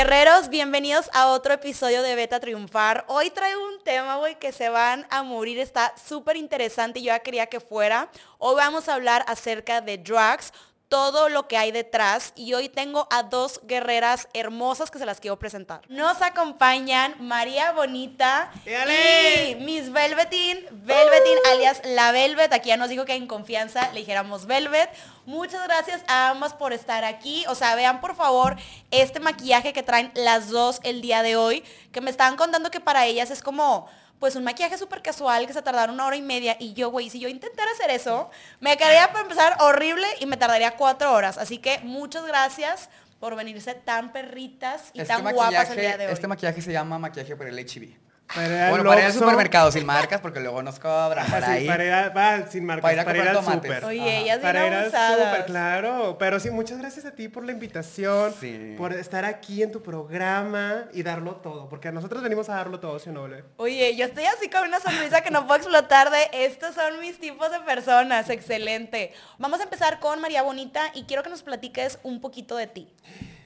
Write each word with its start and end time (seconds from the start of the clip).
Guerreros, 0.00 0.48
bienvenidos 0.48 1.10
a 1.12 1.26
otro 1.26 1.52
episodio 1.52 2.00
de 2.00 2.14
Beta 2.14 2.40
Triunfar. 2.40 3.04
Hoy 3.06 3.28
traigo 3.28 3.62
un 3.62 3.84
tema, 3.84 4.16
güey, 4.16 4.38
que 4.38 4.50
se 4.50 4.70
van 4.70 5.06
a 5.10 5.22
morir. 5.22 5.58
Está 5.58 5.92
súper 6.08 6.38
interesante 6.38 7.00
y 7.00 7.02
yo 7.02 7.08
ya 7.08 7.18
quería 7.18 7.48
que 7.48 7.60
fuera. 7.60 8.08
Hoy 8.38 8.54
vamos 8.56 8.88
a 8.88 8.94
hablar 8.94 9.22
acerca 9.28 9.82
de 9.82 9.98
drugs, 9.98 10.54
todo 10.90 11.28
lo 11.28 11.46
que 11.46 11.56
hay 11.56 11.70
detrás 11.70 12.32
y 12.34 12.52
hoy 12.52 12.68
tengo 12.68 13.06
a 13.12 13.22
dos 13.22 13.60
guerreras 13.62 14.26
hermosas 14.34 14.90
que 14.90 14.98
se 14.98 15.06
las 15.06 15.20
quiero 15.20 15.38
presentar. 15.38 15.82
Nos 15.88 16.20
acompañan 16.20 17.14
María 17.20 17.70
Bonita 17.70 18.50
y 18.66 19.54
Miss 19.54 19.92
Velvetin, 19.92 20.66
Velvetin 20.72 21.38
alias 21.52 21.80
La 21.84 22.10
Velvet, 22.10 22.52
aquí 22.52 22.70
ya 22.70 22.76
nos 22.76 22.88
dijo 22.88 23.04
que 23.04 23.14
en 23.14 23.28
confianza 23.28 23.92
le 23.92 24.00
dijéramos 24.00 24.46
Velvet. 24.46 24.90
Muchas 25.26 25.62
gracias 25.62 26.02
a 26.08 26.30
ambas 26.30 26.54
por 26.54 26.72
estar 26.72 27.04
aquí. 27.04 27.44
O 27.46 27.54
sea, 27.54 27.76
vean 27.76 28.00
por 28.00 28.16
favor 28.16 28.56
este 28.90 29.20
maquillaje 29.20 29.72
que 29.72 29.84
traen 29.84 30.10
las 30.14 30.48
dos 30.48 30.80
el 30.82 31.02
día 31.02 31.22
de 31.22 31.36
hoy, 31.36 31.62
que 31.92 32.00
me 32.00 32.10
estaban 32.10 32.36
contando 32.36 32.72
que 32.72 32.80
para 32.80 33.06
ellas 33.06 33.30
es 33.30 33.42
como 33.42 33.88
pues 34.20 34.36
un 34.36 34.44
maquillaje 34.44 34.78
súper 34.78 35.02
casual 35.02 35.46
que 35.46 35.52
se 35.52 35.62
tardaron 35.62 35.94
una 35.94 36.06
hora 36.06 36.14
y 36.14 36.22
media 36.22 36.56
y 36.60 36.74
yo, 36.74 36.90
güey, 36.90 37.10
si 37.10 37.18
yo 37.18 37.28
intentara 37.28 37.70
hacer 37.72 37.90
eso, 37.90 38.30
me 38.60 38.76
quedaría 38.76 39.08
para 39.08 39.22
empezar 39.22 39.56
horrible 39.60 40.06
y 40.20 40.26
me 40.26 40.36
tardaría 40.36 40.76
cuatro 40.76 41.12
horas. 41.12 41.38
Así 41.38 41.58
que 41.58 41.80
muchas 41.82 42.24
gracias 42.26 42.90
por 43.18 43.34
venirse 43.34 43.74
tan 43.74 44.12
perritas 44.12 44.90
y 44.92 45.00
Este 45.00 45.12
tan 45.12 45.22
guapas 45.34 45.70
el 45.70 45.80
día 45.80 45.96
de 45.96 46.06
hoy. 46.06 46.12
este 46.12 46.28
maquillaje 46.28 46.62
se 46.62 46.70
llama 46.72 46.98
maquillaje 46.98 47.34
por 47.34 47.46
el 47.46 47.58
HB. 47.58 48.09
Para 48.34 48.46
ir 48.46 48.52
al 48.60 48.70
Bueno, 48.70 48.84
para 48.88 49.00
ir 49.00 49.06
al 49.08 49.12
supermercado 49.12 49.72
sin 49.72 49.84
marcas 49.86 50.20
porque 50.20 50.38
luego 50.40 50.62
nos 50.62 50.78
cobran 50.78 51.26
por 51.26 51.42
así, 51.42 51.50
ahí. 51.52 51.66
para 51.66 51.84
ir 51.84 51.92
a- 51.92 52.08
va, 52.10 52.46
sin 52.48 52.64
marcas, 52.64 52.82
Para 52.82 52.94
ir 52.94 53.00
a 53.00 53.04
para 53.04 53.18
ir 53.18 53.28
al 53.28 53.34
tomates. 53.34 53.84
Oye, 53.84 54.18
ellas 54.18 54.38
Para 54.38 54.66
ir 54.66 54.72
al 54.72 54.82
abusadas. 54.84 55.28
súper, 55.30 55.44
claro. 55.46 56.16
Pero 56.18 56.38
sí, 56.40 56.50
muchas 56.50 56.78
gracias 56.78 57.04
a 57.06 57.10
ti 57.10 57.28
por 57.28 57.44
la 57.44 57.52
invitación, 57.52 58.32
Sí. 58.40 58.74
por 58.78 58.92
estar 58.92 59.24
aquí 59.24 59.62
en 59.62 59.72
tu 59.72 59.82
programa 59.82 60.84
y 60.92 61.02
darlo 61.02 61.36
todo. 61.36 61.68
Porque 61.68 61.90
nosotros 61.90 62.22
venimos 62.22 62.48
a 62.48 62.54
darlo 62.54 62.78
todo, 62.80 62.98
¿sí 62.98 63.10
o 63.10 63.12
no, 63.12 63.22
Bele? 63.24 63.44
Oye, 63.56 63.96
yo 63.96 64.04
estoy 64.06 64.24
así 64.26 64.48
con 64.48 64.62
una 64.66 64.78
sonrisa 64.80 65.22
que 65.22 65.30
no 65.30 65.46
puedo 65.46 65.58
explotar 65.58 66.10
de 66.10 66.28
estos 66.32 66.74
son 66.74 67.00
mis 67.00 67.18
tipos 67.18 67.50
de 67.50 67.58
personas. 67.60 68.30
Excelente. 68.30 69.12
Vamos 69.38 69.60
a 69.60 69.64
empezar 69.64 69.98
con 70.00 70.20
María 70.20 70.42
Bonita 70.42 70.82
y 70.94 71.04
quiero 71.04 71.22
que 71.22 71.30
nos 71.30 71.42
platiques 71.42 71.98
un 72.04 72.20
poquito 72.20 72.56
de 72.56 72.66
ti. 72.68 72.88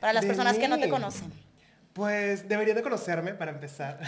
Para 0.00 0.12
las 0.12 0.22
De 0.22 0.28
personas 0.28 0.58
que 0.58 0.68
no 0.68 0.78
te 0.78 0.88
conocen. 0.90 1.32
Pues 1.94 2.48
deberían 2.48 2.76
de 2.76 2.82
conocerme 2.82 3.34
para 3.34 3.52
empezar. 3.52 4.00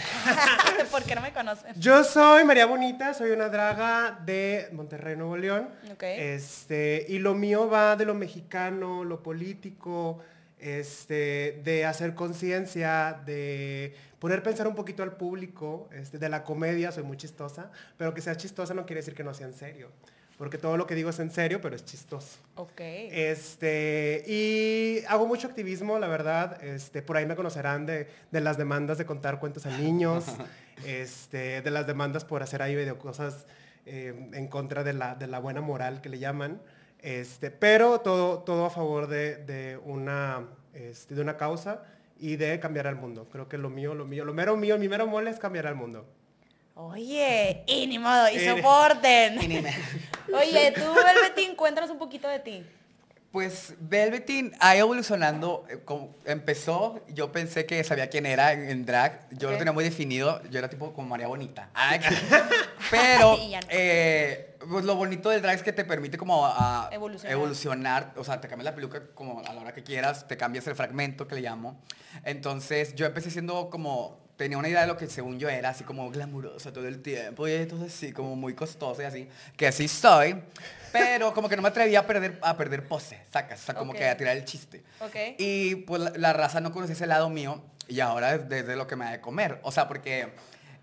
¿Por 0.91 1.03
qué 1.03 1.15
no 1.15 1.21
me 1.21 1.31
conocen? 1.31 1.73
Yo 1.79 2.03
soy 2.03 2.43
María 2.43 2.65
Bonita, 2.65 3.13
soy 3.13 3.31
una 3.31 3.47
draga 3.47 4.19
de 4.25 4.67
Monterrey, 4.73 5.15
Nuevo 5.15 5.37
León. 5.37 5.69
Ok. 5.93 6.03
Este, 6.03 7.05
y 7.07 7.19
lo 7.19 7.33
mío 7.33 7.69
va 7.69 7.95
de 7.95 8.03
lo 8.03 8.13
mexicano, 8.13 9.05
lo 9.05 9.23
político, 9.23 10.19
este, 10.59 11.61
de 11.63 11.85
hacer 11.85 12.13
conciencia, 12.13 13.21
de 13.25 13.95
poner 14.19 14.43
pensar 14.43 14.67
un 14.67 14.75
poquito 14.75 15.01
al 15.01 15.15
público, 15.15 15.87
este, 15.93 16.17
de 16.17 16.27
la 16.27 16.43
comedia, 16.43 16.91
soy 16.91 17.03
muy 17.03 17.15
chistosa, 17.15 17.71
pero 17.95 18.13
que 18.13 18.19
sea 18.19 18.35
chistosa 18.35 18.73
no 18.73 18.85
quiere 18.85 18.99
decir 18.99 19.15
que 19.15 19.23
no 19.23 19.33
sea 19.33 19.47
en 19.47 19.53
serio. 19.53 19.91
Porque 20.37 20.59
todo 20.59 20.77
lo 20.77 20.85
que 20.85 20.93
digo 20.93 21.09
es 21.09 21.19
en 21.19 21.31
serio, 21.31 21.61
pero 21.61 21.75
es 21.75 21.83
chistoso. 21.83 22.37
Ok. 22.55 22.79
Este, 22.79 24.23
y 24.27 25.03
hago 25.07 25.25
mucho 25.25 25.47
activismo, 25.47 25.97
la 25.97 26.07
verdad. 26.07 26.63
Este, 26.63 27.01
por 27.01 27.17
ahí 27.17 27.25
me 27.25 27.35
conocerán 27.35 27.87
de, 27.87 28.07
de 28.31 28.41
las 28.41 28.57
demandas 28.57 28.99
de 28.99 29.05
contar 29.05 29.39
cuentos 29.39 29.65
a 29.65 29.75
niños, 29.75 30.25
este, 30.85 31.61
de 31.61 31.71
las 31.71 31.87
demandas 31.87 32.23
por 32.23 32.43
hacer 32.43 32.61
ahí 32.61 32.75
video 32.75 32.99
cosas 32.99 33.47
eh, 33.87 34.29
en 34.33 34.47
contra 34.47 34.83
de 34.83 34.93
la, 34.93 35.15
de 35.15 35.25
la 35.25 35.39
buena 35.39 35.61
moral 35.61 36.01
que 36.01 36.09
le 36.09 36.19
llaman. 36.19 36.61
Este, 36.99 37.49
pero 37.49 38.01
todo, 38.01 38.39
todo 38.39 38.65
a 38.65 38.69
favor 38.69 39.07
de, 39.07 39.37
de 39.37 39.77
una, 39.85 40.45
este, 40.73 41.15
de 41.15 41.21
una 41.21 41.37
causa 41.37 41.83
y 42.19 42.35
de 42.35 42.59
cambiar 42.59 42.85
al 42.85 42.95
mundo. 42.95 43.27
Creo 43.31 43.47
que 43.47 43.57
lo 43.57 43.71
mío, 43.71 43.95
lo 43.95 44.05
mío, 44.05 44.23
lo 44.23 44.33
mero 44.33 44.55
mío, 44.55 44.77
mi 44.77 44.87
mero 44.87 45.07
mole 45.07 45.31
es 45.31 45.39
cambiar 45.39 45.65
al 45.65 45.75
mundo. 45.75 46.05
Oye, 46.79 47.63
y 47.65 47.87
ni 47.87 47.97
modo, 47.97 48.29
y 48.29 48.39
soporten. 48.39 49.41
Y 49.41 49.47
ni 49.47 49.61
me- 49.61 49.75
Oye, 50.33 50.71
tú, 50.75 50.81
Velvetín, 50.93 51.55
cuéntanos 51.55 51.89
un 51.89 51.97
poquito 51.97 52.27
de 52.27 52.39
ti. 52.39 52.63
Pues 53.31 53.73
Velvetin 53.79 54.53
ha 54.59 54.75
evolucionando. 54.75 55.65
eh, 55.69 55.79
como 55.83 56.15
empezó, 56.25 57.03
yo 57.09 57.31
pensé 57.31 57.65
que 57.65 57.83
sabía 57.83 58.09
quién 58.09 58.25
era 58.25 58.53
en, 58.53 58.69
en 58.69 58.85
drag. 58.85 59.27
Yo 59.31 59.49
lo 59.51 59.57
tenía 59.57 59.73
muy 59.73 59.83
definido. 59.83 60.41
Yo 60.49 60.59
era 60.59 60.69
tipo 60.69 60.93
como 60.93 61.07
María 61.09 61.27
Bonita. 61.27 61.69
Pero 62.91 63.37
no. 63.37 63.59
eh, 63.69 64.55
pues 64.69 64.85
lo 64.85 64.95
bonito 64.95 65.29
del 65.29 65.41
drag 65.41 65.55
es 65.55 65.63
que 65.63 65.73
te 65.73 65.83
permite 65.83 66.17
como 66.17 66.45
a, 66.45 66.89
Evolucionar. 66.91 67.31
evolucionar. 67.33 68.13
O 68.17 68.23
sea, 68.23 68.39
te 68.39 68.47
cambias 68.47 68.65
la 68.65 68.75
peluca 68.75 69.01
como 69.13 69.39
a 69.45 69.53
la 69.53 69.61
hora 69.61 69.73
que 69.73 69.83
quieras. 69.83 70.27
Te 70.27 70.37
cambias 70.37 70.65
el 70.67 70.75
fragmento 70.75 71.27
que 71.27 71.35
le 71.35 71.41
llamo. 71.41 71.81
Entonces 72.23 72.93
yo 72.95 73.05
empecé 73.07 73.31
siendo 73.31 73.69
como... 73.69 74.26
Tenía 74.37 74.57
una 74.57 74.69
idea 74.69 74.81
de 74.81 74.87
lo 74.87 74.95
que 74.95 75.07
según 75.07 75.39
yo 75.39 75.49
era, 75.49 75.69
así 75.69 75.83
como 75.83 76.09
glamurosa 76.11 76.71
todo 76.71 76.87
el 76.87 77.01
tiempo 77.01 77.47
y 77.47 77.53
entonces 77.53 77.93
así, 77.93 78.13
como 78.13 78.35
muy 78.35 78.53
costosa 78.53 79.01
y 79.01 79.05
así, 79.05 79.27
que 79.57 79.67
así 79.67 79.87
soy, 79.87 80.41
pero 80.91 81.33
como 81.35 81.49
que 81.49 81.55
no 81.55 81.63
me 81.63 81.69
atrevía 81.69 82.01
a 82.01 82.07
perder, 82.07 82.37
a 82.41 82.55
perder 82.55 82.87
pose, 82.87 83.19
sacas, 83.33 83.61
o 83.61 83.65
sea, 83.65 83.75
como 83.75 83.93
que 83.93 84.07
a 84.07 84.15
tirar 84.15 84.37
el 84.37 84.45
chiste. 84.45 84.83
Y 85.39 85.75
pues 85.75 86.01
la, 86.01 86.11
la 86.15 86.33
raza 86.33 86.61
no 86.61 86.71
conocía 86.71 86.93
ese 86.93 87.07
lado 87.07 87.29
mío 87.29 87.63
y 87.87 87.99
ahora 87.99 88.35
es 88.35 88.49
desde 88.49 88.75
lo 88.75 88.87
que 88.87 88.95
me 88.95 89.05
da 89.05 89.11
de 89.11 89.21
comer. 89.21 89.59
O 89.63 89.71
sea, 89.71 89.87
porque 89.87 90.29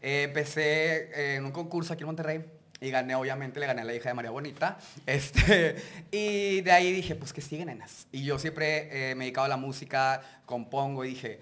eh, 0.03 0.25
empecé 0.25 1.10
eh, 1.14 1.37
en 1.37 1.44
un 1.44 1.53
concurso 1.53 1.93
aquí 1.93 2.03
en 2.03 2.06
Monterrey 2.06 2.44
y 2.81 2.91
gané, 2.91 3.14
obviamente, 3.14 3.60
le 3.60 3.66
gané 3.66 3.82
a 3.82 3.84
la 3.84 3.94
hija 3.94 4.10
de 4.10 4.14
María 4.14 4.31
Bonita. 4.31 4.78
Este, 5.06 5.76
y 6.10 6.60
de 6.62 6.72
ahí 6.72 6.93
dije, 6.93 7.14
pues 7.14 7.32
que 7.32 7.41
siguen 7.41 7.66
nenas. 7.66 8.06
Y 8.12 8.25
yo 8.25 8.38
siempre 8.38 9.10
eh, 9.10 9.14
me 9.14 9.25
he 9.25 9.26
dedicado 9.26 9.47
a 9.47 9.48
la 9.48 9.56
música, 9.56 10.22
compongo 10.47 11.04
y 11.04 11.10
dije, 11.10 11.41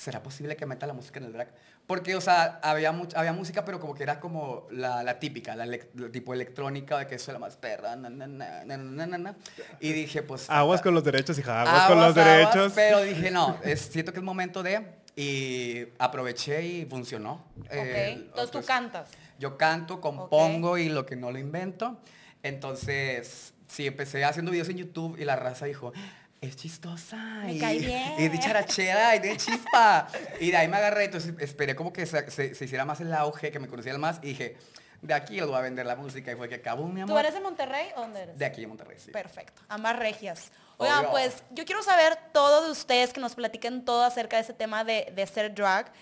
¿será 0.00 0.22
posible 0.22 0.56
que 0.56 0.64
meta 0.64 0.86
la 0.86 0.94
música 0.94 1.18
en 1.18 1.26
el 1.26 1.32
drag? 1.34 1.52
Porque, 1.86 2.16
o 2.16 2.20
sea, 2.22 2.58
había, 2.62 2.90
much- 2.90 3.14
había 3.14 3.34
música, 3.34 3.64
pero 3.66 3.78
como 3.78 3.94
que 3.94 4.02
era 4.02 4.18
como 4.18 4.66
la, 4.70 5.02
la 5.02 5.18
típica, 5.18 5.54
la, 5.54 5.66
tipo 6.10 6.32
electrónica, 6.32 6.96
de 6.98 7.06
que 7.06 7.16
eso 7.16 7.30
es 7.30 7.34
la 7.34 7.38
más 7.38 7.56
perra, 7.56 7.96
na, 7.96 8.08
na, 8.08 8.26
na, 8.26 8.64
na, 8.64 8.76
na, 8.78 9.06
na, 9.06 9.18
na. 9.18 9.36
Y 9.78 9.92
dije, 9.92 10.22
pues... 10.22 10.48
Aguas 10.48 10.80
con 10.80 10.94
los 10.94 11.04
derechos, 11.04 11.38
hija, 11.38 11.60
aguas, 11.62 11.86
con 11.88 11.98
Aguas, 11.98 12.16
los 12.16 12.16
aguas, 12.26 12.38
derechos. 12.54 12.72
pero 12.74 13.02
dije, 13.02 13.30
no, 13.32 13.58
es, 13.62 13.80
siento 13.80 14.12
que 14.12 14.20
es 14.20 14.24
momento 14.24 14.62
de... 14.62 14.98
Y 15.16 15.84
aproveché 15.98 16.62
y 16.64 16.86
funcionó. 16.86 17.44
Ok. 17.58 17.66
Eh, 17.72 18.12
Entonces 18.12 18.50
tú 18.52 18.62
cantas. 18.64 19.10
Yo 19.38 19.58
canto, 19.58 20.00
compongo 20.00 20.78
y 20.78 20.88
lo 20.88 21.04
que 21.04 21.16
no 21.16 21.30
lo 21.30 21.38
invento. 21.38 22.00
Entonces, 22.42 23.54
sí, 23.66 23.86
empecé 23.86 24.24
haciendo 24.24 24.50
videos 24.52 24.68
en 24.70 24.78
YouTube 24.78 25.16
y 25.18 25.24
la 25.24 25.36
raza 25.36 25.66
dijo, 25.66 25.92
es 26.40 26.56
chistosa. 26.56 27.16
Me 27.44 27.54
y, 27.54 27.58
cae 27.58 27.78
bien. 27.80 28.14
Y 28.18 28.28
de 28.28 28.38
charachera 28.38 29.16
y 29.16 29.18
de 29.18 29.36
chispa. 29.36 30.08
y 30.40 30.50
de 30.50 30.56
ahí 30.56 30.68
me 30.68 30.76
agarré, 30.78 31.04
entonces 31.04 31.34
esperé 31.38 31.74
como 31.76 31.92
que 31.92 32.06
se, 32.06 32.30
se- 32.30 32.54
se 32.54 32.64
hiciera 32.64 32.84
más 32.84 33.00
el 33.00 33.12
auge, 33.14 33.50
que 33.50 33.58
me 33.58 33.68
conocieran 33.68 34.00
más 34.00 34.18
y 34.22 34.28
dije, 34.28 34.56
de 35.02 35.14
aquí 35.14 35.36
les 35.36 35.46
voy 35.46 35.56
a 35.56 35.60
vender 35.60 35.86
la 35.86 35.96
música. 35.96 36.32
Y 36.32 36.36
fue 36.36 36.48
que 36.48 36.56
acabó 36.56 36.86
mi 36.88 37.00
amor. 37.00 37.14
¿Tú 37.14 37.18
eres 37.18 37.34
de 37.34 37.40
Monterrey 37.40 37.88
o 37.96 38.00
dónde 38.02 38.22
eres? 38.22 38.38
De 38.38 38.44
aquí 38.44 38.60
de 38.62 38.66
Monterrey, 38.66 38.98
sí. 38.98 39.10
Perfecto. 39.10 39.62
Ambas 39.68 39.98
regias. 39.98 40.50
Oigan, 40.76 41.00
Obvio. 41.00 41.10
pues 41.10 41.42
yo 41.50 41.64
quiero 41.66 41.82
saber 41.82 42.16
todo 42.32 42.64
de 42.64 42.70
ustedes, 42.70 43.12
que 43.12 43.20
nos 43.20 43.34
platiquen 43.34 43.84
todo 43.84 44.02
acerca 44.04 44.36
de 44.36 44.42
ese 44.42 44.54
tema 44.54 44.82
de, 44.84 45.12
de 45.14 45.26
ser 45.26 45.54
drag. 45.54 45.92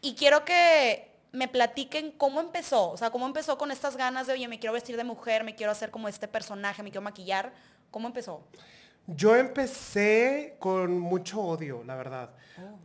Y 0.00 0.14
quiero 0.14 0.44
que 0.44 1.10
me 1.32 1.48
platiquen 1.48 2.12
cómo 2.12 2.40
empezó. 2.40 2.90
O 2.90 2.96
sea, 2.96 3.10
cómo 3.10 3.26
empezó 3.26 3.56
con 3.58 3.70
estas 3.70 3.96
ganas 3.96 4.26
de, 4.26 4.32
oye, 4.34 4.48
me 4.48 4.58
quiero 4.58 4.72
vestir 4.72 4.96
de 4.96 5.04
mujer, 5.04 5.44
me 5.44 5.54
quiero 5.54 5.72
hacer 5.72 5.90
como 5.90 6.08
este 6.08 6.28
personaje, 6.28 6.82
me 6.82 6.90
quiero 6.90 7.02
maquillar. 7.02 7.52
¿Cómo 7.90 8.06
empezó? 8.08 8.42
Yo 9.06 9.36
empecé 9.36 10.54
con 10.58 10.98
mucho 10.98 11.40
odio, 11.40 11.82
la 11.84 11.96
verdad. 11.96 12.30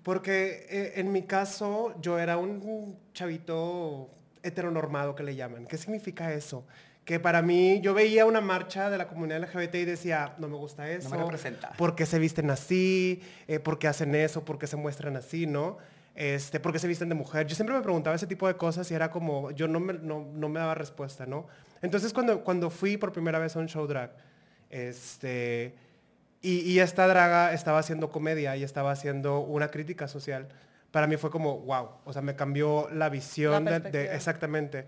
Porque 0.04 0.66
eh, 0.70 0.94
en 0.96 1.12
mi 1.12 1.24
caso 1.24 1.94
yo 2.02 2.18
era 2.18 2.38
un 2.38 2.98
chavito 3.14 4.10
heteronormado 4.42 5.16
que 5.16 5.24
le 5.24 5.36
llaman. 5.36 5.68
¿Qué 5.68 5.78
significa 5.78 6.34
eso? 6.34 6.66
Que 7.06 7.19
para 7.19 7.42
mí 7.42 7.80
yo 7.81 7.94
veía 7.94 8.25
una 8.25 8.42
marcha 8.42 8.90
de 8.90 8.98
la 8.98 9.08
comunidad 9.08 9.42
LGBT 9.42 9.75
y 9.75 9.86
decía, 9.86 10.34
no 10.40 10.48
me 10.48 10.58
gusta 10.58 10.90
eso. 10.90 11.14
representa. 11.16 11.72
¿Por 11.74 11.96
qué 11.96 12.06
se 12.06 12.20
visten 12.20 12.50
así? 12.50 13.22
Eh, 13.48 13.60
¿Por 13.60 13.80
qué 13.80 13.88
hacen 13.88 14.16
eso? 14.16 14.44
¿Por 14.44 14.58
qué 14.58 14.68
se 14.68 14.75
muestran 14.75 15.16
así? 15.16 15.46
¿No? 15.46 15.78
Este, 16.16 16.60
¿Por 16.60 16.74
qué 16.74 16.80
se 16.80 16.88
visten 16.88 17.10
de 17.10 17.16
mujer? 17.16 17.46
Yo 17.46 17.56
siempre 17.56 17.75
me 17.75 17.81
preguntaba 17.81 18.16
ese 18.16 18.25
tipo 18.28 18.48
de 18.48 18.56
cosas 18.56 18.90
y 18.90 18.96
era 18.96 19.12
como, 19.12 19.52
yo 19.52 19.68
no 19.68 19.80
me, 19.80 19.94
no, 19.94 20.25
no 20.34 20.50
me 20.50 20.60
daba 20.60 20.74
respuesta, 20.74 21.25
¿no? 21.28 21.46
Entonces 21.81 22.12
cuando, 22.12 22.44
cuando 22.44 22.70
fui 22.72 22.98
por 22.98 23.13
primera 23.13 23.38
vez 23.38 23.56
a 23.56 23.60
un 23.60 23.68
show 23.68 23.86
drag, 23.86 24.12
este, 24.70 25.75
y, 26.42 26.60
y 26.62 26.80
esta 26.80 27.07
draga 27.07 27.54
estaba 27.54 27.80
haciendo 27.80 28.10
comedia 28.10 28.56
y 28.56 28.63
estaba 28.63 28.92
haciendo 28.92 29.39
una 29.39 29.69
crítica 29.69 30.07
social. 30.07 30.48
Para 30.92 31.07
mí 31.07 31.18
fue 31.18 31.30
como, 31.30 31.60
wow, 31.60 31.89
o 32.06 32.13
sea, 32.13 32.22
me 32.22 32.36
cambió 32.36 32.89
la 32.92 33.10
visión 33.10 33.66
La 33.66 33.80
de- 33.80 34.16
exactamente. 34.16 34.86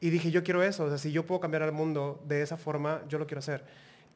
Y 0.00 0.10
dije, 0.10 0.30
yo 0.30 0.42
quiero 0.42 0.62
eso, 0.62 0.84
o 0.84 0.88
sea, 0.88 0.98
si 0.98 1.12
yo 1.12 1.24
puedo 1.24 1.40
cambiar 1.40 1.62
al 1.62 1.72
mundo 1.72 2.22
de 2.26 2.42
esa 2.42 2.56
forma, 2.56 3.02
yo 3.08 3.18
lo 3.18 3.26
quiero 3.26 3.38
hacer. 3.38 3.64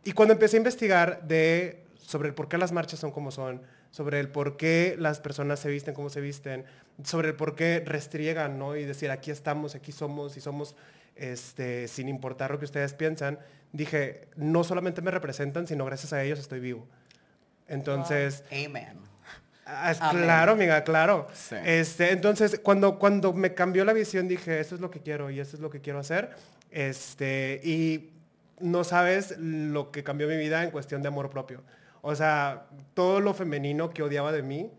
Y 0.05 0.12
cuando 0.12 0.32
empecé 0.35 0.56
a 0.56 0.59
investigar 0.59 1.23
de, 1.23 1.85
sobre 1.99 2.29
el 2.29 2.35
por 2.35 2.49
qué 2.49 2.59
las 2.59 2.73
marchas 2.73 2.99
son 3.00 3.12
como 3.12 3.31
son, 3.31 3.62
sobre 3.91 4.21
el 4.21 4.29
por 4.29 4.56
qué 4.56 4.97
las 4.99 5.21
personas 5.21 5.59
se 5.61 5.69
visten 5.71 5.94
como 5.94 6.11
se 6.11 6.21
visten, 6.21 6.65
sobre 7.05 7.29
el 7.29 7.35
por 7.35 7.55
qué 7.55 7.82
restriegan, 7.85 8.59
¿no? 8.59 8.77
Y 8.77 8.85
decir, 8.85 9.11
aquí 9.11 9.31
estamos, 9.31 9.75
aquí 9.75 9.93
somos, 9.93 10.37
y 10.37 10.41
somos, 10.41 10.77
este, 11.17 11.88
sin 11.88 12.09
importar 12.09 12.50
lo 12.50 12.59
que 12.59 12.65
ustedes 12.67 12.93
piensan, 12.94 13.38
dije, 13.72 14.28
no 14.37 14.64
solamente 14.64 15.02
me 15.02 15.11
representan, 15.11 15.67
sino 15.67 15.84
gracias 15.84 16.12
a 16.12 16.22
ellos 16.22 16.38
estoy 16.38 16.61
vivo. 16.61 16.87
Entonces, 17.69 18.44
Amen. 18.50 19.11
Ah, 19.72 19.94
claro, 20.11 20.52
amiga, 20.52 20.82
claro. 20.82 21.28
Sí. 21.32 21.55
Este, 21.64 22.11
entonces, 22.11 22.61
cuando, 22.61 22.99
cuando 22.99 23.32
me 23.32 23.55
cambió 23.55 23.84
la 23.84 23.93
visión, 23.93 24.26
dije, 24.26 24.58
esto 24.58 24.75
es 24.75 24.81
lo 24.81 24.90
que 24.90 25.00
quiero 25.00 25.31
y 25.31 25.38
esto 25.38 25.56
es 25.56 25.62
lo 25.62 25.70
que 25.70 25.81
quiero 25.81 26.00
hacer. 26.00 26.31
Este, 26.70 27.61
y 27.62 28.11
no 28.58 28.82
sabes 28.84 29.37
lo 29.38 29.93
que 29.93 30.02
cambió 30.02 30.26
mi 30.26 30.37
vida 30.37 30.64
en 30.64 30.70
cuestión 30.70 31.02
de 31.02 31.08
amor 31.08 31.31
propio. 31.31 31.62
O 32.02 32.14
sea, 32.14 32.67
todo 32.94 33.20
lo 33.20 33.34
femenino 33.34 33.90
que 33.90 34.02
odiaba 34.02 34.32
de 34.32 34.43
mí, 34.43 34.70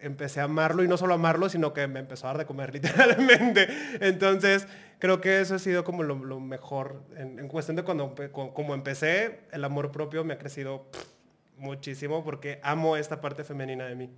empecé 0.00 0.40
a 0.40 0.44
amarlo 0.44 0.84
y 0.84 0.88
no 0.88 0.96
solo 0.96 1.14
amarlo, 1.14 1.48
sino 1.48 1.72
que 1.72 1.86
me 1.86 2.00
empezó 2.00 2.26
a 2.26 2.30
dar 2.30 2.38
de 2.38 2.46
comer 2.46 2.72
literalmente. 2.74 3.68
Entonces, 4.00 4.66
creo 4.98 5.20
que 5.20 5.40
eso 5.40 5.54
ha 5.54 5.58
sido 5.58 5.84
como 5.84 6.02
lo, 6.02 6.14
lo 6.16 6.40
mejor. 6.40 7.02
En, 7.16 7.38
en 7.38 7.48
cuestión 7.48 7.76
de 7.76 7.82
cuando 7.82 8.14
como 8.32 8.74
empecé, 8.74 9.40
el 9.52 9.64
amor 9.64 9.90
propio 9.90 10.24
me 10.24 10.34
ha 10.34 10.38
crecido 10.38 10.86
pff, 10.90 11.04
muchísimo 11.56 12.24
porque 12.24 12.60
amo 12.62 12.96
esta 12.96 13.20
parte 13.20 13.44
femenina 13.44 13.86
de 13.86 13.96
mí. 13.96 14.10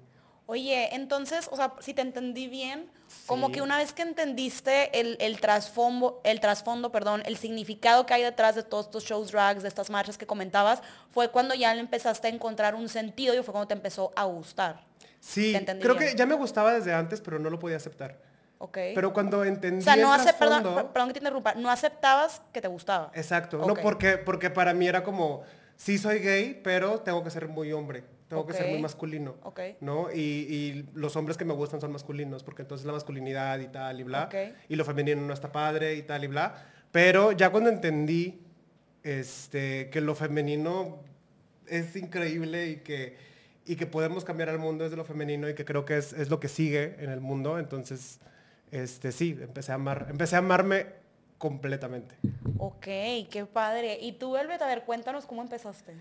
Oye, 0.47 0.97
entonces, 0.97 1.49
o 1.53 1.55
sea, 1.55 1.75
si 1.79 1.95
te 1.95 2.03
entendí 2.03 2.49
bien, 2.49 2.91
como 3.27 3.53
que 3.53 3.63
una 3.63 3.79
vez 3.79 3.93
que 3.93 4.03
entendiste 4.03 4.99
el, 4.99 5.17
el 5.21 5.39
trasfondo, 5.39 6.21
el 6.25 6.41
trasfondo, 6.41 6.91
perdón, 6.91 7.23
el 7.25 7.37
significado 7.37 8.05
que 8.05 8.15
hay 8.15 8.25
detrás 8.25 8.57
de 8.57 8.65
todos 8.65 8.87
estos 8.87 9.05
shows 9.05 9.31
drags, 9.31 9.63
de 9.63 9.69
estas 9.69 9.91
marchas 9.91 10.19
que 10.19 10.27
comentabas, 10.27 10.83
fue 11.13 11.31
cuando 11.31 11.55
ya 11.55 11.73
le 11.73 11.79
empezaste 11.79 12.27
a 12.27 12.31
encontrar 12.31 12.75
un 12.75 12.89
sentido 12.89 13.33
y 13.33 13.45
fue 13.45 13.53
cuando 13.53 13.69
te 13.69 13.75
empezó 13.75 14.13
a 14.17 14.25
gustar. 14.25 14.90
Sí, 15.21 15.55
creo 15.81 15.97
que 15.97 16.15
ya 16.17 16.27
me 16.27 16.35
gustaba 16.35 16.73
desde 16.75 16.93
antes, 16.95 17.21
pero 17.21 17.39
no 17.39 17.51
lo 17.51 17.59
podía 17.59 17.77
aceptar. 17.77 18.19
¿Ok? 18.59 18.77
Pero 18.95 19.13
cuando 19.13 19.45
entendí 19.45 19.81
o 19.81 19.85
sea, 19.85 19.97
no 19.97 20.15
el 20.15 20.21
perdón, 20.39 20.63
trasfondo- 20.65 20.93
perdón 20.93 21.09
que 21.09 21.13
te 21.15 21.19
interrumpa, 21.21 21.55
no 21.55 21.71
aceptabas 21.71 22.43
que 22.53 22.61
te 22.61 22.69
gustaba. 22.69 23.11
Exacto, 23.15 23.59
no 23.67 23.75
porque, 23.75 24.19
porque 24.19 24.51
para 24.51 24.75
mí 24.75 24.87
era 24.87 25.03
como, 25.03 25.43
sí 25.77 25.97
soy 25.99 26.19
gay, 26.19 26.61
pero 26.63 27.01
tengo 27.01 27.23
que 27.25 27.31
ser 27.31 27.49
muy 27.49 27.73
hombre, 27.73 28.05
tengo 28.29 28.47
que 28.47 28.53
ser 28.53 28.69
muy 28.69 28.81
masculino, 28.81 29.37
Ok. 29.45 29.61
¿no? 29.81 30.11
Y, 30.13 30.19
y 30.21 30.91
los 30.95 31.17
hombres 31.17 31.37
que 31.39 31.45
me 31.47 31.55
gustan 31.55 31.81
son 31.81 31.91
masculinos, 31.93 32.43
porque 32.43 32.63
entonces 32.63 32.87
la 32.87 32.93
masculinidad 32.93 33.59
y 33.61 33.69
tal 33.69 33.99
y 34.01 34.03
bla, 34.03 34.29
y 34.69 34.77
lo 34.77 34.85
femenino 34.85 35.21
no 35.23 35.33
está 35.33 35.51
padre 35.53 35.95
y 35.95 36.03
tal 36.03 36.25
y 36.25 36.27
bla, 36.27 36.67
pero 36.93 37.33
ya 37.33 37.49
cuando 37.51 37.71
entendí 37.71 38.43
este, 39.03 39.89
que 39.91 40.01
lo 40.01 40.15
femenino 40.15 41.03
es 41.67 41.97
increíble 41.97 42.67
y 42.69 42.77
que, 42.77 43.17
y 43.67 43.77
que 43.77 43.87
podemos 43.87 44.25
cambiar 44.25 44.49
al 44.49 44.59
mundo 44.59 44.85
desde 44.85 44.97
lo 44.97 45.05
femenino 45.05 45.49
y 45.49 45.55
que 45.55 45.65
creo 45.65 45.85
que 45.85 45.97
es, 45.99 46.13
es 46.13 46.29
lo 46.31 46.41
que 46.41 46.49
sigue 46.49 46.97
en 46.99 47.11
el 47.11 47.21
mundo, 47.21 47.59
entonces, 47.59 48.19
este, 48.71 49.13
sí, 49.13 49.39
empecé 49.41 49.73
a 49.73 49.77
amar, 49.77 50.07
empecé 50.11 50.37
a 50.37 50.39
amarme 50.39 50.87
completamente. 51.39 52.15
Ok, 52.59 52.83
qué 53.31 53.47
padre. 53.51 53.99
Y 54.01 54.13
tú, 54.13 54.33
Velvet, 54.33 54.61
a 54.63 54.67
ver, 54.67 54.83
cuéntanos 54.85 55.25
cómo 55.27 55.43
empezaste. 55.43 55.95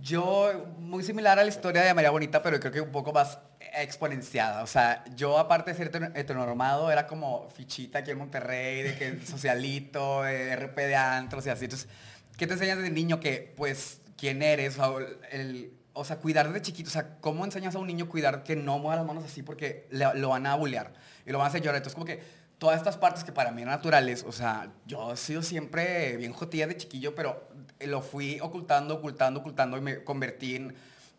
Yo, 0.00 0.74
muy 0.78 1.02
similar 1.02 1.38
a 1.38 1.42
la 1.42 1.48
historia 1.48 1.82
de 1.82 1.94
María 1.94 2.10
Bonita, 2.10 2.42
pero 2.42 2.60
creo 2.60 2.70
que 2.72 2.80
un 2.82 2.92
poco 2.92 3.12
más 3.12 3.38
exponenciada. 3.76 4.62
O 4.62 4.66
sea, 4.66 5.04
yo 5.14 5.38
aparte 5.38 5.70
de 5.72 5.76
ser 5.76 5.90
heter- 5.90 6.12
heteronormado, 6.14 6.90
era 6.92 7.06
como 7.06 7.48
fichita 7.48 8.00
aquí 8.00 8.10
en 8.10 8.18
Monterrey, 8.18 8.82
de 8.82 8.96
que 8.96 9.26
socialito, 9.26 10.26
eh, 10.26 10.52
RP 10.54 10.86
de 10.86 10.96
antros 10.96 11.46
y 11.46 11.50
así. 11.50 11.64
Entonces, 11.64 11.88
¿qué 12.36 12.46
te 12.46 12.52
enseñas 12.54 12.76
desde 12.78 12.90
niño? 12.90 13.20
Que, 13.20 13.52
pues, 13.56 14.02
quién 14.18 14.42
eres, 14.42 14.78
o, 14.78 14.98
el, 15.30 15.72
o 15.96 16.04
sea, 16.04 16.18
cuidar 16.18 16.46
desde 16.48 16.62
chiquito. 16.62 16.88
O 16.88 16.92
sea, 16.92 17.16
¿cómo 17.20 17.44
enseñas 17.44 17.74
a 17.74 17.78
un 17.78 17.86
niño 17.86 18.04
a 18.04 18.08
cuidar 18.08 18.42
que 18.44 18.54
no 18.56 18.78
mueva 18.78 18.96
las 18.96 19.06
manos 19.06 19.24
así 19.24 19.42
porque 19.42 19.86
le- 19.90 20.14
lo 20.14 20.28
van 20.30 20.46
a 20.46 20.54
bullear 20.54 20.92
y 21.24 21.30
lo 21.32 21.38
van 21.38 21.46
a 21.46 21.48
hacer 21.48 21.60
llorar? 21.62 21.76
Entonces, 21.76 21.94
como 21.94 22.06
que 22.06 22.22
todas 22.58 22.76
estas 22.78 22.96
partes 22.96 23.24
que 23.24 23.32
para 23.32 23.50
mí 23.50 23.62
eran 23.62 23.74
naturales, 23.74 24.24
o 24.26 24.32
sea, 24.32 24.70
yo 24.86 25.12
he 25.12 25.16
sido 25.16 25.42
siempre 25.42 26.16
bien 26.16 26.32
jotilla 26.32 26.66
de 26.66 26.76
chiquillo, 26.76 27.14
pero 27.14 27.48
lo 27.80 28.00
fui 28.02 28.38
ocultando, 28.40 28.94
ocultando, 28.94 29.40
ocultando 29.40 29.76
y 29.76 29.80
me 29.80 30.04
convertí 30.04 30.56
en 30.56 30.74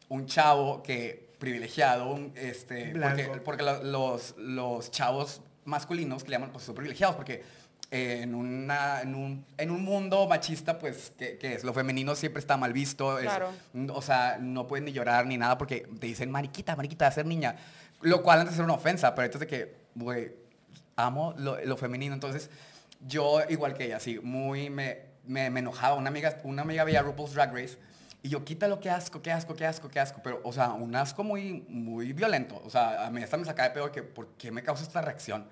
un 0.10 0.26
chavo 0.26 0.82
que 0.84 1.28
privilegiado, 1.38 2.10
un, 2.10 2.34
este, 2.36 2.94
porque, 3.00 3.24
Blanco. 3.24 3.44
porque 3.46 3.64
lo- 3.64 3.84
los, 3.84 4.36
los 4.38 4.90
chavos 4.92 5.42
masculinos 5.66 6.24
que 6.24 6.30
le 6.30 6.36
llaman 6.38 6.52
pues 6.52 6.64
son 6.64 6.74
privilegiados, 6.76 7.16
porque 7.16 7.44
eh, 7.92 8.20
en, 8.24 8.36
una, 8.36 9.02
en, 9.02 9.16
un, 9.16 9.46
en 9.58 9.72
un 9.72 9.84
mundo 9.84 10.28
machista, 10.28 10.78
pues, 10.78 11.14
que, 11.18 11.38
que 11.38 11.54
es 11.54 11.64
lo 11.64 11.74
femenino 11.74 12.16
siempre 12.16 12.40
está 12.40 12.58
mal 12.58 12.74
visto, 12.74 13.18
es- 13.20 13.26
Claro. 13.26 13.50
o 13.94 14.02
sea, 14.02 14.38
no 14.42 14.68
pueden 14.68 14.86
ni 14.86 14.92
llorar 14.92 15.26
ni 15.26 15.38
nada 15.38 15.58
porque 15.58 15.88
te 16.00 16.08
dicen 16.08 16.30
mariquita, 16.30 16.76
mariquita, 16.76 17.06
de 17.06 17.12
ser 17.12 17.26
niña, 17.26 17.56
lo 18.02 18.22
cual 18.24 18.42
antes 18.42 18.56
era 18.56 18.66
una 18.66 18.74
ofensa, 18.74 19.16
pero 19.16 19.26
entonces 19.26 19.50
de 19.50 19.58
que, 19.58 19.76
güey, 19.96 20.32
amo 20.98 21.34
lo, 21.38 21.64
lo 21.64 21.78
femenino, 21.78 22.14
entonces 22.14 22.50
yo 23.08 23.40
igual 23.50 23.74
que 23.74 23.86
ella, 23.86 24.00
sí, 24.00 24.20
muy 24.22 24.70
me, 24.70 25.00
me, 25.26 25.50
me 25.50 25.60
enojaba, 25.62 25.96
una 25.96 26.10
amiga, 26.10 26.38
una 26.44 26.64
amiga 26.64 26.84
veía 26.84 27.02
RuPaul's 27.02 27.34
Drag 27.36 27.54
Race 27.54 27.78
y 28.24 28.30
yo, 28.30 28.44
quítalo, 28.44 28.80
qué 28.82 28.90
asco, 28.90 29.22
qué 29.22 29.32
asco, 29.32 29.54
qué 29.56 29.66
asco, 29.66 29.88
qué 29.90 30.00
asco, 30.02 30.20
pero, 30.24 30.42
o 30.44 30.52
sea, 30.52 30.74
un 30.74 30.94
asco 30.96 31.24
muy, 31.24 31.64
muy 31.70 32.12
violento, 32.14 32.62
o 32.66 32.70
sea, 32.70 33.06
a 33.06 33.12
mí 33.12 33.22
esta 33.24 33.38
me 33.38 33.46
sacaba 33.46 33.70
de 33.70 33.76
pedo 33.76 33.92
que, 33.92 34.04
¿por 34.04 34.28
qué 34.40 34.52
me 34.52 34.62
causa 34.64 34.84
esta 34.84 35.02
reacción? 35.02 35.46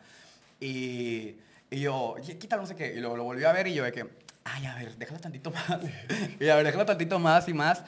Y, 0.59 1.37
y 1.75 1.81
yo, 1.81 2.13
"Oye, 2.13 2.37
quítalo, 2.37 2.61
no 2.61 2.67
sé 2.67 2.75
qué, 2.75 2.93
y 2.95 2.99
lo 2.99 3.21
volví 3.23 3.43
a 3.43 3.51
ver 3.51 3.67
y 3.67 3.73
yo 3.73 3.83
de 3.83 3.91
que, 3.91 4.07
ay, 4.43 4.65
a 4.65 4.75
ver, 4.75 4.95
déjalo 4.97 5.19
tantito 5.19 5.51
más, 5.51 5.67
y 6.39 6.49
a 6.49 6.55
ver, 6.55 6.65
déjalo 6.65 6.85
tantito 6.85 7.19
más 7.19 7.47
y 7.47 7.53
más, 7.53 7.83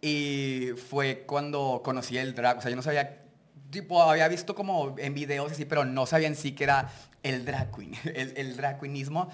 y 0.00 0.70
fue 0.88 1.24
cuando 1.26 1.80
conocí 1.84 2.18
el 2.18 2.34
drag, 2.34 2.58
o 2.58 2.60
sea, 2.60 2.70
yo 2.70 2.76
no 2.76 2.82
sabía 2.82 3.22
tipo, 3.72 4.00
había 4.02 4.28
visto 4.28 4.54
como 4.54 4.94
en 4.98 5.14
videos 5.14 5.50
así, 5.50 5.64
pero 5.64 5.84
no 5.84 6.06
sabía 6.06 6.28
en 6.28 6.36
sí 6.36 6.52
que 6.52 6.64
era 6.64 6.92
el 7.24 7.44
drag 7.44 7.74
queen, 7.74 7.94
el, 8.14 8.56
drag 8.56 8.78
queenismo. 8.78 9.28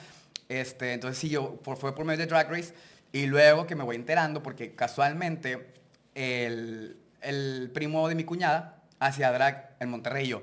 Este, 0.49 0.95
entonces 0.95 1.19
sí, 1.19 1.29
yo 1.29 1.57
por, 1.57 1.77
fue 1.77 1.95
por 1.95 2.07
medio 2.07 2.21
de 2.21 2.27
Drag 2.27 2.51
Race 2.51 2.73
y 3.13 3.27
luego 3.27 3.67
que 3.67 3.75
me 3.75 3.85
voy 3.85 3.97
enterando 3.97 4.43
porque 4.43 4.75
casualmente 4.75 5.75
el, 6.15 6.97
primo 7.75 8.09
de 8.09 8.15
mi 8.15 8.25
cuñada 8.25 8.83
hacía 8.99 9.31
drag 9.31 9.77
en 9.79 9.91
Monterrey 9.91 10.27
yo, 10.27 10.43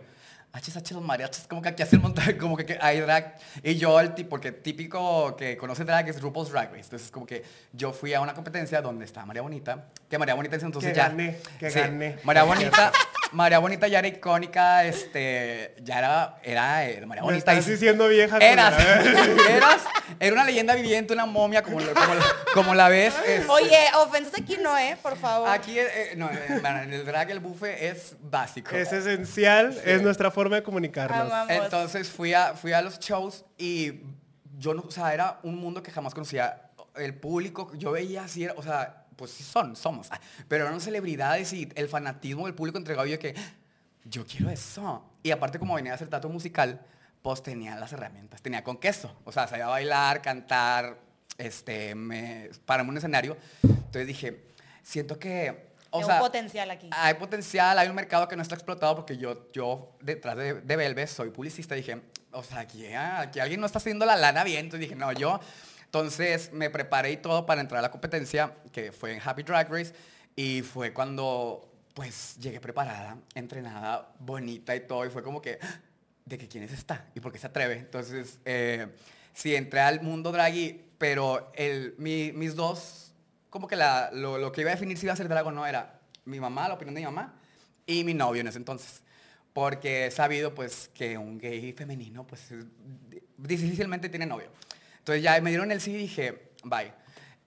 HSH 0.55 0.91
los 0.93 1.03
mariachis, 1.03 1.47
como 1.47 1.61
que 1.61 1.69
aquí 1.69 1.83
hace 1.83 1.97
el 1.97 2.01
Monterrey, 2.01 2.37
como 2.39 2.55
que, 2.55 2.77
hay 2.81 2.99
drag. 3.01 3.37
Y 3.63 3.75
yo, 3.75 3.99
el 3.99 4.13
tipo, 4.15 4.29
porque 4.29 4.51
típico 4.51 5.35
que 5.35 5.57
conoce 5.57 5.83
drag 5.83 6.07
es 6.09 6.21
RuPaul's 6.21 6.51
Drag 6.51 6.71
Race. 6.71 6.83
Entonces, 6.83 7.11
como 7.11 7.25
que 7.25 7.43
yo 7.73 7.93
fui 7.93 8.13
a 8.13 8.21
una 8.21 8.33
competencia 8.33 8.81
donde 8.81 9.05
estaba 9.05 9.25
María 9.25 9.41
Bonita, 9.41 9.85
que 10.09 10.17
María 10.17 10.35
Bonita 10.35 10.55
entonces 10.55 10.91
Que 10.91 10.97
ya... 10.97 11.09
gané, 11.09 11.37
que 11.59 11.69
Sí, 11.69 11.79
gané. 11.79 12.17
María 12.23 12.43
Bonita, 12.43 12.91
María 13.31 13.59
Bonita 13.59 13.87
ya 13.87 13.99
era 13.99 14.07
icónica, 14.07 14.85
este, 14.85 15.75
ya 15.81 15.99
era, 15.99 16.37
era, 16.43 16.83
era 16.85 17.05
María 17.05 17.21
Me 17.23 17.27
Bonita. 17.31 17.51
estás 17.53 17.67
y- 17.67 17.71
diciendo 17.71 18.07
vieja. 18.07 18.37
Eras, 18.37 18.73
eras, 19.49 19.81
era 20.19 20.33
una 20.33 20.45
leyenda 20.45 20.75
viviente, 20.75 21.13
una 21.13 21.25
momia, 21.25 21.61
como, 21.63 21.79
la- 21.79 21.93
como, 21.93 22.13
la- 22.15 22.25
como 22.53 22.75
la 22.75 22.89
ves. 22.89 23.13
este, 23.25 23.49
Oye, 23.49 23.77
ofensas 23.97 24.33
aquí 24.39 24.57
no, 24.61 24.77
¿eh? 24.77 24.97
Por 25.01 25.17
favor. 25.17 25.49
Aquí, 25.49 25.77
eh, 25.77 26.13
no, 26.15 26.29
eh, 26.31 26.61
en 26.83 26.93
el 26.93 27.05
drag 27.05 27.31
el 27.31 27.39
buffet 27.39 27.81
es 27.81 28.15
básico. 28.21 28.75
Es 28.75 28.91
esencial, 28.93 29.77
es 29.83 30.01
nuestra 30.01 30.31
forma 30.31 30.55
de 30.57 30.63
comunicarnos. 30.63 31.19
Amamos. 31.19 31.51
Entonces 31.51 32.09
fui 32.09 32.33
a, 32.33 32.53
fui 32.53 32.71
a 32.73 32.81
los 32.81 32.99
shows 32.99 33.43
y 33.57 34.01
yo 34.57 34.73
no, 34.73 34.83
o 34.87 34.91
sea, 34.91 35.13
era 35.13 35.39
un 35.43 35.55
mundo 35.57 35.83
que 35.83 35.91
jamás 35.91 36.13
conocía. 36.13 36.61
El 36.95 37.13
público, 37.15 37.71
yo 37.75 37.91
veía 37.91 38.23
así, 38.23 38.45
era- 38.45 38.53
o 38.55 38.63
sea, 38.63 39.04
pues 39.15 39.31
sí 39.31 39.43
son, 39.43 39.75
somos, 39.75 40.09
pero 40.47 40.65
eran 40.65 40.79
celebridades 40.81 41.53
y 41.53 41.69
el 41.75 41.87
fanatismo 41.87 42.45
del 42.45 42.55
público 42.55 42.77
entregado, 42.77 43.07
yo 43.07 43.19
que, 43.19 43.35
yo 44.03 44.25
quiero 44.25 44.49
eso. 44.49 45.03
Y 45.23 45.31
aparte 45.31 45.59
como 45.59 45.75
venía 45.75 45.91
a 45.91 45.95
hacer 45.95 46.07
teatro 46.07 46.29
musical, 46.29 46.85
pues 47.21 47.41
tenía 47.41 47.75
las 47.75 47.91
herramientas, 47.93 48.41
tenía 48.41 48.63
con 48.63 48.77
queso, 48.77 49.15
o 49.23 49.31
sea, 49.31 49.47
sabía 49.47 49.67
bailar, 49.67 50.21
cantar, 50.21 50.99
este, 51.37 51.95
me, 51.95 52.45
en 52.45 52.89
un 52.89 52.97
escenario. 52.97 53.37
Entonces 53.63 54.07
dije, 54.07 54.45
siento 54.83 55.17
que, 55.17 55.73
o 55.89 55.99
Hay 55.99 56.05
sea, 56.05 56.15
un 56.15 56.21
potencial 56.21 56.69
aquí. 56.71 56.89
hay 56.91 57.13
potencial, 57.15 57.79
hay 57.79 57.87
un 57.87 57.95
mercado 57.95 58.27
que 58.27 58.35
no 58.35 58.41
está 58.41 58.55
explotado 58.55 58.95
porque 58.95 59.17
yo, 59.17 59.49
yo 59.53 59.95
detrás 60.01 60.35
de, 60.35 60.55
de 60.55 60.75
Belves 60.75 61.11
soy 61.11 61.29
publicista. 61.29 61.73
Dije, 61.73 62.01
o 62.31 62.43
sea, 62.43 62.59
aquí, 62.59 62.85
aquí 62.93 63.39
alguien 63.39 63.61
no 63.61 63.65
está 63.65 63.79
haciendo 63.79 64.05
la 64.05 64.17
lana 64.17 64.43
bien. 64.43 64.65
Entonces 64.65 64.81
dije, 64.81 64.95
no, 64.95 65.11
yo. 65.13 65.39
Entonces 65.99 66.51
me 66.51 66.69
preparé 66.69 67.11
y 67.13 67.17
todo 67.17 67.45
para 67.45 67.61
entrar 67.61 67.79
a 67.79 67.81
la 67.83 67.89
competencia, 67.89 68.53
que 68.73 68.91
fue 68.91 69.13
en 69.13 69.21
Happy 69.23 69.43
Drag 69.43 69.71
Race. 69.71 69.93
Y 70.35 70.61
fue 70.61 70.91
cuando, 70.91 71.71
pues, 71.93 72.35
llegué 72.37 72.59
preparada, 72.59 73.17
entrenada, 73.33 74.13
bonita 74.19 74.75
y 74.75 74.81
todo. 74.81 75.05
Y 75.05 75.09
fue 75.09 75.23
como 75.23 75.41
que, 75.41 75.57
"Ah, 75.61 75.79
¿de 76.25 76.37
que 76.37 76.49
quién 76.49 76.65
es 76.65 76.73
esta? 76.73 77.05
¿Y 77.15 77.21
por 77.21 77.31
qué 77.31 77.39
se 77.39 77.47
atreve? 77.47 77.75
Entonces, 77.75 78.39
eh, 78.43 78.87
sí, 79.33 79.55
entré 79.55 79.79
al 79.79 80.01
mundo 80.01 80.33
draggy, 80.33 80.83
pero 80.97 81.49
mi- 81.97 82.33
mis 82.33 82.55
dos 82.55 83.13
como 83.49 83.65
que 83.69 83.77
lo, 83.77 84.37
lo 84.37 84.51
que 84.51 84.59
iba 84.61 84.71
a 84.71 84.73
definir 84.73 84.97
si 84.97 85.05
iba 85.05 85.13
a 85.13 85.15
ser 85.15 85.29
drag 85.29 85.47
o 85.47 85.51
no 85.53 85.65
era 85.65 86.01
mi 86.25 86.41
mamá, 86.41 86.67
la 86.67 86.73
opinión 86.73 86.93
de 86.95 86.99
mi 86.99 87.05
mamá, 87.05 87.35
y 87.85 88.03
mi 88.03 88.13
novio 88.13 88.41
en 88.41 88.47
ese 88.47 88.57
entonces. 88.57 89.01
Porque 89.53 90.07
he 90.07 90.11
sabido 90.11 90.53
pues 90.53 90.89
que 90.93 91.17
un 91.17 91.37
gay 91.37 91.71
femenino 91.71 92.27
pues 92.27 92.51
es- 92.51 92.65
difícilmente 93.37 94.09
tiene 94.09 94.25
novio. 94.25 94.49
Entonces 95.05 95.21
ya 95.23 95.39
me 95.39 95.51
dieron 95.51 95.71
el 95.71 95.79
sí 95.81 95.91
y 95.91 95.97
dije, 95.97 96.51
bye. 96.63 96.91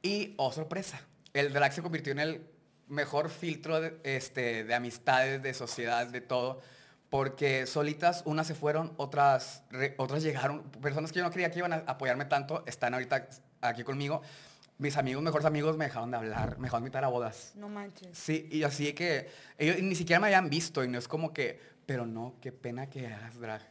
Y, 0.01 0.35
oh 0.37 0.53
sorpresa, 0.53 1.01
el 1.33 1.53
drag 1.53 1.73
se 1.73 1.83
convirtió 1.83 2.13
en 2.13 2.21
el 2.21 2.47
mejor 2.87 3.31
filtro 3.31 3.81
de, 3.81 3.99
este, 4.05 4.63
de 4.63 4.75
amistades, 4.77 5.43
de 5.43 5.53
sociedad, 5.55 6.07
de 6.07 6.21
todo. 6.21 6.61
Porque 7.11 7.67
solitas, 7.67 8.23
unas 8.27 8.47
se 8.47 8.55
fueron, 8.55 8.95
otras, 8.97 9.65
re- 9.71 9.97
otras 9.99 10.23
llegaron. 10.23 10.63
Personas 10.71 11.11
que 11.11 11.19
yo 11.19 11.25
no 11.25 11.33
creía 11.33 11.51
que 11.51 11.59
iban 11.59 11.73
a 11.73 11.77
apoyarme 11.87 12.27
tanto, 12.27 12.63
están 12.67 12.95
ahorita 12.95 13.29
aquí 13.61 13.83
conmigo. 13.83 14.23
mis 14.79 14.97
amigos, 14.97 15.21
mejores 15.25 15.45
amigos, 15.45 15.77
me 15.77 15.87
dejaron 15.87 16.13
de 16.13 16.17
hablar, 16.19 16.59
me 16.59 16.67
dejaron 16.67 16.85
de 16.85 16.87
invitar 16.89 17.03
a 17.05 17.09
bodas. 17.09 17.55
No 17.57 17.69
manches. 17.69 18.17
Sí, 18.17 18.49
y 18.53 18.63
así 18.63 18.93
que 18.93 19.29
ellos 19.59 19.83
ni 19.83 19.97
siquiera 19.97 20.21
me 20.21 20.29
habían 20.29 20.49
visto 20.49 20.85
y 20.85 20.89
no 20.89 20.97
es 20.97 21.09
como 21.09 21.33
que, 21.33 21.61
pero 21.87 22.07
no, 22.07 22.37
qué 22.41 22.53
pena 22.53 22.89
que 22.89 23.09
hagas 23.09 23.41
drag. 23.41 23.63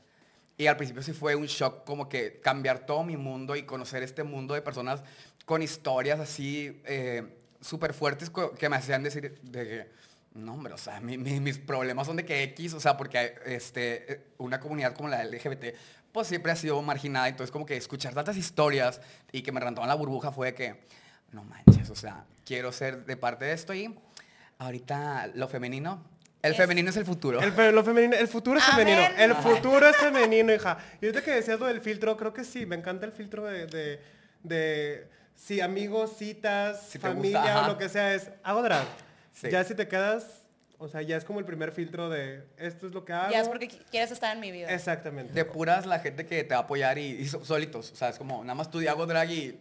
Y 0.57 0.67
al 0.67 0.75
principio 0.77 1.03
sí 1.03 1.13
fue 1.13 1.35
un 1.35 1.45
shock 1.45 1.83
como 1.85 2.09
que 2.09 2.39
cambiar 2.41 2.85
todo 2.85 3.03
mi 3.03 3.15
mundo 3.17 3.55
y 3.55 3.63
conocer 3.63 4.01
este 4.03 4.23
mundo 4.23 4.53
de 4.55 4.61
personas 4.61 5.03
con 5.45 5.61
historias 5.61 6.19
así 6.19 6.81
eh, 6.85 7.37
súper 7.61 7.93
fuertes 7.93 8.31
que 8.57 8.67
me 8.69 8.75
hacían 8.75 9.03
decir 9.03 9.39
de 9.43 9.67
que, 9.67 9.87
no, 10.33 10.53
hombre, 10.55 10.73
o 10.73 10.77
sea, 10.77 10.99
mi- 10.99 11.17
mi- 11.17 11.39
mis 11.39 11.57
problemas 11.59 12.07
son 12.07 12.15
de 12.17 12.25
que 12.25 12.41
X, 12.43 12.73
o 12.73 12.79
sea, 12.79 12.97
porque 12.97 13.35
este, 13.45 14.11
eh, 14.13 14.21
una 14.39 14.59
comunidad 14.59 14.93
como 14.95 15.09
la 15.09 15.23
LGBT, 15.23 15.75
pues 16.11 16.27
siempre 16.27 16.51
ha 16.51 16.55
sido 16.55 16.81
marginada, 16.81 17.27
entonces 17.27 17.51
como 17.51 17.65
que 17.65 17.77
escuchar 17.77 18.13
tantas 18.15 18.35
historias 18.37 18.99
y 19.31 19.43
que 19.43 19.51
me 19.51 19.59
rentaban 19.59 19.87
la 19.87 19.95
burbuja 19.95 20.31
fue 20.31 20.53
que, 20.55 20.81
no 21.31 21.43
manches, 21.43 21.89
o 21.91 21.95
sea, 21.95 22.25
quiero 22.45 22.71
ser 22.71 23.05
de 23.05 23.15
parte 23.17 23.45
de 23.45 23.53
esto 23.53 23.73
y 23.73 23.95
ahorita 24.59 25.27
lo 25.35 25.47
femenino, 25.47 26.03
el 26.41 26.51
Es- 26.51 26.57
femenino 26.57 26.89
es 26.89 26.97
el 26.97 27.05
futuro. 27.05 27.41
El, 27.41 27.51
fe- 27.51 27.71
lo 27.71 27.83
femenino, 27.83 28.15
el 28.15 28.27
futuro 28.27 28.59
es 28.59 28.65
Amén. 28.69 28.87
femenino. 28.87 29.17
El 29.17 29.35
futuro 29.35 29.87
es 29.89 29.95
femenino, 29.97 30.53
hija. 30.53 30.77
Y 31.01 31.05
ahorita 31.05 31.23
que 31.23 31.31
decías 31.31 31.59
lo 31.59 31.65
del 31.65 31.81
filtro, 31.81 32.15
creo 32.17 32.33
que 32.33 32.43
sí, 32.43 32.65
me 32.65 32.75
encanta 32.75 33.05
el 33.05 33.11
filtro 33.11 33.43
de, 33.45 33.65
de, 33.67 33.99
de 34.43 35.07
sí, 35.35 35.61
amigos, 35.61 36.13
citas, 36.17 36.81
Si 36.89 36.99
te 36.99 37.07
familia 37.07 37.39
gusta, 37.41 37.63
o 37.65 37.67
lo 37.67 37.77
que 37.77 37.89
sea, 37.89 38.13
es 38.13 38.29
hago 38.43 38.61
drag. 38.63 38.85
Sí. 39.33 39.49
Ya 39.49 39.63
si 39.63 39.75
te 39.75 39.87
quedas, 39.87 40.43
o 40.79 40.87
sea, 40.87 41.01
ya 41.01 41.17
es 41.17 41.23
como 41.25 41.39
el 41.39 41.45
primer 41.45 41.71
filtro 41.71 42.09
de 42.09 42.43
esto 42.57 42.87
es 42.87 42.93
lo 42.93 43.03
que 43.03 43.13
hago. 43.13 43.31
Ya 43.31 43.41
es 43.41 43.47
porque 43.49 43.67
qui- 43.67 43.81
quieres 43.89 44.11
estar 44.11 44.33
en 44.35 44.39
mi 44.39 44.51
vida. 44.51 44.71
Exactamente. 44.71 45.33
de 45.33 45.45
puras 45.45 45.85
la 45.85 45.99
gente 45.99 46.25
que 46.25 46.43
te 46.43 46.53
va 46.53 46.61
a 46.61 46.63
apoyar 46.63 46.97
y, 46.97 47.05
y 47.21 47.27
so- 47.27 47.43
solitos. 47.43 47.91
O 47.91 47.95
sea, 47.95 48.09
es 48.09 48.17
como, 48.17 48.41
nada 48.43 48.55
más 48.55 48.69
tú 48.71 48.81
y 48.81 48.87
hago 48.87 49.05
drag 49.05 49.29
y 49.31 49.59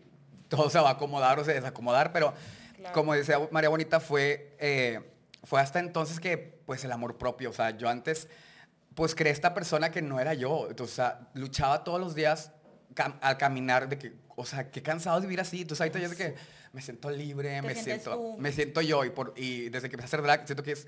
todo 0.49 0.68
se 0.71 0.78
va 0.78 0.90
a 0.90 0.92
acomodar 0.92 1.38
o 1.38 1.45
se 1.45 1.54
desacomodar, 1.54 2.12
pero 2.12 2.33
Claro. 2.76 2.92
como 2.95 3.14
decía 3.14 3.38
María 3.50 3.71
Bonita, 3.71 3.99
fue, 4.00 4.54
eh, 4.59 5.00
fue 5.45 5.61
hasta 5.61 5.78
entonces 5.78 6.21
que, 6.21 6.56
pues, 6.66 6.85
el 6.85 6.92
amor 6.92 7.16
propio. 7.16 7.50
O 7.50 7.52
sea, 7.52 7.70
yo 7.70 7.88
antes, 7.88 8.28
pues, 8.94 9.14
creé 9.14 9.32
esta 9.32 9.54
persona 9.54 9.90
que 9.90 10.02
no 10.02 10.20
era 10.20 10.35
yo. 10.35 10.66
Entonces, 10.68 10.94
o 10.94 10.96
sea, 10.96 11.28
luchaba 11.35 11.85
todos 11.85 12.00
los 12.00 12.14
días 12.14 12.52
cam- 12.94 13.16
al 13.23 13.38
caminar 13.38 13.88
de 13.88 13.96
que, 13.99 14.12
o 14.35 14.44
sea, 14.44 14.70
qué 14.70 14.82
cansado 14.82 15.20
de 15.20 15.26
vivir 15.26 15.40
así. 15.40 15.62
Entonces, 15.62 15.80
ahorita 15.80 15.99
yo 16.00 16.08
de 16.11 16.16
que 16.16 16.35
me 16.73 16.82
siento 16.82 17.08
libre, 17.11 17.62
me 17.62 17.75
siento, 17.75 18.14
tú. 18.14 18.37
me 18.38 18.52
siento 18.52 18.80
yo. 18.82 19.04
Y, 19.04 19.11
por, 19.11 19.32
y 19.37 19.68
desde 19.70 19.88
que 19.88 19.94
empecé 19.96 20.04
a 20.04 20.08
hacer 20.08 20.23
drag, 20.23 20.44
siento 20.46 20.62
que 20.62 20.73
es 20.73 20.87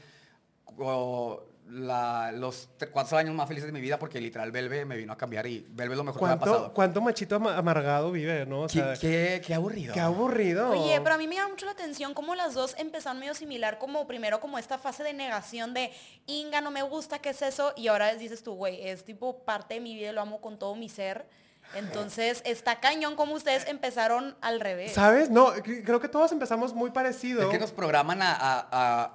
la- 1.70 2.32
los 2.32 2.68
cuatro 2.92 3.18
años 3.18 3.34
más 3.34 3.46
felices 3.46 3.66
de 3.66 3.72
mi 3.72 3.80
vida 3.80 3.98
porque 3.98 4.20
literal 4.20 4.50
Belve 4.50 4.86
me 4.86 4.96
vino 4.96 5.12
a 5.12 5.16
cambiar 5.18 5.46
y 5.46 5.66
Belve 5.68 5.92
es 5.94 5.98
lo 5.98 6.04
mejor 6.04 6.20
que 6.20 6.26
me 6.26 6.32
ha 6.32 6.36
¿Cuánto, 6.38 6.54
pasado. 6.54 6.72
¿Cuánto 6.74 7.00
machito 7.02 7.36
ama- 7.36 7.56
amargado 7.58 8.10
vive, 8.10 8.46
no? 8.46 8.62
O 8.62 8.66
qué- 8.68 9.42
qué 9.44 9.54
aburrido. 9.54 9.92
qué 9.92 10.00
aburrido. 10.00 10.70
Oye, 10.70 10.98
pero 11.02 11.16
a 11.16 11.18
mí 11.18 11.28
me 11.28 11.34
llama 11.34 11.50
mucho 11.50 11.66
la 11.66 11.72
atención 11.72 12.14
cómo 12.14 12.34
las 12.34 12.54
dos 12.54 12.74
empezaron 12.78 13.18
medio 13.20 13.34
similar, 13.34 13.78
como 13.78 14.06
primero 14.06 14.40
como 14.40 14.58
esta 14.58 14.78
fase 14.78 15.02
de 15.04 15.12
negación 15.12 15.74
de 15.74 15.92
Inga, 16.26 16.62
no 16.62 16.70
me 16.70 16.82
gusta, 16.82 17.18
¿qué 17.18 17.30
es 17.30 17.42
eso? 17.42 17.74
Y 17.76 17.88
ahora 17.88 18.14
dices 18.14 18.42
tú, 18.42 18.54
güey, 18.54 18.88
es 18.88 19.04
tipo 19.04 19.44
parte 19.44 19.74
de 19.74 19.80
mi 19.80 19.94
vida, 19.94 20.12
lo 20.12 20.22
amo 20.22 20.40
con 20.40 20.58
todo 20.58 20.74
mi 20.74 20.88
ser. 20.88 21.26
Entonces, 21.74 22.42
está 22.44 22.80
cañón 22.80 23.14
como 23.16 23.34
ustedes 23.34 23.66
empezaron 23.68 24.36
al 24.40 24.60
revés. 24.60 24.92
¿Sabes? 24.92 25.30
No, 25.30 25.54
cre- 25.56 25.84
creo 25.84 26.00
que 26.00 26.08
todos 26.08 26.32
empezamos 26.32 26.74
muy 26.74 26.90
parecido. 26.90 27.42
Es 27.42 27.48
que 27.48 27.58
nos 27.58 27.72
programan 27.72 28.22
a, 28.22 28.32
a- 28.34 28.68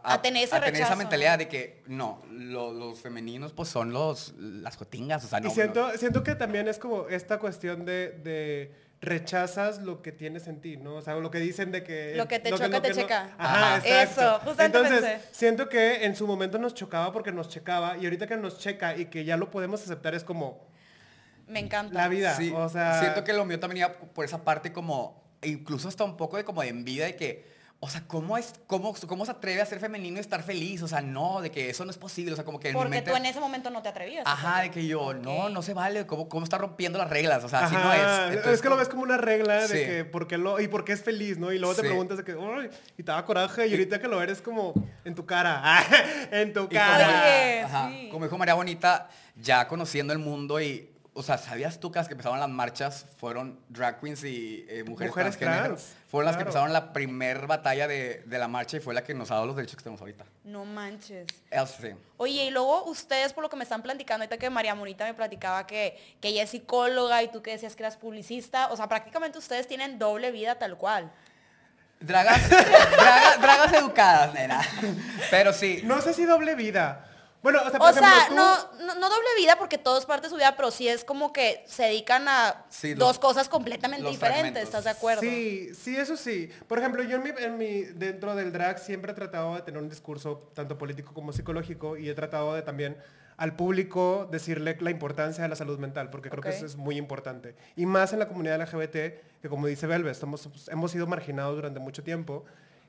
a- 0.04 0.14
A 0.14 0.22
tener 0.22 0.44
ese 0.44 0.56
esa 0.58 0.66
rechazo, 0.66 0.96
mentalidad 0.96 1.38
de 1.40 1.48
que 1.48 1.84
no, 1.88 2.22
lo- 2.32 2.72
los 2.74 3.00
femeninos 3.00 3.54
pues 3.54 3.70
son 3.70 3.92
los 3.92 4.34
las 4.38 4.78
jotingas, 4.78 5.26
o 5.26 5.28
sea, 5.28 5.40
no. 5.40 5.48
y 5.50 5.52
siento, 5.52 5.92
no. 5.92 5.98
siento 5.98 6.24
que 6.24 6.36
también 6.36 6.68
es 6.68 6.78
como 6.78 7.08
esta 7.10 7.40
cuestión 7.40 7.86
de, 7.86 8.10
de 8.24 8.72
rechazas 9.02 9.80
lo 9.82 10.02
que 10.02 10.12
tienes 10.12 10.48
en 10.48 10.62
ti, 10.62 10.78
¿no? 10.78 10.96
O 10.96 11.02
sea, 11.02 11.16
lo 11.16 11.30
que 11.30 11.40
dicen 11.40 11.72
de 11.72 11.84
que... 11.84 12.14
Lo 12.16 12.28
que 12.28 12.40
te 12.40 12.52
choca, 12.52 12.82
te 12.82 12.90
no- 12.90 12.96
checa. 12.96 13.30
Ajá. 13.38 13.78
Eso, 13.86 14.40
justamente 14.46 14.78
Entonces, 14.78 15.02
pensé. 15.02 15.28
siento 15.32 15.68
que 15.70 16.06
en 16.06 16.16
su 16.16 16.26
momento 16.26 16.58
nos 16.58 16.74
chocaba 16.74 17.12
porque 17.12 17.32
nos 17.32 17.50
checaba 17.50 17.98
y 17.98 18.06
ahorita 18.06 18.28
que 18.28 18.38
nos 18.38 18.60
checa 18.60 18.96
y 18.96 19.06
que 19.08 19.26
ya 19.26 19.36
lo 19.38 19.52
podemos 19.52 19.82
aceptar 19.84 20.16
es 20.16 20.24
como 20.24 20.72
Me 21.48 21.60
encanta. 21.60 21.94
la 21.94 22.08
vida, 22.08 22.36
Sí, 22.36 22.52
o 22.56 22.70
sea... 22.70 23.00
siento 23.00 23.24
que 23.24 23.34
lo 23.34 23.46
mío 23.46 23.60
también 23.60 23.86
iba 23.86 23.94
por 23.94 24.26
esa 24.26 24.44
parte 24.44 24.72
como, 24.72 25.24
e 25.42 25.50
incluso 25.50 25.88
hasta 25.88 26.04
un 26.04 26.18
poco 26.18 26.38
de 26.38 26.44
como 26.46 26.62
de 26.62 26.70
envidia 26.70 27.06
de 27.06 27.16
que, 27.16 27.52
o 27.86 27.90
sea, 27.90 28.02
¿cómo, 28.08 28.38
es, 28.38 28.54
cómo, 28.66 28.96
¿cómo 29.10 29.26
se 29.26 29.32
atreve 29.32 29.62
a 29.62 29.66
ser 29.66 29.82
femenino 29.82 30.16
y 30.16 30.22
estar 30.22 30.42
feliz? 30.42 30.82
O 30.84 30.88
sea, 30.88 31.02
no, 31.02 31.42
de 31.42 31.52
que 31.52 31.70
eso 31.70 31.84
no 31.84 31.92
es 31.92 31.98
posible, 31.98 32.32
o 32.32 32.36
sea, 32.38 32.46
como 32.46 32.58
que 32.58 32.72
Porque 32.72 32.90
mente- 32.90 33.12
tú 33.12 33.18
en 33.18 33.26
ese 33.26 33.42
momento 33.42 33.70
no 33.72 33.82
te 33.82 33.90
atrevías. 33.90 34.24
Ajá, 34.26 34.62
de 34.62 34.72
que 34.72 34.88
yo, 34.88 35.14
no, 35.14 35.50
no 35.50 35.62
se 35.62 35.74
vale, 35.74 36.06
¿cómo, 36.08 36.30
cómo 36.30 36.46
está 36.46 36.58
rompiendo 36.58 36.98
las 36.98 37.10
reglas? 37.10 37.44
O 37.44 37.50
sea, 37.50 37.66
así 37.66 37.76
no 37.76 37.82
Ajá, 37.82 38.30
es. 38.30 38.36
es 38.38 38.62
que 38.62 38.70
lo 38.70 38.76
como- 38.76 38.78
ves 38.78 38.88
como 38.88 39.02
una 39.04 39.18
regla 39.18 39.56
de 39.56 39.68
Sí. 39.68 39.74
que 39.86 40.06
por 40.06 40.28
qué 40.30 40.38
lo 40.38 40.62
y 40.62 40.70
por 40.70 40.86
qué 40.86 40.94
es 40.94 41.04
feliz, 41.04 41.38
¿no? 41.38 41.52
Y 41.52 41.60
luego 41.60 41.76
te 41.76 41.82
preguntas 41.82 42.18
de 42.20 42.24
que, 42.24 42.38
y 42.98 43.04
te 43.04 43.12
da 43.12 43.26
coraje 43.26 43.68
y 43.68 43.72
ahorita 43.72 44.00
que 44.00 44.08
lo 44.08 44.22
eres 44.22 44.42
como 44.42 44.74
en 45.04 45.14
tu 45.14 45.26
cara, 45.26 45.62
en 46.32 46.54
tu 46.54 46.62
Y 46.62 46.68
como, 46.68 46.80
cara. 46.80 47.08
Oye, 47.10 47.62
ajá, 47.64 47.90
sí. 47.90 48.08
como 48.10 48.24
dijo 48.24 48.38
María 48.38 48.54
Bonita, 48.54 49.10
ya 49.36 49.68
conociendo 49.68 50.14
el 50.14 50.20
mundo 50.20 50.62
y, 50.62 50.90
o 51.16 51.22
sea, 51.24 51.38
¿sabías 51.38 51.80
tú 51.80 51.92
que 51.92 52.00
las 52.00 52.08
que 52.08 52.14
empezaron 52.14 52.40
las 52.40 52.50
marchas 52.50 53.06
fueron 53.18 53.60
drag 53.70 54.00
queens 54.00 54.24
y 54.24 54.66
eh, 54.68 54.84
mujeres, 54.84 55.12
Mujeres 55.12 55.38
trans, 55.38 55.96
Fueron 56.10 56.26
las 56.26 56.36
que 56.38 56.42
empezaron 56.42 56.74
la 56.74 56.92
primer 56.94 57.46
batalla 57.48 57.88
de, 57.88 58.24
de 58.26 58.38
la 58.40 58.48
marcha 58.48 58.78
y 58.78 58.80
fue 58.80 58.94
la 58.94 59.04
que 59.04 59.14
nos 59.14 59.30
ha 59.32 59.36
dado 59.36 59.46
los 59.48 59.56
derechos 59.56 59.76
que 59.78 59.84
tenemos 59.84 60.02
ahorita. 60.02 60.26
No 60.44 60.66
manches. 60.66 61.28
Eso 61.52 61.68
sí. 61.82 61.90
Oye, 62.18 62.46
y 62.46 62.50
luego 62.52 62.86
ustedes, 62.86 63.32
por 63.34 63.44
lo 63.44 63.50
que 63.50 63.56
me 63.58 63.64
están 63.64 63.82
platicando, 63.84 64.24
ahorita 64.24 64.38
que 64.38 64.50
María 64.50 64.74
Monita 64.76 65.06
me 65.06 65.14
platicaba 65.14 65.68
que, 65.68 65.98
que 66.20 66.30
ella 66.30 66.44
es 66.44 66.50
psicóloga 66.50 67.22
y 67.22 67.28
tú 67.32 67.42
que 67.44 67.52
decías 67.52 67.76
que 67.76 67.84
eras 67.84 67.98
publicista, 67.98 68.68
o 68.72 68.76
sea, 68.78 68.88
prácticamente 68.88 69.38
ustedes 69.38 69.68
tienen 69.68 70.00
doble 70.00 70.32
vida 70.32 70.56
tal 70.60 70.78
cual. 70.78 71.12
Dragas, 72.00 72.50
draga- 72.50 73.38
dragas 73.40 73.74
educadas, 73.74 74.34
nena. 74.34 74.62
Pero 75.32 75.54
sí. 75.54 75.82
No 75.86 76.02
sé 76.02 76.14
si 76.14 76.26
doble 76.26 76.56
vida. 76.56 77.10
Bueno, 77.44 77.60
o 77.60 77.70
sea, 77.70 77.78
por 77.78 77.88
O 77.88 77.92
ejemplo, 77.92 78.10
sea, 78.10 78.28
tú- 78.30 78.36
no, 78.36 78.86
no, 78.86 78.96
no 78.96 79.10
doble 79.10 79.28
vida 79.38 79.58
porque 79.58 79.78
todo 79.78 79.98
es 80.00 80.06
parte 80.06 80.28
de 80.28 80.30
su 80.30 80.38
vida, 80.38 80.56
pero 80.56 80.72
sí 80.72 80.88
es 80.88 81.04
como 81.04 81.34
que 81.34 81.64
se 81.68 81.84
dedican 81.84 82.28
a 82.30 82.66
Sí, 82.70 82.92
los- 82.96 83.00
dos 83.00 83.20
cosas 83.20 83.50
completamente 83.50 84.08
diferentes, 84.10 84.40
fragmentos. 84.42 84.64
¿estás 84.64 84.84
de 84.86 84.90
acuerdo? 84.92 85.22
Sí, 85.22 85.70
sí, 85.76 85.96
eso 85.98 86.16
sí. 86.16 86.50
Por 86.68 86.80
ejemplo, 86.80 87.04
yo 87.04 87.18
en 87.18 87.24
mi, 87.24 87.30
en 87.38 87.58
mi- 87.58 87.84
dentro 87.84 88.34
del 88.36 88.54
drag 88.54 88.80
siempre 88.80 89.12
he 89.12 89.16
tratado 89.16 89.56
de 89.56 89.62
tener 89.62 89.82
un 89.82 89.90
discurso 89.90 90.50
tanto 90.54 90.78
político 90.78 91.14
como 91.14 91.34
psicológico 91.34 91.98
y 91.98 92.10
he 92.10 92.14
tratado 92.16 92.54
de 92.56 92.62
también 92.62 92.96
al 93.36 93.56
público 93.58 94.30
decirle 94.32 94.78
la 94.80 94.92
importancia 94.92 95.44
de 95.44 95.50
la 95.50 95.56
salud 95.58 95.78
mental, 95.80 96.10
porque 96.12 96.30
creo 96.30 96.42
que 96.44 96.50
eso 96.50 96.66
es 96.66 96.78
muy 96.78 96.96
importante. 96.98 97.56
Y 97.76 97.86
más 97.86 98.14
en 98.14 98.20
la 98.20 98.28
comunidad 98.30 98.62
LGBT, 98.62 99.22
que 99.42 99.50
como 99.50 99.68
dice 99.68 99.86
Belve, 99.88 100.12
estamos, 100.12 100.48
hemos 100.70 100.92
sido 100.92 101.08
marginados 101.08 101.56
durante 101.56 101.80
mucho 101.82 102.04
tiempo. 102.04 102.46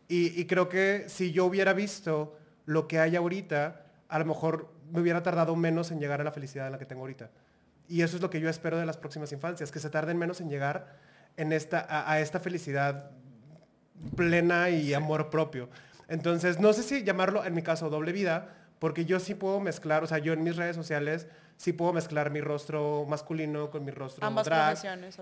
Y, 0.07 0.39
y 0.41 0.45
creo 0.47 0.69
que 0.69 1.07
si 1.09 1.33
yo 1.33 1.47
hubiera 1.47 1.73
visto 1.73 2.37
lo 2.67 2.87
que 2.87 3.01
hay 3.01 3.17
ahorita, 3.17 3.84
a 4.15 4.19
lo 4.21 4.27
mejor 4.27 4.73
me 4.93 5.01
hubiera 5.01 5.25
tardado 5.25 5.57
menos 5.57 5.91
en 5.91 5.99
llegar 5.99 6.21
a 6.21 6.25
la 6.25 6.31
felicidad 6.31 6.67
en 6.67 6.73
la 6.73 6.79
que 6.79 6.87
tengo 6.87 7.01
ahorita. 7.01 7.31
Y 7.89 8.03
eso 8.03 8.15
es 8.15 8.23
lo 8.23 8.31
que 8.31 8.39
yo 8.39 8.49
espero 8.49 8.79
de 8.79 8.87
las 8.87 8.97
próximas 8.97 9.33
infancias, 9.33 9.73
que 9.73 9.81
se 9.81 9.91
tarden 9.91 10.17
menos 10.19 10.41
en 10.41 10.49
llegar 10.49 10.87
en 11.37 11.53
esta, 11.53 11.81
a, 11.81 12.13
a 12.13 12.21
esta 12.21 12.39
felicidad 12.39 13.11
plena 14.15 14.71
y 14.71 14.95
amor 14.95 15.31
propio. 15.31 15.69
Entonces, 16.07 16.61
no 16.61 16.73
sé 16.73 16.85
si 16.85 17.03
llamarlo, 17.03 17.45
en 17.45 17.55
mi 17.55 17.63
caso, 17.63 17.91
doble 17.91 18.13
vida, 18.13 18.55
porque 18.79 19.05
yo 19.05 19.19
sí 19.19 19.35
puedo 19.35 19.59
mezclar, 19.59 20.05
o 20.05 20.07
sea, 20.07 20.19
yo 20.19 20.33
en 20.33 20.45
mis 20.45 20.55
redes 20.55 20.77
sociales 20.77 21.27
sí 21.57 21.73
puedo 21.73 21.93
mezclar 21.93 22.31
mi 22.31 22.41
rostro 22.41 23.05
masculino 23.09 23.71
con 23.71 23.85
mi 23.85 23.91
rostro 23.91 24.27
Ambas 24.27 24.47
drag, 24.47 24.77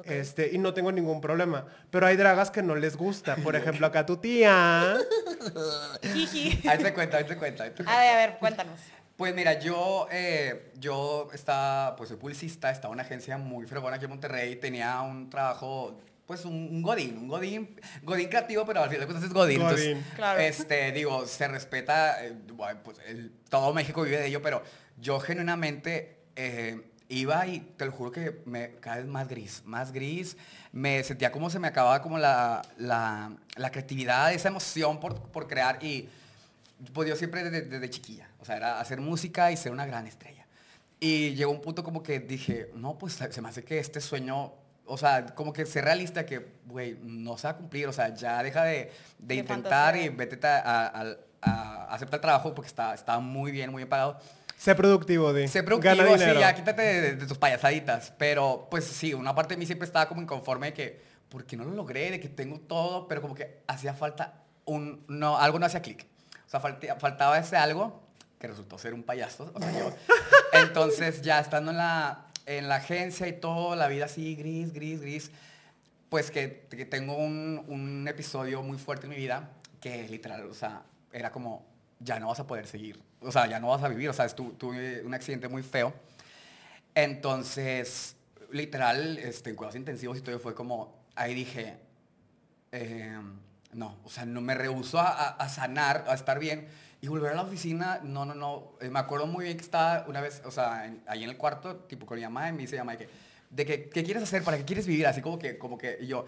este, 0.05 0.51
y 0.53 0.59
no 0.59 0.75
tengo 0.75 0.91
ningún 0.93 1.21
problema. 1.21 1.67
Pero 1.91 2.07
hay 2.07 2.17
dragas 2.17 2.51
que 2.51 2.63
no 2.63 2.75
les 2.75 2.97
gusta. 2.97 3.37
Por 3.37 3.57
ejemplo, 3.57 3.87
acá 3.87 4.07
tu 4.07 4.17
tía. 4.17 4.97
Ahí 6.03 6.79
te 6.83 6.93
cuento, 6.95 7.17
ahí 7.17 7.25
te 7.25 7.37
cuento. 7.37 7.63
ahí 7.63 7.71
te 7.71 7.77
cuento. 7.77 7.91
A 7.93 7.99
ver, 7.99 8.11
a 8.15 8.17
ver, 8.27 8.39
cuéntanos. 8.39 8.81
Pues 9.17 9.35
mira, 9.35 9.59
yo, 9.61 10.09
eh, 10.11 10.73
yo 10.79 11.29
estaba, 11.33 11.95
pues 11.97 12.09
soy 12.09 12.19
publicista, 12.19 12.71
estaba 12.71 12.93
en 12.93 12.97
una 12.97 13.03
agencia 13.05 13.37
muy 13.39 13.67
fregona 13.67 13.97
aquí 13.97 14.05
en 14.07 14.11
Monterrey, 14.11 14.57
tenía 14.57 15.01
un 15.03 15.29
trabajo, 15.31 16.01
pues 16.27 16.45
un, 16.45 16.55
un 16.55 16.83
godín, 16.83 17.19
un 17.19 17.29
godín, 17.29 17.79
godín 18.03 18.29
creativo, 18.29 18.65
pero 18.65 18.83
al 18.83 18.89
final 18.89 19.01
de 19.01 19.07
cuentas 19.07 19.29
es 19.29 19.33
godín. 19.35 19.61
Entonces, 19.61 19.89
Godín. 19.89 20.05
Claro. 20.17 20.41
este, 20.41 20.93
digo, 20.93 21.27
se 21.27 21.47
respeta, 21.47 22.25
eh, 22.25 22.35
pues 22.83 22.99
el- 23.07 23.33
todo 23.49 23.73
México 23.75 24.03
vive 24.03 24.19
de 24.19 24.27
ello, 24.29 24.41
pero 24.43 24.63
yo 24.99 25.21
genuinamente 25.21 26.22
eh, 26.37 26.89
iba 27.09 27.47
y 27.47 27.61
te 27.61 27.85
lo 27.85 27.93
juro 27.93 28.11
que 28.11 28.43
me 28.47 28.73
cada 28.81 28.97
vez 28.97 29.07
más 29.07 29.29
gris, 29.29 29.63
más 29.67 29.93
gris, 29.93 30.37
me 30.73 31.03
sentía 31.05 31.31
como 31.31 31.51
se 31.51 31.59
me 31.59 31.69
acababa 31.69 32.01
como 32.03 32.19
la, 32.19 32.63
la, 32.79 33.33
la 33.57 33.71
creatividad, 33.71 34.33
esa 34.33 34.49
emoción 34.49 34.99
por, 35.01 35.21
por 35.31 35.47
crear 35.47 35.79
y 35.85 36.09
pues 36.93 37.09
yo 37.09 37.17
siempre 37.17 37.45
desde, 37.45 37.63
desde 37.69 37.91
chiquilla, 37.91 38.29
o 38.41 38.45
sea, 38.45 38.57
era 38.57 38.81
hacer 38.81 39.01
música 39.01 39.53
y 39.53 39.57
ser 39.57 39.73
una 39.73 39.87
gran 39.87 40.07
estrella. 40.07 40.47
Y 40.99 41.35
llegó 41.35 41.51
un 41.53 41.61
punto 41.61 41.83
como 41.85 42.03
que 42.03 42.21
dije, 42.21 42.71
no, 42.75 42.97
pues 42.99 43.15
se 43.15 43.41
me 43.43 43.49
hace 43.49 43.63
que 43.65 43.79
este 43.79 44.01
sueño, 44.01 44.53
o 44.87 44.97
sea, 44.97 45.27
como 45.35 45.53
que 45.53 45.67
ser 45.67 45.85
realista 45.85 46.25
que, 46.25 46.47
güey, 46.67 46.97
no 47.03 47.37
se 47.39 47.47
va 47.49 47.51
a 47.51 47.57
cumplir, 47.57 47.87
o 47.89 47.93
sea, 47.93 48.15
ya 48.15 48.43
deja 48.43 48.65
de, 48.65 48.91
de 49.19 49.35
intentar 49.35 49.95
y 49.97 50.09
vete 50.09 50.47
a, 50.47 50.59
a- 50.61 51.01
a- 51.01 51.17
a 51.45 51.95
aceptar 51.95 52.19
el 52.19 52.21
trabajo 52.21 52.55
porque 52.55 52.69
está, 52.69 52.95
está 52.95 53.19
muy 53.19 53.51
bien, 53.51 53.71
muy 53.73 53.81
bien 53.81 53.89
pagado. 53.89 54.19
Sé 54.63 54.75
productivo, 54.77 55.33
Di. 55.33 55.49
Sé 55.49 55.63
productivo, 55.65 55.95
Gana 55.97 56.09
sí, 56.13 56.21
dinero. 56.21 56.41
ya 56.41 56.55
quítate 56.55 56.83
de, 56.83 57.01
de- 57.01 57.17
de 57.17 57.27
tus 57.27 57.37
payasaditas. 57.39 58.13
Pero, 58.17 58.69
pues 58.71 58.85
sí, 58.85 59.13
una 59.13 59.35
parte 59.35 59.55
de 59.55 59.59
mí 59.59 59.67
siempre 59.67 59.87
estaba 59.87 60.07
como 60.07 60.23
inconforme 60.23 60.69
de 60.69 60.73
que, 60.75 61.01
¿por 61.29 61.45
qué 61.45 61.57
no 61.57 61.65
lo 61.65 61.73
logré? 61.73 62.13
De 62.13 62.21
que 62.21 62.29
tengo 62.29 62.61
todo, 62.61 63.09
pero 63.09 63.21
como 63.21 63.35
que 63.35 63.63
hacía 63.67 63.93
falta 63.95 64.45
un, 64.65 65.05
no, 65.09 65.37
algo 65.37 65.59
no 65.59 65.67
hacía 65.67 65.83
clic. 65.83 66.07
O 66.47 66.49
sea, 66.49 66.61
falta- 66.61 66.95
faltaba 67.01 67.39
ese 67.39 67.57
algo 67.57 68.03
que 68.39 68.47
resultó 68.47 68.79
ser 68.79 68.95
un 68.95 69.03
payaso, 69.03 69.51
o 69.53 69.59
sea, 69.61 69.73
yo. 69.73 69.93
Entonces, 70.53 71.23
ya 71.23 71.41
estando 71.41 71.73
en 71.73 71.79
la, 71.79 72.27
en 72.47 72.69
la 72.69 72.77
agencia 72.77 73.27
y 73.27 73.33
todo, 73.33 73.75
la 73.75 73.89
vida 73.89 74.05
así, 74.05 74.37
gris, 74.37 74.73
gris, 74.73 75.01
gris, 75.01 75.31
pues 76.09 76.31
que, 76.31 76.67
que 76.71 76.85
tengo 76.85 77.17
un, 77.17 77.65
un 77.67 78.07
episodio 78.07 78.63
muy 78.63 78.79
fuerte 78.79 79.07
en 79.07 79.11
mi 79.11 79.17
vida 79.17 79.51
que 79.81 80.07
literal, 80.09 80.47
o 80.47 80.55
sea, 80.55 80.83
era 81.13 81.33
como, 81.33 81.67
ya 81.99 82.21
no 82.21 82.29
vas 82.29 82.39
a 82.39 82.47
poder 82.47 82.67
seguir, 82.69 83.01
o 83.25 83.33
sea, 83.33 83.47
ya 83.47 83.59
no 83.61 83.69
vas 83.69 83.83
a 83.83 83.89
vivir, 83.89 84.09
o 84.09 84.13
sea, 84.13 84.27
estu- 84.27 84.57
tuve 84.57 85.03
un 85.05 85.15
accidente 85.15 85.49
muy 85.49 85.63
feo. 85.63 85.93
Entonces, 86.95 88.17
literal, 88.51 89.19
este, 89.19 89.51
en 89.51 89.57
cuidados 89.57 89.77
intensivos 89.77 90.19
y 90.19 90.21
todo 90.21 90.39
fue 90.39 90.55
como, 90.55 90.95
ahí 91.15 91.35
dije, 91.35 91.79
eh, 92.73 93.19
no, 93.73 93.97
o 94.05 94.11
sea, 94.11 94.25
no 94.27 94.41
me 94.41 94.55
rehuso 94.55 94.99
a, 95.01 95.49
sanar, 95.49 96.05
a 96.09 96.15
estar 96.15 96.39
bien. 96.39 96.69
Y 97.01 97.09
volver 97.09 97.33
a 97.33 97.35
la 97.35 97.43
oficina, 97.43 97.99
no, 98.05 98.25
no, 98.25 98.35
no. 98.35 98.75
Eh, 98.81 98.89
me 98.89 99.01
acuerdo 99.01 99.27
muy 99.27 99.47
bien 99.47 99.57
que 99.57 99.65
estaba 99.65 100.05
una 100.07 100.21
vez, 100.21 100.41
o 100.45 100.53
sea, 100.53 100.89
ahí 101.07 101.25
en 101.25 101.31
el 101.31 101.37
cuarto, 101.37 101.77
tipo 101.77 102.07
con 102.07 102.17
mi 102.17 102.23
mamá, 102.23 102.49
y 102.49 102.53
me 102.53 102.59
dice, 102.59 102.79
mamá, 102.79 102.95
de 103.51 103.67
que, 103.67 103.89
¿qué 103.89 104.05
quieres 104.05 104.23
hacer? 104.23 104.45
¿Para 104.45 104.57
qué 104.59 104.65
quieres 104.65 104.87
vivir? 104.87 105.07
Así 105.09 105.21
como 105.21 105.37
que, 105.39 105.59
como 105.59 105.77
que, 105.79 105.99
y 106.01 106.07
yo, 106.07 106.27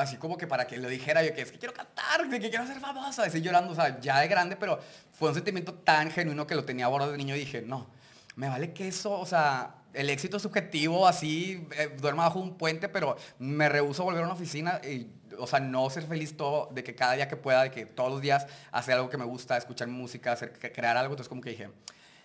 así 0.00 0.16
como 0.16 0.36
que 0.36 0.46
para 0.46 0.66
que 0.66 0.76
lo 0.78 0.88
dijera 0.88 1.22
yo, 1.22 1.34
que 1.34 1.42
es 1.42 1.52
que 1.52 1.58
quiero 1.58 1.74
cantar, 1.74 2.28
que 2.28 2.50
quiero 2.50 2.66
ser 2.66 2.80
famosa, 2.80 3.24
así 3.24 3.40
llorando, 3.40 3.72
o 3.72 3.74
sea, 3.74 4.00
ya 4.00 4.20
de 4.20 4.28
grande, 4.28 4.56
pero 4.56 4.80
fue 5.12 5.28
un 5.28 5.34
sentimiento 5.34 5.74
tan 5.74 6.10
genuino 6.10 6.46
que 6.46 6.54
lo 6.54 6.64
tenía 6.64 6.86
a 6.86 6.88
bordo 6.88 7.10
de 7.10 7.18
niño 7.18 7.36
y 7.36 7.40
dije, 7.40 7.62
no, 7.62 7.88
me 8.36 8.48
vale 8.48 8.72
que 8.72 8.88
eso, 8.88 9.12
o 9.12 9.26
sea, 9.26 9.74
el 9.92 10.08
éxito 10.08 10.38
subjetivo, 10.38 11.06
así, 11.06 11.66
eh, 11.76 11.96
bajo 12.00 12.38
un 12.38 12.56
puente, 12.56 12.88
pero 12.88 13.16
me 13.38 13.68
rehuso 13.68 14.02
a 14.02 14.04
volver 14.06 14.22
a 14.22 14.24
una 14.24 14.34
oficina 14.34 14.80
y, 14.84 15.10
o 15.38 15.46
sea, 15.46 15.60
no 15.60 15.88
ser 15.90 16.04
feliz 16.04 16.36
todo, 16.36 16.70
de 16.72 16.82
que 16.82 16.94
cada 16.94 17.14
día 17.14 17.28
que 17.28 17.36
pueda, 17.36 17.64
de 17.64 17.70
que 17.70 17.86
todos 17.86 18.10
los 18.10 18.20
días 18.20 18.46
hacer 18.72 18.94
algo 18.94 19.10
que 19.10 19.18
me 19.18 19.24
gusta, 19.24 19.56
escuchar 19.56 19.88
música, 19.88 20.32
hacer, 20.32 20.52
crear 20.52 20.96
algo, 20.96 21.12
entonces 21.12 21.28
como 21.28 21.40
que 21.40 21.50
dije, 21.50 21.68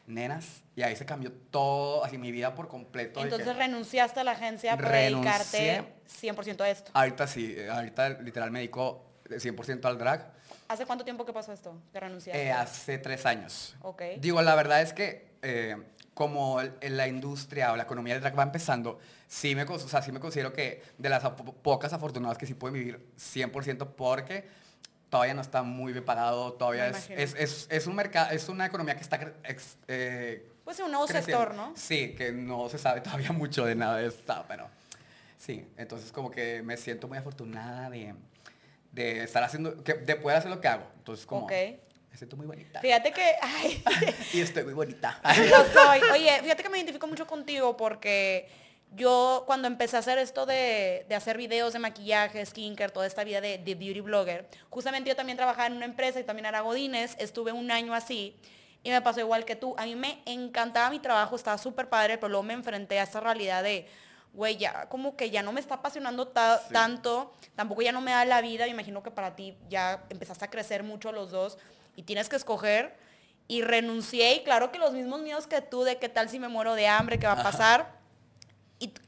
nenas, 0.08 0.64
y 0.76 0.84
ahí 0.84 0.96
se 0.96 1.06
cambió 1.06 1.32
todo, 1.32 2.04
así 2.04 2.18
mi 2.18 2.32
vida 2.32 2.54
por 2.56 2.68
completo. 2.68 3.20
que- 3.20 3.24
Entonces 3.24 3.56
renunciaste 3.56 4.20
a 4.20 4.24
la 4.24 4.32
agencia 4.32 4.78
para 4.78 4.90
dedicarte 4.98 5.84
100% 6.08 6.62
a 6.64 6.70
esto. 6.70 6.92
ahorita 6.94 7.28
sí, 7.28 7.56
ahorita 7.72 8.10
literal 8.22 8.52
me 8.52 8.60
dedico 8.60 9.06
100% 9.30 9.86
al 9.88 9.98
drag. 9.98 10.32
¿Hace 10.68 10.86
cuánto 10.86 11.04
tiempo 11.04 11.26
que 11.26 11.34
pasó 11.34 11.54
esto? 11.54 11.80
Que 11.92 12.00
renunciaste. 12.00 12.44
Eh, 12.44 12.52
hace 12.52 12.98
tres 12.98 13.26
años. 13.26 13.76
Ok. 13.82 14.02
Digo, 14.20 14.42
la 14.42 14.56
verdad 14.56 14.82
es 14.82 14.94
que 14.94 15.36
eh, 15.42 15.76
como 16.14 16.60
en 16.62 16.98
la 16.98 17.08
industria 17.08 17.72
o 17.72 17.76
la 17.76 17.84
economía 17.84 18.14
del 18.14 18.22
drag 18.22 18.38
va 18.38 18.44
empezando, 18.44 19.00
sí 19.28 19.54
me, 19.56 19.64
o 19.64 19.78
sea, 19.80 20.02
sí 20.02 20.12
me 20.12 20.20
considero 20.20 20.54
que 20.54 20.82
de 20.98 21.10
las 21.10 21.22
po- 21.24 21.54
pocas 21.54 21.94
afortunadas 21.94 22.38
que 22.38 22.46
sí 22.48 22.54
pueden 22.56 22.74
vivir 22.74 23.12
100% 23.18 23.96
porque 23.96 24.48
todavía 25.16 25.34
no 25.34 25.42
está 25.42 25.64
muy 25.64 25.94
bien 25.94 26.04
pagado, 26.04 26.52
todavía 26.54 26.90
es, 26.90 27.10
es, 27.10 27.36
es, 27.36 27.68
es 27.72 27.88
un 27.88 27.96
mercado, 27.96 28.32
es 28.32 28.50
una 28.50 28.66
economía 28.66 28.98
que 28.98 29.02
está 29.02 29.18
eh, 29.88 30.46
Pues 30.66 30.78
un 30.82 30.92
nuevo 30.92 31.08
creciendo. 31.08 31.40
sector, 31.40 31.56
¿no? 31.56 31.74
Sí, 31.78 32.14
que 32.18 32.34
no 32.34 32.68
se 32.68 32.78
sabe 32.78 33.00
todavía 33.00 33.32
mucho 33.32 33.64
de 33.64 33.76
nada 33.76 33.96
de 34.00 34.08
esto, 34.08 34.44
pero 34.46 34.68
sí, 35.38 35.66
entonces 35.78 36.12
como 36.12 36.30
que 36.30 36.62
me 36.64 36.76
siento 36.76 37.08
muy 37.08 37.18
afortunada 37.18 37.90
de, 37.90 38.14
de 38.92 39.24
estar 39.24 39.42
haciendo, 39.42 39.82
que, 39.86 39.94
de 39.94 40.18
poder 40.18 40.38
hacer 40.40 40.52
lo 40.52 40.60
que 40.60 40.68
hago. 40.68 40.86
Entonces 40.98 41.26
como, 41.26 41.46
Ok. 41.46 41.52
me 42.12 42.18
siento 42.18 42.36
muy 42.36 42.46
bonita. 42.46 42.82
Fíjate 42.82 43.14
que, 43.14 43.36
ay, 43.42 43.82
Y 44.34 44.42
estoy 44.42 44.66
muy 44.66 44.74
bonita. 44.74 45.22
lo 45.24 45.66
soy. 45.82 46.02
Oye, 46.12 46.42
fíjate 46.42 46.62
que 46.62 46.68
me 46.70 46.78
identifico 46.78 47.08
mucho 47.08 47.26
contigo 47.26 47.78
porque 47.78 48.50
yo 48.96 49.44
cuando 49.46 49.68
empecé 49.68 49.96
a 49.96 50.00
hacer 50.00 50.18
esto 50.18 50.46
de, 50.46 51.06
de 51.10 51.16
hacer 51.16 51.38
videos 51.38 51.74
de 51.74 51.80
maquillaje, 51.80 52.46
skincare, 52.46 52.92
toda 52.92 53.06
esta 53.08 53.24
vida 53.24 53.42
de, 53.42 53.58
de 53.58 53.76
beauty 53.76 54.02
blogger, 54.02 54.48
justamente 54.70 55.10
yo 55.10 55.16
también 55.16 55.38
trabajaba 55.38 55.68
en 55.68 55.74
una 55.74 55.86
empresa 55.86 56.20
y 56.20 56.24
también 56.24 56.46
era 56.46 56.62
Godines, 56.62 57.16
estuve 57.20 57.52
un 57.52 57.70
año 57.72 57.94
así 57.94 58.36
y 58.84 58.90
me 58.92 59.02
pasó 59.02 59.20
igual 59.20 59.46
que 59.46 59.56
tú. 59.56 59.74
A 59.78 59.86
mí 59.86 59.96
me 59.96 60.22
encantaba 60.26 60.90
mi 60.90 61.00
trabajo, 61.00 61.36
estaba 61.36 61.58
súper 61.58 61.90
padre, 61.90 62.18
pero 62.18 62.30
luego 62.30 62.44
me 62.44 62.54
enfrenté 62.54 63.00
a 63.00 63.04
esta 63.04 63.20
realidad 63.20 63.64
de, 63.64 63.88
güey, 64.34 64.58
ya 64.58 64.88
como 64.90 65.16
que 65.18 65.30
ya 65.30 65.42
no 65.42 65.52
me 65.52 65.60
está 65.60 65.76
apasionando 65.76 66.28
ta- 66.28 66.60
Sí. 66.68 66.74
tanto, 66.74 67.34
tampoco 67.56 67.82
ya 67.82 67.92
no 67.92 68.02
me 68.02 68.12
da 68.12 68.24
la 68.26 68.42
vida, 68.42 68.66
me 68.66 68.72
imagino 68.72 69.02
que 69.02 69.12
para 69.12 69.36
ti 69.36 69.58
ya 69.70 70.04
empezaste 70.10 70.46
a 70.46 70.50
crecer 70.50 70.84
mucho 70.84 71.12
los 71.12 71.32
dos 71.32 71.58
y 71.96 72.04
tienes 72.04 72.30
que 72.30 72.36
escoger 72.36 72.96
y 73.48 73.62
renuncié 73.62 74.36
y 74.36 74.44
claro 74.44 74.72
que 74.72 74.78
los 74.80 74.94
mismos 74.94 75.22
miedos 75.22 75.48
que 75.48 75.62
tú 75.62 75.84
de 75.84 75.98
qué 75.98 76.10
tal 76.10 76.30
si 76.30 76.40
me 76.40 76.48
muero 76.48 76.76
de 76.76 76.88
hambre, 76.88 77.18
qué 77.20 77.28
va 77.28 77.34
a 77.34 77.44
pasar. 77.44 78.05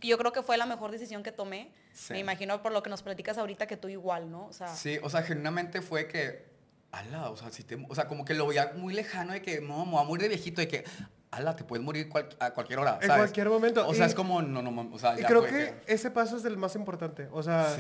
Y 0.02 0.08
yo 0.08 0.18
creo 0.18 0.32
que 0.32 0.42
fue 0.42 0.58
la 0.58 0.66
mejor 0.66 0.92
decisión 0.92 1.24
que 1.24 1.32
tomé. 1.32 1.72
Sí. 1.94 2.14
Me 2.14 2.20
imagino 2.20 2.62
por 2.62 2.72
lo 2.72 2.82
que 2.84 2.90
nos 2.90 3.04
platicas 3.04 3.38
ahorita 3.38 3.68
que 3.68 3.78
tú 3.78 3.88
igual, 3.90 4.32
¿no? 4.32 4.48
O 4.48 4.54
sea, 4.54 4.68
Sí, 4.76 4.98
o 5.04 5.10
sea, 5.10 5.22
genuinamente 5.24 5.82
fue 5.82 6.08
que, 6.08 6.46
ala, 6.92 7.30
o 7.30 7.38
sea, 7.38 7.52
si 7.52 7.64
te- 7.64 7.78
o 7.88 7.96
sea, 7.96 8.08
como 8.08 8.26
que 8.26 8.34
lo 8.34 8.48
veía 8.48 8.72
muy 8.76 8.94
lejano 8.94 9.34
de 9.34 9.42
que, 9.42 9.62
no, 9.62 9.86
me 9.86 9.92
voy 9.92 10.02
a 10.02 10.04
morir 10.06 10.24
de 10.24 10.30
viejito, 10.30 10.62
de 10.62 10.68
que, 10.68 10.84
ala, 11.32 11.56
te 11.56 11.64
puedes 11.64 11.84
morir 11.86 12.10
cual- 12.10 12.30
a 12.40 12.52
cualquier 12.52 12.80
hora, 12.80 12.98
En 13.02 13.08
cualquier 13.08 13.50
momento. 13.50 13.88
O 13.88 13.94
sea, 13.94 14.06
Y- 14.06 14.10
es 14.10 14.16
como, 14.16 14.42
no, 14.42 14.62
no, 14.62 14.90
o 14.94 15.00
sea, 15.00 15.18
Y 15.18 15.22
ya 15.22 15.28
creo 15.28 15.42
fue 15.42 15.50
que, 15.50 15.94
ese 15.94 16.10
paso 16.12 16.38
es 16.38 16.46
el 16.46 16.58
más 16.58 16.76
importante. 16.76 17.28
O 17.32 17.44
sea, 17.44 17.76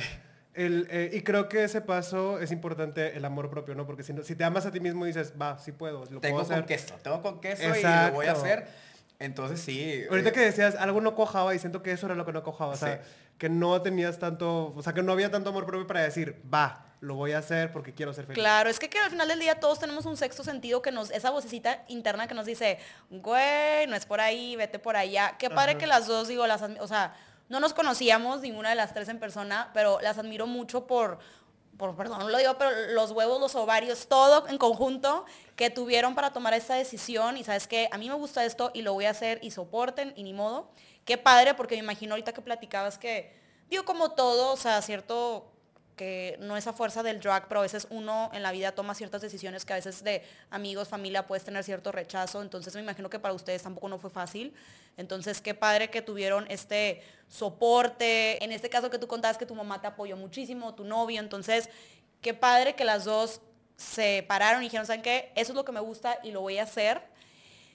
el, 0.53 0.88
eh, 0.89 1.12
y 1.13 1.21
creo 1.21 1.47
que 1.49 1.63
ese 1.63 1.81
paso 1.81 2.39
es 2.39 2.51
importante 2.51 3.15
el 3.15 3.23
amor 3.25 3.49
propio, 3.49 3.75
¿no? 3.75 3.86
Porque 3.86 4.03
si, 4.03 4.12
no- 4.13 4.23
si 4.23 4.36
te 4.36 4.43
amas 4.43 4.65
a 4.65 4.71
ti 4.71 4.79
mismo 4.79 5.05
y 5.05 5.10
dices, 5.10 5.33
va, 5.39 5.57
sí 5.60 5.71
puedo, 5.71 5.99
lo 6.05 6.19
tengo 6.19 6.38
puedo 6.38 6.41
hacer. 6.41 6.57
con 6.57 6.65
queso, 6.65 6.95
tengo 7.03 7.21
con 7.21 7.39
queso 7.39 7.63
y 7.63 7.67
lo 7.67 7.73
voy 7.73 8.25
a 8.25 8.31
Exacto. 8.31 8.41
hacer. 8.41 8.67
Entonces 9.19 9.60
sí. 9.62 10.03
Ahorita 10.10 10.30
eh, 10.30 10.34
que 10.34 10.39
decías, 10.41 10.75
algo 10.75 11.01
no 11.01 11.15
cojaba 11.15 11.56
y 11.56 11.60
siento 11.60 11.82
que 11.82 11.91
eso 11.91 12.06
era 12.06 12.15
lo 12.15 12.25
que 12.25 12.34
no 12.34 12.43
cojaba. 12.43 12.73
O 12.73 12.77
sea, 12.77 13.01
Sí. 13.03 13.10
que 13.38 13.49
no 13.49 13.82
tenías 13.82 14.19
tanto, 14.19 14.73
o 14.75 14.82
sea, 14.84 14.93
que 14.93 15.01
no 15.03 15.12
había 15.12 15.32
tanto 15.32 15.49
amor 15.49 15.65
propio 15.65 15.88
para 15.88 16.01
decir, 16.01 16.41
va, 16.53 16.86
lo 17.01 17.15
voy 17.15 17.32
a 17.34 17.38
hacer 17.39 17.71
porque 17.71 17.93
quiero 17.93 18.13
ser 18.13 18.25
feliz. 18.25 18.39
claro, 18.39 18.69
es 18.69 18.80
que, 18.80 18.89
que 18.89 18.97
al 18.99 19.10
final 19.12 19.27
del 19.27 19.39
día 19.39 19.60
todos 19.60 19.80
tenemos 19.80 20.06
un 20.06 20.17
sexto 20.17 20.43
sentido 20.43 20.82
que 20.82 20.91
nos, 20.91 21.12
esa 21.12 21.30
vocecita 21.30 21.84
interna 21.88 22.27
que 22.27 22.34
nos 22.34 22.45
dice, 22.45 22.80
güey, 23.12 23.86
no 23.88 23.95
es 23.95 24.06
por 24.06 24.19
ahí, 24.19 24.56
vete 24.56 24.80
por 24.80 24.95
allá. 24.95 25.36
Qué 25.38 25.49
padre 25.49 25.71
Ajá. 25.71 25.80
que 25.80 25.88
las 25.88 26.08
dos, 26.08 26.27
digo, 26.27 26.45
las, 26.47 26.62
o 26.62 26.88
sea, 26.88 27.15
no 27.49 27.60
nos 27.60 27.73
conocíamos 27.73 28.41
ninguna 28.41 28.69
de 28.69 28.75
las 28.75 28.93
tres 28.93 29.10
en 29.10 29.19
persona, 29.19 29.69
pero 29.73 29.99
las 30.01 30.17
admiro 30.17 30.47
mucho 30.47 30.86
por, 30.88 31.19
por, 31.77 31.95
perdón, 31.95 32.19
no 32.19 32.29
lo 32.29 32.37
digo, 32.37 32.57
pero 32.57 32.71
los 32.93 33.11
huevos, 33.11 33.39
los 33.39 33.55
ovarios, 33.55 34.07
todo 34.07 34.47
en 34.47 34.57
conjunto 34.57 35.25
que 35.55 35.69
tuvieron 35.69 36.15
para 36.15 36.33
tomar 36.33 36.53
esta 36.53 36.75
decisión 36.75 37.37
y 37.37 37.43
sabes 37.43 37.67
que 37.67 37.87
a 37.91 37.97
mí 37.97 38.09
me 38.09 38.15
gusta 38.15 38.43
esto 38.45 38.71
y 38.73 38.81
lo 38.81 38.93
voy 38.93 39.05
a 39.05 39.11
hacer 39.11 39.39
y 39.41 39.51
soporten 39.51 40.13
y 40.15 40.23
ni 40.23 40.33
modo. 40.33 40.69
Qué 41.05 41.17
padre, 41.17 41.53
porque 41.53 41.75
me 41.75 41.79
imagino 41.79 42.13
ahorita 42.13 42.33
que 42.33 42.41
platicabas 42.41 42.97
que, 42.97 43.33
digo, 43.69 43.85
como 43.85 44.11
todo, 44.11 44.53
o 44.53 44.57
sea, 44.57 44.81
cierto 44.81 45.51
que 45.97 46.38
no 46.39 46.55
es 46.55 46.65
a 46.67 46.73
fuerza 46.73 47.03
del 47.03 47.19
drag, 47.19 47.49
pero 47.49 47.60
a 47.60 47.63
veces 47.63 47.88
uno 47.89 48.29
en 48.31 48.43
la 48.43 48.53
vida 48.53 48.71
toma 48.71 48.95
ciertas 48.95 49.21
decisiones 49.21 49.65
que 49.65 49.73
a 49.73 49.75
veces 49.75 50.03
de 50.03 50.23
amigos, 50.49 50.88
familia 50.88 51.27
puedes 51.27 51.43
tener 51.43 51.63
cierto 51.65 51.91
rechazo, 51.91 52.41
entonces 52.41 52.73
me 52.75 52.81
imagino 52.81 53.10
que 53.10 53.19
para 53.19 53.33
ustedes 53.33 53.63
tampoco 53.63 53.89
no 53.89 53.97
fue 53.97 54.10
fácil. 54.10 54.53
Entonces, 54.95 55.41
qué 55.41 55.53
padre 55.53 55.89
que 55.89 56.01
tuvieron 56.01 56.45
este 56.49 57.01
soporte, 57.27 58.41
en 58.43 58.51
este 58.53 58.69
caso 58.69 58.89
que 58.89 58.99
tú 58.99 59.07
contabas 59.07 59.38
que 59.38 59.45
tu 59.45 59.55
mamá 59.55 59.81
te 59.81 59.88
apoyó 59.88 60.15
muchísimo, 60.15 60.73
tu 60.73 60.86
novio, 60.86 61.19
entonces, 61.19 61.69
qué 62.21 62.33
padre 62.33 62.75
que 62.75 62.86
las 62.86 63.03
dos 63.03 63.41
se 63.75 64.23
pararon 64.27 64.62
y 64.62 64.67
dijeron, 64.67 64.86
¿saben 64.86 65.01
qué? 65.01 65.31
Eso 65.36 65.51
es 65.51 65.55
lo 65.55 65.65
que 65.65 65.71
me 65.71 65.79
gusta 65.79 66.19
y 66.23 66.31
lo 66.31 66.41
voy 66.41 66.57
a 66.60 66.63
hacer. 66.63 67.01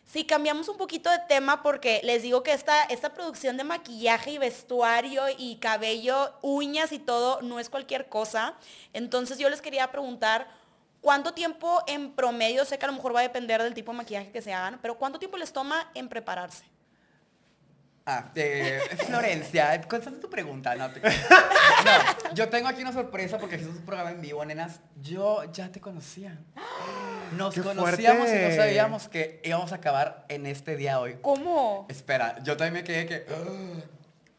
Si 0.04 0.24
cambiamos 0.26 0.68
un 0.68 0.76
poquito 0.76 1.10
de 1.10 1.18
tema 1.28 1.62
porque 1.62 2.00
les 2.04 2.22
digo 2.22 2.42
que 2.42 2.52
esta, 2.52 2.82
esta 2.84 3.14
producción 3.14 3.56
de 3.56 3.64
maquillaje 3.64 4.32
y 4.32 4.38
vestuario 4.38 5.22
y 5.38 5.56
cabello, 5.56 6.34
uñas 6.42 6.92
y 6.92 6.98
todo 6.98 7.40
no 7.40 7.58
es 7.58 7.70
cualquier 7.70 8.08
cosa. 8.08 8.54
Entonces 8.92 9.38
yo 9.38 9.48
les 9.48 9.62
quería 9.62 9.90
preguntar, 9.90 10.48
¿cuánto 11.00 11.32
tiempo 11.32 11.82
en 11.86 12.12
promedio, 12.12 12.64
sé 12.66 12.78
que 12.78 12.84
a 12.84 12.88
lo 12.88 12.94
mejor 12.94 13.14
va 13.14 13.20
a 13.20 13.22
depender 13.22 13.62
del 13.62 13.72
tipo 13.74 13.92
de 13.92 13.98
maquillaje 13.98 14.30
que 14.32 14.42
se 14.42 14.52
hagan, 14.52 14.78
pero 14.82 14.98
cuánto 14.98 15.18
tiempo 15.18 15.38
les 15.38 15.52
toma 15.52 15.90
en 15.94 16.08
prepararse? 16.08 16.64
Ah, 18.04 18.30
eh, 18.34 18.80
Florencia, 19.06 19.80
contesta 19.88 20.18
tu 20.20 20.28
pregunta. 20.28 20.74
No, 20.74 20.90
te- 20.90 21.00
No, 21.84 22.34
yo 22.34 22.48
tengo 22.50 22.68
aquí 22.68 22.82
una 22.82 22.92
sorpresa 22.92 23.38
porque 23.38 23.54
es 23.54 23.62
un 23.62 23.78
programa 23.86 24.10
en 24.10 24.20
vivo, 24.20 24.44
nenas. 24.44 24.80
Yo 25.00 25.44
ya 25.52 25.70
te 25.70 25.80
conocía. 25.80 26.36
Nos 27.37 27.55
¡Qué 27.55 27.62
conocíamos 27.62 28.29
y 28.29 28.35
no 28.35 28.51
sabíamos 28.57 29.09
que 29.09 29.40
íbamos 29.45 29.73
a 29.73 29.77
acabar 29.77 30.25
en 30.29 30.47
este 30.47 30.77
día 30.77 31.01
hoy. 31.01 31.16
¿Cómo? 31.23 31.87
Espera, 31.88 32.42
yo 32.42 32.57
también 32.57 32.75
me 32.75 32.85
quedé 32.85 33.07
que... 33.07 33.27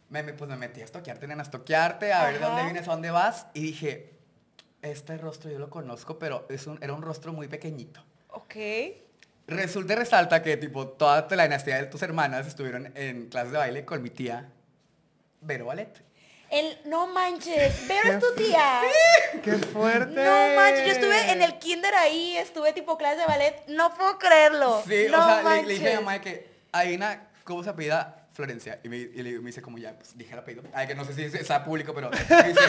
Me, 0.10 0.22
me- 0.24 0.34
pues 0.34 0.50
me 0.50 0.58
metí 0.58 0.82
a 0.82 0.86
estoquearte, 0.86 1.28
nenas, 1.28 1.50
toquearte, 1.50 2.14
a 2.14 2.26
ver 2.26 2.40
de 2.40 2.46
dónde 2.46 2.64
vienes, 2.64 2.88
a 2.88 2.92
dónde 2.92 3.10
vas. 3.12 3.48
Y 3.54 3.62
dije, 3.62 4.12
este 4.82 5.18
rostro 5.18 5.50
yo 5.50 5.58
lo 5.60 5.70
conozco, 5.70 6.20
pero 6.20 6.46
es 6.50 6.68
un, 6.68 6.78
era 6.84 6.94
un 6.94 7.02
rostro 7.02 7.34
muy 7.34 7.48
pequeñito. 7.48 8.04
Ok. 8.30 8.56
Resulta 9.48 9.94
y 9.94 9.96
resalta 9.98 10.42
que 10.44 10.56
tipo 10.58 10.88
toda 10.88 11.28
la 11.32 11.44
dinastía 11.44 11.78
de 11.78 11.86
tus 11.88 12.02
hermanas 12.04 12.46
estuvieron 12.48 12.92
en 12.96 13.28
clases 13.28 13.52
de 13.52 13.58
baile 13.58 13.86
con 13.86 14.02
mi 14.04 14.10
tía 14.10 14.50
Vero 15.42 15.66
Ballet. 15.66 16.02
El, 16.54 16.78
no 16.86 17.08
manches, 17.08 17.88
Vero 17.88 18.02
¡Qué 18.04 18.10
es 18.12 18.20
tu 18.20 18.36
tía. 18.36 18.82
¡Qué 19.44 19.54
fuerte! 19.54 20.14
No 20.24 20.56
manches, 20.56 20.86
yo 20.86 20.92
estuve 20.94 21.32
en 21.32 21.42
el 21.42 21.58
kinder 21.58 21.94
ahí, 21.96 22.38
estuve 22.38 22.74
tipo 22.74 22.96
clase 22.98 23.18
de 23.22 23.26
ballet, 23.26 23.64
no 23.70 23.94
puedo 23.96 24.20
creerlo. 24.20 24.84
Sí, 24.88 25.08
no 25.10 25.20
o 25.20 25.26
sea, 25.42 25.56
le, 25.56 25.64
le 25.64 25.74
dije 25.74 25.88
a 25.88 25.90
mi 25.92 25.96
mamá 26.06 26.14
de 26.14 26.22
que 26.22 26.50
hay 26.72 26.94
una, 26.96 27.28
¿cómo 27.44 27.64
se 27.64 27.72
apellida? 27.72 28.28
Florencia. 28.34 28.80
Y 28.84 28.90
me, 28.90 28.98
y 28.98 29.22
le- 29.24 29.40
me 29.40 29.48
dice 29.48 29.62
como 29.64 29.78
ya, 29.80 29.94
pues 29.98 30.16
dije 30.18 30.34
el 30.34 30.40
apellido. 30.40 30.64
Ay, 30.74 30.86
que 30.88 30.96
no 30.96 31.06
sé 31.06 31.14
si 31.14 31.24
es- 31.24 31.34
está 31.34 31.64
público, 31.66 31.94
pero 31.94 32.10
me 32.12 32.18
dice, 32.20 32.62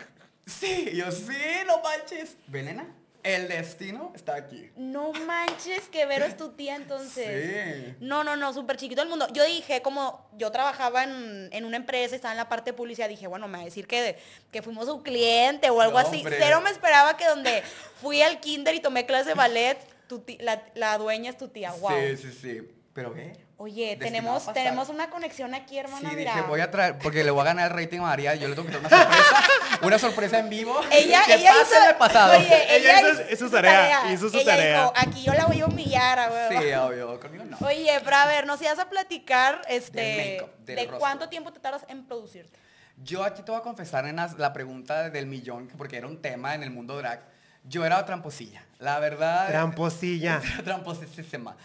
Sí, 0.46 0.90
y 0.92 0.96
yo, 0.96 1.10
sí, 1.12 1.36
no 1.66 1.82
manches. 1.82 2.36
Venena, 2.46 2.86
el 3.34 3.48
destino 3.48 4.12
está 4.14 4.34
aquí. 4.36 4.70
No 4.76 5.12
manches 5.12 5.88
que 5.88 6.06
Vero 6.06 6.24
es 6.24 6.36
tu 6.36 6.50
tía 6.52 6.76
entonces. 6.76 7.84
Sí. 7.90 7.94
No, 8.00 8.22
no, 8.24 8.36
no, 8.36 8.52
súper 8.52 8.76
chiquito 8.76 9.02
el 9.02 9.08
mundo. 9.08 9.26
Yo 9.32 9.44
dije, 9.44 9.82
como 9.82 10.28
yo 10.36 10.50
trabajaba 10.52 11.04
en, 11.04 11.48
en 11.52 11.64
una 11.64 11.76
empresa, 11.76 12.14
estaba 12.14 12.32
en 12.32 12.38
la 12.38 12.48
parte 12.48 12.70
de 12.70 12.76
publicidad, 12.76 13.08
dije, 13.08 13.26
bueno, 13.26 13.48
me 13.48 13.58
va 13.58 13.62
a 13.62 13.64
decir 13.64 13.86
que, 13.86 14.16
que 14.52 14.62
fuimos 14.62 14.86
su 14.86 15.02
cliente 15.02 15.70
o 15.70 15.80
algo 15.80 16.00
No, 16.00 16.06
así. 16.06 16.18
hombre. 16.18 16.36
Cero 16.40 16.60
me 16.62 16.70
esperaba 16.70 17.16
que 17.16 17.26
donde 17.26 17.62
fui 18.00 18.22
al 18.22 18.40
kinder 18.40 18.74
y 18.74 18.80
tomé 18.80 19.06
clase 19.06 19.30
de 19.30 19.34
ballet, 19.34 19.78
tu 20.08 20.20
ti- 20.20 20.38
la, 20.40 20.62
la 20.74 20.96
dueña 20.98 21.30
es 21.30 21.36
tu 21.36 21.48
tía. 21.48 21.72
Wow. 21.72 21.90
Sí, 21.90 22.16
sí, 22.16 22.32
sí. 22.32 22.68
Pero 22.94 23.12
ve. 23.12 23.32
Oye, 23.58 23.96
tenemos, 23.96 24.52
tenemos 24.52 24.90
una 24.90 25.08
conexión 25.08 25.54
aquí, 25.54 25.70
Sí, 25.70 25.78
hermana, 25.78 26.10
dije, 26.10 26.16
mira. 26.16 26.42
voy 26.42 26.60
a 26.60 26.70
traer, 26.70 26.98
porque 26.98 27.24
le 27.24 27.30
voy 27.30 27.40
a 27.40 27.44
ganar 27.44 27.70
el 27.72 27.78
rating 27.78 28.00
a 28.00 28.02
María, 28.02 28.34
yo 28.34 28.48
le 28.48 28.54
tengo 28.54 28.68
que 28.68 28.76
traer 28.76 28.86
una 28.86 28.90
sorpresa, 29.08 29.44
una 29.82 29.98
sorpresa 29.98 30.38
en 30.40 30.50
vivo. 30.50 30.78
Ella, 30.92 31.22
que 31.24 31.34
ella 31.36 31.52
pase 31.52 31.74
hizo, 31.74 31.82
en 31.84 31.88
el 31.90 31.96
pasado. 31.96 32.36
Oye, 32.38 32.76
Ella 32.76 32.98
ella 33.00 33.10
hizo- 33.12 33.22
hizo 33.32 33.44
su 33.46 33.50
tarea, 33.50 34.12
hizo 34.12 34.28
su 34.28 34.36
Ella 34.36 34.44
tarea. 34.56 34.80
dijo, 34.82 34.92
aquí 34.94 35.22
yo 35.22 35.32
la 35.32 35.46
voy 35.46 35.60
a 35.62 35.66
humillar, 35.66 36.18
a. 36.18 36.48
Sí, 36.50 36.54
obvio, 36.74 37.18
conmigo 37.18 37.44
no. 37.44 37.56
Oye, 37.66 37.98
pero 38.04 38.16
a 38.16 38.26
ver, 38.26 38.46
nos 38.46 38.60
ibas 38.60 38.78
a 38.78 38.90
platicar 38.90 39.62
este, 39.70 40.00
Del 40.02 40.32
make-up, 40.42 40.56
del 40.58 40.76
de 40.76 40.82
rostro. 40.82 40.98
cuánto 40.98 41.28
tiempo 41.30 41.50
te 41.50 41.58
tardas 41.58 41.86
en 41.88 42.04
producirte. 42.06 42.58
Yo 43.02 43.24
aquí 43.24 43.42
te 43.42 43.50
voy 43.52 43.60
a 43.60 43.62
confesar 43.62 44.06
en 44.06 44.16
la 44.16 44.52
pregunta 44.52 45.08
del 45.08 45.24
millón, 45.24 45.68
porque 45.78 45.96
era 45.96 46.06
un 46.06 46.20
tema 46.20 46.54
en 46.54 46.62
el 46.62 46.70
mundo 46.70 46.98
drag. 46.98 47.22
Yo 47.64 47.86
era 47.86 48.04
tramposilla, 48.04 48.62
la 48.78 48.98
verdad. 49.00 49.48
Tramposilla. 49.48 50.42
Tramposísima. 50.64 51.56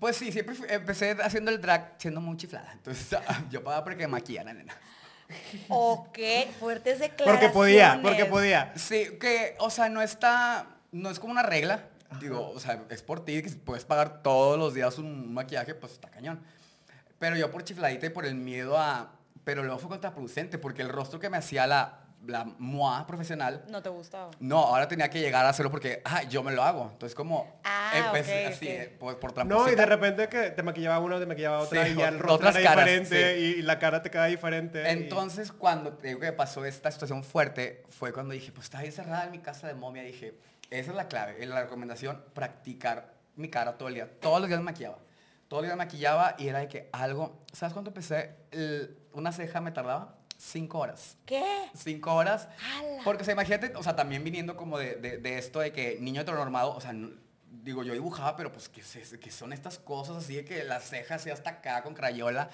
Pues 0.00 0.16
sí, 0.16 0.32
siempre 0.32 0.54
fui- 0.54 0.66
empecé 0.68 1.16
haciendo 1.22 1.50
el 1.52 1.60
drag 1.60 1.94
siendo 1.98 2.20
muy 2.20 2.36
chiflada. 2.36 2.72
Entonces 2.72 3.16
yo 3.50 3.62
pagaba 3.62 3.84
porque 3.84 3.98
me 3.98 4.08
maquillan, 4.08 4.46
nena. 4.46 4.74
Ok, 5.68 6.18
fuertes 6.58 6.98
declaraciones. 6.98 7.40
Porque 7.40 7.48
podía, 7.50 8.00
porque 8.02 8.24
podía. 8.24 8.72
Sí, 8.76 9.16
que, 9.20 9.54
o 9.58 9.70
sea, 9.70 9.88
no 9.88 10.02
está, 10.02 10.66
no 10.90 11.10
es 11.10 11.20
como 11.20 11.32
una 11.32 11.42
regla. 11.44 11.84
Digo, 12.18 12.50
o 12.50 12.58
sea, 12.58 12.82
es 12.88 13.02
por 13.02 13.24
ti, 13.24 13.40
que 13.40 13.48
si 13.50 13.54
puedes 13.54 13.84
pagar 13.84 14.22
todos 14.22 14.58
los 14.58 14.74
días 14.74 14.98
un 14.98 15.32
maquillaje, 15.32 15.74
pues 15.76 15.92
está 15.92 16.08
cañón. 16.10 16.40
Pero 17.20 17.36
yo 17.36 17.50
por 17.52 17.62
chifladita 17.62 18.06
y 18.06 18.10
por 18.10 18.26
el 18.26 18.34
miedo 18.34 18.76
a... 18.78 19.12
Pero 19.44 19.62
luego 19.62 19.78
fue 19.78 19.88
contraproducente, 19.90 20.58
porque 20.58 20.82
el 20.82 20.88
rostro 20.88 21.20
que 21.20 21.30
me 21.30 21.36
hacía 21.36 21.66
la, 21.68 22.00
la 22.26 22.44
MOA 22.58 23.06
profesional, 23.06 23.64
No 23.68 23.82
te 23.82 23.88
gustaba. 23.88 24.30
no, 24.40 24.58
ahora 24.58 24.86
tenía 24.88 25.08
que 25.08 25.20
llegar 25.20 25.46
a 25.46 25.48
hacerlo 25.48 25.70
porque, 25.70 26.02
ah, 26.04 26.22
yo 26.24 26.42
me 26.42 26.52
lo 26.52 26.62
hago. 26.62 26.90
Entonces 26.92 27.14
como, 27.14 27.60
Ah, 27.64 27.92
empecé 28.06 28.46
ok, 28.46 28.52
así, 28.52 28.66
ok. 28.66 28.72
eh, 28.72 28.96
por, 29.00 29.18
por 29.18 29.46
No, 29.46 29.68
y 29.70 29.74
de 29.74 29.86
repente 29.86 30.28
que 30.28 30.50
te 30.50 30.62
maquillaba 30.62 30.98
uno, 30.98 31.18
te 31.18 31.26
maquillaba 31.26 31.60
otra 31.60 31.84
Sí, 31.86 31.92
y 31.92 31.96
ya 31.96 32.08
el 32.08 32.18
rostro 32.18 32.34
otras 32.34 32.56
era 32.56 32.70
caras, 32.70 32.84
diferente 32.86 33.36
sí. 33.38 33.40
y, 33.58 33.62
la 33.62 33.78
cara 33.78 34.02
te 34.02 34.10
queda 34.10 34.26
diferente. 34.26 34.82
y- 34.82 34.86
Entonces, 34.88 35.50
cuando 35.52 35.94
te 35.94 36.08
digo 36.08 36.20
que 36.20 36.32
pasó 36.32 36.64
esta 36.64 36.90
situación 36.90 37.24
fuerte, 37.24 37.84
fue 37.88 38.12
cuando 38.12 38.34
dije, 38.34 38.52
pues 38.52 38.64
estaba 38.66 38.84
encerrada 38.84 39.24
en 39.24 39.30
mi 39.30 39.38
casa 39.38 39.66
de 39.66 39.74
momia. 39.74 40.02
Dije, 40.02 40.34
esa 40.70 40.90
es 40.90 40.96
la 40.96 41.08
clave, 41.08 41.44
la 41.46 41.62
recomendación, 41.62 42.22
practicar 42.34 43.14
mi 43.36 43.48
cara 43.48 43.78
todo 43.78 43.88
el 43.88 43.94
día. 43.94 44.10
Todos 44.20 44.40
los 44.40 44.48
días 44.48 44.60
me 44.60 44.66
maquillaba. 44.66 44.98
Todos 45.48 45.62
los 45.62 45.68
días 45.68 45.76
me 45.78 45.84
maquillaba 45.84 46.34
y 46.38 46.48
era 46.48 46.58
de 46.60 46.68
que 46.68 46.88
algo, 46.92 47.40
¿sabes 47.52 47.72
cuánto 47.72 47.90
empecé? 47.90 48.36
El- 48.50 48.98
una 49.14 49.32
ceja 49.32 49.60
me 49.60 49.72
tardaba 49.72 50.14
cinco 50.40 50.78
horas. 50.78 51.16
¿Qué? 51.26 51.44
Cinco 51.74 52.14
horas. 52.14 52.48
¡Hala! 52.64 53.02
Porque, 53.04 53.22
o 53.22 53.24
sea, 53.24 53.32
imagínate, 53.34 53.72
o 53.76 53.82
sea, 53.82 53.94
también 53.94 54.24
viniendo 54.24 54.56
como 54.56 54.78
de, 54.78 54.94
de- 54.96 55.18
de 55.18 55.38
esto 55.38 55.60
de 55.60 55.70
que 55.72 55.98
niño 56.00 56.22
heteronormado, 56.22 56.74
o 56.74 56.80
sea, 56.80 56.92
no- 56.92 57.10
digo, 57.62 57.82
yo 57.82 57.92
dibujaba, 57.92 58.36
pero 58.36 58.50
pues, 58.50 58.68
¿qué, 58.68 58.80
es- 58.80 59.16
qué 59.20 59.30
son 59.30 59.52
estas 59.52 59.78
cosas 59.78 60.16
así 60.16 60.36
de 60.36 60.44
que 60.44 60.64
las 60.64 60.84
cejas 60.88 61.26
y 61.26 61.30
hasta 61.30 61.50
acá 61.50 61.82
con 61.82 61.94
crayola? 61.94 62.48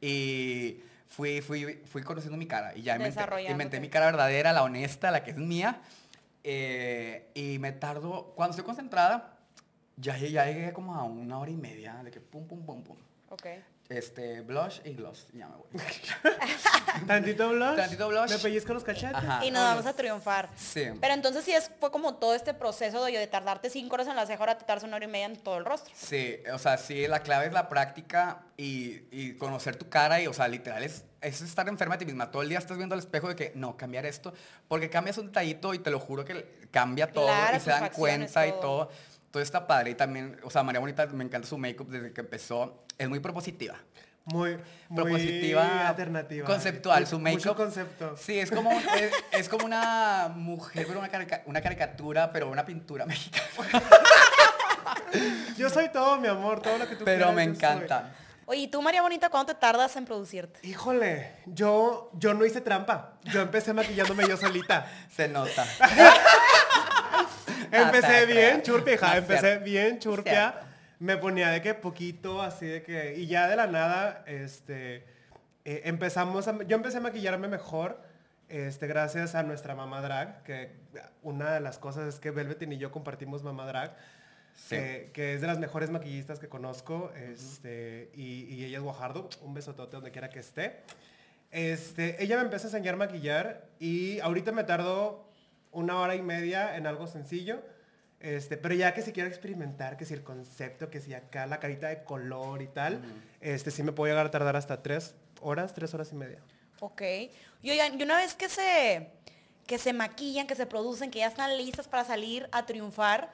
Y 0.00 0.80
fui, 1.06 1.40
fui, 1.40 1.80
fui 1.84 2.02
conociendo 2.02 2.36
mi 2.36 2.46
cara 2.46 2.74
y 2.74 2.82
ya 2.82 2.94
inventé, 2.96 3.20
inventé 3.52 3.80
mi 3.80 3.88
cara 3.88 4.06
verdadera, 4.06 4.52
la 4.52 4.62
honesta, 4.62 5.10
la 5.10 5.22
que 5.22 5.30
es 5.30 5.36
mía. 5.38 5.80
eh, 6.42 7.30
y 7.34 7.58
me 7.58 7.72
tardo, 7.72 8.32
cuando 8.34 8.52
estoy 8.52 8.64
concentrada, 8.64 9.36
ya, 9.96 10.16
ya 10.16 10.46
llegué 10.46 10.72
como 10.72 10.94
a 10.94 11.04
una 11.04 11.38
hora 11.38 11.50
y 11.50 11.56
media 11.56 12.02
de 12.02 12.10
que 12.10 12.20
pum, 12.20 12.46
pum, 12.46 12.64
pum, 12.64 12.82
pum. 12.82 12.96
Ok. 13.28 13.46
Este, 13.90 14.40
blush 14.42 14.78
y 14.84 14.94
gloss, 14.94 15.26
ya 15.32 15.48
me 15.48 15.56
voy. 15.56 15.66
Tantito 17.08 17.48
blush. 17.48 17.74
Tantito 17.74 18.08
blush. 18.08 18.30
Me 18.30 18.38
pellizco 18.38 18.72
los 18.72 18.84
cachetes. 18.84 19.16
Ajá. 19.16 19.44
Y 19.44 19.50
nos 19.50 19.62
vamos 19.64 19.84
a 19.84 19.92
triunfar. 19.94 20.48
Sí. 20.56 20.84
Pero 21.00 21.12
entonces 21.12 21.44
sí 21.44 21.52
es, 21.52 21.72
fue 21.80 21.90
como 21.90 22.14
todo 22.14 22.36
este 22.36 22.54
proceso 22.54 23.04
de, 23.04 23.18
de 23.18 23.26
tardarte 23.26 23.68
cinco 23.68 23.94
horas 23.94 24.06
en 24.06 24.14
la 24.14 24.26
ceja, 24.26 24.38
ahora 24.38 24.56
te 24.56 24.64
tardas 24.64 24.84
una 24.84 24.94
hora 24.94 25.06
y 25.06 25.08
media 25.08 25.26
en 25.26 25.36
todo 25.36 25.58
el 25.58 25.64
rostro. 25.64 25.92
Sí, 25.96 26.38
o 26.52 26.58
sea, 26.58 26.78
sí, 26.78 27.08
la 27.08 27.24
clave 27.24 27.46
es 27.46 27.52
la 27.52 27.68
práctica 27.68 28.44
y, 28.56 29.00
y 29.10 29.34
conocer 29.36 29.74
tu 29.74 29.88
cara 29.88 30.20
y, 30.20 30.28
o 30.28 30.32
sea, 30.32 30.46
literal 30.46 30.84
es, 30.84 31.04
es 31.20 31.40
estar 31.40 31.68
enferma 31.68 31.96
de 31.96 31.98
ti 31.98 32.06
misma. 32.06 32.30
Todo 32.30 32.42
el 32.42 32.48
día 32.48 32.58
estás 32.58 32.76
viendo 32.76 32.94
al 32.94 33.00
espejo 33.00 33.26
de 33.26 33.34
que, 33.34 33.52
no, 33.56 33.76
cambiar 33.76 34.06
esto, 34.06 34.32
porque 34.68 34.88
cambias 34.88 35.18
un 35.18 35.26
detallito 35.26 35.74
y 35.74 35.80
te 35.80 35.90
lo 35.90 35.98
juro 35.98 36.24
que 36.24 36.60
cambia 36.70 37.10
todo 37.10 37.26
Claro, 37.26 37.56
y 37.56 37.60
se 37.60 37.70
dan 37.70 37.90
cuenta 37.90 38.46
y 38.46 38.52
todo. 38.52 38.90
Todo. 39.30 39.42
Está 39.42 39.66
padre 39.66 39.90
y 39.90 39.94
también, 39.94 40.38
o 40.42 40.50
sea, 40.50 40.62
María 40.62 40.80
Bonita 40.80 41.06
me 41.06 41.24
encanta 41.24 41.46
su 41.48 41.56
make-up 41.58 41.88
desde 41.88 42.12
que 42.12 42.20
empezó. 42.20 42.84
Es 42.98 43.08
muy 43.08 43.20
propositiva. 43.20 43.76
Muy, 44.26 44.58
muy 44.90 45.02
Propositiva, 45.02 45.88
alternativa. 45.88 46.46
conceptual, 46.46 47.06
su 47.06 47.18
Mucho 47.18 47.32
make-up. 47.38 47.56
concepto. 47.56 48.16
Sí, 48.18 48.38
es 48.38 48.50
como, 48.50 48.70
es, 48.70 49.12
es 49.32 49.48
como 49.48 49.64
una 49.64 50.30
mujer, 50.34 50.86
pero 50.86 50.98
una, 51.00 51.08
carica- 51.08 51.42
una 51.46 51.60
caricatura, 51.62 52.30
pero 52.30 52.48
una 52.50 52.64
pintura 52.64 53.06
mexicana. 53.06 53.46
Yo 55.56 55.70
soy 55.70 55.88
todo, 55.88 56.18
mi 56.18 56.28
amor, 56.28 56.60
todo 56.60 56.78
lo 56.78 56.86
que 56.88 56.96
tú 56.96 57.04
Pero 57.04 57.26
quieras, 57.26 57.34
me 57.34 57.44
soy. 57.44 57.54
encanta. 57.54 58.12
Oye, 58.46 58.60
¿y 58.62 58.68
tú, 58.68 58.82
María 58.82 59.00
Bonita, 59.02 59.30
cuánto 59.30 59.54
te 59.54 59.60
tardas 59.60 59.94
en 59.96 60.04
producirte? 60.04 60.60
Híjole, 60.66 61.36
yo, 61.46 62.10
yo 62.14 62.34
no 62.34 62.44
hice 62.44 62.60
trampa. 62.60 63.12
Yo 63.24 63.40
empecé 63.40 63.72
maquillándome 63.72 64.28
yo 64.28 64.36
solita. 64.36 64.86
Se 65.14 65.28
nota. 65.28 65.64
Empecé 67.72 68.26
bien 68.26 68.62
churpia, 68.62 68.98
Empecé 69.16 69.58
bien 69.58 69.98
churpia. 69.98 70.60
Me 70.98 71.16
ponía 71.16 71.48
de 71.48 71.62
que 71.62 71.74
poquito, 71.74 72.42
así 72.42 72.66
de 72.66 72.82
que... 72.82 73.14
Y 73.16 73.26
ya 73.26 73.48
de 73.48 73.56
la 73.56 73.66
nada, 73.66 74.22
este... 74.26 74.96
eh, 75.64 75.82
empezamos 75.84 76.46
a... 76.46 76.62
Yo 76.64 76.76
empecé 76.76 76.98
a 76.98 77.00
maquillarme 77.00 77.48
mejor, 77.48 78.02
este, 78.48 78.86
gracias 78.86 79.34
a 79.34 79.42
nuestra 79.42 79.74
mamá 79.74 80.02
drag, 80.02 80.42
que 80.42 80.72
una 81.22 81.52
de 81.52 81.60
las 81.60 81.78
cosas 81.78 82.06
es 82.12 82.20
que 82.20 82.30
Velvetin 82.30 82.72
y 82.72 82.78
yo 82.78 82.90
compartimos 82.90 83.42
mamá 83.42 83.66
drag, 83.66 83.96
Sí. 84.52 84.74
que, 84.76 85.10
que 85.14 85.34
es 85.34 85.40
de 85.40 85.46
las 85.46 85.58
mejores 85.58 85.90
maquillistas 85.90 86.38
que 86.38 86.48
conozco, 86.48 87.12
este, 87.14 88.10
y, 88.14 88.44
y 88.52 88.64
ella 88.64 88.78
es 88.78 88.82
Guajardo, 88.82 89.30
un 89.42 89.54
besotote 89.54 89.96
donde 89.96 90.10
quiera 90.10 90.28
que 90.28 90.40
esté. 90.40 90.80
Este, 91.50 92.22
ella 92.22 92.36
me 92.36 92.42
empezó 92.42 92.66
a 92.66 92.70
enseñar 92.70 92.94
a 92.94 92.98
maquillar 92.98 93.68
y 93.78 94.18
ahorita 94.20 94.52
me 94.52 94.64
tardo 94.64 95.29
una 95.72 95.98
hora 96.00 96.14
y 96.14 96.22
media 96.22 96.76
en 96.76 96.86
algo 96.86 97.06
sencillo. 97.06 97.62
Este, 98.20 98.58
pero 98.58 98.74
ya 98.74 98.92
que 98.92 99.00
si 99.00 99.12
quiero 99.12 99.28
experimentar, 99.28 99.96
que 99.96 100.04
si 100.04 100.12
el 100.12 100.22
concepto, 100.22 100.90
que 100.90 101.00
si 101.00 101.14
acá 101.14 101.46
la 101.46 101.58
carita 101.58 101.88
de 101.88 102.04
color 102.04 102.60
y 102.60 102.68
tal, 102.68 103.00
este, 103.40 103.70
sí 103.70 103.82
me 103.82 103.92
puedo 103.92 104.12
llegar 104.12 104.26
a 104.26 104.30
tardar 104.30 104.56
hasta 104.56 104.82
tres 104.82 105.14
horas, 105.40 105.72
tres 105.72 105.94
horas 105.94 106.12
y 106.12 106.16
media. 106.16 106.38
Ok. 106.80 107.02
Y 107.62 107.70
oigan, 107.70 107.98
y 107.98 108.02
una 108.02 108.18
vez 108.18 108.34
que 108.34 108.48
se, 108.48 109.08
que 109.66 109.78
se 109.78 109.94
maquillan, 109.94 110.46
que 110.46 110.54
se 110.54 110.66
producen, 110.66 111.10
que 111.10 111.20
ya 111.20 111.28
están 111.28 111.56
listas 111.56 111.88
para 111.88 112.04
salir 112.04 112.48
a 112.52 112.66
triunfar, 112.66 113.32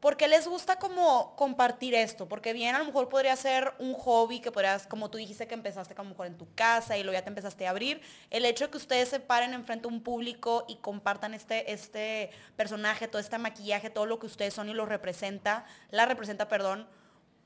¿por 0.00 0.16
qué 0.16 0.28
les 0.28 0.46
gusta 0.46 0.78
como 0.78 1.34
compartir 1.36 1.94
esto? 1.94 2.28
Porque 2.28 2.52
bien, 2.52 2.74
a 2.74 2.78
lo 2.78 2.84
mejor 2.84 3.08
podría 3.08 3.34
ser 3.36 3.72
un 3.78 3.94
hobby 3.94 4.40
que 4.40 4.52
podrías, 4.52 4.86
como 4.86 5.10
tú 5.10 5.18
dijiste 5.18 5.46
que 5.46 5.54
empezaste 5.54 5.94
como 5.94 6.10
mejor 6.10 6.26
en 6.26 6.36
tu 6.36 6.46
casa 6.54 6.96
y 6.96 7.02
luego 7.02 7.18
ya 7.18 7.22
te 7.22 7.30
empezaste 7.30 7.66
a 7.66 7.70
abrir. 7.70 8.00
El 8.30 8.44
hecho 8.44 8.66
de 8.66 8.70
que 8.70 8.76
ustedes 8.76 9.08
se 9.08 9.20
paren 9.20 9.54
enfrente 9.54 9.86
a 9.86 9.90
un 9.90 10.02
público 10.02 10.64
y 10.68 10.76
compartan 10.76 11.34
este, 11.34 11.72
este 11.72 12.30
personaje, 12.56 13.08
todo 13.08 13.20
este 13.20 13.38
maquillaje, 13.38 13.90
todo 13.90 14.06
lo 14.06 14.18
que 14.18 14.26
ustedes 14.26 14.54
son 14.54 14.68
y 14.68 14.74
lo 14.74 14.86
representa, 14.86 15.64
la 15.90 16.06
representa, 16.06 16.48
perdón, 16.48 16.86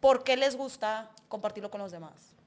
¿por 0.01 0.25
qué 0.25 0.37
les 0.37 0.57
gusta 0.57 1.11
compartirlo 1.29 1.71
con 1.71 1.81
los 1.81 1.93
demás? 1.93 2.39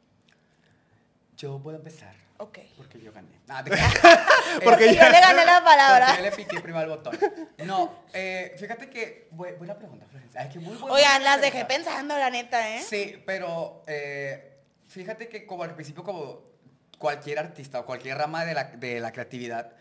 Yo 1.43 1.59
puedo 1.61 1.75
empezar. 1.75 2.15
Ok. 2.37 2.57
Porque 2.77 3.01
yo 3.01 3.11
gané. 3.11 3.27
Ah, 3.49 3.61
te- 3.63 3.71
Porque 4.63 4.95
yo 4.95 5.03
le 5.09 5.19
gané 5.19 5.45
la 5.45 5.61
palabra. 5.65 6.07
Porque 6.07 6.23
yo 6.23 6.29
le 6.29 6.35
piqué 6.37 6.61
primero 6.61 6.83
al 6.85 6.89
botón. 6.97 7.19
No, 7.65 8.05
eh, 8.13 8.55
fíjate 8.57 8.89
que... 8.89 9.27
bu- 9.35 9.57
Buena 9.57 9.77
pregunta, 9.77 10.05
Florencia. 10.09 10.39
Ay, 10.41 10.49
qué 10.53 10.59
muy 10.59 10.75
buena 10.77 10.93
Oigan, 10.95 11.23
las 11.25 11.41
dejé 11.41 11.65
pensando, 11.65 12.17
la 12.17 12.29
neta, 12.29 12.77
¿eh? 12.77 12.81
Sí, 12.81 13.21
pero 13.25 13.83
eh, 13.87 14.53
fíjate 14.87 15.27
que 15.27 15.45
como 15.45 15.63
al 15.63 15.75
principio 15.75 16.03
como 16.05 16.41
cualquier 16.97 17.39
artista 17.39 17.81
o 17.81 17.85
cualquier 17.85 18.17
rama 18.17 18.45
de 18.45 18.53
la, 18.53 18.63
de 18.63 19.01
la 19.01 19.11
creatividad 19.11 19.73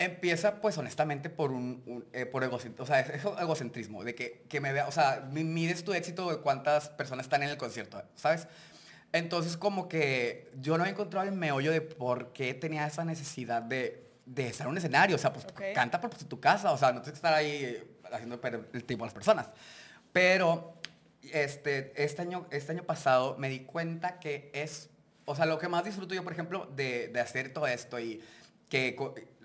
empieza 0.00 0.60
pues 0.60 0.76
honestamente 0.78 1.30
por 1.30 1.52
un, 1.52 1.82
un, 1.86 2.04
eh, 2.12 2.26
por 2.26 2.42
egocentrismo, 2.44 2.82
o 2.82 2.86
sea, 2.86 3.00
es, 3.00 3.08
es 3.10 3.24
egocentrismo, 3.40 4.02
de 4.04 4.14
que, 4.16 4.42
que 4.48 4.60
me 4.60 4.72
vea, 4.72 4.88
o 4.88 4.92
sea, 4.92 5.26
mi- 5.30 5.44
mides 5.44 5.84
tu 5.84 5.94
éxito 5.94 6.28
de 6.30 6.42
cuántas 6.42 6.88
personas 6.90 7.24
están 7.26 7.42
en 7.44 7.48
el 7.50 7.56
concierto, 7.56 8.02
¿sabes? 8.16 8.46
Entonces 9.12 9.56
como 9.56 9.88
que 9.88 10.50
yo 10.60 10.76
no 10.78 10.84
he 10.84 10.90
encontrado 10.90 11.26
el 11.28 11.34
meollo 11.34 11.72
de 11.72 11.80
por 11.80 12.32
qué 12.32 12.52
tenía 12.54 12.86
esa 12.86 13.04
necesidad 13.04 13.62
de, 13.62 14.04
de 14.26 14.48
estar 14.48 14.66
en 14.66 14.72
un 14.72 14.78
escenario, 14.78 15.16
o 15.16 15.18
sea, 15.18 15.32
pues 15.32 15.46
canta 15.74 16.00
por 16.00 16.12
tu 16.14 16.38
casa, 16.40 16.72
o 16.72 16.76
sea, 16.78 16.88
no 16.92 17.00
tienes 17.00 17.12
que 17.12 17.26
estar 17.26 17.32
ahí 17.34 17.50
eh, 17.64 17.86
haciendo 18.12 18.40
el 18.72 18.84
tiempo 18.84 19.04
a 19.04 19.06
las 19.06 19.14
personas. 19.14 19.46
Pero 20.12 20.74
este, 21.22 21.92
este, 22.02 22.22
año, 22.22 22.46
este 22.50 22.72
año 22.72 22.82
pasado 22.84 23.36
me 23.38 23.48
di 23.48 23.60
cuenta 23.60 24.18
que 24.18 24.50
es, 24.54 24.90
o 25.24 25.34
sea, 25.34 25.46
lo 25.46 25.58
que 25.58 25.68
más 25.68 25.84
disfruto 25.84 26.14
yo, 26.14 26.22
por 26.22 26.32
ejemplo, 26.32 26.66
de, 26.76 27.08
de 27.08 27.20
hacer 27.20 27.52
todo 27.52 27.66
esto 27.66 27.98
y, 27.98 28.22
que, 28.68 28.96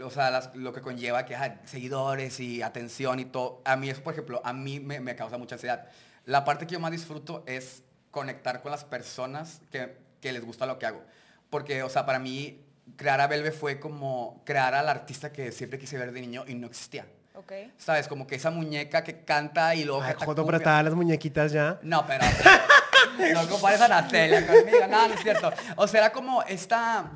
o 0.02 0.10
sea, 0.10 0.32
las- 0.32 0.56
lo 0.56 0.74
que 0.74 0.82
conlleva 0.82 1.26
que 1.26 1.36
ajá, 1.36 1.62
seguidores 1.66 2.40
y 2.40 2.62
atención 2.64 3.20
y 3.20 3.26
todo. 3.26 3.62
A 3.66 3.76
mí 3.76 3.90
eso, 3.90 4.02
por 4.02 4.14
ejemplo, 4.14 4.42
a 4.44 4.52
mí 4.52 4.80
me, 4.80 5.00
me 5.00 5.16
causa 5.16 5.38
mucha 5.38 5.56
ansiedad. 5.56 5.88
La 6.26 6.44
parte 6.44 6.66
que 6.66 6.74
yo 6.74 6.80
más 6.80 6.92
disfruto 6.92 7.44
es 7.46 7.84
conectar 8.12 8.62
con 8.62 8.72
las 8.72 8.84
personas 8.84 9.62
que, 9.72 9.98
que 10.22 10.32
les 10.32 10.46
gusta 10.46 10.66
lo 10.66 10.78
que 10.78 10.86
hago. 10.86 11.04
Porque, 11.50 11.84
o 11.84 11.90
sea, 11.90 12.06
para 12.06 12.20
mí, 12.20 12.64
crear 12.96 13.22
a 13.22 13.28
Belve 13.28 13.52
fue 13.52 13.80
como 13.80 14.42
crear 14.46 14.76
al 14.76 14.90
artista 14.90 15.32
que 15.32 15.52
siempre 15.52 15.80
quise 15.80 15.98
ver 15.98 16.12
de 16.12 16.22
niño 16.22 16.44
y 16.48 16.56
no 16.56 16.68
existía. 16.68 17.06
Ok. 17.36 17.52
¿Sabes? 17.78 18.08
Como 18.08 18.28
que 18.28 18.36
esa 18.36 18.52
muñeca 18.52 19.04
que 19.04 19.24
canta 19.24 19.74
y 19.76 19.84
luego 19.84 20.04
Ay, 20.04 20.16
Joto 20.18 20.44
apretaba 20.44 20.84
las 20.84 20.94
muñequitas 20.94 21.52
ya. 21.52 21.80
No, 21.82 22.06
pero 22.06 22.24
no 23.34 23.50
compares 23.50 23.82
a 23.82 23.88
Natalia 23.88 24.46
conmigo, 24.46 24.88
no, 24.90 25.08
no 25.08 25.14
es 25.14 25.22
cierto. 25.22 25.52
O 25.76 25.88
sea, 25.88 26.02
era 26.02 26.12
como 26.12 26.44
esta, 26.44 27.12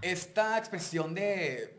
esta 0.00 0.56
expresión 0.58 1.14
de, 1.14 1.75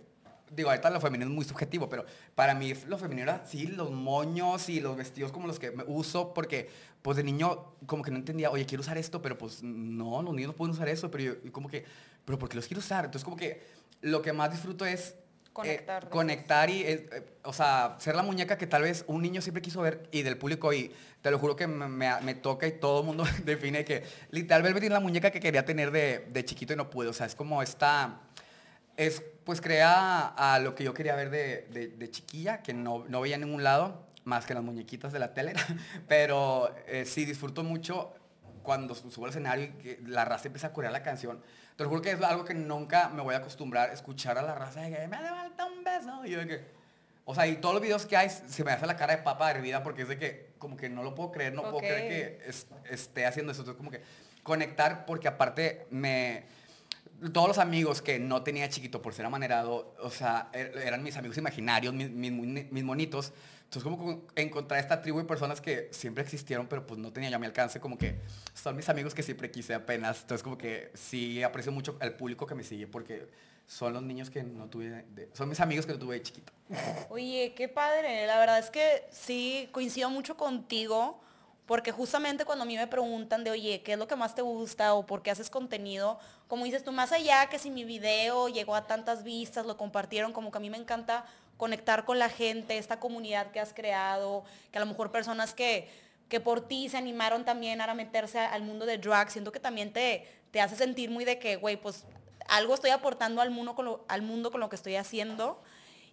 digo, 0.51 0.69
ahorita 0.69 0.89
lo 0.89 0.99
femenino 1.01 1.29
es 1.29 1.36
muy 1.36 1.45
subjetivo, 1.45 1.89
pero 1.89 2.05
para 2.36 2.55
mí 2.55 2.73
lo 2.88 2.97
femenino 2.97 3.23
era, 3.31 3.45
sí, 3.45 3.67
los 3.67 3.91
moños 3.91 4.69
y 4.69 4.79
los 4.79 4.95
vestidos 4.97 5.31
como 5.31 5.47
los 5.47 5.60
que 5.60 5.71
me 5.71 5.83
uso, 5.86 6.33
porque 6.33 6.69
pues 7.01 7.17
de 7.17 7.23
niño 7.23 7.73
como 7.86 8.03
que 8.03 8.12
no 8.12 8.17
entendía, 8.17 8.49
oye, 8.51 8.65
quiero 8.65 8.81
usar 8.81 8.97
esto, 8.97 9.21
pero 9.21 9.38
pues 9.38 9.62
no, 9.63 10.21
los 10.21 10.33
niños 10.33 10.49
no 10.49 10.55
pueden 10.55 10.73
usar 10.73 10.89
eso, 10.89 11.10
pero 11.12 11.23
yo 11.43 11.51
como 11.51 11.67
que, 11.69 11.86
pero 12.25 12.38
¿por 12.39 12.49
qué 12.49 12.55
los 12.55 12.67
quiero 12.67 12.79
usar? 12.79 13.05
Entonces 13.05 13.23
como 13.23 13.38
que 13.38 13.62
lo 14.01 14.21
que 14.21 14.33
más 14.33 14.51
disfruto 14.51 14.86
es 14.86 15.10
eh, 15.10 15.15
Conectar, 15.53 16.10
conectar 16.10 16.69
y, 16.69 16.83
eh, 16.83 17.10
eh, 17.12 17.25
o 17.43 17.51
sea, 17.51 17.95
ser 17.99 18.15
la 18.15 18.21
muñeca 18.21 18.60
que 18.60 18.67
tal 18.67 18.83
vez 18.83 19.03
un 19.07 19.23
niño 19.23 19.41
siempre 19.41 19.60
quiso 19.63 19.81
ver 19.81 20.07
y 20.12 20.21
del 20.21 20.38
público 20.38 20.71
y 20.71 20.91
te 21.23 21.31
lo 21.31 21.39
juro 21.39 21.55
que 21.55 21.65
me, 21.65 21.88
me- 21.88 22.21
me 22.21 22.36
toca 22.36 22.67
y 22.67 22.73
todo 22.73 22.99
el 22.99 23.05
mundo 23.07 23.23
define 23.43 23.83
que 23.83 24.03
literalmente 24.29 24.79
tiene 24.81 24.93
la 24.93 24.99
muñeca 24.99 25.31
que 25.31 25.39
quería 25.39 25.65
tener 25.65 25.89
de, 25.89 26.27
de 26.31 26.45
chiquito 26.45 26.73
y 26.73 26.75
no 26.75 26.91
pude. 26.91 27.07
O 27.07 27.13
sea, 27.13 27.25
es 27.25 27.33
como 27.33 27.63
esta, 27.63 28.21
es 28.97 29.23
pues 29.47 29.62
crea 29.62 30.27
a 30.27 30.60
lo 30.60 30.75
que 30.75 30.83
yo 30.83 30.93
quería 30.93 31.15
ver 31.15 31.29
de, 31.29 31.67
de- 31.71 31.88
de 31.88 32.12
chiquilla, 32.12 32.62
que 32.62 32.73
no, 32.73 33.05
no 33.07 33.21
veía 33.21 33.36
en 33.36 33.41
ningún 33.41 33.63
lado, 33.63 34.05
más 34.25 34.45
que 34.45 34.53
las 34.53 34.62
muñequitas 34.62 35.13
de 35.13 35.19
la 35.19 35.33
tele. 35.33 35.53
Pero 36.10 36.75
eh, 36.86 37.05
sí, 37.05 37.23
disfruto 37.23 37.63
mucho 37.63 38.13
cuando 38.62 38.93
su- 38.93 39.10
subo 39.10 39.23
al 39.23 39.29
escenario 39.29 39.63
y 39.63 39.69
que 39.69 39.99
la 40.05 40.25
raza 40.25 40.47
empieza 40.49 40.67
a 40.67 40.73
corear 40.73 40.91
la 40.91 41.01
canción. 41.01 41.41
Te 41.77 41.83
lo 41.83 41.89
juro 41.89 42.01
que 42.01 42.12
es 42.12 42.21
algo 42.21 42.43
que 42.43 42.53
nunca 42.55 43.07
me 43.07 43.21
voy 43.21 43.36
a 43.36 43.38
acostumbrar, 43.38 43.89
escuchar 43.91 44.38
a 44.38 44.41
la 44.41 44.53
raza 44.53 44.81
de 44.81 44.91
que 44.91 45.07
me 45.07 45.15
hace 45.15 45.29
falta 45.29 45.65
un 45.65 45.81
beso. 45.81 46.25
Y 46.25 46.31
yo 46.31 46.39
de 46.39 46.47
que, 46.47 46.65
o 47.23 47.33
sea, 47.33 47.47
y 47.47 47.55
todos 47.55 47.73
los 47.73 47.81
videos 47.81 48.05
que 48.05 48.17
hay 48.17 48.29
se 48.29 48.63
me 48.65 48.71
hace 48.73 48.86
la 48.86 48.97
cara 48.97 49.15
de 49.15 49.23
papa 49.23 49.49
hervida 49.49 49.81
porque 49.81 50.01
es 50.01 50.10
de 50.10 50.17
que 50.17 50.49
como 50.57 50.75
que 50.75 50.89
no 50.89 51.03
lo 51.03 51.15
puedo 51.15 51.31
creer, 51.31 51.53
no 51.53 51.62
puedo 51.62 51.77
creer 51.77 52.10
que 52.41 52.49
es- 52.49 52.67
esté 52.89 53.25
haciendo 53.25 53.53
eso. 53.53 53.62
Entonces 53.62 53.77
como 53.77 53.91
que 53.91 54.01
conectar 54.43 55.05
porque 55.05 55.29
aparte 55.29 55.88
me 55.89 56.43
todos 57.34 57.47
los 57.47 57.58
amigos 57.58 58.01
que 58.01 58.19
no 58.19 58.43
tenía 58.43 58.69
chiquito 58.69 59.01
por 59.01 59.13
ser 59.13 59.25
amanerado, 59.25 59.95
o 60.01 60.10
sea, 60.12 60.49
er- 60.53 60.77
eran 60.77 61.01
mis 61.03 61.17
amigos 61.17 61.38
imaginarios, 61.38 61.93
mis, 61.93 62.10
mis, 62.12 62.32
mis 62.71 62.84
monitos. 62.84 63.34
Entonces, 63.63 63.84
como 63.84 64.21
encontrar 64.36 64.80
esta 64.80 65.01
tribu 65.01 65.17
de 65.19 65.25
personas 65.25 65.60
que 65.60 65.89
siempre 65.91 66.23
existieron, 66.23 66.67
pero 66.67 66.88
pues 66.88 66.99
no 66.99 67.12
tenía 67.12 67.30
yo 67.30 67.38
mi 67.39 67.47
alcance, 67.47 67.80
como 67.82 67.97
que 67.97 68.15
son 68.53 68.75
mis 68.77 68.88
amigos 68.88 69.13
que 69.13 69.23
siempre 69.23 69.51
quise 69.51 69.73
apenas. 69.73 70.21
Entonces, 70.21 70.41
como 70.43 70.58
que 70.58 70.91
sí 70.93 71.43
aprecio 71.43 71.71
mucho 71.73 71.97
al 71.99 72.13
público 72.15 72.45
que 72.47 72.56
me 72.56 72.63
sigue, 72.63 72.88
porque 72.88 73.27
son 73.65 73.91
los 73.91 74.03
niños 74.03 74.30
que 74.30 74.43
no 74.43 74.67
tuve, 74.69 75.03
de- 75.10 75.30
son 75.34 75.49
mis 75.49 75.60
amigos 75.60 75.86
que 75.86 75.91
no 75.91 75.99
tuve 75.99 76.15
de 76.15 76.21
chiquito. 76.23 76.53
Oye, 77.10 77.53
qué 77.58 77.67
padre. 77.67 78.25
La 78.25 78.39
verdad 78.39 78.60
es 78.60 78.69
que 78.69 79.03
sí, 79.12 79.67
coincido 79.73 80.10
mucho 80.10 80.38
contigo, 80.38 81.19
porque 81.67 81.91
justamente 81.91 82.45
cuando 82.45 82.63
a 82.63 82.65
mí 82.65 82.77
me 82.77 82.88
preguntan 82.88 83.43
de, 83.43 83.51
oye, 83.51 83.82
¿qué 83.84 83.93
es 83.93 83.99
lo 83.99 84.08
que 84.08 84.15
más 84.15 84.34
te 84.34 84.41
gusta 84.41 84.93
o 84.93 85.06
por 85.06 85.21
qué 85.21 85.32
haces 85.32 85.49
contenido? 85.49 86.17
Como 86.47 86.63
dices 86.63 86.84
tú, 86.84 86.93
más 86.93 87.12
allá 87.12 87.47
que 87.49 87.60
si 87.60 87.69
mi 87.69 87.84
video 87.84 88.47
llegó 88.47 88.73
a 88.73 88.88
tantas 88.88 89.23
vistas, 89.23 89.65
lo 89.65 89.75
compartieron, 89.75 90.32
como 90.32 90.49
que 90.49 90.58
a 90.58 90.62
mí 90.62 90.69
me 90.69 90.77
encanta 90.77 91.25
conectar 91.58 92.06
con 92.06 92.19
la 92.19 92.30
gente, 92.30 92.77
esta 92.77 93.01
comunidad 93.01 93.51
que 93.51 93.60
has 93.60 93.73
creado, 93.73 94.45
que 94.71 94.77
a 94.77 94.82
lo 94.82 94.88
mejor 94.88 95.12
personas 95.12 95.53
que, 95.53 95.89
que 96.30 96.39
por 96.39 96.65
ti 96.65 96.88
se 96.88 96.95
animaron 96.95 97.43
también 97.43 97.82
a 97.82 97.93
meterse 97.93 98.39
al 98.39 98.63
mundo 98.63 98.86
de 98.86 98.97
drag, 98.97 99.30
siento 99.30 99.51
que 99.51 99.60
también 99.60 99.91
te, 99.91 100.25
te 100.51 100.62
hace 100.62 100.77
sentir 100.77 101.10
muy 101.10 101.25
de 101.25 101.38
que, 101.38 101.58
güey, 101.58 101.75
pues 101.75 102.06
algo 102.47 102.75
estoy 102.75 102.91
aportando 102.91 103.41
al 103.41 103.49
mundo, 103.49 103.75
con 103.75 103.84
lo, 103.84 104.06
al 104.08 104.21
mundo 104.21 104.51
con 104.51 104.62
lo 104.62 104.69
que 104.69 104.77
estoy 104.77 104.95
haciendo. 104.95 105.62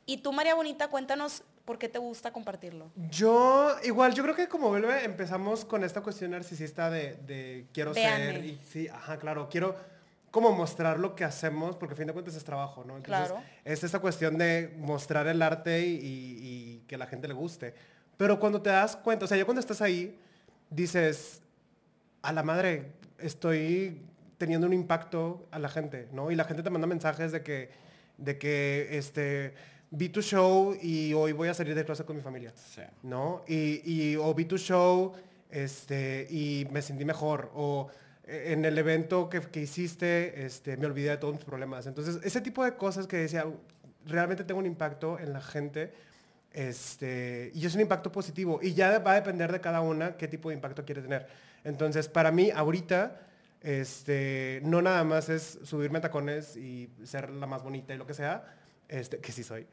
Y 0.04 0.16
tú, 0.16 0.32
María 0.32 0.56
Bonita, 0.56 0.88
cuéntanos 0.88 1.44
por 1.64 1.78
qué 1.78 1.88
te 1.88 1.98
gusta 1.98 2.32
compartirlo. 2.32 2.90
Yo, 3.10 3.74
igual, 3.84 4.14
yo 4.14 4.22
creo 4.22 4.34
que 4.36 4.48
como 4.48 4.68
vuelve, 4.68 5.04
empezamos 5.04 5.64
con 5.64 5.82
esta 5.84 6.02
cuestión 6.02 6.32
narcisista 6.32 6.90
de, 6.90 7.16
de 7.26 7.66
quiero 7.72 7.92
Véanme. 7.94 8.32
ser. 8.32 8.44
Y, 8.44 8.60
sí, 8.70 8.88
ajá, 8.88 9.16
claro, 9.18 9.48
quiero 9.50 9.74
como 10.30 10.50
mostrar 10.52 10.98
lo 10.98 11.14
que 11.14 11.22
hacemos, 11.24 11.76
porque 11.76 11.94
a 11.94 11.96
fin 11.96 12.06
de 12.08 12.12
cuentas 12.12 12.34
es 12.34 12.42
trabajo, 12.44 12.84
¿no? 12.84 12.96
Entonces, 12.96 13.28
Claro. 13.30 13.44
es 13.64 13.84
esta 13.84 14.00
cuestión 14.00 14.36
de 14.36 14.74
mostrar 14.78 15.26
el 15.28 15.40
arte 15.40 15.86
y, 15.86 15.94
y- 15.94 16.38
y 16.42 16.84
que 16.88 16.96
la 16.98 17.06
gente 17.06 17.28
le 17.28 17.34
guste. 17.34 17.72
Pero 18.16 18.38
cuando 18.40 18.60
te 18.60 18.70
das 18.70 18.96
cuenta, 18.96 19.24
o 19.24 19.28
sea, 19.28 19.36
ya 19.38 19.44
cuando 19.44 19.60
estás 19.60 19.80
ahí, 19.80 20.18
dices, 20.70 21.40
a 22.22 22.32
la 22.32 22.42
madre, 22.42 22.92
estoy 23.18 24.02
teniendo 24.38 24.66
un 24.66 24.72
impacto 24.72 25.46
a 25.52 25.58
la 25.58 25.68
gente, 25.68 26.08
¿no? 26.12 26.30
Y 26.30 26.34
la 26.34 26.44
gente 26.44 26.62
te 26.62 26.70
manda 26.70 26.86
mensajes 26.86 27.30
de 27.32 27.42
que, 27.42 27.70
de 28.18 28.36
que, 28.38 28.98
este, 28.98 29.54
vi 29.96 30.08
tu 30.08 30.20
show 30.20 30.76
y 30.80 31.12
hoy 31.14 31.32
voy 31.32 31.48
a 31.48 31.54
salir 31.54 31.74
de 31.74 31.84
clase 31.84 32.04
con 32.04 32.16
mi 32.16 32.22
familia, 32.22 32.52
¿no? 33.02 33.44
Y, 33.46 33.80
y 33.84 34.16
o 34.16 34.34
vi 34.34 34.44
tu 34.44 34.58
show, 34.58 35.12
este, 35.50 36.26
y 36.30 36.66
me 36.70 36.82
sentí 36.82 37.04
mejor, 37.04 37.50
o 37.54 37.88
eh, 38.24 38.52
en 38.52 38.64
el 38.64 38.76
evento 38.76 39.28
que, 39.28 39.40
que 39.40 39.60
hiciste, 39.60 40.44
este, 40.44 40.76
me 40.76 40.86
olvidé 40.86 41.10
de 41.10 41.16
todos 41.18 41.34
mis 41.34 41.44
problemas. 41.44 41.86
Entonces, 41.86 42.18
ese 42.24 42.40
tipo 42.40 42.64
de 42.64 42.74
cosas 42.74 43.06
que 43.06 43.18
decía, 43.18 43.46
realmente 44.06 44.44
tengo 44.44 44.60
un 44.60 44.66
impacto 44.66 45.18
en 45.18 45.32
la 45.32 45.40
gente, 45.40 45.92
este, 46.52 47.52
y 47.54 47.64
es 47.64 47.74
un 47.74 47.80
impacto 47.80 48.10
positivo. 48.10 48.58
Y 48.62 48.74
ya 48.74 48.98
va 48.98 49.12
a 49.12 49.14
depender 49.14 49.52
de 49.52 49.60
cada 49.60 49.80
una 49.80 50.16
qué 50.16 50.28
tipo 50.28 50.48
de 50.48 50.56
impacto 50.56 50.84
quiere 50.84 51.02
tener. 51.02 51.26
Entonces, 51.62 52.08
para 52.08 52.32
mí, 52.32 52.50
ahorita, 52.50 53.20
este, 53.60 54.60
no 54.64 54.82
nada 54.82 55.04
más 55.04 55.28
es 55.28 55.58
subirme 55.62 55.98
a 55.98 56.02
tacones 56.02 56.56
y 56.56 56.90
ser 57.04 57.30
la 57.30 57.46
más 57.46 57.62
bonita 57.62 57.94
y 57.94 57.96
lo 57.96 58.06
que 58.06 58.14
sea, 58.14 58.44
este, 58.88 59.18
que 59.18 59.32
sí 59.32 59.42
soy. 59.42 59.66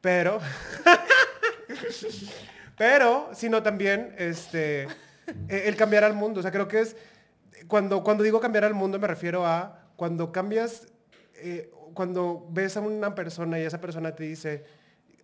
Pero, 0.00 0.40
pero, 2.76 3.30
sino 3.34 3.62
también, 3.62 4.14
este, 4.18 4.82
e- 5.48 5.68
el 5.68 5.76
cambiar 5.76 6.04
al 6.04 6.14
mundo. 6.14 6.40
O 6.40 6.42
sea, 6.42 6.52
creo 6.52 6.68
que 6.68 6.80
es, 6.80 6.96
cuando, 7.68 8.02
cuando 8.02 8.22
digo 8.24 8.40
cambiar 8.40 8.64
al 8.64 8.74
mundo 8.74 8.98
me 8.98 9.06
refiero 9.06 9.46
a 9.46 9.80
cuando 9.96 10.32
cambias, 10.32 10.86
eh, 11.36 11.70
cuando 11.94 12.46
ves 12.50 12.76
a 12.76 12.80
una 12.80 13.14
persona 13.14 13.58
y 13.58 13.62
esa 13.62 13.80
persona 13.80 14.14
te 14.14 14.24
dice, 14.24 14.64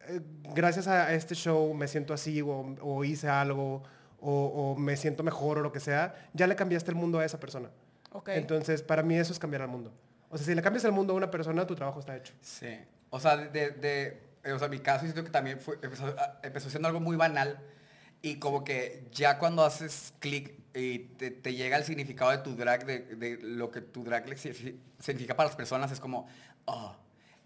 eh, 0.08 0.20
gracias 0.54 0.86
a 0.86 1.12
este 1.14 1.34
show 1.34 1.74
me 1.74 1.88
siento 1.88 2.14
así 2.14 2.40
o, 2.40 2.76
o 2.80 3.04
hice 3.04 3.28
algo 3.28 3.82
o, 4.20 4.44
o 4.74 4.76
me 4.78 4.96
siento 4.96 5.22
mejor 5.22 5.58
o 5.58 5.60
lo 5.62 5.72
que 5.72 5.80
sea, 5.80 6.14
ya 6.32 6.46
le 6.46 6.54
cambiaste 6.56 6.90
el 6.90 6.96
mundo 6.96 7.18
a 7.18 7.24
esa 7.24 7.40
persona. 7.40 7.70
Ok. 8.12 8.28
Entonces, 8.30 8.82
para 8.82 9.02
mí 9.02 9.16
eso 9.16 9.32
es 9.32 9.38
cambiar 9.38 9.62
al 9.62 9.68
mundo. 9.68 9.92
O 10.30 10.36
sea, 10.38 10.46
si 10.46 10.54
le 10.54 10.62
cambias 10.62 10.84
el 10.84 10.92
mundo 10.92 11.12
a 11.12 11.16
una 11.16 11.30
persona, 11.30 11.66
tu 11.66 11.74
trabajo 11.74 12.00
está 12.00 12.16
hecho. 12.16 12.32
Sí. 12.40 12.78
O 13.10 13.20
sea, 13.20 13.36
de, 13.36 13.70
de- 13.70 14.22
eh, 14.44 14.52
o 14.52 14.58
sea, 14.58 14.68
mi 14.68 14.78
caso 14.78 15.02
siento 15.02 15.22
que 15.24 15.30
también 15.30 15.60
fue, 15.60 15.78
empezó, 15.82 16.06
a- 16.06 16.38
empezó 16.42 16.70
siendo 16.70 16.88
algo 16.88 17.00
muy 17.00 17.16
banal 17.16 17.58
y 18.22 18.36
como 18.38 18.64
que 18.64 19.04
ya 19.12 19.38
cuando 19.38 19.64
haces 19.64 20.14
clic 20.20 20.54
y 20.74 20.98
te, 21.16 21.30
te 21.30 21.54
llega 21.54 21.76
el 21.76 21.84
significado 21.84 22.30
de 22.30 22.38
tu 22.38 22.54
drag, 22.54 22.86
de, 22.86 23.00
de 23.16 23.38
lo 23.42 23.70
que 23.70 23.80
tu 23.80 24.04
drag 24.04 24.28
le 24.28 24.36
signifi- 24.36 24.78
significa 24.98 25.36
para 25.36 25.48
las 25.48 25.56
personas, 25.56 25.90
es 25.92 26.00
como, 26.00 26.26
oh. 26.66 26.96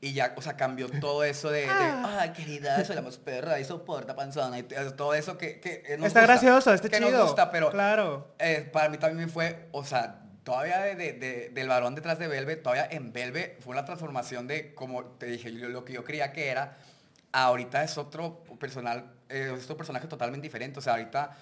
Y 0.00 0.12
ya, 0.12 0.34
o 0.36 0.42
sea, 0.42 0.54
cambió 0.54 0.90
todo 1.00 1.24
eso 1.24 1.48
de, 1.50 1.62
de, 1.62 1.66
ay, 1.70 2.30
querida, 2.32 2.84
soy 2.84 2.94
la 2.94 3.00
más 3.00 3.16
perra, 3.16 3.58
y 3.58 3.64
soporta 3.64 4.14
panzona, 4.14 4.58
y 4.58 4.64
todo 4.64 5.14
eso 5.14 5.38
que, 5.38 5.60
que 5.60 5.82
eh, 5.86 5.96
nos 5.96 6.08
está 6.08 6.20
gusta, 6.20 6.22
gracioso, 6.26 6.74
está 6.74 6.90
que 6.90 6.98
chido. 6.98 7.10
nos 7.10 7.22
gusta, 7.22 7.50
pero 7.50 7.70
Claro. 7.70 8.34
eh, 8.38 8.68
para 8.70 8.90
mí 8.90 8.98
también 8.98 9.30
fue, 9.30 9.66
o 9.72 9.82
sea, 9.82 10.20
todavía 10.44 10.80
de, 10.80 10.94
de- 10.94 11.12
de- 11.14 11.48
del 11.50 11.68
varón 11.68 11.94
detrás 11.94 12.18
de 12.18 12.28
Belve, 12.28 12.56
todavía 12.56 12.86
en 12.90 13.12
Belve 13.12 13.56
fue 13.60 13.72
una 13.72 13.84
transformación 13.84 14.46
de, 14.46 14.74
como 14.74 15.04
te 15.04 15.26
dije, 15.26 15.52
yo- 15.52 15.68
lo 15.68 15.84
que 15.84 15.94
yo 15.94 16.04
creía 16.04 16.32
que 16.32 16.48
era, 16.48 16.76
ahorita 17.32 17.82
es 17.82 17.98
otro 17.98 18.44
personal, 18.60 19.12
eh, 19.28 19.52
es 19.56 19.64
otro 19.64 19.76
personaje 19.76 20.06
totalmente 20.06 20.46
diferente. 20.46 20.78
O 20.78 20.82
sea, 20.82 20.92
ahorita 20.94 21.36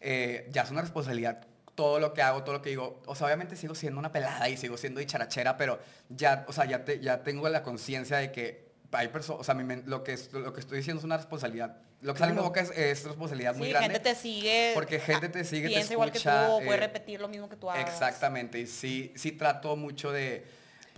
eh, 0.00 0.48
ya 0.50 0.62
es 0.62 0.70
una 0.70 0.82
responsabilidad 0.82 1.46
todo 1.74 2.00
lo 2.00 2.12
que 2.12 2.22
hago, 2.22 2.42
todo 2.42 2.54
lo 2.54 2.62
que 2.62 2.70
digo. 2.70 3.00
O 3.06 3.14
sea, 3.14 3.26
obviamente 3.28 3.54
sigo 3.56 3.74
siendo 3.74 3.98
una 4.00 4.10
pelada 4.12 4.48
y 4.48 4.56
sigo 4.56 4.76
siendo 4.76 4.98
dicharachera, 5.00 5.56
pero 5.56 5.78
ya, 6.08 6.44
o 6.48 6.52
sea, 6.52 6.64
ya, 6.64 6.84
te- 6.84 7.00
ya 7.00 7.22
tengo 7.22 7.48
la 7.48 7.62
conciencia 7.62 8.16
de 8.18 8.32
que 8.32 8.68
hay 8.92 9.08
personas, 9.08 9.40
o 9.40 9.44
sea, 9.44 9.54
lo, 9.54 10.02
que 10.04 10.18
lo 10.32 10.52
que 10.52 10.60
estoy 10.60 10.78
diciendo 10.78 10.98
es 10.98 11.04
una 11.04 11.16
responsabilidad. 11.16 11.76
Lo 12.00 12.12
que 12.12 12.20
sale 12.20 12.32
mi 12.32 12.40
boca 12.40 12.60
es, 12.60 12.70
es 12.70 13.04
responsabilidad 13.04 13.56
muy 13.56 13.70
grande. 13.70 13.88
gente 13.90 14.10
te 14.10 14.14
sigue. 14.14 14.70
Porque 14.74 15.00
gente 15.00 15.28
te 15.28 15.44
sigue, 15.44 15.68
te 15.68 15.74
piensa 15.74 15.92
igual 15.92 16.12
que 16.12 16.20
tú 16.20 16.28
o 16.28 16.58
puede 16.58 16.76
eh, 16.78 16.80
repetir 16.80 17.20
lo 17.20 17.28
mismo 17.28 17.48
que 17.48 17.56
tú 17.56 17.70
hagas. 17.70 17.88
Exactamente, 17.88 18.60
y 18.60 18.66
sí, 18.66 19.12
sí 19.16 19.32
trato 19.32 19.74
mucho 19.74 20.12
de, 20.12 20.44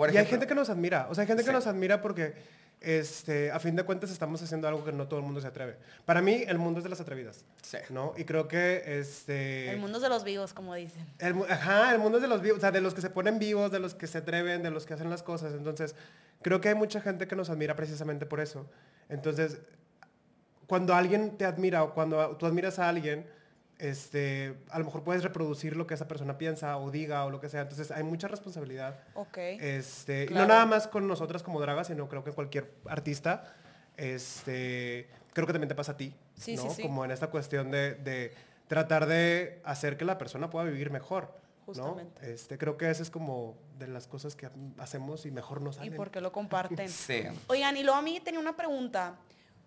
por 0.00 0.14
y 0.14 0.16
hay 0.16 0.26
gente 0.26 0.46
que 0.46 0.54
nos 0.54 0.70
admira. 0.70 1.06
O 1.10 1.14
sea, 1.14 1.22
hay 1.22 1.28
gente 1.28 1.44
que 1.44 1.52
nos 1.52 1.66
admira 1.66 2.00
porque 2.00 2.34
este, 2.80 3.50
a 3.50 3.60
fin 3.60 3.76
de 3.76 3.82
cuentas 3.82 4.10
estamos 4.10 4.40
haciendo 4.42 4.66
algo 4.66 4.82
que 4.82 4.92
no 4.92 5.06
todo 5.06 5.20
el 5.20 5.26
mundo 5.26 5.42
se 5.42 5.46
atreve. 5.46 5.76
Para 6.06 6.22
mí, 6.22 6.42
el 6.46 6.56
mundo 6.56 6.78
es 6.80 6.84
de 6.84 6.88
las 6.90 7.00
atrevidas. 7.02 7.44
Sí. 7.60 7.76
¿No? 7.90 8.14
Y 8.16 8.24
creo 8.24 8.48
que 8.48 8.82
este. 8.86 9.70
El 9.70 9.78
mundo 9.78 9.98
es 9.98 10.02
de 10.02 10.08
los 10.08 10.24
vivos, 10.24 10.54
como 10.54 10.74
dicen. 10.74 11.06
el 11.18 11.34
ajá, 11.50 11.92
el 11.92 11.98
mundo 11.98 12.16
es 12.16 12.22
de 12.22 12.28
los 12.28 12.40
vivos, 12.40 12.58
o 12.58 12.60
sea, 12.62 12.70
de 12.70 12.80
los 12.80 12.94
que 12.94 13.02
se 13.02 13.10
ponen 13.10 13.38
vivos, 13.38 13.70
de 13.70 13.78
los 13.78 13.94
que 13.94 14.06
se 14.06 14.18
atreven, 14.18 14.62
de 14.62 14.70
los 14.70 14.86
que 14.86 14.94
hacen 14.94 15.10
las 15.10 15.22
cosas. 15.22 15.52
Entonces, 15.52 15.94
creo 16.40 16.62
que 16.62 16.70
hay 16.70 16.74
mucha 16.74 17.02
gente 17.02 17.28
que 17.28 17.36
nos 17.36 17.50
admira 17.50 17.76
precisamente 17.76 18.24
por 18.24 18.40
eso. 18.40 18.66
Entonces, 19.10 19.58
cuando 20.70 20.94
alguien 20.94 21.37
te 21.37 21.44
admira 21.44 21.83
o 21.83 21.92
cuando 21.94 22.37
tú 22.37 22.46
admiras 22.46 22.78
a 22.78 22.88
alguien, 22.88 23.26
este, 23.78 24.56
a 24.70 24.78
lo 24.78 24.85
mejor 24.85 25.02
puedes 25.02 25.24
reproducir 25.24 25.76
lo 25.76 25.85
que 25.87 25.94
esa 25.94 26.06
persona 26.06 26.38
piensa 26.38 26.76
o 26.76 26.90
diga 26.92 27.24
o 27.24 27.30
lo 27.30 27.40
que 27.40 27.48
sea. 27.48 27.62
Entonces, 27.62 27.90
hay 27.90 28.04
mucha 28.04 28.28
responsabilidad. 28.28 29.00
Ok. 29.14 29.37
Este, 29.38 30.24
y 30.24 30.26
Claro. 30.28 30.46
no 30.46 30.54
nada 30.54 30.66
más 30.66 30.87
con 30.87 31.09
nosotras 31.09 31.42
como 31.42 31.61
dragas, 31.61 31.88
sino 31.88 32.09
creo 32.09 32.22
que 32.22 32.30
cualquier 32.30 32.70
artista, 32.87 33.52
este, 33.96 35.09
creo 35.33 35.46
que 35.46 35.52
también 35.52 35.68
te 35.68 35.74
pasa 35.74 35.92
a 35.92 35.96
ti, 35.96 36.14
Sí, 36.37 36.54
¿no? 36.56 36.62
sí, 36.62 36.68
sí. 36.76 36.83
Como 36.83 37.04
en 37.04 37.11
esta 37.11 37.28
cuestión 37.28 37.70
de, 37.70 37.94
de 37.94 38.33
tratar 38.68 39.06
de 39.06 39.61
hacer 39.64 39.96
que 39.96 40.04
la 40.04 40.18
persona 40.18 40.50
pueda 40.50 40.66
vivir 40.66 40.90
mejor, 40.90 41.24
¿no? 41.24 41.64
Justamente. 41.66 42.33
Este, 42.33 42.59
creo 42.59 42.76
que 42.76 42.90
esa 42.90 43.02
es 43.02 43.11
como 43.11 43.56
de 43.78 43.87
las 43.88 44.06
cosas 44.06 44.37
que 44.37 44.48
hacemos 44.78 45.26
y 45.26 45.30
mejor 45.30 45.61
nos 45.62 45.76
¿Y 45.76 45.78
salen. 45.80 45.96
por 45.96 46.11
qué 46.11 46.20
lo 46.20 46.33
comparten? 46.33 46.88
Sí. 46.88 47.22
Oigan, 47.48 47.76
y 47.76 47.83
luego 47.83 47.98
a 47.98 48.02
mí 48.02 48.20
tenía 48.20 48.40
una 48.40 48.56
pregunta. 48.56 49.16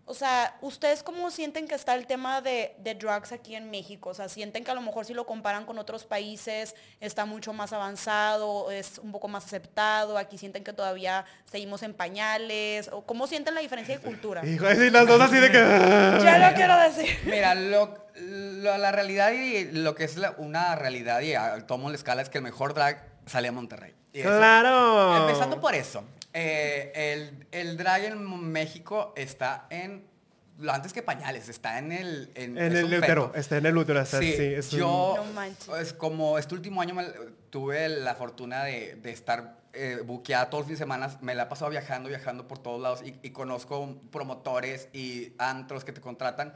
O 0.05 0.13
sea, 0.13 0.57
¿ustedes 0.59 1.01
cómo 1.01 1.31
sienten 1.31 1.65
que 1.65 1.75
está 1.75 1.95
el 1.95 2.05
tema 2.07 2.41
de, 2.41 2.75
de 2.79 2.93
drugs 2.93 3.31
aquí 3.31 3.55
en 3.55 3.71
México? 3.71 4.09
O 4.09 4.13
sea, 4.13 4.27
¿sienten 4.27 4.65
que 4.65 4.71
a 4.71 4.73
lo 4.73 4.81
mejor 4.81 5.05
si 5.05 5.13
lo 5.13 5.25
comparan 5.25 5.65
con 5.65 5.77
otros 5.79 6.03
países 6.03 6.75
está 6.99 7.23
mucho 7.25 7.53
más 7.53 7.71
avanzado, 7.71 8.69
es 8.69 8.97
un 8.99 9.13
poco 9.13 9.29
más 9.29 9.45
aceptado? 9.45 10.17
Aquí 10.17 10.37
sienten 10.37 10.65
que 10.65 10.73
todavía 10.73 11.23
seguimos 11.49 11.83
en 11.83 11.93
pañales. 11.93 12.89
¿O 12.91 13.03
¿Cómo 13.05 13.27
sienten 13.27 13.55
la 13.55 13.61
diferencia 13.61 13.95
de 13.97 14.01
cultura? 14.03 14.45
Hijo, 14.45 14.65
sí, 14.71 14.89
las 14.89 15.07
dos 15.07 15.21
así 15.21 15.37
de 15.37 15.49
que... 15.51 15.57
Ya 16.23 16.49
lo 16.49 16.53
quiero 16.57 16.77
decir. 16.81 17.07
Mira, 17.23 17.55
lo, 17.55 18.05
lo- 18.17 18.77
la 18.77 18.91
realidad 18.91 19.31
y 19.31 19.71
lo 19.71 19.95
que 19.95 20.03
es 20.03 20.17
la- 20.17 20.35
una 20.37 20.75
realidad 20.75 21.21
y 21.21 21.33
a 21.35 21.65
tomo 21.65 21.89
la 21.89 21.95
escala 21.95 22.21
es 22.21 22.27
que 22.29 22.39
el 22.39 22.43
mejor 22.43 22.73
drag 22.73 23.01
sale 23.25 23.47
a 23.47 23.51
Monterrey. 23.53 23.93
Y 24.11 24.19
eso- 24.19 24.29
¡Claro! 24.37 25.15
Empezando 25.27 25.61
por 25.61 25.73
eso. 25.75 26.03
Eh, 26.33 26.91
el, 26.95 27.47
el 27.51 27.77
drag 27.77 28.05
en 28.05 28.23
México 28.51 29.13
está 29.15 29.67
en... 29.69 30.11
Lo 30.59 30.71
antes 30.71 30.93
que 30.93 31.01
pañales, 31.01 31.49
está 31.49 31.79
en 31.79 31.91
el... 31.91 32.31
En 32.35 32.57
el 32.59 32.85
un 32.85 32.93
útero, 32.93 33.31
está 33.35 33.57
en 33.57 33.65
el 33.65 33.75
útero, 33.77 33.99
está, 33.99 34.19
Sí, 34.19 34.33
sí, 34.33 34.43
es 34.43 34.71
un- 34.73 34.79
yo, 34.79 35.13
No 35.17 35.23
manches. 35.33 35.67
es 35.79 35.93
como 35.93 36.37
este 36.37 36.53
último 36.53 36.79
año 36.81 36.93
me- 36.93 37.07
tuve 37.49 37.89
la 37.89 38.13
fortuna 38.13 38.63
de, 38.63 38.95
de 38.95 39.11
estar 39.11 39.57
eh, 39.73 39.99
buqueada 40.05 40.51
todos 40.51 40.61
los 40.61 40.67
fines 40.67 40.79
de 40.79 40.83
semana, 40.85 41.17
me 41.21 41.33
la 41.33 41.43
he 41.43 41.45
pasado 41.47 41.71
viajando, 41.71 42.07
viajando 42.07 42.47
por 42.47 42.59
todos 42.59 42.79
lados 42.79 43.01
y, 43.03 43.15
y 43.23 43.31
conozco 43.31 43.99
promotores 44.11 44.89
y 44.93 45.33
antros 45.39 45.83
que 45.83 45.91
te 45.91 46.01
contratan 46.01 46.53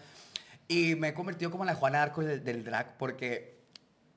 y 0.67 0.93
me 0.93 1.07
he 1.09 1.13
convertido 1.15 1.49
como 1.49 1.63
en 1.63 1.67
la 1.67 1.75
Juana 1.75 2.03
Arco 2.03 2.21
del, 2.23 2.43
del 2.43 2.63
drag 2.63 2.97
porque 2.99 3.57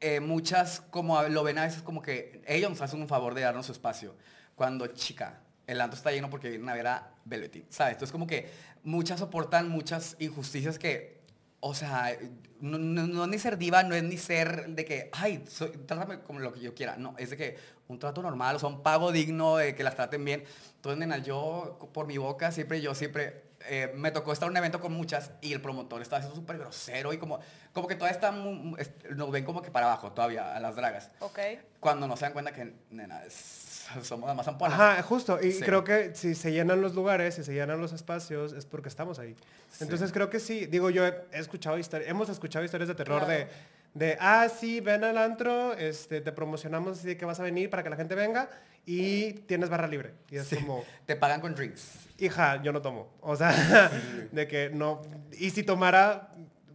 eh, 0.00 0.20
muchas 0.20 0.82
como 0.90 1.22
lo 1.22 1.42
ven 1.42 1.56
a 1.56 1.64
veces 1.64 1.80
como 1.80 2.02
que 2.02 2.42
ellos 2.46 2.68
nos 2.70 2.82
hacen 2.82 3.00
un 3.00 3.08
favor 3.08 3.32
de 3.34 3.40
darnos 3.40 3.64
su 3.64 3.72
espacio 3.72 4.14
cuando 4.54 4.86
chica 4.88 5.40
el 5.70 5.80
antro 5.80 5.96
está 5.96 6.10
lleno 6.12 6.28
porque 6.30 6.48
vienen 6.50 6.68
a 6.68 6.74
ver 6.74 6.86
a 6.86 7.14
Velvetín, 7.24 7.64
¿sabes? 7.70 7.92
Entonces 7.94 8.12
como 8.12 8.26
que 8.26 8.50
muchas 8.82 9.20
soportan 9.20 9.68
muchas 9.68 10.16
injusticias 10.18 10.78
que 10.78 11.20
o 11.62 11.74
sea, 11.74 12.16
no, 12.62 12.78
no- 12.78 13.06
no 13.06 13.24
es 13.24 13.28
ni 13.30 13.38
ser 13.38 13.58
diva, 13.58 13.82
no 13.82 13.94
es 13.94 14.02
ni 14.02 14.16
ser 14.16 14.66
de 14.70 14.84
que, 14.86 15.10
ay, 15.12 15.44
soy- 15.46 15.72
trátame 15.86 16.20
como 16.20 16.38
lo 16.40 16.54
que 16.54 16.60
yo 16.60 16.74
quiera. 16.74 16.96
No, 16.96 17.14
es 17.18 17.28
de 17.28 17.36
que 17.36 17.58
un 17.88 17.98
trato 17.98 18.22
normal, 18.22 18.56
o 18.56 18.58
sea, 18.58 18.70
un 18.70 18.82
pago 18.82 19.12
digno, 19.12 19.58
de 19.58 19.74
que 19.74 19.82
las 19.84 19.94
traten 19.94 20.24
bien. 20.24 20.42
Entonces, 20.76 20.98
nena, 20.98 21.18
yo, 21.18 21.90
por 21.92 22.06
mi 22.06 22.16
boca, 22.16 22.50
siempre, 22.50 22.80
yo 22.80 22.94
siempre, 22.94 23.44
eh, 23.68 23.92
me 23.94 24.10
tocó 24.10 24.32
estar 24.32 24.46
en 24.46 24.52
un 24.52 24.56
evento 24.56 24.80
con 24.80 24.94
muchas 24.94 25.32
y 25.42 25.52
el 25.52 25.60
promotor 25.60 26.00
estaba 26.00 26.22
siendo 26.22 26.34
súper 26.34 26.56
grosero 26.56 27.12
y 27.12 27.18
como, 27.18 27.40
como 27.74 27.86
que 27.86 27.94
todavía 27.94 28.14
está, 28.14 28.32
muy- 28.32 28.54
muy- 28.54 28.80
es- 28.80 28.92
nos 29.14 29.30
ven 29.30 29.44
como 29.44 29.60
que 29.60 29.70
para 29.70 29.84
abajo 29.84 30.12
todavía 30.12 30.56
a 30.56 30.60
las 30.60 30.76
dragas. 30.76 31.10
Ok. 31.20 31.40
Cuando 31.78 32.08
no 32.08 32.16
se 32.16 32.24
dan 32.24 32.32
cuenta 32.32 32.52
que, 32.54 32.72
nena, 32.88 33.22
es- 33.26 33.66
somos 34.02 34.26
las 34.28 34.36
más 34.36 34.48
amponas. 34.48 34.78
Ajá, 34.78 35.02
justo. 35.02 35.38
Y 35.42 35.52
Sí. 35.52 35.62
creo 35.62 35.84
que 35.84 36.14
si 36.14 36.34
se 36.34 36.52
llenan 36.52 36.80
los 36.80 36.94
lugares, 36.94 37.34
si 37.34 37.44
se 37.44 37.52
llenan 37.52 37.80
los 37.80 37.92
espacios, 37.92 38.52
es 38.52 38.66
porque 38.66 38.88
estamos 38.88 39.18
ahí. 39.18 39.34
Sí. 39.70 39.84
Entonces 39.84 40.12
creo 40.12 40.30
que 40.30 40.40
sí. 40.40 40.66
Digo, 40.66 40.90
yo 40.90 41.06
he 41.06 41.14
escuchado 41.32 41.78
historias, 41.78 42.10
hemos 42.10 42.28
escuchado 42.28 42.64
historias 42.64 42.88
de 42.88 42.94
terror 42.94 43.24
Claro. 43.24 43.32
de, 43.32 43.48
de, 43.94 44.16
ah, 44.20 44.48
sí, 44.48 44.80
ven 44.80 45.02
al 45.04 45.18
antro, 45.18 45.72
este, 45.74 46.20
te 46.20 46.32
promocionamos 46.32 46.98
así 46.98 47.08
de 47.08 47.16
que 47.16 47.24
vas 47.24 47.40
a 47.40 47.42
venir 47.42 47.68
para 47.70 47.82
que 47.82 47.90
la 47.90 47.96
gente 47.96 48.14
venga 48.14 48.48
y 48.86 49.32
tienes 49.32 49.68
barra 49.68 49.86
libre. 49.88 50.12
Y 50.30 50.36
es 50.36 50.46
Sí. 50.46 50.56
como, 50.56 50.84
Te 51.06 51.16
pagan 51.16 51.40
con 51.40 51.54
drinks. 51.54 51.90
hija, 52.18 52.62
yo 52.62 52.72
no 52.72 52.80
tomo. 52.82 53.08
O 53.20 53.34
sea, 53.36 53.50
de 54.32 54.46
que 54.46 54.70
no. 54.70 55.02
Y 55.38 55.50
si 55.50 55.62
tomara, 55.64 56.28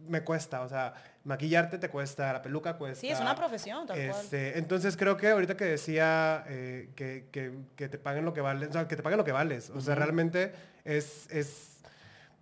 me 0.08 0.22
cuesta. 0.22 0.60
O 0.62 0.68
sea, 0.68 0.92
maquillarte 1.26 1.76
te 1.78 1.88
cuesta, 1.90 2.32
la 2.32 2.40
peluca 2.40 2.74
cuesta. 2.78 3.00
Sí, 3.00 3.08
es 3.10 3.20
una 3.20 3.34
profesión, 3.34 3.86
tal 3.86 3.96
cual. 3.96 4.10
Este, 4.24 4.58
entonces 4.58 4.96
creo 4.96 5.16
que 5.16 5.28
ahorita 5.30 5.56
que 5.56 5.64
decía 5.64 6.44
eh, 6.48 6.88
que, 6.96 7.26
que- 7.30 7.52
que 7.76 7.88
te 7.88 7.98
paguen 7.98 8.24
lo 8.24 8.32
que 8.32 8.40
vales, 8.40 8.70
o 8.70 8.72
sea, 8.72 8.88
que 8.88 8.96
te 8.96 9.02
paguen 9.02 9.18
lo 9.18 9.24
que 9.24 9.32
vales. 9.32 9.70
O 9.70 9.80
sea, 9.80 9.94
realmente 9.96 10.52
es, 10.84 11.28
es 11.30 11.78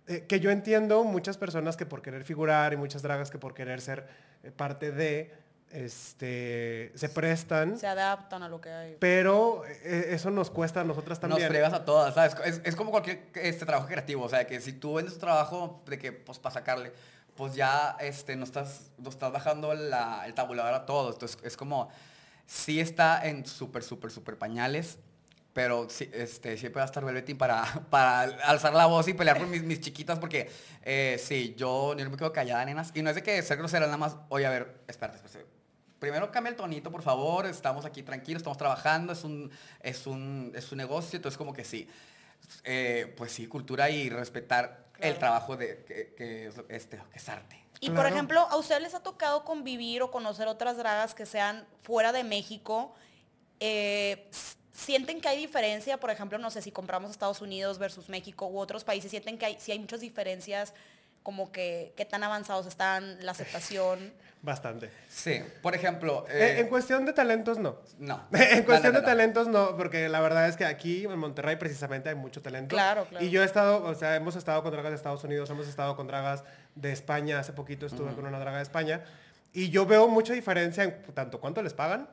eh, 0.07 0.25
que 0.27 0.39
yo 0.39 0.51
entiendo 0.51 1.03
muchas 1.03 1.37
personas 1.37 1.75
que 1.77 1.85
por 1.85 2.01
querer 2.01 2.23
figurar 2.23 2.73
y 2.73 2.77
muchas 2.77 3.01
dragas 3.01 3.31
que 3.31 3.39
por 3.39 3.53
querer 3.55 3.81
ser 3.81 4.07
eh, 4.43 4.51
parte 4.51 4.91
de, 4.91 5.33
este, 5.71 6.91
se 6.95 7.09
prestan, 7.09 7.77
Se 7.77 7.87
adaptan 7.87 8.43
a 8.43 8.49
lo 8.49 8.61
que 8.61 8.69
hay. 8.69 8.97
pero 8.99 9.63
eso 9.65 10.29
nos 10.31 10.49
cuesta 10.51 10.81
a 10.81 10.83
nosotras 10.83 11.19
Nos 11.21 11.29
también. 11.31 11.49
fregas 11.49 11.73
a 11.73 11.85
todas, 11.85 12.13
¿sabes? 12.13 12.35
Es, 12.45 12.61
es 12.63 12.75
como 12.75 12.91
cualquier 12.91 13.29
este, 13.35 13.65
trabajo 13.65 13.87
creativo, 13.87 14.23
o 14.23 14.29
sea, 14.29 14.45
que 14.45 14.61
si 14.61 14.73
tú 14.73 14.93
vendes 14.95 15.13
tu 15.15 15.19
trabajo 15.19 15.83
de 15.87 15.97
que, 15.97 16.11
pues, 16.11 16.39
para 16.39 16.53
sacarle, 16.53 16.91
pues 17.35 17.53
ya 17.55 17.97
este, 17.99 18.35
no, 18.35 18.43
estás, 18.43 18.91
no 18.97 19.09
estás 19.09 19.31
bajando 19.31 19.71
el 19.73 20.33
tabulador 20.33 20.73
a 20.73 20.85
todos. 20.85 21.15
Entonces, 21.15 21.37
es 21.43 21.57
como, 21.57 21.89
sí 22.45 22.79
está 22.79 23.25
en 23.27 23.45
súper, 23.45 23.83
súper, 23.83 24.11
súper 24.11 24.37
pañales, 24.37 24.99
pero 25.53 25.89
sí, 25.89 26.09
este, 26.13 26.57
siempre 26.57 26.79
va 26.79 26.83
a 26.83 26.85
estar 26.85 27.03
Velvetín 27.03 27.37
para, 27.37 27.63
para 27.89 28.21
alzar 28.21 28.73
la 28.73 28.85
voz 28.85 29.07
y 29.07 29.13
pelear 29.13 29.37
por 29.37 29.47
mis, 29.47 29.63
mis 29.63 29.79
chiquitas, 29.81 30.19
porque 30.19 30.49
eh, 30.83 31.21
sí, 31.21 31.55
yo, 31.57 31.95
yo 31.95 32.03
no 32.03 32.11
me 32.11 32.17
quedo 32.17 32.31
callada, 32.31 32.63
nenas. 32.65 32.91
Y 32.93 33.01
no 33.01 33.09
es 33.09 33.15
de 33.15 33.23
que 33.23 33.41
ser 33.41 33.57
grosera, 33.57 33.85
nada 33.85 33.97
más, 33.97 34.17
oye, 34.29 34.45
a 34.45 34.49
ver, 34.49 34.81
espérate, 34.87 35.17
espérate. 35.17 35.55
Primero 35.99 36.29
cambia 36.29 36.51
el 36.51 36.55
tonito, 36.55 36.91
por 36.91 37.01
favor. 37.01 37.45
Estamos 37.45 37.85
aquí 37.85 38.03
tranquilos, 38.03 38.41
estamos 38.41 38.57
trabajando, 38.57 39.13
es 39.13 39.23
un, 39.23 39.49
es 39.81 40.05
un, 40.07 40.51
es 40.55 40.71
un 40.71 40.77
negocio, 40.77 41.17
entonces 41.17 41.37
como 41.37 41.53
que 41.53 41.63
sí. 41.63 41.87
Eh, 42.63 43.13
pues 43.17 43.31
sí, 43.31 43.47
cultura 43.47 43.89
y 43.89 44.09
respetar 44.09 44.84
el 44.99 45.17
trabajo 45.17 45.57
de 45.57 45.83
que, 45.85 46.13
que 46.15 46.47
es, 46.47 46.55
este, 46.69 46.97
que 47.11 47.17
es 47.17 47.29
arte. 47.29 47.65
Y 47.79 47.89
por 47.91 48.05
ejemplo, 48.05 48.41
¿a 48.49 48.57
ustedes 48.57 48.81
les 48.81 48.93
ha 48.95 49.01
tocado 49.01 49.43
convivir 49.43 50.01
o 50.01 50.11
conocer 50.11 50.47
otras 50.47 50.77
dragas 50.77 51.13
que 51.13 51.25
sean 51.25 51.65
fuera 51.83 52.11
de 52.11 52.23
México? 52.23 52.95
Eh, 53.59 54.29
¿Sienten 54.71 55.21
que 55.21 55.29
hay 55.29 55.37
diferencia? 55.37 55.97
Por 55.99 56.09
ejemplo, 56.09 56.37
no 56.37 56.51
sé 56.51 56.61
si 56.61 56.71
compramos 56.71 57.11
Estados 57.11 57.41
Unidos 57.41 57.77
versus 57.77 58.09
México 58.09 58.47
u 58.47 58.59
otros 58.59 58.83
países, 58.83 59.11
¿sienten 59.11 59.37
que 59.37 59.45
hay, 59.45 59.57
si 59.59 59.71
hay 59.71 59.79
muchas 59.79 60.01
diferencias 60.01 60.73
como 61.25 61.51
que 61.51 61.91
qué 61.97 62.05
tan 62.05 62.23
avanzados 62.23 62.67
están, 62.67 63.17
la 63.25 63.31
aceptación? 63.31 64.13
Bastante. 64.43 64.91
Sí, 65.09 65.41
por 65.63 65.73
ejemplo... 65.73 66.23
Eh, 66.29 66.33
eh, 66.37 66.59
en 66.59 66.67
cuestión 66.67 67.03
de 67.03 67.13
talentos, 67.13 67.57
no. 67.57 67.79
no. 67.97 68.27
en 68.31 68.61
cuestión 68.61 68.93
no, 68.93 68.99
de 68.99 69.01
no, 69.01 69.07
talentos 69.07 69.47
no, 69.47 69.75
porque 69.75 70.07
la 70.07 70.19
verdad 70.19 70.47
es 70.47 70.55
que 70.55 70.65
aquí 70.65 71.03
en 71.03 71.17
Monterrey 71.17 71.55
precisamente 71.55 72.09
hay 72.09 72.15
mucho 72.15 72.43
talento. 72.43 72.75
Claro, 72.75 73.05
claro. 73.05 73.25
Y 73.25 73.31
yo 73.31 73.41
he 73.41 73.45
estado, 73.45 73.83
o 73.83 73.95
sea, 73.95 74.15
hemos 74.15 74.35
estado 74.35 74.61
con 74.61 74.71
dragas 74.71 74.91
de 74.91 74.97
Estados 74.97 75.23
Unidos, 75.23 75.49
hemos 75.49 75.67
estado 75.67 75.95
con 75.95 76.05
dragas 76.05 76.43
de 76.75 76.91
España, 76.91 77.39
hace 77.39 77.53
poquito 77.53 77.87
estuve 77.87 78.13
con 78.13 78.27
una 78.27 78.37
draga 78.37 78.57
de 78.57 78.63
España, 78.63 79.03
y 79.51 79.71
yo 79.71 79.87
veo 79.87 80.07
mucha 80.07 80.33
diferencia 80.33 80.83
en 80.83 81.01
tanto 81.15 81.39
cuánto 81.39 81.63
les 81.63 81.73
pagan 81.73 82.07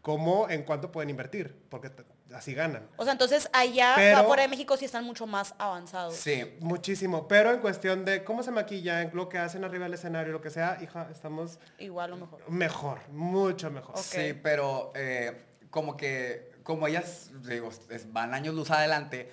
como 0.00 0.48
en 0.48 0.62
cuánto 0.62 0.92
pueden 0.92 1.10
invertir, 1.10 1.56
porque 1.70 1.90
así 2.34 2.52
ganan. 2.54 2.86
O 2.96 3.04
sea, 3.04 3.12
entonces 3.12 3.48
allá, 3.52 3.92
Pero- 3.96 4.18
afuera 4.18 4.42
de 4.42 4.48
México 4.48 4.76
sí 4.76 4.84
están 4.84 5.04
mucho 5.04 5.26
más 5.26 5.54
avanzados. 5.58 6.14
Sí, 6.16 6.56
Muchísimo, 6.60 7.26
pero 7.28 7.50
en 7.52 7.60
cuestión 7.60 8.04
de 8.04 8.24
cómo 8.24 8.42
se 8.42 8.50
maquillan, 8.50 9.10
lo 9.14 9.28
que 9.28 9.38
hacen 9.38 9.64
arriba 9.64 9.84
del 9.84 9.94
escenario, 9.94 10.32
lo 10.32 10.40
que 10.42 10.50
sea, 10.50 10.78
hija, 10.82 11.08
estamos 11.12 11.58
Igual 11.78 12.12
o 12.12 12.16
mejor. 12.16 12.50
mejor, 12.50 13.08
mucho 13.10 13.70
mejor. 13.70 13.96
Sí, 13.98 14.34
pero 14.42 14.92
eh, 14.94 15.40
como 15.70 15.96
que, 15.96 16.52
como 16.62 16.86
ellas, 16.86 17.30
digo, 17.46 17.70
van 18.08 18.34
años 18.34 18.54
luz 18.54 18.70
adelante, 18.70 19.30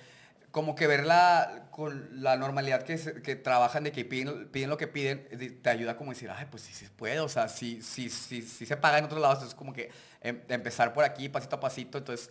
como 0.50 0.74
que 0.74 0.86
verla 0.86 1.66
con 1.70 2.22
la 2.22 2.36
normalidad 2.36 2.82
que, 2.82 2.98
se- 2.98 3.22
que 3.22 3.36
trabajan, 3.36 3.84
de 3.84 3.92
que 3.92 4.04
piden, 4.04 4.48
piden 4.50 4.68
lo 4.68 4.76
que 4.76 4.86
piden, 4.86 5.26
de- 5.32 5.50
te 5.50 5.70
ayuda 5.70 5.96
como 5.96 6.10
a 6.10 6.14
decir, 6.14 6.28
ay, 6.30 6.46
pues 6.50 6.62
sí 6.64 6.74
se 6.74 6.90
puede, 6.90 7.20
o 7.20 7.28
sea, 7.28 7.48
sí, 7.48 7.80
sí, 7.80 8.10
sí, 8.10 8.42
sí 8.42 8.66
se 8.66 8.76
paga 8.76 8.98
en 8.98 9.06
otros 9.06 9.20
lados, 9.20 9.42
es 9.44 9.54
como 9.54 9.72
que 9.72 9.90
em- 10.20 10.42
empezar 10.48 10.92
por 10.92 11.04
aquí, 11.04 11.28
pasito 11.30 11.56
a 11.56 11.60
pasito, 11.60 11.96
entonces... 11.98 12.30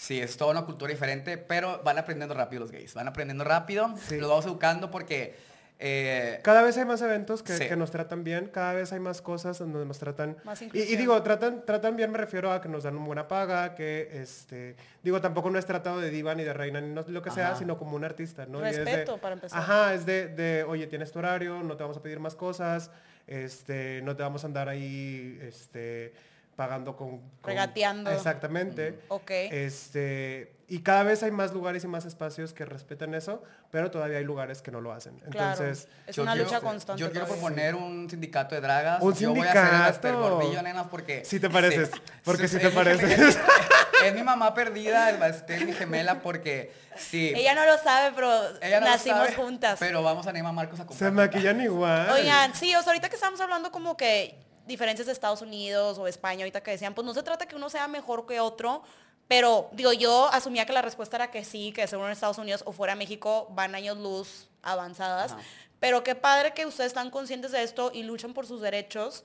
Sí, 0.00 0.18
es 0.18 0.38
toda 0.38 0.52
una 0.52 0.62
cultura 0.64 0.90
diferente, 0.90 1.36
pero 1.36 1.82
van 1.84 1.98
aprendiendo 1.98 2.32
rápido 2.34 2.60
los 2.60 2.70
gays. 2.72 2.94
Van 2.94 3.06
aprendiendo 3.06 3.44
rápido, 3.44 3.94
Sí. 4.08 4.16
los 4.18 4.30
vamos 4.30 4.46
educando 4.46 4.90
porque 4.90 5.34
Eh, 5.82 6.40
Cada 6.42 6.60
vez 6.60 6.76
hay 6.76 6.84
más 6.84 7.00
eventos 7.00 7.42
que, 7.42 7.56
Sí. 7.56 7.66
que 7.66 7.74
nos 7.74 7.90
tratan 7.90 8.22
bien, 8.22 8.48
cada 8.52 8.74
vez 8.74 8.92
hay 8.92 9.00
más 9.00 9.22
cosas 9.22 9.58
donde 9.60 9.82
nos 9.86 9.98
tratan... 9.98 10.36
Más 10.44 10.60
Y, 10.60 10.68
digo, 10.68 11.22
tratan, 11.22 11.64
tratan 11.64 11.96
bien, 11.96 12.10
me 12.12 12.18
refiero 12.18 12.52
a 12.52 12.60
que 12.60 12.68
nos 12.68 12.82
dan 12.82 12.96
una 12.96 13.06
buena 13.06 13.28
paga, 13.28 13.74
que, 13.74 14.10
este, 14.12 14.76
digo, 15.02 15.22
tampoco 15.22 15.48
no 15.48 15.58
es 15.58 15.64
tratado 15.64 15.98
de 15.98 16.10
diva 16.10 16.34
ni 16.34 16.44
de 16.44 16.52
reina 16.52 16.82
ni 16.82 16.92
no- 16.92 17.02
lo 17.08 17.22
que 17.22 17.30
sea, 17.30 17.56
sino 17.56 17.78
como 17.78 17.96
un 17.96 18.04
artista, 18.04 18.44
¿no? 18.44 18.60
Y 18.62 18.68
es 18.68 18.76
de- 18.76 18.84
Respeto, 18.84 19.16
para 19.22 19.32
empezar. 19.36 19.58
Ajá, 19.58 19.94
es 19.94 20.04
de, 20.04 20.28
de, 20.28 20.64
oye, 20.64 20.86
tienes 20.86 21.12
tu 21.12 21.18
horario, 21.18 21.62
no 21.62 21.78
te 21.78 21.82
vamos 21.82 21.96
a 21.96 22.02
pedir 22.02 22.20
más 22.20 22.34
cosas, 22.34 22.90
este, 23.26 24.02
no 24.02 24.14
te 24.16 24.22
vamos 24.22 24.44
a 24.44 24.48
andar 24.48 24.68
ahí, 24.68 25.38
este, 25.40 26.12
pagando 26.60 26.94
con... 26.94 27.20
con- 27.20 27.30
Regateando. 27.44 28.10
Exactamente. 28.10 29.00
Ok. 29.08 29.30
Este, 29.30 30.52
y 30.68 30.80
cada 30.82 31.04
vez 31.04 31.22
hay 31.22 31.30
más 31.30 31.52
lugares 31.54 31.84
y 31.84 31.86
más 31.88 32.04
espacios 32.04 32.52
que 32.52 32.66
respetan 32.66 33.14
eso, 33.14 33.42
pero 33.70 33.90
todavía 33.90 34.18
hay 34.18 34.24
lugares 34.24 34.60
que 34.60 34.70
no 34.70 34.82
lo 34.82 34.92
hacen. 34.92 35.18
Claro. 35.30 35.52
Entonces, 35.52 35.88
Es 36.06 36.16
yo 36.16 36.22
una 36.22 36.32
quiero- 36.32 36.44
lucha 36.48 36.60
constante. 36.60 37.00
Yo 37.00 37.10
quiero 37.10 37.26
proponer 37.26 37.74
un 37.74 38.10
sindicato 38.10 38.54
de 38.54 38.60
dragas. 38.60 39.00
Un 39.00 39.14
Yo 39.14 39.30
voy 39.30 39.40
a 39.48 39.52
ser 39.52 39.64
el 39.64 39.70
sindicato. 39.94 40.20
Gordillo, 40.20 40.60
nenas, 40.62 40.86
porque... 40.88 41.24
Sí 41.24 41.40
te 41.40 41.48
pareces, 41.48 41.90
porque 42.24 42.46
sí 42.46 42.58
te 42.58 42.66
es 42.68 42.74
pareces. 42.74 43.18
Es, 43.18 43.38
es 44.04 44.14
mi 44.14 44.22
mamá 44.22 44.52
perdida, 44.52 45.08
el 45.08 45.16
Bastel, 45.16 45.64
mi 45.64 45.72
gemela, 45.72 46.20
porque 46.20 46.74
sí. 46.94 47.32
Ella 47.34 47.54
no 47.54 47.64
lo 47.64 47.78
sabe, 47.78 48.12
pero 48.14 48.30
ella 48.60 48.80
no 48.80 48.86
lo 48.86 48.92
nacimos 48.92 49.18
sabe, 49.28 49.34
juntas. 49.34 49.78
Pero 49.80 50.02
vamos 50.02 50.26
a 50.26 50.32
Neymar 50.34 50.52
Marcos 50.52 50.78
a 50.78 50.82
se 50.82 50.88
comprar. 50.88 51.12
maquillan 51.12 51.58
igual. 51.62 52.10
Oigan, 52.10 52.54
sí, 52.54 52.74
o 52.74 52.82
sea, 52.82 52.92
ahorita 52.92 53.08
que 53.08 53.14
estamos 53.16 53.40
hablando 53.40 53.72
como 53.72 53.96
que 53.96 54.38
diferencias 54.70 55.06
de 55.06 55.12
Estados 55.12 55.42
Unidos 55.42 55.98
o 55.98 56.06
España, 56.06 56.44
ahorita 56.44 56.62
que 56.62 56.70
decían, 56.70 56.94
pues 56.94 57.04
no 57.04 57.12
se 57.12 57.22
trata 57.22 57.46
que 57.46 57.56
uno 57.56 57.68
sea 57.68 57.88
mejor 57.88 58.26
que 58.26 58.40
otro, 58.40 58.82
pero 59.28 59.68
digo, 59.72 59.92
yo 59.92 60.28
asumía 60.32 60.64
que 60.64 60.72
la 60.72 60.82
respuesta 60.82 61.16
era 61.16 61.30
que 61.30 61.44
sí, 61.44 61.72
que 61.72 61.86
según 61.86 62.06
en 62.06 62.12
Estados 62.12 62.38
Unidos 62.38 62.62
o 62.64 62.72
fuera 62.72 62.94
México 62.94 63.48
van 63.50 63.74
años 63.74 63.98
luz 63.98 64.48
avanzadas, 64.62 65.34
pero 65.78 66.02
qué 66.02 66.14
padre 66.14 66.52
que 66.54 66.66
ustedes 66.66 66.88
están 66.88 67.10
conscientes 67.10 67.52
de 67.52 67.62
esto 67.62 67.90
y 67.92 68.02
luchan 68.02 68.32
por 68.32 68.46
sus 68.46 68.60
derechos 68.60 69.24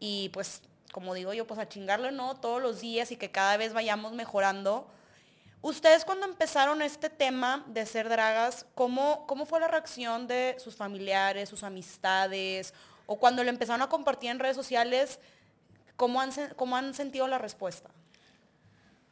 y 0.00 0.28
pues, 0.30 0.62
como 0.92 1.14
digo 1.14 1.32
yo, 1.34 1.46
pues 1.46 1.58
a 1.58 1.68
chingarle, 1.68 2.12
¿no? 2.12 2.36
Todos 2.36 2.62
los 2.62 2.80
días 2.80 3.10
y 3.10 3.16
que 3.16 3.30
cada 3.30 3.56
vez 3.56 3.72
vayamos 3.72 4.12
mejorando. 4.12 4.86
Ustedes 5.60 6.04
cuando 6.04 6.26
empezaron 6.26 6.82
este 6.82 7.10
tema 7.10 7.64
de 7.66 7.84
ser 7.84 8.08
dragas, 8.08 8.64
¿cómo, 8.74 9.26
¿cómo 9.26 9.44
fue 9.44 9.58
la 9.58 9.68
reacción 9.68 10.28
de 10.28 10.56
sus 10.58 10.76
familiares, 10.76 11.48
sus 11.48 11.64
amistades? 11.64 12.74
O 13.10 13.18
cuando 13.18 13.42
lo 13.42 13.48
empezaron 13.48 13.80
a 13.82 13.88
compartir 13.88 14.30
en 14.30 14.38
redes 14.38 14.54
sociales, 14.54 15.18
¿cómo 15.96 16.20
han, 16.20 16.30
sen- 16.30 16.54
cómo 16.54 16.76
han 16.76 16.92
sentido 16.92 17.26
la 17.26 17.38
respuesta? 17.38 17.88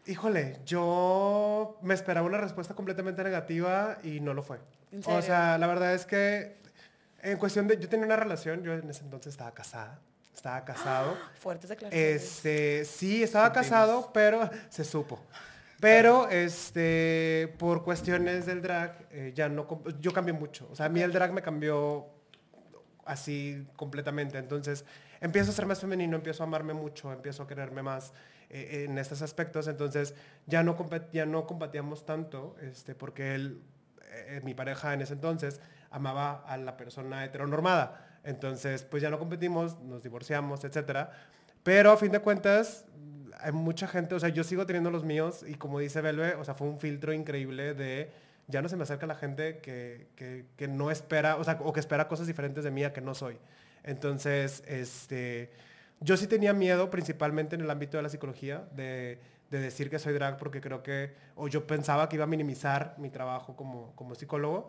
Híjole, 0.06 0.60
yo 0.64 1.78
me 1.82 1.94
esperaba 1.94 2.26
una 2.26 2.38
respuesta 2.38 2.74
completamente 2.74 3.24
negativa 3.24 3.98
y 4.04 4.20
no 4.20 4.34
lo 4.34 4.42
fue. 4.42 4.60
¿En 4.92 5.00
O 5.04 5.22
sea, 5.22 5.58
la 5.58 5.66
verdad 5.66 5.94
es 5.94 6.06
que 6.06 6.58
en 7.22 7.38
cuestión 7.38 7.66
de, 7.66 7.78
yo 7.80 7.88
tenía 7.88 8.06
una 8.06 8.16
relación, 8.16 8.62
yo 8.62 8.74
en 8.74 8.88
ese 8.88 9.02
entonces 9.02 9.32
estaba 9.32 9.52
casada, 9.52 9.98
estaba 10.34 10.64
casado. 10.64 11.16
Fuertes 11.40 11.70
declaraciones. 11.70 12.22
Este, 12.22 12.84
sí, 12.84 13.22
estaba 13.22 13.52
casado, 13.52 14.10
pero 14.12 14.48
se 14.68 14.84
supo. 14.84 15.18
Pero, 15.80 16.28
este, 16.28 17.54
por 17.58 17.82
cuestiones 17.82 18.46
del 18.46 18.62
drag, 18.62 19.08
eh, 19.10 19.32
ya 19.34 19.48
no, 19.48 19.66
yo 20.00 20.12
cambié 20.12 20.32
mucho. 20.34 20.68
O 20.70 20.76
sea, 20.76 20.86
a 20.86 20.88
mí 20.88 21.00
el 21.02 21.12
drag 21.12 21.32
me 21.32 21.42
cambió 21.42 22.06
así 23.06 23.66
completamente. 23.76 24.38
Entonces, 24.38 24.84
empiezo 25.20 25.50
a 25.50 25.54
ser 25.54 25.66
más 25.66 25.80
femenino, 25.80 26.16
empiezo 26.16 26.42
a 26.42 26.46
amarme 26.46 26.74
mucho, 26.74 27.12
empiezo 27.12 27.44
a 27.44 27.46
quererme 27.46 27.82
más 27.82 28.12
eh, 28.50 28.84
en 28.88 28.98
estos 28.98 29.22
aspectos. 29.22 29.68
Entonces, 29.68 30.14
ya 30.46 30.62
no, 30.62 30.76
ya 31.12 31.26
no 31.26 31.46
combatíamos 31.46 32.04
tanto, 32.04 32.56
este, 32.60 32.94
porque 32.94 33.34
él, 33.34 33.62
eh, 34.10 34.40
mi 34.44 34.54
pareja 34.54 34.92
en 34.92 35.02
ese 35.02 35.14
entonces, 35.14 35.60
amaba 35.90 36.44
a 36.46 36.56
la 36.56 36.76
persona 36.76 37.24
heteronormada. 37.24 38.18
Entonces, 38.24 38.82
pues 38.82 39.02
ya 39.02 39.10
no 39.10 39.18
competimos, 39.18 39.80
nos 39.80 40.02
divorciamos, 40.02 40.64
etcétera. 40.64 41.12
Pero 41.62 41.92
a 41.92 41.96
fin 41.96 42.12
de 42.12 42.20
cuentas, 42.20 42.84
hay 43.38 43.52
mucha 43.52 43.86
gente, 43.86 44.14
o 44.14 44.20
sea, 44.20 44.28
yo 44.28 44.44
sigo 44.44 44.66
teniendo 44.66 44.90
los 44.90 45.04
míos 45.04 45.44
y 45.46 45.54
como 45.54 45.78
dice 45.78 46.00
Belve, 46.00 46.34
o 46.34 46.44
sea, 46.44 46.54
fue 46.54 46.68
un 46.68 46.78
filtro 46.78 47.12
increíble 47.12 47.74
de 47.74 48.10
ya 48.48 48.62
no 48.62 48.68
se 48.68 48.76
me 48.76 48.84
acerca 48.84 49.06
la 49.06 49.14
gente 49.16 49.58
que, 49.58 50.06
que- 50.16 50.46
que 50.56 50.68
no 50.68 50.90
espera, 50.90 51.36
o 51.36 51.44
sea, 51.44 51.58
o 51.62 51.72
que 51.72 51.80
espera 51.80 52.08
cosas 52.08 52.26
diferentes 52.26 52.64
de 52.64 52.70
mí 52.70 52.84
a 52.84 52.92
que 52.92 53.00
no 53.00 53.14
soy. 53.14 53.38
Entonces, 53.84 54.62
este, 54.66 55.50
yo 56.00 56.16
sí 56.16 56.26
tenía 56.26 56.52
miedo, 56.52 56.90
principalmente 56.90 57.54
en 57.54 57.62
el 57.62 57.70
ámbito 57.70 57.96
de 57.96 58.02
la 58.02 58.08
psicología, 58.08 58.64
de, 58.72 59.18
de 59.50 59.58
decir 59.60 59.90
que 59.90 59.98
soy 59.98 60.12
drag 60.14 60.36
porque 60.38 60.60
creo 60.60 60.82
que, 60.82 61.14
o 61.36 61.48
yo 61.48 61.66
pensaba 61.66 62.08
que 62.08 62.16
iba 62.16 62.24
a 62.24 62.28
minimizar 62.28 62.94
mi 62.98 63.10
trabajo 63.10 63.56
como, 63.56 63.94
como 63.94 64.14
psicólogo, 64.14 64.68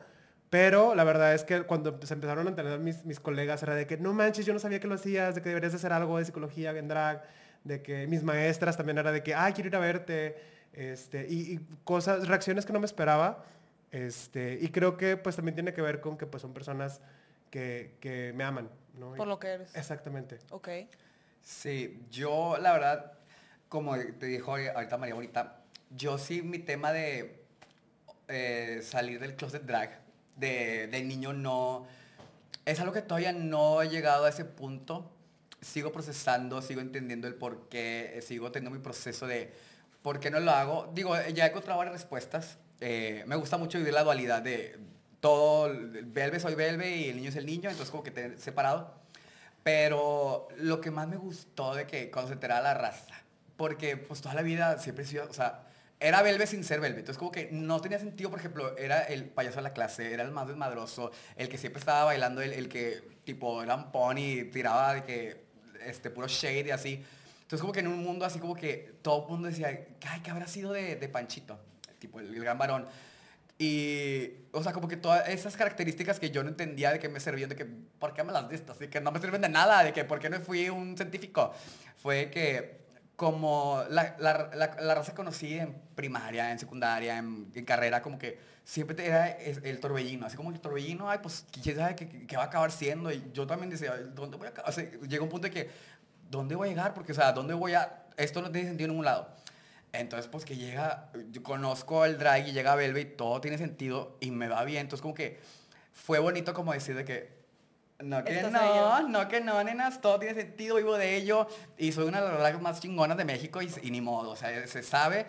pero 0.50 0.96
la 0.96 1.04
verdad 1.04 1.34
es 1.34 1.44
que 1.44 1.64
cuando 1.64 2.00
se 2.04 2.14
empezaron 2.14 2.46
a 2.48 2.50
entender 2.52 2.80
mis, 2.80 3.04
mis 3.06 3.20
colegas 3.20 3.62
era 3.64 3.76
de 3.76 3.86
que 3.86 3.98
no 3.98 4.14
manches, 4.14 4.46
yo 4.46 4.54
no 4.54 4.60
sabía 4.60 4.80
que 4.80 4.88
lo 4.88 4.96
hacías, 4.96 5.36
de 5.36 5.42
que 5.42 5.50
deberías 5.50 5.74
de 5.74 5.78
hacer 5.78 5.92
algo 5.92 6.18
de 6.20 6.26
psicología 6.26 6.72
en 6.72 6.88
drag, 6.88 7.24
de 7.64 7.82
que 7.82 8.08
mis 8.08 8.24
maestras 8.24 8.78
también 8.78 8.98
era 8.98 9.12
de 9.12 9.24
que, 9.24 9.36
ay, 9.36 9.52
quiero 9.54 9.68
ir 9.68 9.76
a 9.76 9.80
verte, 9.80 10.38
este, 10.72 11.26
y 11.28 11.60
cosas, 11.84 12.28
reacciones 12.28 12.66
que 12.66 12.72
no 12.72 12.80
me 12.80 12.86
esperaba, 12.86 13.44
este, 13.92 14.58
y 14.62 14.70
creo 14.70 14.98
que 14.98 15.18
pues 15.18 15.36
también 15.36 15.56
tiene 15.56 15.74
que 15.74 15.82
ver 15.82 16.02
con 16.02 16.18
que 16.18 16.26
pues 16.26 16.42
son 16.42 16.54
personas 16.54 17.02
que, 17.50 17.96
que 18.00 18.34
me 18.36 18.44
aman, 18.44 18.70
¿no? 18.96 19.16
Por 19.16 19.28
lo 19.28 19.40
que 19.40 19.48
eres. 19.48 19.76
Exactamente. 19.76 20.40
Ok. 20.52 20.70
Sí, 21.42 22.04
yo 22.12 22.58
la 22.60 22.74
verdad, 22.74 23.14
como 23.70 23.98
te 23.98 24.26
dijo 24.26 24.56
ahorita 24.56 24.98
María 24.98 25.16
Bonita, 25.16 25.62
yo 25.90 26.18
sí 26.18 26.42
mi 26.42 26.60
tema 26.60 26.92
de 26.92 27.46
eh, 28.28 28.82
salir 28.84 29.20
del 29.20 29.36
closet 29.36 29.64
drag, 29.64 30.02
de, 30.36 30.88
de 30.88 31.02
niño 31.04 31.32
no, 31.34 31.88
es 32.68 32.82
algo 32.82 32.92
que 32.92 33.02
todavía 33.02 33.32
no 33.32 33.82
he 33.82 33.88
llegado 33.88 34.26
a 34.26 34.30
ese 34.30 34.44
punto. 34.44 35.10
Sigo 35.62 35.94
procesando, 35.94 36.62
sigo 36.62 36.82
entendiendo 36.82 37.28
el 37.28 37.34
por 37.34 37.70
qué, 37.70 38.20
sigo 38.22 38.52
teniendo 38.52 38.78
mi 38.78 38.84
proceso 38.84 39.26
de 39.26 39.54
por 40.02 40.20
qué 40.20 40.30
no 40.30 40.42
lo 40.42 40.52
hago. 40.52 40.92
Digo, 40.94 41.16
ya 41.34 41.46
he 41.46 41.50
encontrado 41.50 41.78
varias 41.78 41.94
respuestas. 41.94 42.58
Eh, 42.80 43.24
me 43.26 43.36
gusta 43.36 43.58
mucho 43.58 43.78
vivir 43.78 43.94
la 43.94 44.04
dualidad 44.04 44.42
de 44.42 44.78
todo, 45.20 45.68
el 45.68 46.06
Belve 46.06 46.40
soy 46.40 46.56
Belve 46.56 46.96
y 46.96 47.10
el 47.10 47.18
niño 47.18 47.30
es 47.30 47.36
el 47.36 47.46
niño, 47.46 47.70
entonces 47.70 47.90
como 47.90 48.04
que 48.04 48.12
te 48.12 48.38
separado. 48.38 48.94
Pero 49.64 50.48
lo 50.58 50.80
que 50.80 50.92
más 50.92 51.08
me 51.08 51.18
gustó 51.18 51.76
de 51.76 51.86
que 51.86 52.12
enteraba 52.32 52.62
la 52.62 52.74
raza, 52.74 53.16
porque 53.58 53.98
pues 53.98 54.22
toda 54.22 54.36
la 54.36 54.42
vida 54.42 54.80
siempre 54.80 55.04
he 55.04 55.08
sido, 55.08 55.28
o 55.30 55.34
sea, 55.34 55.66
era 56.00 56.22
Belve 56.22 56.48
sin 56.48 56.64
ser 56.64 56.80
Belve. 56.80 57.00
Entonces 57.00 57.18
como 57.18 57.32
que 57.32 57.50
no 57.52 57.82
tenía 57.82 58.00
sentido, 58.00 58.30
por 58.30 58.40
ejemplo, 58.40 58.78
era 58.78 59.02
el 59.02 59.26
payaso 59.26 59.58
de 59.58 59.64
la 59.64 59.74
clase, 59.74 60.14
era 60.14 60.24
el 60.24 60.32
más 60.32 60.48
desmadroso, 60.48 61.12
el 61.36 61.50
que 61.50 61.58
siempre 61.58 61.80
estaba 61.80 62.06
bailando, 62.06 62.42
el, 62.42 62.54
el 62.54 62.70
que 62.70 63.02
tipo 63.24 63.62
era 63.62 63.76
un 63.76 63.92
pony, 63.92 64.50
tiraba 64.54 64.94
de 64.94 65.04
que, 65.04 65.46
este, 65.86 66.10
puro 66.10 66.28
shade 66.28 66.68
y 66.68 66.72
así. 66.72 67.04
Entonces 67.42 67.62
como 67.62 67.74
que 67.74 67.80
en 67.80 67.88
un 67.88 68.04
mundo 68.04 68.26
así 68.26 68.40
como 68.40 68.56
que 68.56 68.96
todo 69.02 69.24
el 69.24 69.30
mundo 69.30 69.48
decía, 69.48 69.68
ay, 69.68 70.22
¿qué 70.22 70.32
habrá 70.32 70.48
sido 70.48 70.72
de, 70.72 70.96
de 70.96 71.10
Panchito? 71.10 71.60
Tipo, 72.00 72.20
el, 72.20 72.34
el 72.34 72.42
gran 72.42 72.58
varón. 72.58 72.86
Y, 73.60 74.30
o 74.52 74.62
sea, 74.62 74.72
como 74.72 74.88
que 74.88 74.98
todas 74.98 75.28
esas 75.30 75.58
características 75.58 76.20
que 76.20 76.30
yo 76.30 76.44
no 76.44 76.50
entendía 76.50 76.92
de 76.92 77.00
que 77.00 77.10
me 77.10 77.20
servían, 77.20 77.50
de 77.50 77.56
que, 77.56 77.66
¿por 77.66 78.14
qué 78.14 78.24
me 78.24 78.32
las 78.32 78.48
diste? 78.50 78.72
Así 78.72 78.88
que 78.88 79.02
no 79.02 79.12
me 79.12 79.20
sirven 79.20 79.42
de 79.42 79.50
nada, 79.50 79.84
de 79.84 79.94
que, 79.94 80.06
¿por 80.06 80.20
qué 80.20 80.30
no 80.30 80.40
fui 80.40 80.70
un 80.70 80.96
científico? 80.96 81.54
Fue 81.98 82.30
que, 82.30 82.86
como 83.16 83.84
la, 83.90 84.16
la, 84.20 84.52
la, 84.54 84.78
la 84.80 84.96
raza 84.96 85.16
conocí 85.16 85.58
en 85.58 85.74
primaria, 85.96 86.52
en 86.52 86.60
secundaria, 86.60 87.18
en, 87.18 87.52
carrera, 87.66 88.04
como 88.04 88.20
que 88.20 88.40
siempre 88.64 89.08
era 89.08 89.32
el 89.32 89.80
torbellino, 89.80 90.28
así 90.28 90.38
como 90.38 90.52
el 90.52 90.60
torbellino, 90.60 91.10
ay, 91.10 91.18
pues, 91.24 91.46
¿quién 91.64 91.78
sabe 91.78 91.96
qué, 91.96 92.28
qué 92.28 92.38
va 92.38 92.44
a 92.44 92.48
acabar 92.48 92.72
siendo? 92.72 93.12
Y 93.12 93.32
yo 93.34 93.48
también 93.48 93.72
decía, 93.72 93.98
¿dónde 93.98 94.38
voy 94.38 94.46
a 94.46 94.50
acabar? 94.52 94.70
O 94.70 94.74
sea, 94.74 94.84
llega 94.84 95.24
un 95.24 95.30
punto 95.30 95.48
de 95.48 95.52
que, 95.52 95.70
¿dónde 96.30 96.54
voy 96.54 96.68
a 96.68 96.72
llegar? 96.72 96.94
Porque, 96.94 97.12
o 97.12 97.16
sea, 97.16 97.32
¿dónde 97.32 97.56
voy 97.56 97.74
a...? 97.74 98.04
Esto 98.18 98.40
no 98.42 98.52
tiene 98.52 98.68
sentido 98.68 98.86
en 98.86 98.92
ningún 98.92 99.06
lado. 99.06 99.36
Entonces, 100.00 100.30
pues 100.30 100.46
que 100.46 100.56
llega, 100.56 101.12
yo 101.32 101.44
conozco 101.44 102.06
el 102.06 102.18
drag 102.18 102.48
y 102.48 102.52
llega 102.52 102.76
Belve 102.76 103.02
y 103.02 103.06
todo 103.06 103.42
tiene 103.42 103.58
sentido 103.58 104.18
y 104.20 104.32
me 104.32 104.48
va 104.48 104.64
bien. 104.64 104.82
Entonces, 104.82 105.02
como 105.02 105.14
que 105.14 105.40
fue 105.92 106.20
bonito 106.20 106.54
como 106.54 106.74
decir 106.74 106.96
de 106.96 107.06
que, 107.06 107.38
no 108.00 108.24
que 108.24 108.36
Esto 108.36 108.52
no, 108.52 109.08
no 109.08 109.28
que 109.28 109.42
no, 109.42 109.64
nenas, 109.64 110.02
todo 110.02 110.20
tiene 110.20 110.36
sentido, 110.36 110.76
vivo 110.76 110.98
de 110.98 111.16
ello 111.16 111.48
y 111.78 111.92
soy 111.92 112.08
una 112.08 112.22
de 112.22 112.30
las 112.30 112.40
drags 112.40 112.62
más 112.62 112.80
chingonas 112.80 113.18
de 113.18 113.26
México 113.26 113.62
y, 113.62 113.72
y 113.82 113.92
ni 113.92 114.02
modo, 114.02 114.32
o 114.32 114.36
sea, 114.36 114.68
se 114.68 114.84
sabe. 114.84 115.26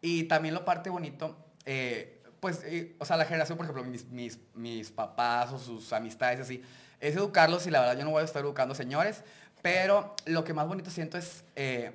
Y 0.00 0.24
también 0.24 0.54
lo 0.54 0.64
parte 0.64 0.90
bonito, 0.90 1.36
eh, 1.64 2.22
pues, 2.40 2.62
eh, 2.64 2.96
o 2.98 3.04
sea, 3.04 3.16
la 3.16 3.24
generación, 3.24 3.56
por 3.56 3.66
ejemplo, 3.66 3.84
mis, 3.84 4.06
mis, 4.06 4.38
mis 4.54 4.90
papás 4.90 5.52
o 5.52 5.58
sus 5.58 5.92
amistades 5.92 6.40
así, 6.40 6.62
es 7.00 7.16
educarlos 7.16 7.66
y 7.66 7.70
la 7.70 7.80
verdad 7.80 7.98
yo 7.98 8.04
no 8.04 8.10
voy 8.10 8.22
a 8.22 8.24
estar 8.24 8.42
educando 8.42 8.74
señores, 8.74 9.22
pero 9.62 10.16
lo 10.26 10.42
que 10.42 10.52
más 10.52 10.66
bonito 10.66 10.90
siento 10.90 11.18
es, 11.18 11.44
eh, 11.54 11.92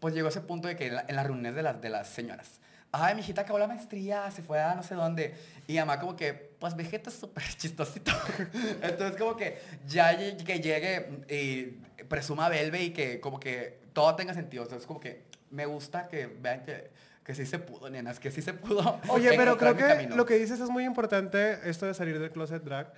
pues 0.00 0.14
llegó 0.14 0.28
ese 0.28 0.40
punto 0.40 0.68
de 0.68 0.76
que 0.76 0.86
en, 0.86 0.94
la- 0.96 1.04
en 1.08 1.16
las 1.16 1.26
reuniones 1.26 1.54
de 1.54 1.62
las, 1.62 1.80
de 1.80 1.88
las 1.90 2.08
señoras, 2.08 2.60
ay, 2.92 3.14
mi 3.14 3.20
hijita 3.20 3.42
acabó 3.42 3.58
la 3.58 3.66
maestría, 3.66 4.30
se 4.30 4.42
fue 4.42 4.60
a 4.60 4.74
no 4.74 4.82
sé 4.82 4.94
dónde, 4.94 5.34
y 5.66 5.76
mamá 5.78 5.98
como 6.00 6.16
que, 6.16 6.32
pues 6.58 6.74
Vegeta 6.76 7.10
es 7.10 7.16
súper 7.16 7.44
chistosito. 7.56 8.12
Entonces 8.82 9.16
como 9.16 9.36
que 9.36 9.58
ya 9.86 10.16
que 10.16 10.60
llegue 10.60 11.24
y 11.28 12.04
presuma 12.04 12.46
a 12.46 12.48
Belve 12.48 12.82
y 12.82 12.90
que 12.90 13.20
como 13.20 13.38
que 13.40 13.78
todo 13.92 14.14
tenga 14.16 14.32
sentido. 14.34 14.62
Entonces 14.62 14.86
como 14.86 15.00
que 15.00 15.24
me 15.50 15.66
gusta 15.66 16.08
que 16.08 16.26
vean 16.26 16.62
que, 16.64 16.90
que 17.24 17.34
sí 17.34 17.44
se 17.44 17.58
pudo, 17.58 17.90
nenas, 17.90 18.18
que 18.20 18.30
sí 18.30 18.40
se 18.42 18.54
pudo. 18.54 19.00
Oye, 19.08 19.32
pero 19.36 19.56
creo 19.58 19.76
que 19.76 19.84
camino. 19.86 20.16
lo 20.16 20.24
que 20.24 20.34
dices 20.38 20.60
es 20.60 20.70
muy 20.70 20.84
importante, 20.84 21.58
esto 21.68 21.84
de 21.86 21.92
salir 21.94 22.18
del 22.18 22.30
closet 22.30 22.62
drag, 22.62 22.92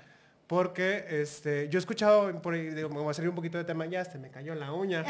Porque 0.47 1.07
este, 1.09 1.69
yo 1.69 1.79
he 1.79 1.81
escuchado, 1.81 2.41
por 2.43 2.55
ahí, 2.55 2.71
digo, 2.71 2.89
me 2.91 2.99
voy 3.01 3.11
a 3.11 3.15
salir 3.15 3.29
un 3.31 3.35
poquito 3.37 3.57
de 3.59 3.65
tema, 3.65 3.87
ya 3.87 4.05
se 4.05 4.19
me 4.19 4.31
cayó 4.31 4.55
la 4.55 4.73
uña. 4.73 5.05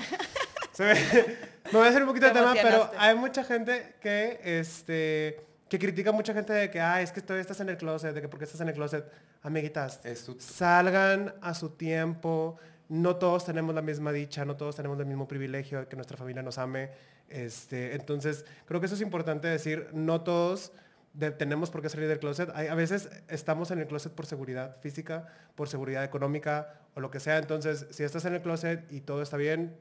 Se 0.73 0.85
me, 0.85 0.95
me 1.73 1.79
voy 1.79 1.89
a 1.89 1.93
salir 1.93 2.03
un 2.03 2.09
poquito 2.09 2.27
de 2.27 2.33
Te 2.33 2.39
tema, 2.39 2.55
pero 2.63 2.91
hay 2.99 3.15
mucha 3.17 3.45
gente 3.45 3.95
que, 4.01 4.41
este, 4.45 5.41
que 5.69 5.79
critica 5.79 6.11
a 6.11 6.13
mucha 6.13 6.33
gente 6.33 6.53
de 6.53 6.71
que, 6.71 6.81
ah, 6.81 7.01
es 7.03 7.13
que 7.13 7.21
todavía 7.21 7.43
estás 7.43 7.61
en 7.61 7.69
el 7.69 7.77
closet, 7.77 8.15
de 8.15 8.21
que 8.21 8.29
porque 8.29 8.45
estás 8.45 8.61
en 8.61 8.69
el 8.69 8.75
closet, 8.75 9.05
amiguitas, 9.43 10.01
salgan 10.39 11.35
a 11.41 11.55
su 11.55 11.71
tiempo. 11.71 12.59
No 12.89 13.17
todos 13.17 13.45
tenemos 13.45 13.73
la 13.75 13.83
misma 13.83 14.11
dicha, 14.11 14.45
no 14.45 14.57
todos 14.57 14.75
tenemos 14.75 14.99
el 14.99 15.07
mismo 15.07 15.29
privilegio 15.29 15.79
de 15.81 15.87
que 15.87 15.95
nuestra 15.97 16.17
familia 16.17 16.43
nos 16.43 16.59
ame. 16.59 16.91
Este, 17.29 17.95
entonces, 17.95 18.45
creo 18.67 18.81
que 18.81 18.87
eso 18.87 18.97
es 18.97 19.01
importante 19.01 19.47
decir. 19.47 19.87
No 19.93 20.23
todos 20.23 20.73
de- 21.13 21.31
tenemos 21.31 21.71
por 21.71 21.83
qué 21.83 21.89
salir 21.89 22.09
del 22.09 22.19
closet. 22.19 22.51
Hay- 22.53 22.67
a 22.67 22.75
veces 22.75 23.09
estamos 23.29 23.71
en 23.71 23.79
el 23.79 23.87
closet 23.87 24.13
por 24.13 24.27
seguridad 24.27 24.77
física, 24.81 25.29
por 25.55 25.69
seguridad 25.69 26.03
económica 26.03 26.81
o 26.95 27.01
lo 27.01 27.13
que 27.13 27.21
sea. 27.21 27.39
Entonces, 27.39 27.87
si 27.91 28.03
estás 28.03 28.25
en 28.25 28.35
el 28.35 28.43
closet 28.43 28.91
y 28.91 29.03
todo 29.03 29.23
está 29.23 29.37
bien, 29.37 29.77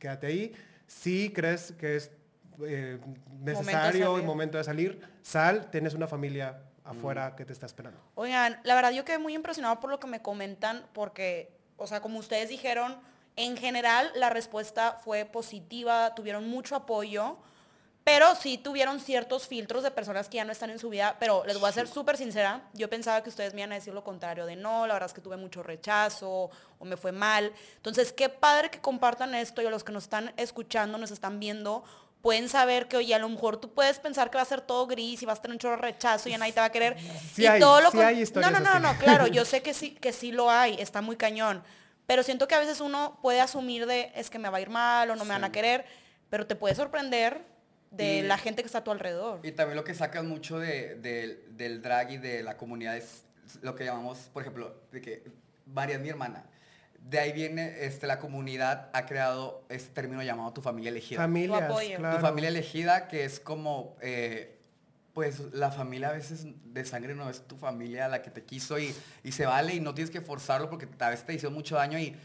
quédate 0.00 0.26
ahí. 0.26 0.52
Si 0.88 1.32
crees 1.32 1.72
que 1.78 1.94
es 1.94 2.10
eh, 2.66 2.98
necesario 3.40 4.12
y 4.12 4.12
salir. 4.12 4.26
momento 4.26 4.58
de 4.58 4.64
salir, 4.64 5.00
sal, 5.22 5.70
tienes 5.70 5.94
una 5.94 6.08
familia 6.08 6.62
afuera 6.84 7.36
que 7.36 7.44
te 7.44 7.52
está 7.52 7.66
esperando. 7.66 8.00
Oigan, 8.16 8.58
la 8.64 8.74
verdad 8.74 8.90
yo 8.90 9.04
quedé 9.04 9.18
muy 9.18 9.34
impresionado 9.34 9.78
por 9.78 9.90
lo 9.90 10.00
que 10.00 10.08
me 10.08 10.20
comentan, 10.20 10.84
porque, 10.92 11.52
o 11.76 11.86
sea, 11.86 12.00
como 12.00 12.18
ustedes 12.18 12.48
dijeron, 12.48 12.98
en 13.36 13.56
general 13.56 14.10
la 14.16 14.30
respuesta 14.30 14.98
fue 15.04 15.24
positiva, 15.24 16.14
tuvieron 16.16 16.48
mucho 16.48 16.74
apoyo, 16.74 17.38
pero 18.12 18.34
sí 18.34 18.58
tuvieron 18.58 18.98
ciertos 18.98 19.46
filtros 19.46 19.84
de 19.84 19.92
personas 19.92 20.28
que 20.28 20.34
ya 20.38 20.44
no 20.44 20.50
están 20.50 20.68
en 20.70 20.80
su 20.80 20.88
vida, 20.88 21.14
pero 21.20 21.44
les 21.46 21.60
voy 21.60 21.68
a 21.68 21.72
ser 21.72 21.86
súper 21.86 22.16
sincera, 22.16 22.60
yo 22.72 22.90
pensaba 22.90 23.22
que 23.22 23.28
ustedes 23.28 23.54
me 23.54 23.60
iban 23.60 23.70
a 23.70 23.76
decir 23.76 23.94
lo 23.94 24.02
contrario, 24.02 24.46
de 24.46 24.56
no, 24.56 24.88
la 24.88 24.94
verdad 24.94 25.06
es 25.06 25.14
que 25.14 25.20
tuve 25.20 25.36
mucho 25.36 25.62
rechazo 25.62 26.50
o 26.80 26.84
me 26.84 26.96
fue 26.96 27.12
mal. 27.12 27.52
Entonces, 27.76 28.12
qué 28.12 28.28
padre 28.28 28.68
que 28.68 28.80
compartan 28.80 29.32
esto 29.36 29.62
y 29.62 29.66
a 29.66 29.70
los 29.70 29.84
que 29.84 29.92
nos 29.92 30.02
están 30.04 30.32
escuchando, 30.36 30.98
nos 30.98 31.12
están 31.12 31.38
viendo, 31.38 31.84
pueden 32.20 32.48
saber 32.48 32.88
que, 32.88 32.96
oye, 32.96 33.14
a 33.14 33.20
lo 33.20 33.28
mejor 33.28 33.58
tú 33.58 33.72
puedes 33.72 34.00
pensar 34.00 34.28
que 34.28 34.38
va 34.38 34.42
a 34.42 34.46
ser 34.46 34.60
todo 34.60 34.88
gris 34.88 35.22
y 35.22 35.26
vas 35.26 35.38
a 35.38 35.42
tener 35.42 35.54
un 35.54 35.60
chorro 35.60 35.76
de 35.76 35.82
rechazo 35.82 36.28
y 36.28 36.32
ya 36.32 36.38
nadie 36.38 36.52
te 36.52 36.58
va 36.58 36.66
a 36.66 36.72
querer. 36.72 36.96
Sí 37.32 37.44
y 37.44 37.46
hay, 37.46 37.60
todo 37.60 37.80
lo 37.80 37.92
sí 37.92 37.96
con- 37.96 38.06
hay 38.06 38.24
No, 38.34 38.50
no, 38.50 38.58
no, 38.58 38.70
así. 38.70 38.82
no, 38.82 38.98
claro, 38.98 39.28
yo 39.28 39.44
sé 39.44 39.62
que 39.62 39.72
sí, 39.72 39.92
que 39.92 40.12
sí 40.12 40.32
lo 40.32 40.50
hay, 40.50 40.74
está 40.80 41.00
muy 41.00 41.14
cañón. 41.14 41.62
Pero 42.08 42.24
siento 42.24 42.48
que 42.48 42.56
a 42.56 42.58
veces 42.58 42.80
uno 42.80 43.20
puede 43.22 43.40
asumir 43.40 43.86
de, 43.86 44.10
es 44.16 44.30
que 44.30 44.40
me 44.40 44.48
va 44.48 44.58
a 44.58 44.60
ir 44.60 44.68
mal 44.68 45.08
o 45.10 45.14
no 45.14 45.24
me 45.24 45.30
van 45.30 45.44
a 45.44 45.52
querer, 45.52 45.84
pero 46.28 46.44
te 46.48 46.56
puede 46.56 46.74
sorprender 46.74 47.48
de 47.90 48.18
Y- 48.18 48.22
la 48.22 48.38
gente 48.38 48.62
que 48.62 48.66
está 48.66 48.78
a 48.78 48.84
tu 48.84 48.90
alrededor. 48.90 49.40
Y 49.42 49.52
también 49.52 49.76
lo 49.76 49.84
que 49.84 49.94
sacas 49.94 50.24
mucho 50.24 50.58
de- 50.58 50.94
de- 50.96 51.44
del 51.50 51.82
drag 51.82 52.12
y 52.12 52.16
de 52.18 52.42
la 52.42 52.56
comunidad 52.56 52.96
es 52.96 53.24
lo 53.62 53.74
que 53.74 53.84
llamamos, 53.84 54.18
por 54.32 54.42
ejemplo, 54.42 54.74
de 54.92 55.00
que 55.00 55.24
María 55.66 55.96
es 55.96 56.00
mi 56.02 56.08
hermana. 56.08 56.44
De 57.00 57.18
ahí 57.18 57.32
viene, 57.32 57.84
este, 57.84 58.06
la 58.06 58.18
comunidad 58.18 58.90
ha 58.92 59.06
creado 59.06 59.64
este 59.70 59.92
término 59.92 60.22
llamado 60.22 60.52
tu 60.52 60.60
familia 60.62 60.90
elegida. 60.90 61.18
Familias, 61.20 61.62
apoyo. 61.62 61.90
Tu 61.94 61.96
claro. 61.98 62.16
Tu 62.16 62.22
familia 62.22 62.48
elegida, 62.50 63.08
que 63.08 63.24
es 63.24 63.40
como, 63.40 63.96
eh, 64.02 64.56
pues 65.14 65.40
la 65.52 65.70
familia 65.72 66.10
a 66.10 66.12
veces 66.12 66.46
de 66.64 66.84
sangre 66.84 67.14
no 67.16 67.28
es 67.28 67.42
tu 67.48 67.56
familia 67.56 68.06
la 68.06 68.22
que 68.22 68.30
te 68.30 68.44
quiso 68.44 68.78
y, 68.78 68.94
y 69.24 69.32
se 69.32 69.44
vale 69.46 69.74
y 69.74 69.80
no 69.80 69.92
tienes 69.94 70.10
que 70.10 70.20
forzarlo 70.20 70.70
porque 70.70 70.86
a 71.00 71.08
veces 71.10 71.26
te 71.26 71.34
hizo 71.34 71.50
mucho 71.50 71.74
daño 71.74 71.98
y 71.98 72.16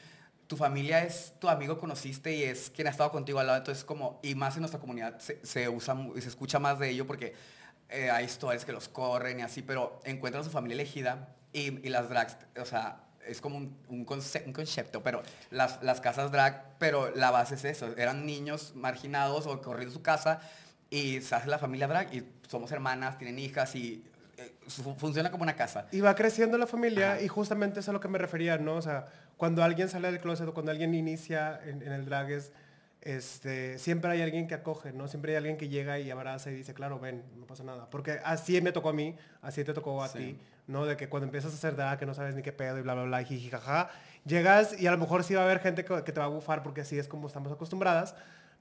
tu 0.48 0.58
familia 0.58 1.04
es 1.04 1.34
tu 1.40 1.50
amigo 1.50 1.78
conociste 1.78 2.34
y 2.36 2.44
es 2.44 2.70
quien 2.70 2.88
ha 2.88 2.92
estado 2.92 3.12
contigo 3.12 3.40
al 3.40 3.48
lado. 3.48 3.58
Entonces 3.60 3.84
como, 3.84 4.20
y 4.24 4.36
más 4.36 4.56
en 4.56 4.62
nuestra 4.62 4.80
comunidad 4.80 5.20
se, 5.20 5.44
se 5.46 5.68
usa 5.70 5.96
y 6.16 6.22
se 6.22 6.30
escucha 6.30 6.60
más 6.60 6.78
de 6.80 6.90
ello 6.90 7.08
porque 7.08 7.34
eh, 7.90 8.10
hay 8.12 8.26
historias 8.26 8.66
que 8.66 8.72
los 8.72 8.88
corren 8.90 9.40
y 9.40 9.44
así, 9.44 9.62
pero 9.62 10.00
encuentran 10.04 10.42
a 10.42 10.44
su 10.46 10.52
familia 10.52 10.76
elegida 10.76 11.36
y, 11.54 11.86
y 11.86 11.90
las 11.90 12.10
drags, 12.10 12.38
o 12.60 12.66
sea, 12.66 13.02
es 13.28 13.42
como 13.42 13.58
un, 13.58 13.76
un, 13.90 14.06
conce- 14.06 14.44
un 14.46 14.54
concepto, 14.54 15.02
pero 15.02 15.24
las, 15.50 15.82
las 15.82 16.00
casas 16.02 16.32
drag, 16.32 16.78
pero 16.78 17.10
la 17.16 17.32
base 17.32 17.56
es 17.56 17.66
eso, 17.66 17.88
eran 17.98 18.26
niños 18.26 18.74
marginados 18.76 19.48
o 19.48 19.62
corridos 19.62 19.94
de 19.94 19.98
su 19.98 20.04
casa 20.04 20.42
y 20.92 21.22
se 21.22 21.34
hace 21.34 21.48
la 21.48 21.58
familia 21.58 21.88
drag 21.88 22.14
y 22.14 22.24
somos 22.48 22.72
hermanas, 22.72 23.18
tienen 23.18 23.40
hijas 23.40 23.76
y 23.76 24.04
eh, 24.38 24.54
fu- 24.68 24.96
funciona 24.96 25.32
como 25.32 25.44
una 25.44 25.56
casa. 25.56 25.88
Y 25.92 26.02
va 26.02 26.14
creciendo 26.14 26.58
la 26.58 26.68
familia 26.68 27.14
Ajá. 27.14 27.22
y 27.22 27.28
justamente 27.28 27.80
es 27.80 27.90
a 27.90 27.94
lo 27.94 28.00
que 28.00 28.08
me 28.10 28.18
refería, 28.20 28.58
¿no? 28.58 28.76
O 28.76 28.82
sea, 28.82 29.06
cuando 29.38 29.64
alguien 29.64 29.90
sale 29.90 30.12
del 30.12 30.20
closet 30.22 30.48
o 30.48 30.54
cuando 30.54 30.72
alguien 30.72 30.94
inicia 30.94 31.60
en, 31.66 31.82
en 31.82 31.92
el 31.92 32.06
drag 32.06 32.32
es, 32.32 32.52
este, 33.02 33.78
siempre 33.78 34.10
hay 34.12 34.22
alguien 34.22 34.48
que 34.48 34.56
acoge, 34.56 34.92
¿no? 34.92 35.08
Siempre 35.08 35.32
hay 35.34 35.38
alguien 35.38 35.58
que 35.58 35.68
llega 35.70 36.00
y 36.00 36.10
abraza 36.10 36.50
y 36.52 36.56
dice, 36.56 36.74
claro, 36.74 37.00
ven, 37.00 37.24
no 37.38 37.46
pasa 37.46 37.64
nada. 37.64 37.88
Porque 37.90 38.20
así 38.24 38.60
me 38.62 38.72
tocó 38.72 38.90
a 38.90 38.94
mí, 38.94 39.16
así 39.42 39.64
te 39.64 39.74
tocó 39.74 40.02
a 40.04 40.08
Sí. 40.08 40.18
ti, 40.18 40.40
¿no? 40.68 40.86
De 40.86 40.98
que 40.98 41.08
cuando 41.08 41.26
empiezas 41.26 41.52
a 41.52 41.56
hacer 41.56 41.76
drag 41.76 42.00
que 42.00 42.06
no 42.08 42.14
sabes 42.16 42.36
ni 42.36 42.42
qué 42.42 42.52
pedo 42.52 42.80
y 42.80 42.82
bla, 42.82 42.96
bla, 42.96 43.04
bla, 43.04 43.22
y 43.22 43.26
jiji, 43.26 43.50
jaja, 43.52 43.90
llegas 44.26 44.80
y 44.80 44.88
a 44.88 44.92
lo 44.92 44.98
mejor 44.98 45.24
sí 45.24 45.36
va 45.36 45.42
a 45.42 45.46
haber 45.46 45.60
gente 45.60 45.86
que, 45.86 46.04
que 46.04 46.12
te 46.12 46.20
va 46.20 46.26
a 46.26 46.30
bufar 46.30 46.64
porque 46.64 46.82
así 46.82 46.98
es 46.98 47.08
como 47.08 47.28
estamos 47.28 47.52
acostumbradas, 47.52 48.16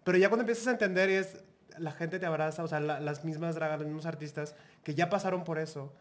pero 0.05 0.18
ya 0.18 0.29
cuando 0.29 0.43
empiezas 0.43 0.66
a 0.66 0.72
entender 0.72 1.09
y 1.09 1.14
es, 1.14 1.39
la 1.79 1.93
gente 1.93 2.18
te 2.18 2.27
abraza, 2.27 2.62
o 2.62 2.68
sea, 2.68 2.81
la- 2.81 3.01
las 3.01 3.25
mismas 3.25 3.55
dragas, 3.55 3.79
los 3.79 3.87
mismos 3.87 4.05
artistas 4.05 4.55
que 4.83 4.95
ya 4.95 5.09
pasaron 5.09 5.45
por 5.45 5.59
eso, 5.59 5.95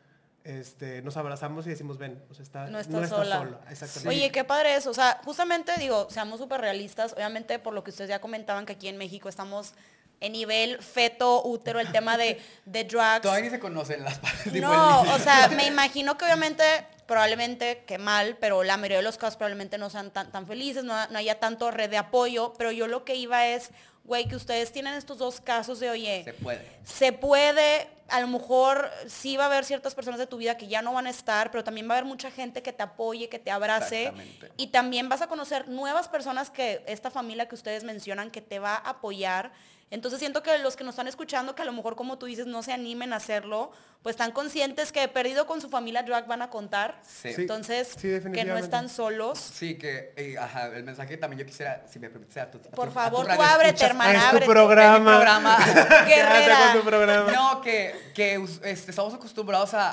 este, 0.44 1.02
nos 1.02 1.16
abrazamos 1.18 1.66
y 1.66 1.70
decimos, 1.70 1.98
ven, 1.98 2.22
o 2.30 2.34
sea, 2.34 2.44
está, 2.44 2.68
No 2.68 2.80
estás 2.80 3.10
sola. 3.10 3.62
Exactamente. 3.70 4.10
Oye, 4.10 4.32
qué 4.32 4.44
padre 4.44 4.76
eso. 4.76 4.90
O 4.90 4.94
sea, 4.94 5.22
justamente 5.24 5.72
digo, 5.78 6.08
seamos 6.10 6.40
súper 6.40 6.62
realistas. 6.62 7.14
Obviamente, 7.14 7.60
por 7.60 7.74
lo 7.74 7.84
que 7.84 7.92
ustedes 7.92 8.10
ya 8.10 8.20
comentaban, 8.20 8.66
que 8.66 8.74
aquí 8.74 8.88
en 8.88 8.98
México 8.98 9.30
estamos 9.30 9.74
en 10.20 10.32
nivel 10.32 10.82
feto, 10.82 11.44
útero, 11.44 11.80
el 11.80 11.92
tema 11.92 12.18
de, 12.18 12.42
de 12.66 12.84
drugs. 12.86 13.22
Todavía 13.22 13.44
ni 13.44 13.50
se 13.50 13.60
conocen 13.60 14.04
las 14.04 14.20
partes. 14.20 14.54
No, 14.54 15.02
o 15.02 15.20
sea, 15.20 15.50
me 15.50 15.68
imagino 15.68 16.18
que 16.18 16.24
obviamente, 16.24 16.64
probablemente 17.06 17.84
que 17.86 17.98
mal, 17.98 18.38
pero 18.40 18.64
la 18.64 18.78
mayoría 18.78 18.98
de 18.98 19.04
los 19.04 19.18
casos 19.18 19.36
probablemente 19.36 19.78
no 19.78 19.90
sean 19.90 20.12
tan, 20.12 20.32
tan 20.32 20.48
felices, 20.48 20.86
no, 20.86 21.08
no 21.08 21.18
haya 21.18 21.40
tanto 21.40 21.72
red 21.72 21.90
de 21.90 21.98
apoyo, 21.98 22.54
pero 22.58 22.72
yo 22.72 22.88
lo 22.88 23.04
que 23.04 23.16
iba 23.16 23.48
es, 23.48 23.72
güey, 24.06 24.26
que 24.28 24.38
ustedes 24.38 24.72
tienen 24.72 24.94
estos 24.94 25.18
dos 25.18 25.42
casos 25.42 25.82
de, 25.82 25.90
oye, 25.90 26.24
se 26.24 26.34
puede. 26.34 26.70
se 26.86 27.12
puede, 27.12 27.88
a 28.14 28.20
lo 28.22 28.28
mejor 28.28 28.92
sí 29.08 29.38
va 29.38 29.46
a 29.46 29.48
haber 29.48 29.66
ciertas 29.66 29.96
personas 29.96 30.20
de 30.20 30.28
tu 30.28 30.38
vida 30.38 30.56
que 30.56 30.68
ya 30.68 30.84
no 30.84 30.94
van 30.94 31.08
a 31.08 31.10
estar, 31.10 31.50
pero 31.50 31.64
también 31.64 31.90
va 31.90 31.96
a 31.96 31.98
haber 31.98 32.08
mucha 32.08 32.30
gente 32.30 32.62
que 32.62 32.72
te 32.72 32.84
apoye, 32.84 33.28
que 33.28 33.40
te 33.40 33.50
abrace. 33.50 34.04
Exactamente. 34.04 34.52
Y 34.56 34.68
también 34.68 35.10
vas 35.10 35.22
a 35.24 35.28
conocer 35.28 35.68
nuevas 35.68 36.08
personas 36.10 36.52
que 36.52 36.84
esta 36.86 37.10
familia 37.10 37.48
que 37.48 37.56
ustedes 37.56 37.84
mencionan 37.84 38.30
que 38.30 38.42
te 38.42 38.60
va 38.60 38.76
a 38.76 38.90
apoyar. 38.92 39.52
Entonces 39.90 40.20
siento 40.20 40.42
que 40.42 40.58
los 40.58 40.76
que 40.76 40.84
nos 40.84 40.94
están 40.94 41.08
escuchando, 41.08 41.54
que 41.54 41.62
a 41.62 41.66
lo 41.66 41.74
mejor 41.74 41.96
como 41.96 42.18
tú 42.18 42.26
dices, 42.26 42.48
no 42.48 42.64
se 42.64 42.74
animen 42.74 43.14
a 43.14 43.18
hacerlo, 43.18 43.72
pues 44.02 44.14
están 44.16 44.32
conscientes 44.32 44.92
que 44.92 45.08
perdido 45.08 45.46
con 45.46 45.62
su 45.62 45.70
familia 45.70 46.02
drag 46.02 46.26
van 46.26 46.42
a 46.42 46.50
contar. 46.50 47.00
Sí. 47.08 47.30
Entonces, 47.38 47.90
Sí, 48.00 48.10
que 48.34 48.44
no 48.44 48.58
están 48.58 48.90
solos. 48.90 49.38
Sí, 49.38 49.78
que, 49.78 50.12
eh, 50.18 50.36
ajá, 50.40 50.68
el 50.68 50.84
mensaje 50.84 51.10
que 51.10 51.18
también 51.18 51.42
yo 51.42 51.46
quisiera, 51.46 51.86
si 51.88 52.00
me 52.00 52.10
permites, 52.10 52.36
a 52.38 52.50
tu, 52.50 52.58
a 52.58 52.62
tu- 52.62 52.70
Por 52.72 52.86
a 52.88 52.90
tu 52.90 52.94
favor, 52.96 53.28
tú 53.28 53.40
ábrete, 53.42 53.86
hermana, 53.86 54.14
es 54.14 54.20
tu 54.22 54.28
ábrete. 54.30 54.46
programa. 54.52 55.58
Guerrera. 56.08 56.40
Quédate 56.40 56.64
con 56.74 56.82
tu 56.82 56.88
programa. 56.90 57.32
No, 57.32 57.62
que, 57.62 57.96
que 58.14 58.36
este, 58.64 58.92
estamos 58.92 59.14
acostumbrados 59.14 59.74
a, 59.74 59.92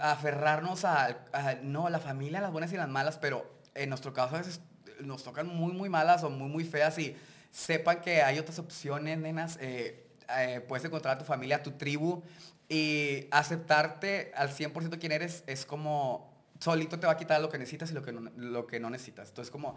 aferrarnos 0.00 0.84
a, 0.84 1.06
a- 1.32 1.54
no, 1.62 1.88
la 1.88 1.98
familia, 1.98 2.40
las 2.40 2.52
buenas 2.52 2.72
y 2.72 2.76
las 2.76 2.88
malas, 2.88 3.18
pero 3.18 3.50
en 3.74 3.88
nuestro 3.90 4.12
caso 4.12 4.34
a 4.36 4.38
veces 4.38 4.60
nos 5.00 5.22
tocan 5.22 5.46
muy, 5.46 5.72
muy 5.72 5.88
malas 5.88 6.22
o 6.24 6.30
muy, 6.30 6.48
muy 6.48 6.64
feas 6.64 6.98
y 6.98 7.16
sepan 7.50 8.00
que 8.00 8.22
hay 8.22 8.38
otras 8.38 8.58
opciones, 8.58 9.18
nenas. 9.18 9.58
eh, 9.60 10.04
eh, 10.36 10.60
puedes 10.68 10.84
encontrar 10.84 11.16
a 11.16 11.18
tu 11.18 11.24
familia, 11.24 11.56
a 11.56 11.62
tu 11.62 11.72
tribu 11.72 12.22
y 12.68 13.26
aceptarte 13.30 14.30
al 14.36 14.50
100% 14.50 14.98
quién 14.98 15.12
eres 15.12 15.42
es 15.46 15.64
como 15.64 16.28
solito 16.60 16.98
te 16.98 17.06
va 17.06 17.12
a 17.12 17.16
quitar 17.16 17.40
lo 17.40 17.48
que 17.48 17.56
necesitas 17.56 17.90
y 17.92 17.94
lo 17.94 18.02
que 18.02 18.12
no, 18.12 18.30
lo 18.36 18.66
que 18.66 18.80
no 18.80 18.90
necesitas. 18.90 19.28
Entonces 19.28 19.50
como 19.50 19.76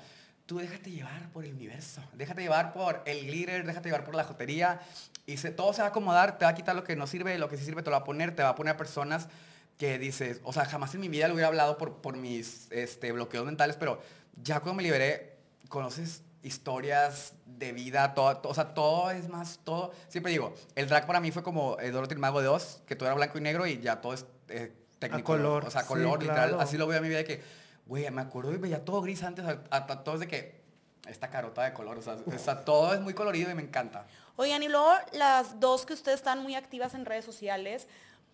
tú 0.52 0.58
déjate 0.58 0.92
llevar 0.92 1.30
por 1.30 1.46
el 1.46 1.54
universo, 1.54 2.04
déjate 2.12 2.42
llevar 2.42 2.74
por 2.74 3.02
el 3.06 3.26
glitter, 3.26 3.66
déjate 3.66 3.88
llevar 3.88 4.04
por 4.04 4.16
la 4.16 4.26
jotería 4.26 4.82
y 5.26 5.38
se, 5.38 5.50
todo 5.50 5.72
se 5.72 5.80
va 5.80 5.88
a 5.88 5.92
acomodar, 5.92 6.38
te 6.38 6.44
va 6.44 6.52
a 6.52 6.56
quitar 6.56 6.76
lo 6.76 6.84
que 6.84 6.94
no 6.98 7.08
sirve, 7.08 7.38
lo 7.38 7.48
que 7.48 7.56
sí 7.56 7.64
sirve 7.64 7.84
te 7.84 7.90
lo 7.90 7.94
va 7.96 8.02
a 8.02 8.04
poner, 8.04 8.36
te 8.36 8.44
va 8.44 8.50
a 8.50 8.56
poner 8.56 8.74
a 8.74 8.78
personas 8.78 9.30
que 9.78 9.98
dices, 9.98 10.42
o 10.44 10.52
sea, 10.52 10.66
jamás 10.66 10.94
en 10.94 11.00
mi 11.00 11.08
vida 11.08 11.30
lo 11.30 11.36
hubiera 11.36 11.48
hablado 11.48 11.78
por, 11.78 12.02
por 12.02 12.18
mis 12.18 12.68
este, 12.70 13.14
bloqueos 13.14 13.46
mentales, 13.46 13.78
pero 13.78 14.02
ya 14.44 14.60
cuando 14.60 14.74
me 14.74 14.84
liberé, 14.84 15.38
conoces 15.70 16.22
historias 16.44 17.32
de 17.46 17.72
vida, 17.72 18.14
todo, 18.14 18.36
todo- 18.36 18.52
o 18.52 18.54
sea, 18.54 18.74
todo 18.74 19.10
es 19.10 19.30
más, 19.30 19.62
todo, 19.64 19.94
siempre 20.10 20.34
digo, 20.34 20.54
el 20.76 20.90
drag 20.90 21.08
para 21.08 21.22
mí 21.22 21.32
fue 21.32 21.44
como 21.44 21.78
el 21.80 21.94
Dorothy 21.94 22.16
el 22.16 22.20
Mago 22.20 22.42
de 22.42 22.50
Oz, 22.50 22.82
que 22.86 22.98
todo 22.98 23.08
era 23.08 23.16
blanco 23.16 23.38
y 23.38 23.42
negro 23.42 23.66
y 23.68 23.80
ya 23.80 24.02
todo 24.02 24.14
es 24.14 24.26
eh, 24.50 24.74
técnico, 25.00 25.28
color, 25.28 25.64
o 25.64 25.72
sea, 25.72 25.84
sí, 25.84 25.88
color, 25.88 26.22
literal, 26.22 26.50
claro. 26.50 26.62
así 26.62 26.78
lo 26.78 26.88
veo 26.88 26.98
en 26.98 27.04
mi 27.04 27.08
vida 27.08 27.20
de 27.20 27.24
que, 27.24 27.61
güey, 27.92 28.10
me 28.10 28.22
acuerdo 28.22 28.54
y 28.54 28.58
veía 28.58 28.86
todo 28.86 29.02
gris 29.02 29.22
antes, 29.22 29.44
a, 29.44 29.60
a- 29.70 29.76
a 29.92 30.04
todo 30.06 30.16
es 30.16 30.22
de 30.22 30.28
que, 30.30 30.62
esta 31.10 31.30
carota 31.30 31.62
de 31.64 31.74
color, 31.74 31.98
o 31.98 32.02
sea, 32.02 32.16
sea, 32.38 32.64
todo 32.64 32.94
es 32.94 33.02
muy 33.02 33.14
colorido 33.14 33.52
y 33.52 33.54
me 33.54 33.62
encanta. 33.64 34.06
Oigan, 34.38 34.64
y 34.64 34.70
luego 34.70 34.94
las 35.12 35.60
dos 35.60 35.86
que 35.86 35.92
ustedes 35.92 36.20
están 36.20 36.42
muy 36.42 36.56
activas 36.56 36.94
en 36.94 37.06
redes 37.06 37.26
sociales, 37.26 37.88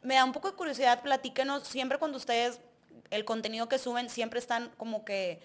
me 0.04 0.14
da 0.14 0.24
un 0.26 0.32
poco 0.32 0.52
de 0.52 0.56
curiosidad, 0.56 1.02
platíquenos, 1.02 1.64
siempre 1.68 1.98
cuando 1.98 2.18
ustedes, 2.20 2.60
el 3.10 3.26
contenido 3.26 3.68
que 3.68 3.80
suben, 3.80 4.12
siempre 4.12 4.38
están 4.38 4.70
como 4.78 5.04
que 5.04 5.42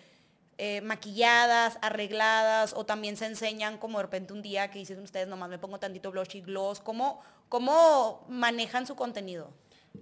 eh, 0.58 0.82
maquilladas, 0.82 1.78
arregladas, 1.80 2.74
o 2.76 2.84
también 2.84 3.16
se 3.16 3.24
enseñan 3.24 3.78
como 3.78 3.96
de 3.96 4.02
repente 4.02 4.34
un 4.34 4.42
día 4.42 4.70
que 4.70 4.78
dicen 4.80 5.00
ustedes, 5.00 5.26
nomás 5.26 5.48
me 5.48 5.58
pongo 5.58 5.78
tantito 5.78 6.10
blush 6.10 6.36
y 6.36 6.42
gloss, 6.42 6.80
¿cómo, 6.80 7.20
cómo 7.48 8.26
manejan 8.28 8.86
su 8.86 8.94
contenido? 8.94 9.48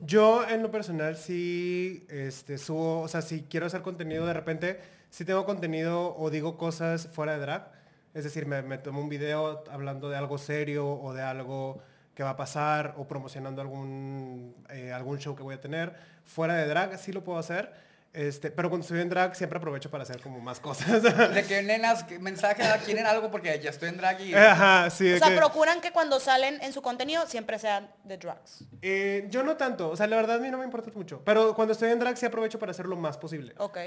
Yo 0.01 0.49
en 0.49 0.63
lo 0.63 0.71
personal 0.71 1.17
sí 1.17 2.07
este, 2.09 2.59
subo, 2.59 3.03
o 3.03 3.09
sea, 3.09 3.23
si 3.23 3.43
quiero 3.43 3.67
hacer 3.67 3.83
contenido 3.83 4.27
de 4.27 4.33
repente, 4.33 4.81
si 5.11 5.25
tengo 5.25 5.45
contenido 5.45 6.17
o 6.17 6.31
digo 6.31 6.57
cosas 6.57 7.09
fuera 7.09 7.33
de 7.35 7.41
drag. 7.41 7.73
Es 8.15 8.25
decir, 8.25 8.47
me, 8.47 8.63
me 8.63 8.79
tomo 8.79 9.01
un 9.01 9.09
video 9.09 9.63
hablando 9.71 10.09
de 10.09 10.17
algo 10.17 10.39
serio 10.39 10.89
o 10.89 11.13
de 11.13 11.23
algo 11.23 11.83
que 12.15 12.23
va 12.23 12.31
a 12.31 12.37
pasar 12.37 12.95
o 12.99 13.07
promocionando 13.07 13.63
algún, 13.63 14.55
eh, 14.69 14.93
algún 14.93 15.19
show 15.19 15.35
que 15.37 15.43
voy 15.43 15.55
a 15.55 15.61
tener. 15.61 15.95
Fuera 16.25 16.55
de 16.55 16.67
drag 16.67 16.99
sí 16.99 17.13
lo 17.13 17.25
puedo 17.25 17.39
hacer. 17.39 17.73
Este, 18.13 18.51
pero 18.51 18.69
cuando 18.69 18.83
estoy 18.83 19.01
en 19.01 19.09
drag 19.09 19.37
siempre 19.37 19.59
aprovecho 19.59 19.89
para 19.89 20.03
hacer 20.03 20.21
como 20.21 20.41
más 20.41 20.59
cosas. 20.59 21.01
De 21.35 21.45
que 21.45 21.63
nenas, 21.63 22.03
que 22.03 22.19
mensaje, 22.19 22.63
quieren 22.85 23.07
algo 23.07 23.31
porque 23.31 23.61
ya 23.63 23.71
estoy 23.71 23.89
en 23.91 23.99
drag 23.99 24.21
y... 24.23 24.35
Ajá, 24.35 24.91
sí. 24.91 25.13
O 25.13 25.19
sea, 25.19 25.29
que- 25.29 25.37
procuran 25.37 25.81
que 25.81 25.93
cuando 25.93 26.19
salen 26.19 26.61
en 26.61 26.73
su 26.73 26.83
contenido 26.83 27.25
siempre 27.29 27.59
sean 27.61 27.89
de 28.03 28.17
drugs. 28.19 28.65
Eh, 28.83 29.27
yo 29.31 29.45
no 29.45 29.57
tanto, 29.57 29.91
o 29.91 29.97
sea, 29.97 30.09
la 30.09 30.17
verdad 30.17 30.37
a 30.37 30.41
mí 30.41 30.51
no 30.51 30.59
me 30.59 30.65
importa 30.65 30.91
mucho. 30.95 31.23
Pero 31.25 31.55
cuando 31.55 31.73
estoy 31.73 31.91
en 31.91 32.01
drag 32.01 32.17
sí 32.17 32.27
aprovecho 32.27 32.59
para 32.59 32.73
hacer 32.73 32.87
lo 32.87 32.97
más 32.97 33.17
posible. 33.17 33.55
Ok. 33.59 33.79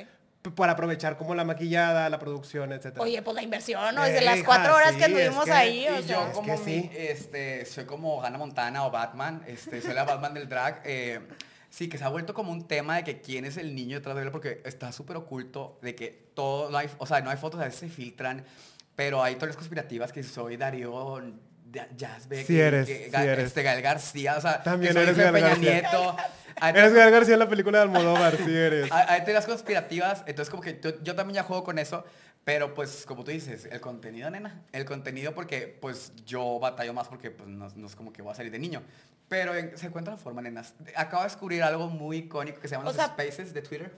Para 0.55 0.73
aprovechar 0.73 1.17
como 1.17 1.35
la 1.35 1.43
maquillada, 1.45 2.09
la 2.09 2.19
producción, 2.19 2.71
etc. 2.73 2.99
Oye, 2.99 3.21
pues 3.21 3.35
la 3.35 3.43
inversión, 3.43 3.93
¿no? 3.95 4.05
Eh, 4.05 4.11
Desde 4.11 4.25
las 4.25 4.37
hija, 4.37 4.45
cuatro 4.45 4.75
horas 4.75 4.91
sí, 4.91 4.97
que 4.99 5.05
estuvimos 5.05 5.37
es 5.39 5.45
que- 5.45 5.51
ahí, 5.51 5.87
o 5.87 5.99
Y 5.99 6.03
sea. 6.03 6.15
yo 6.17 6.27
Es 6.27 6.33
como 6.33 6.57
mi, 6.59 6.91
este, 6.95 7.65
soy 7.65 7.85
como 7.85 8.21
Hannah 8.23 8.37
Montana 8.37 8.85
o 8.85 8.91
Batman, 8.91 9.43
este, 9.47 9.81
soy 9.81 9.93
la 9.93 10.03
Batman 10.05 10.33
del 10.33 10.47
drag. 10.49 10.81
eh, 10.85 11.19
sí, 11.73 11.89
que 11.89 11.97
se 11.97 12.03
ha 12.03 12.09
vuelto 12.09 12.35
como 12.35 12.51
un 12.51 12.67
tema 12.67 12.97
de 12.97 13.03
que 13.03 13.19
quién 13.21 13.45
es 13.45 13.57
el 13.57 13.73
niño 13.73 13.97
detrás 13.97 14.15
de 14.15 14.21
él, 14.21 14.31
porque 14.31 14.61
está 14.63 14.91
súper 14.91 15.17
oculto, 15.17 15.79
de 15.81 15.95
que 15.95 16.29
todo, 16.35 16.69
no 16.69 16.77
hay, 16.77 16.87
o 16.99 17.05
sea, 17.07 17.19
no 17.21 17.31
hay 17.31 17.37
fotos, 17.37 17.59
a 17.59 17.63
veces 17.65 17.79
se 17.79 17.89
filtran, 17.89 18.45
pero 18.95 19.23
hay 19.23 19.35
teorías 19.37 19.57
conspirativas 19.57 20.11
que 20.13 20.21
soy 20.21 20.55
Darío, 20.55 21.19
Da- 21.65 21.87
Jazzbeck, 21.97 22.45
Sí 22.45 22.59
eres, 22.59 22.85
que 22.85 23.05
sí 23.05 23.11
Ga- 23.11 23.23
eres. 23.25 23.45
este, 23.45 23.63
Gael 23.63 23.81
García, 23.81 24.35
o 24.37 24.41
sea, 24.41 24.61
También 24.61 24.95
eres 24.95 25.17
Gael 25.17 25.33
Peña 25.33 25.47
García. 25.49 25.71
Nieto. 25.81 26.15
Hay- 26.61 26.73
Eres 26.75 26.93
Gael 26.93 27.09
García 27.09 27.33
en 27.33 27.39
la 27.39 27.49
película 27.49 27.79
de 27.79 27.83
Almodóvar, 27.85 28.37
sí 28.37 28.55
eres. 28.55 28.91
hay, 28.91 29.05
hay 29.09 29.23
teorías 29.23 29.47
conspirativas, 29.47 30.23
entonces 30.27 30.51
como 30.51 30.61
que 30.61 30.79
yo, 30.79 31.01
yo 31.01 31.15
también 31.15 31.37
ya 31.37 31.43
juego 31.43 31.63
con 31.63 31.79
eso, 31.79 32.05
pero 32.43 32.75
pues 32.75 33.05
como 33.07 33.23
tú 33.23 33.31
dices, 33.31 33.67
el 33.71 33.81
contenido, 33.81 34.29
nena, 34.29 34.61
el 34.71 34.85
contenido 34.85 35.33
porque 35.33 35.75
pues 35.81 36.11
yo 36.27 36.59
batallo 36.59 36.93
más 36.93 37.07
porque 37.07 37.31
pues 37.31 37.49
no, 37.49 37.67
no 37.75 37.87
es 37.87 37.95
como 37.95 38.13
que 38.13 38.21
voy 38.21 38.33
a 38.33 38.35
salir 38.35 38.51
de 38.51 38.59
niño. 38.59 38.83
Pero 39.33 39.55
en- 39.55 39.75
se 39.79 39.87
encuentra 39.87 40.13
la 40.13 40.19
forma, 40.19 40.43
nenas. 40.43 40.75
Acabo 40.95 41.23
de 41.23 41.29
descubrir 41.29 41.63
algo 41.63 41.87
muy 41.87 42.17
icónico 42.17 42.59
que 42.59 42.67
se 42.67 42.75
llama 42.75 42.83
O 42.83 42.93
los 42.93 42.95
sea- 42.95 43.07
spaces 43.07 43.51
de 43.51 43.63
Twitter. 43.63 43.91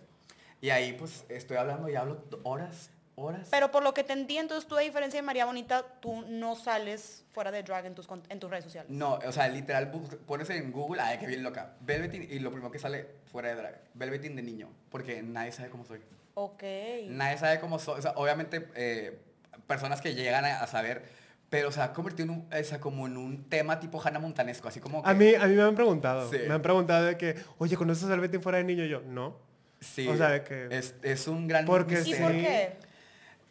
Y 0.62 0.70
ahí 0.70 0.94
pues 0.94 1.26
estoy 1.28 1.58
hablando 1.58 1.90
y 1.90 1.96
hablo 1.98 2.24
horas, 2.44 2.90
horas. 3.16 3.50
Pero 3.52 3.70
por 3.70 3.84
lo 3.84 3.94
que 3.94 4.06
te 4.06 4.14
entiendo, 4.14 4.54
entonces 4.54 4.66
tú 4.70 4.78
a 4.78 4.80
diferencia 4.80 5.18
de 5.20 5.26
María 5.26 5.44
Bonita, 5.46 5.84
tú 6.00 6.22
no 6.30 6.56
sales 6.56 7.26
fuera 7.34 7.52
de 7.52 7.64
drag 7.64 7.86
en 7.86 7.96
tus, 7.96 8.08
en 8.30 8.40
tus 8.40 8.50
redes 8.50 8.64
sociales. 8.64 8.90
No, 8.90 9.16
o 9.16 9.32
sea, 9.34 9.50
literal, 9.50 9.92
pones 10.26 10.50
en 10.52 10.72
Google, 10.72 11.02
ay, 11.02 11.18
que 11.18 11.28
bien 11.28 11.44
loca, 11.44 11.74
Velveteen, 11.82 12.24
y 12.32 12.40
lo 12.40 12.50
primero 12.52 12.72
que 12.72 12.80
sale 12.80 13.06
fuera 13.30 13.50
de 13.50 13.56
drag, 13.56 13.82
Velveteen 13.94 14.38
de 14.38 14.42
niño, 14.42 14.70
porque 14.90 15.22
nadie 15.22 15.52
sabe 15.52 15.70
cómo 15.70 15.84
soy. 15.86 16.00
Ok. 16.36 16.64
Nadie 17.10 17.38
sabe 17.38 17.60
cómo 17.60 17.78
soy. 17.78 18.00
O 18.00 18.02
sea, 18.02 18.14
obviamente, 18.16 18.70
eh, 18.76 19.20
personas 19.68 20.00
que 20.00 20.16
llegan 20.16 20.46
a, 20.46 20.62
a 20.62 20.68
saber, 20.68 21.04
pero 21.50 21.72
se 21.72 21.82
ha 21.82 21.94
convertido 21.94 22.32
en 22.34 22.40
un, 22.40 22.50
o 22.54 22.64
sea, 22.64 22.80
como 22.80 23.08
en 23.08 23.18
un 23.18 23.50
tema 23.50 23.80
tipo 23.80 24.02
Hannah 24.02 24.20
Montanesco, 24.20 24.68
así 24.68 24.80
como 24.80 25.04
que... 25.04 25.10
A 25.10 25.14
mí, 25.14 25.34
a 25.36 25.46
mí 25.48 25.56
me 25.56 25.62
han 25.64 25.76
preguntado. 25.76 26.30
Sí. 26.30 26.38
Me 26.48 26.54
han 26.54 26.62
preguntado 26.62 27.06
de 27.06 27.18
que, 27.18 27.36
oye, 27.58 27.78
¿conoces 27.78 28.10
al 28.10 28.20
Betty 28.20 28.40
fuera 28.40 28.58
de 28.58 28.64
niño? 28.64 28.84
Y 28.84 28.90
yo, 28.90 29.02
no. 29.02 29.38
Sí, 29.80 30.08
o 30.08 30.18
sea, 30.18 30.30
de 30.30 30.44
que- 30.44 30.68
es, 30.72 30.96
es 31.04 31.28
un 31.28 31.48
gran 31.48 31.66
Porque 31.66 32.02
¿Y 32.02 32.14
sí. 32.14 32.16
por 32.16 32.32
qué? 32.32 32.78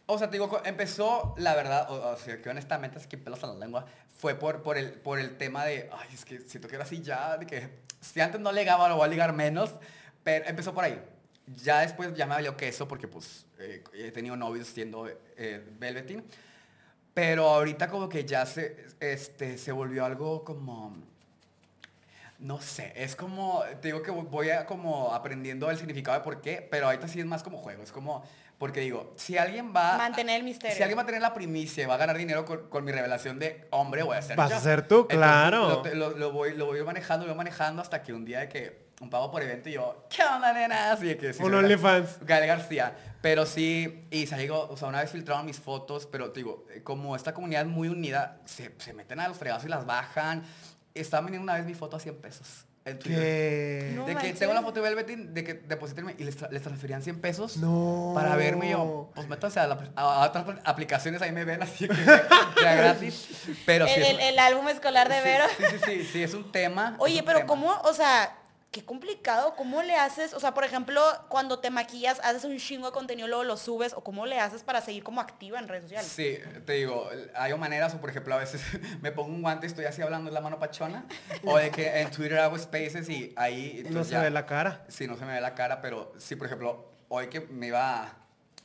O 0.07 0.19
sea, 0.19 0.29
te 0.29 0.33
digo, 0.37 0.61
empezó, 0.65 1.33
la 1.37 1.55
verdad, 1.55 1.89
o, 1.89 2.11
o 2.13 2.17
sea, 2.17 2.39
que 2.41 2.49
honestamente, 2.49 2.99
es 2.99 3.07
que 3.07 3.17
pelos 3.17 3.43
a 3.43 3.47
la 3.47 3.55
lengua, 3.55 3.85
fue 4.17 4.35
por, 4.35 4.61
por, 4.61 4.77
el, 4.77 4.91
por 4.91 5.19
el 5.19 5.37
tema 5.37 5.65
de, 5.65 5.89
ay, 5.91 6.09
es 6.13 6.25
que 6.25 6.39
siento 6.41 6.67
que 6.67 6.75
era 6.75 6.83
así 6.83 7.01
ya, 7.01 7.37
de 7.37 7.45
que 7.47 7.69
si 8.01 8.21
antes 8.21 8.39
no 8.39 8.51
ligaba, 8.51 8.87
lo 8.87 8.97
voy 8.97 9.05
a 9.05 9.07
ligar 9.07 9.33
menos, 9.33 9.73
pero 10.23 10.45
empezó 10.45 10.73
por 10.73 10.83
ahí. 10.83 11.01
Ya 11.63 11.81
después 11.81 12.13
ya 12.15 12.25
me 12.25 12.33
valió 12.35 12.57
queso 12.57 12.87
porque 12.87 13.07
pues 13.07 13.45
eh, 13.59 13.83
he 13.93 14.11
tenido 14.11 14.35
novios 14.35 14.67
siendo 14.67 15.07
eh, 15.07 15.63
Velveteen, 15.79 16.23
pero 17.15 17.47
ahorita 17.47 17.89
como 17.89 18.07
que 18.09 18.25
ya 18.25 18.45
se, 18.45 18.85
este, 18.99 19.57
se 19.57 19.71
volvió 19.71 20.05
algo 20.05 20.43
como... 20.43 20.95
No 22.37 22.59
sé, 22.61 22.91
es 22.97 23.15
como, 23.15 23.63
te 23.81 23.87
digo 23.87 24.03
que 24.03 24.11
voy 24.11 24.49
a 24.49 24.65
como 24.65 25.13
aprendiendo 25.13 25.71
el 25.71 25.77
significado 25.77 26.17
de 26.17 26.23
por 26.23 26.41
qué, 26.41 26.67
pero 26.69 26.87
ahorita 26.87 27.07
sí 27.07 27.19
es 27.21 27.25
más 27.25 27.41
como 27.43 27.57
juego, 27.57 27.81
es 27.81 27.93
como, 27.93 28.25
porque 28.57 28.81
digo, 28.81 29.13
si 29.15 29.37
alguien 29.37 29.73
va... 29.73 29.97
Mantener 29.97 30.35
el 30.39 30.43
misterio. 30.43 30.75
Si 30.75 30.83
alguien 30.83 30.97
va 30.97 31.03
a 31.03 31.05
tener 31.05 31.21
la 31.21 31.33
primicia 31.33 31.83
y 31.83 31.87
va 31.87 31.93
a 31.93 31.97
ganar 31.97 32.17
dinero 32.17 32.43
con, 32.43 32.67
con 32.67 32.83
mi 32.83 32.91
revelación 32.91 33.39
de 33.39 33.65
hombre, 33.71 34.03
voy 34.03 34.17
a 34.17 34.21
ser 34.21 34.35
Vas 34.35 34.49
yo. 34.49 34.57
a 34.57 34.59
ser 34.59 34.85
tú, 34.85 35.07
Entonces, 35.09 35.17
claro. 35.17 35.81
Lo- 35.93 36.09
lo 36.11 36.31
voy, 36.33 36.53
lo 36.55 36.65
voy 36.65 36.83
manejando, 36.83 37.25
lo 37.25 37.31
voy 37.31 37.37
manejando 37.37 37.81
hasta 37.81 38.03
que 38.03 38.11
un 38.11 38.25
día 38.25 38.41
de 38.41 38.49
que 38.49 38.84
un 39.01 39.09
pago 39.09 39.29
por 39.29 39.41
evento 39.43 39.69
y 39.69 39.73
yo, 39.73 40.05
¿qué 40.09 40.23
onda, 40.23 40.53
nena? 40.53 40.91
Así 40.93 41.05
de 41.05 41.17
que 41.17 41.33
sí, 41.33 41.43
Un 41.43 41.53
OnlyFans. 41.53 42.19
Gael 42.21 42.47
García. 42.47 42.95
Pero 43.21 43.45
sí, 43.45 44.07
y 44.11 44.27
se 44.27 44.49
o 44.51 44.77
sea, 44.77 44.87
una 44.87 45.01
vez 45.01 45.11
filtraron 45.11 45.45
mis 45.45 45.59
fotos, 45.59 46.05
pero 46.05 46.31
te 46.31 46.39
digo, 46.41 46.65
eh, 46.73 46.81
como 46.83 47.15
esta 47.15 47.33
comunidad 47.33 47.63
es 47.63 47.67
muy 47.67 47.87
unida, 47.89 48.37
se, 48.45 48.73
se 48.77 48.93
meten 48.93 49.19
a 49.19 49.27
los 49.27 49.37
fregados 49.37 49.65
y 49.65 49.67
las 49.67 49.85
bajan. 49.85 50.43
Estaban 50.93 51.25
vendiendo 51.25 51.43
una 51.43 51.55
vez 51.55 51.65
mi 51.65 51.73
foto 51.73 51.97
a 51.97 51.99
100 51.99 52.15
pesos. 52.21 52.65
En 52.85 52.99
Twitter. 52.99 53.95
De 53.95 54.05
que 54.05 54.13
manches. 54.13 54.37
tengo 54.39 54.53
la 54.53 54.61
foto 54.61 54.75
de 54.79 54.81
Velveteen, 54.87 55.33
de 55.33 55.43
que 55.43 55.55
deposítenme 55.55 56.15
y 56.19 56.23
les, 56.23 56.39
tra- 56.39 56.51
les 56.51 56.61
transferían 56.61 57.01
100 57.01 57.19
pesos 57.19 57.57
No. 57.57 58.11
para 58.13 58.35
verme 58.35 58.67
y 58.67 58.71
yo, 58.73 59.09
pues 59.15 59.27
métanse 59.27 59.59
a, 59.59 59.65
la- 59.65 59.89
a- 59.95 60.23
a 60.23 60.27
otras 60.27 60.45
aplicaciones, 60.63 61.19
ahí 61.23 61.31
me 61.31 61.45
ven 61.45 61.63
así 61.63 61.87
que 61.87 61.95
ya 62.61 62.75
gratis. 62.75 63.27
Pero 63.65 63.87
sí 63.87 63.93
el, 63.95 64.03
es 64.03 64.25
el- 64.29 64.37
álbum 64.39 64.67
escolar 64.69 65.09
de 65.09 65.15
sí, 65.15 65.21
Vero. 65.23 65.45
Sí, 65.57 65.63
sí, 65.71 65.77
sí, 65.83 66.03
sí, 66.13 66.23
es 66.23 66.33
un 66.35 66.51
tema. 66.51 66.95
Oye, 66.99 67.21
un 67.21 67.25
pero 67.25 67.39
tema. 67.39 67.47
¿cómo, 67.47 67.71
o 67.85 67.93
sea, 67.93 68.37
qué 68.75 68.83
complicado, 68.83 69.55
¿cómo 69.55 69.81
le 69.83 69.95
haces? 69.95 70.33
O 70.33 70.39
sea, 70.41 70.53
por 70.53 70.65
ejemplo, 70.65 71.01
cuando 71.29 71.59
te 71.59 71.69
maquillas, 71.69 72.19
haces 72.19 72.43
un 72.43 72.57
chingo 72.57 72.87
de 72.87 72.91
contenido, 72.91 73.25
luego 73.29 73.45
lo 73.45 73.55
subes, 73.55 73.93
o 73.93 74.03
cómo 74.03 74.25
le 74.25 74.37
haces 74.37 74.63
para 74.63 74.81
seguir 74.81 75.01
como 75.01 75.21
activa 75.21 75.59
en 75.59 75.69
redes 75.69 75.83
sociales. 75.83 76.11
Sí, 76.11 76.37
te 76.65 76.73
digo, 76.73 77.09
hay 77.35 77.53
maneras, 77.57 77.93
o 77.95 78.01
por 78.01 78.09
ejemplo, 78.09 78.35
a 78.35 78.37
veces 78.37 78.61
me 79.01 79.13
pongo 79.13 79.29
un 79.33 79.41
guante 79.41 79.65
y 79.65 79.69
estoy 79.69 79.85
así 79.85 80.01
hablando 80.01 80.27
en 80.29 80.33
la 80.33 80.41
mano 80.41 80.59
pachona, 80.59 81.05
o 81.45 81.57
de 81.57 81.71
que 81.71 82.01
en 82.01 82.11
Twitter 82.11 82.37
hago 82.39 82.57
spaces 82.57 83.07
y 83.07 83.33
ahí... 83.37 83.87
No 83.91 84.03
se 84.03 84.11
ya- 84.11 84.21
ve 84.23 84.29
la 84.29 84.45
cara. 84.45 84.83
Sí, 84.89 85.07
no 85.07 85.15
se 85.15 85.23
me 85.23 85.31
ve 85.35 85.39
la 85.39 85.55
cara, 85.55 85.81
pero 85.81 86.11
sí, 86.17 86.35
por 86.35 86.47
ejemplo, 86.47 86.91
hoy 87.07 87.27
que 87.29 87.39
me 87.39 87.67
iba, 87.67 88.13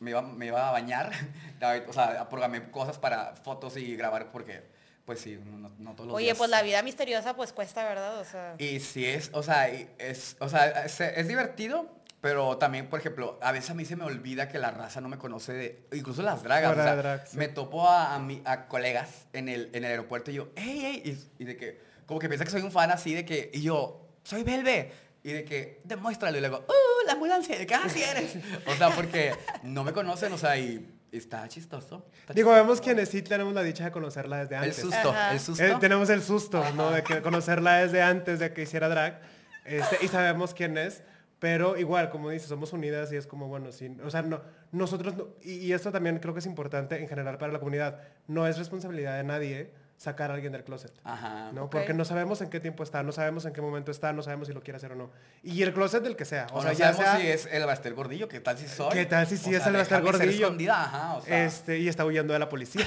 me 0.00 0.10
iba, 0.10 0.22
me 0.22 0.46
iba 0.46 0.68
a 0.70 0.72
bañar, 0.72 1.12
o 1.86 1.92
sea, 1.92 2.28
programé 2.28 2.68
cosas 2.72 2.98
para 2.98 3.36
fotos 3.36 3.76
y 3.76 3.94
grabar 3.94 4.32
porque, 4.32 4.68
pues 5.10 5.22
sí, 5.22 5.36
no, 5.44 5.72
no 5.76 5.94
todos 5.96 6.06
los 6.06 6.14
Oye, 6.16 6.26
días. 6.26 6.38
pues 6.38 6.48
la 6.50 6.62
vida 6.62 6.80
misteriosa 6.84 7.34
pues 7.34 7.52
cuesta, 7.52 7.82
¿verdad? 7.82 8.20
O 8.20 8.24
sea, 8.24 8.54
Y 8.58 8.78
sí 8.78 9.04
es, 9.04 9.30
o 9.32 9.42
sea, 9.42 9.68
es, 9.68 10.36
o 10.38 10.48
sea, 10.48 10.84
es, 10.84 11.00
es 11.00 11.26
divertido, 11.26 11.90
pero 12.20 12.58
también, 12.58 12.88
por 12.88 13.00
ejemplo, 13.00 13.36
a 13.42 13.50
veces 13.50 13.70
a 13.70 13.74
mí 13.74 13.84
se 13.84 13.96
me 13.96 14.04
olvida 14.04 14.48
que 14.48 14.60
la 14.60 14.70
raza 14.70 15.00
no 15.00 15.08
me 15.08 15.18
conoce 15.18 15.52
de, 15.52 15.86
incluso 15.92 16.22
las 16.22 16.44
dragas, 16.44 16.70
o 16.70 16.74
sea, 16.76 16.94
de 16.94 17.02
drag, 17.02 17.26
sí. 17.26 17.36
me 17.38 17.48
topo 17.48 17.88
a, 17.88 18.14
a, 18.14 18.20
mi- 18.20 18.40
a 18.44 18.68
colegas 18.68 19.26
en 19.32 19.48
el, 19.48 19.70
en 19.72 19.82
el 19.84 19.90
aeropuerto 19.90 20.30
y 20.30 20.34
yo, 20.34 20.50
hey, 20.54 20.78
hey, 20.80 21.02
y, 21.38 21.42
y 21.42 21.44
de 21.44 21.56
que, 21.56 21.80
como 22.06 22.20
que 22.20 22.28
piensa 22.28 22.44
que 22.44 22.52
soy 22.52 22.62
un 22.62 22.70
fan 22.70 22.92
así 22.92 23.12
de 23.12 23.24
que, 23.24 23.50
y 23.52 23.62
yo, 23.62 24.06
soy 24.22 24.44
Belve, 24.44 24.92
y 25.24 25.32
de 25.32 25.44
que, 25.44 25.80
demuéstralo, 25.82 26.36
y 26.38 26.40
luego, 26.40 26.58
uh, 26.68 27.06
la 27.06 27.14
ambulancia, 27.14 27.58
¿de 27.58 27.66
qué 27.66 27.74
así 27.74 28.00
eres? 28.00 28.36
O 28.68 28.76
sea, 28.76 28.90
porque 28.94 29.32
no 29.64 29.82
me 29.82 29.92
conocen, 29.92 30.32
o 30.32 30.38
sea, 30.38 30.56
y 30.56 30.88
está 31.12 31.46
chistoso. 31.48 32.06
está 32.20 32.32
Digo, 32.34 32.50
chistoso. 32.50 32.64
vemos 32.64 32.80
quienes 32.80 33.08
sí 33.08 33.22
tenemos 33.22 33.52
la 33.54 33.62
dicha 33.62 33.84
de 33.84 33.90
conocerla 33.90 34.38
desde 34.38 34.56
El 34.56 34.62
antes. 34.62 34.76
susto, 34.76 35.10
Ajá. 35.10 35.32
el 35.32 35.40
susto. 35.40 35.64
Eh, 35.64 35.76
tenemos 35.80 36.08
el 36.10 36.22
susto, 36.22 36.64
¿no? 36.74 36.90
De 36.90 37.02
que 37.02 37.20
conocerla 37.22 37.78
desde 37.78 38.02
antes 38.02 38.38
de 38.38 38.52
que 38.52 38.62
hiciera 38.62 38.88
drag. 38.88 39.20
Este, 39.64 40.04
y 40.04 40.08
sabemos 40.08 40.54
quién 40.54 40.76
es. 40.78 41.02
Pero 41.38 41.78
igual, 41.78 42.10
como 42.10 42.28
dices, 42.28 42.48
somos 42.48 42.72
unidas 42.74 43.10
y 43.12 43.16
es 43.16 43.26
como, 43.26 43.48
bueno, 43.48 43.72
sí. 43.72 43.96
O 44.04 44.10
sea, 44.10 44.20
no, 44.20 44.42
nosotros, 44.72 45.16
no- 45.16 45.28
y, 45.42 45.52
y 45.54 45.72
esto 45.72 45.90
también 45.90 46.18
creo 46.18 46.34
que 46.34 46.40
es 46.40 46.46
importante 46.46 46.98
en 47.00 47.08
general 47.08 47.38
para 47.38 47.50
la 47.50 47.58
comunidad. 47.58 47.98
No 48.26 48.46
es 48.46 48.58
responsabilidad 48.58 49.16
de 49.16 49.24
nadie 49.24 49.70
sacar 50.00 50.30
a 50.30 50.34
alguien 50.34 50.50
del 50.52 50.64
closet. 50.64 50.90
Ajá. 51.04 51.52
¿no? 51.52 51.68
Porque 51.68 51.92
no 51.92 52.06
sabemos 52.06 52.40
en 52.40 52.48
qué 52.48 52.58
tiempo 52.58 52.82
está, 52.82 53.02
no 53.02 53.12
sabemos 53.12 53.44
en 53.44 53.52
qué 53.52 53.60
momento 53.60 53.90
está, 53.90 54.14
no 54.14 54.22
sabemos 54.22 54.48
si 54.48 54.54
lo 54.54 54.62
quiere 54.62 54.78
hacer 54.78 54.92
o 54.92 54.94
no. 54.94 55.10
Y 55.42 55.62
el 55.62 55.74
closet 55.74 56.02
del 56.02 56.16
que 56.16 56.24
sea. 56.24 56.46
O, 56.52 56.60
O, 56.60 56.62
sea, 56.62 56.72
no 56.72 56.78
ya 56.78 56.94
sabemos 56.94 57.12
sea, 57.12 57.20
si 57.20 57.26
es 57.28 57.46
el 57.52 57.66
Bastel 57.66 57.92
Gordillo, 57.92 58.26
¿qué 58.26 58.40
tal 58.40 58.56
si 58.56 58.66
soy? 58.66 58.94
¿Qué 58.94 59.04
tal 59.04 59.26
si 59.26 59.36
sí 59.36 59.52
O 59.52 59.56
es 59.58 59.62
sea, 59.62 59.70
el 59.70 59.76
Bastel 59.76 60.00
Gordillo? 60.00 60.30
escondida, 60.46 60.82
ajá, 60.84 61.14
o 61.16 61.20
sea. 61.20 61.44
este, 61.44 61.78
y 61.80 61.88
está 61.88 62.06
huyendo 62.06 62.32
de 62.32 62.38
la 62.38 62.48
policía. 62.48 62.86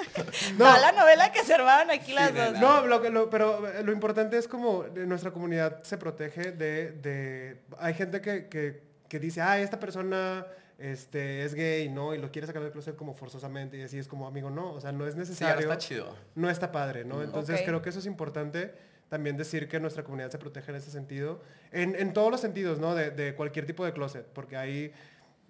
no. 0.58 0.64
la 0.80 0.92
novela 0.92 1.30
que 1.30 1.44
se 1.44 1.52
armaron 1.52 1.90
aquí 1.90 2.12
las 2.14 2.30
Sí, 2.30 2.36
dos. 2.36 2.52
No, 2.58 2.86
lo, 2.86 3.02
que- 3.02 3.10
lo- 3.10 3.28
pero 3.28 3.68
eh, 3.68 3.82
lo 3.82 3.92
importante 3.92 4.38
es 4.38 4.48
como 4.48 4.84
nuestra 4.94 5.30
comunidad 5.32 5.82
se 5.82 5.98
protege 5.98 6.52
de... 6.52 6.92
de- 6.92 7.60
hay 7.78 7.92
gente 7.92 8.22
que, 8.22 8.46
que- 8.48 8.82
que 9.10 9.20
dice, 9.20 9.42
ah, 9.42 9.58
esta 9.58 9.78
persona 9.78 10.46
este, 10.78 11.44
es 11.44 11.54
gay, 11.54 11.88
¿no? 11.88 12.14
Y 12.14 12.18
lo 12.18 12.30
quiere 12.30 12.46
sacar 12.46 12.62
del 12.62 12.72
closet 12.72 12.96
como 12.96 13.14
forzosamente 13.14 13.78
y 13.78 13.82
así 13.82 13.98
es 13.98 14.08
como, 14.08 14.26
amigo, 14.26 14.50
no, 14.50 14.72
o 14.72 14.80
sea, 14.80 14.92
no 14.92 15.06
es 15.06 15.14
Sí, 15.14 15.20
ahora 15.20 15.28
necesario. 15.30 15.60
está 15.72 15.78
chido. 15.78 16.14
no 16.34 16.50
está 16.50 16.70
padre, 16.72 17.04
¿no? 17.04 17.22
Entonces 17.22 17.60
Ok. 17.60 17.66
creo 17.66 17.82
que 17.82 17.88
eso 17.90 17.98
es 17.98 18.06
importante 18.06 18.74
también 19.08 19.36
decir 19.36 19.68
que 19.68 19.78
nuestra 19.80 20.02
comunidad 20.04 20.30
se 20.30 20.38
protege 20.38 20.70
en 20.72 20.76
ese 20.78 20.90
sentido, 20.90 21.40
en, 21.72 21.94
en 21.94 22.12
todos 22.12 22.30
los 22.30 22.40
sentidos, 22.40 22.78
¿no? 22.80 22.94
De, 22.94 23.10
de 23.10 23.34
cualquier 23.34 23.64
tipo 23.64 23.84
de 23.84 23.92
closet, 23.92 24.26
porque 24.26 24.56
hay 24.56 24.92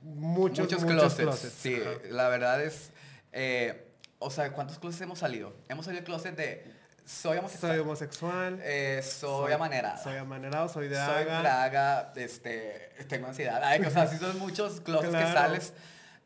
muchos, 0.02 0.66
Muchos, 0.66 0.82
muchos, 0.84 1.14
closets. 1.14 1.22
closets. 1.22 1.54
Sí, 1.54 1.74
Ajá. 1.80 1.90
la 2.10 2.28
verdad 2.28 2.62
es. 2.62 2.92
eh, 3.32 3.82
o 4.18 4.30
sea, 4.30 4.52
¿cuántos 4.52 4.78
closets 4.78 5.02
hemos 5.02 5.18
salido? 5.18 5.54
Hemos 5.68 5.84
salido 5.84 6.00
del 6.00 6.06
closet 6.06 6.36
de, 6.36 6.64
soy 7.06 7.38
homosexual. 7.38 7.72
Soy 7.72 7.80
homosexual. 7.80 8.60
Eh, 8.62 9.02
soy, 9.02 9.52
amanerado. 9.52 10.02
Soy 10.02 10.16
amanerado, 10.16 10.68
soy 10.68 10.88
de 10.88 10.96
Soy 10.96 11.24
draga, 11.24 12.12
este, 12.16 12.90
tengo 13.08 13.28
ansiedad. 13.28 13.62
Ay, 13.62 13.80
o 13.80 13.90
sea, 13.90 14.06
sí 14.08 14.18
son 14.18 14.38
muchos 14.38 14.80
closets 14.84 15.14
que 15.14 15.22
sales. 15.22 15.72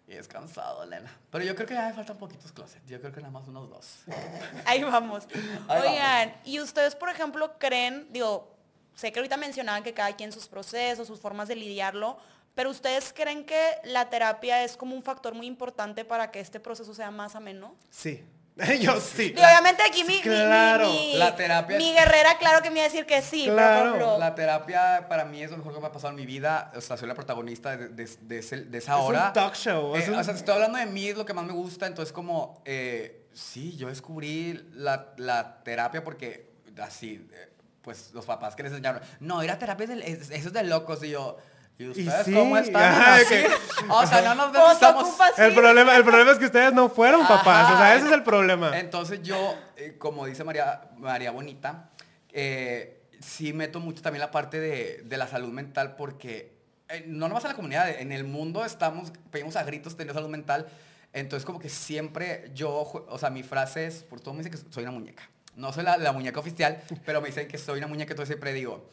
Y 0.09 0.15
es 0.15 0.27
cansado, 0.27 0.83
Elena. 0.83 1.09
Pero 1.31 1.45
yo 1.45 1.55
creo 1.55 1.69
que 1.69 1.75
ya 1.75 1.87
me 1.87 1.93
faltan 1.93 2.17
poquitos 2.17 2.51
closets. 2.51 2.85
Yo 2.89 2.99
creo 3.01 3.13
que 3.13 3.21
nada 3.21 3.31
más 3.31 3.47
unos 3.47 3.69
dos. 3.71 3.99
Ahí 4.65 4.83
vamos. 4.83 5.29
Ahí 5.69 5.83
Oigan, 5.83 6.35
y 6.45 6.59
ustedes, 6.61 6.97
por 6.97 7.11
ejemplo, 7.11 7.59
creen, 7.59 8.09
digo, 8.11 8.57
sé 8.97 9.13
que 9.13 9.21
ahorita 9.21 9.37
mencionaban 9.37 9.83
que 9.83 9.95
cada 9.95 10.17
quien 10.17 10.33
sus 10.33 10.49
procesos, 10.49 11.07
sus 11.07 11.21
formas 11.21 11.47
de 11.47 11.57
lidiarlo, 11.57 12.19
pero 12.55 12.71
ustedes 12.71 13.13
creen 13.13 13.45
que 13.45 13.61
la 13.85 14.11
terapia 14.11 14.65
es 14.65 14.77
como 14.77 14.97
un 14.97 15.03
factor 15.03 15.35
muy 15.35 15.47
importante 15.47 16.05
para 16.05 16.31
que 16.31 16.41
este 16.41 16.59
proceso 16.59 16.93
sea 16.95 17.11
más 17.11 17.37
ameno? 17.37 17.77
Sí. 17.91 18.25
Yo 18.81 19.01
sí. 19.01 19.31
Digo, 19.31 19.41
obviamente 19.43 19.83
aquí 19.83 20.05
mi, 20.05 20.21
Claro. 20.21 20.89
mi- 20.91 21.13
mi- 21.13 21.19
La 21.19 21.35
terapia 21.37 21.79
mi 21.79 21.93
guerrera, 21.93 22.37
claro 22.39 22.63
que 22.63 22.71
me 22.71 22.77
iba 22.81 22.87
a 22.87 22.89
decir 22.89 23.07
que 23.07 23.23
sí, 23.23 23.43
pero, 23.45 23.57
Claro. 23.57 23.79
por 23.79 23.87
ejemplo, 24.01 24.19
La 24.19 24.35
terapia 24.35 25.07
para 25.09 25.25
mí 25.25 25.43
es 25.43 25.51
lo 25.51 25.57
mejor 25.59 25.75
que 25.75 25.81
me 25.81 25.87
ha 25.87 25.93
pasado 25.93 26.11
en 26.11 26.17
mi 26.17 26.27
vida. 26.27 26.71
O 26.77 26.81
sea, 26.81 26.97
soy 26.97 27.09
la 27.09 27.15
protagonista 27.15 27.77
de, 27.77 27.89
de- 27.89 28.11
de 28.21 28.39
ese- 28.39 28.63
de 28.65 28.79
esa 28.79 28.95
Es 28.95 29.01
un 29.01 29.07
hora. 29.07 29.33
talk 29.33 29.55
show, 29.55 29.95
es 29.97 30.09
Eh, 30.09 30.11
un- 30.13 30.19
O 30.19 30.25
sea, 30.25 30.35
estoy 30.35 30.55
hablando 30.55 30.79
de 30.79 30.87
mí, 30.87 31.09
es 31.09 31.17
lo 31.17 31.25
que 31.25 31.33
más 31.35 31.45
me 31.45 31.53
gusta. 31.53 31.87
Entonces, 31.87 32.13
como, 32.13 32.63
eh, 32.65 33.27
sí, 33.33 33.77
yo 33.77 33.89
descubrí 33.89 34.69
la, 34.75 35.13
la 35.17 35.63
terapia 35.63 36.03
porque 36.05 36.51
así, 36.83 37.27
eh, 37.33 37.49
pues 37.83 38.11
los 38.13 38.27
papás 38.27 38.55
que 38.57 38.63
les 38.63 38.73
enseñaron, 38.73 39.01
no, 39.21 39.43
ir 39.43 39.51
a 39.51 39.59
terapia 39.59 39.85
es 39.85 39.89
de- 39.91 40.07
es- 40.11 40.31
eso 40.31 40.49
es 40.49 40.53
de 40.53 40.63
locos. 40.65 41.03
Y 41.03 41.11
yo, 41.11 41.39
¿y 41.85 41.89
ustedes 41.89 42.25
sí, 42.27 42.33
cómo 42.35 42.57
están? 42.57 42.83
ajá, 42.83 43.15
Así, 43.17 43.27
que- 43.29 43.47
O 43.89 44.07
sea, 44.07 44.35
no 44.35 44.35
nos 44.35 45.39
El 45.39 45.55
problema, 45.55 45.97
el 45.97 46.05
problema 46.05 46.33
es 46.33 46.39
que 46.39 46.47
ustedes 46.47 46.73
no 46.73 46.89
fueron 46.89 47.27
papás. 47.27 47.73
O 47.73 47.77
sea, 47.77 47.95
ese 47.97 48.07
es 48.07 48.13
el 48.13 48.23
problema. 48.23 48.79
Entonces 48.79 49.23
yo, 49.23 49.55
eh, 49.77 49.97
como 49.99 50.27
dice 50.27 50.45
María, 50.45 50.83
María 50.97 51.31
Bonita, 51.31 51.91
eh, 52.33 53.03
sí 53.21 53.53
meto 53.53 53.81
mucho 53.81 54.03
también 54.03 54.21
la 54.21 54.31
parte 54.31 54.61
de, 54.61 55.03
de 55.05 55.17
la 55.17 55.27
salud 55.27 55.49
mental 55.53 55.97
porque 55.97 56.53
eh, 56.89 57.05
no 57.07 57.29
nomás 57.29 57.45
en 57.45 57.51
la 57.51 57.57
comunidad, 57.57 57.89
en 57.91 58.13
el 58.13 58.25
mundo 58.25 58.65
estamos, 58.65 59.13
pedimos 59.31 59.57
a 59.57 59.63
gritos 59.65 59.97
tener 59.97 60.15
salud 60.15 60.29
mental. 60.29 60.69
Entonces 61.13 61.45
como 61.45 61.59
que 61.59 61.69
siempre 61.69 62.51
yo, 62.55 62.71
o 63.09 63.19
sea, 63.19 63.31
mi 63.31 63.43
frase 63.43 63.87
es, 63.87 64.03
por 64.05 64.21
todo 64.21 64.35
me 64.35 64.43
dicen 64.45 64.53
que 64.53 64.73
soy 64.73 64.85
una 64.85 64.93
muñeca. 64.93 65.23
No 65.57 65.73
soy 65.73 65.83
la, 65.85 65.99
la 65.99 66.13
muñeca 66.13 66.39
oficial, 66.41 66.81
pero 67.05 67.21
me 67.21 67.29
dicen 67.29 67.49
que 67.49 67.59
soy 67.59 67.79
una 67.79 67.89
muñeca, 67.89 68.13
entonces 68.13 68.29
siempre 68.35 68.53
digo, 68.53 68.89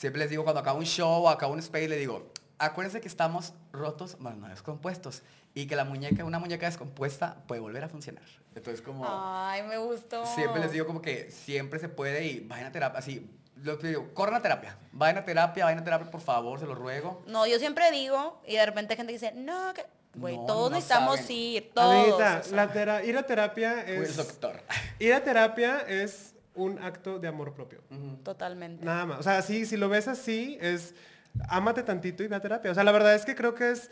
siempre 0.00 0.18
les 0.20 0.30
digo 0.30 0.44
cuando 0.44 0.60
acabo 0.60 0.78
un 0.78 0.86
show 0.86 1.24
o 1.24 1.28
acabo 1.28 1.52
un 1.52 1.58
space, 1.58 1.86
le 1.86 1.96
digo, 1.96 2.32
acuérdense 2.58 3.02
que 3.02 3.08
estamos 3.08 3.52
rotos, 3.70 4.18
más 4.18 4.34
no 4.36 4.48
descompuestos. 4.48 5.22
Y 5.52 5.66
que 5.66 5.76
la 5.76 5.84
muñeca, 5.84 6.24
una 6.24 6.38
muñeca 6.38 6.66
descompuesta 6.66 7.36
puede 7.46 7.60
volver 7.60 7.84
a 7.84 7.88
funcionar. 7.88 8.24
Entonces 8.54 8.80
como... 8.80 9.04
Ay, 9.06 9.62
me 9.64 9.76
gustó. 9.76 10.24
Siempre 10.24 10.62
les 10.62 10.72
digo 10.72 10.86
como 10.86 11.02
que 11.02 11.30
siempre 11.30 11.78
se 11.80 11.88
puede 11.88 12.24
y 12.24 12.40
vayan 12.40 12.68
a 12.68 12.72
terapia, 12.72 12.98
así, 12.98 13.30
lo 13.56 13.78
que 13.78 13.88
digo, 13.88 14.14
corran 14.14 14.36
a 14.36 14.42
terapia, 14.42 14.78
vayan 14.92 15.18
a 15.18 15.24
terapia, 15.26 15.64
vayan 15.66 15.80
a 15.80 15.84
terapia, 15.84 16.10
por 16.10 16.22
favor, 16.22 16.58
se 16.60 16.66
los 16.66 16.78
ruego. 16.78 17.22
No, 17.26 17.46
yo 17.46 17.58
siempre 17.58 17.90
digo, 17.90 18.40
y 18.46 18.54
de 18.56 18.64
repente 18.64 18.94
hay 18.94 18.96
gente 18.96 19.12
que 19.12 19.18
dice, 19.18 19.32
no, 19.34 19.74
que... 19.74 19.84
Güey, 20.14 20.38
No, 20.38 20.46
todos 20.46 20.70
no 20.70 20.76
necesitamos 20.76 21.20
saben. 21.20 21.36
ir, 21.36 21.70
todos. 21.72 21.94
Amiguita, 21.94 22.42
la 22.52 23.04
ir 23.04 23.16
a 23.18 23.22
terapia 23.24 23.82
Fui 23.84 23.94
el 23.94 24.02
es... 24.02 24.16
doctor. 24.16 24.60
Ir 24.98 25.14
a 25.14 25.22
terapia 25.22 25.84
es 25.86 26.34
un 26.64 26.78
acto 26.78 27.18
de 27.18 27.28
amor 27.28 27.54
propio. 27.54 27.82
Totalmente. 28.22 28.84
Nada 28.84 29.06
más. 29.06 29.20
O 29.20 29.22
sea, 29.22 29.42
sí, 29.42 29.66
si 29.66 29.76
lo 29.76 29.88
ves 29.88 30.08
así, 30.08 30.58
es 30.60 30.94
ámate 31.48 31.82
tantito 31.82 32.22
y 32.22 32.28
ve 32.28 32.36
a 32.36 32.40
terapia. 32.40 32.70
O 32.70 32.74
sea, 32.74 32.84
la 32.84 32.92
verdad 32.92 33.14
es 33.14 33.24
que 33.24 33.34
creo 33.34 33.54
que 33.54 33.70
es 33.70 33.90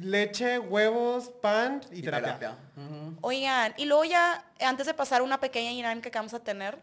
leche, 0.00 0.58
huevos, 0.58 1.30
pan 1.42 1.80
y, 1.90 1.98
Y 1.98 2.02
terapia. 2.02 2.56
Oigan, 3.22 3.74
y 3.76 3.86
luego 3.86 4.04
ya, 4.04 4.44
antes 4.60 4.86
de 4.86 4.94
pasar 4.94 5.22
una 5.22 5.40
pequeña 5.40 5.70
dinámica 5.70 6.10
que 6.10 6.18
vamos 6.18 6.34
a 6.34 6.40
tener, 6.40 6.78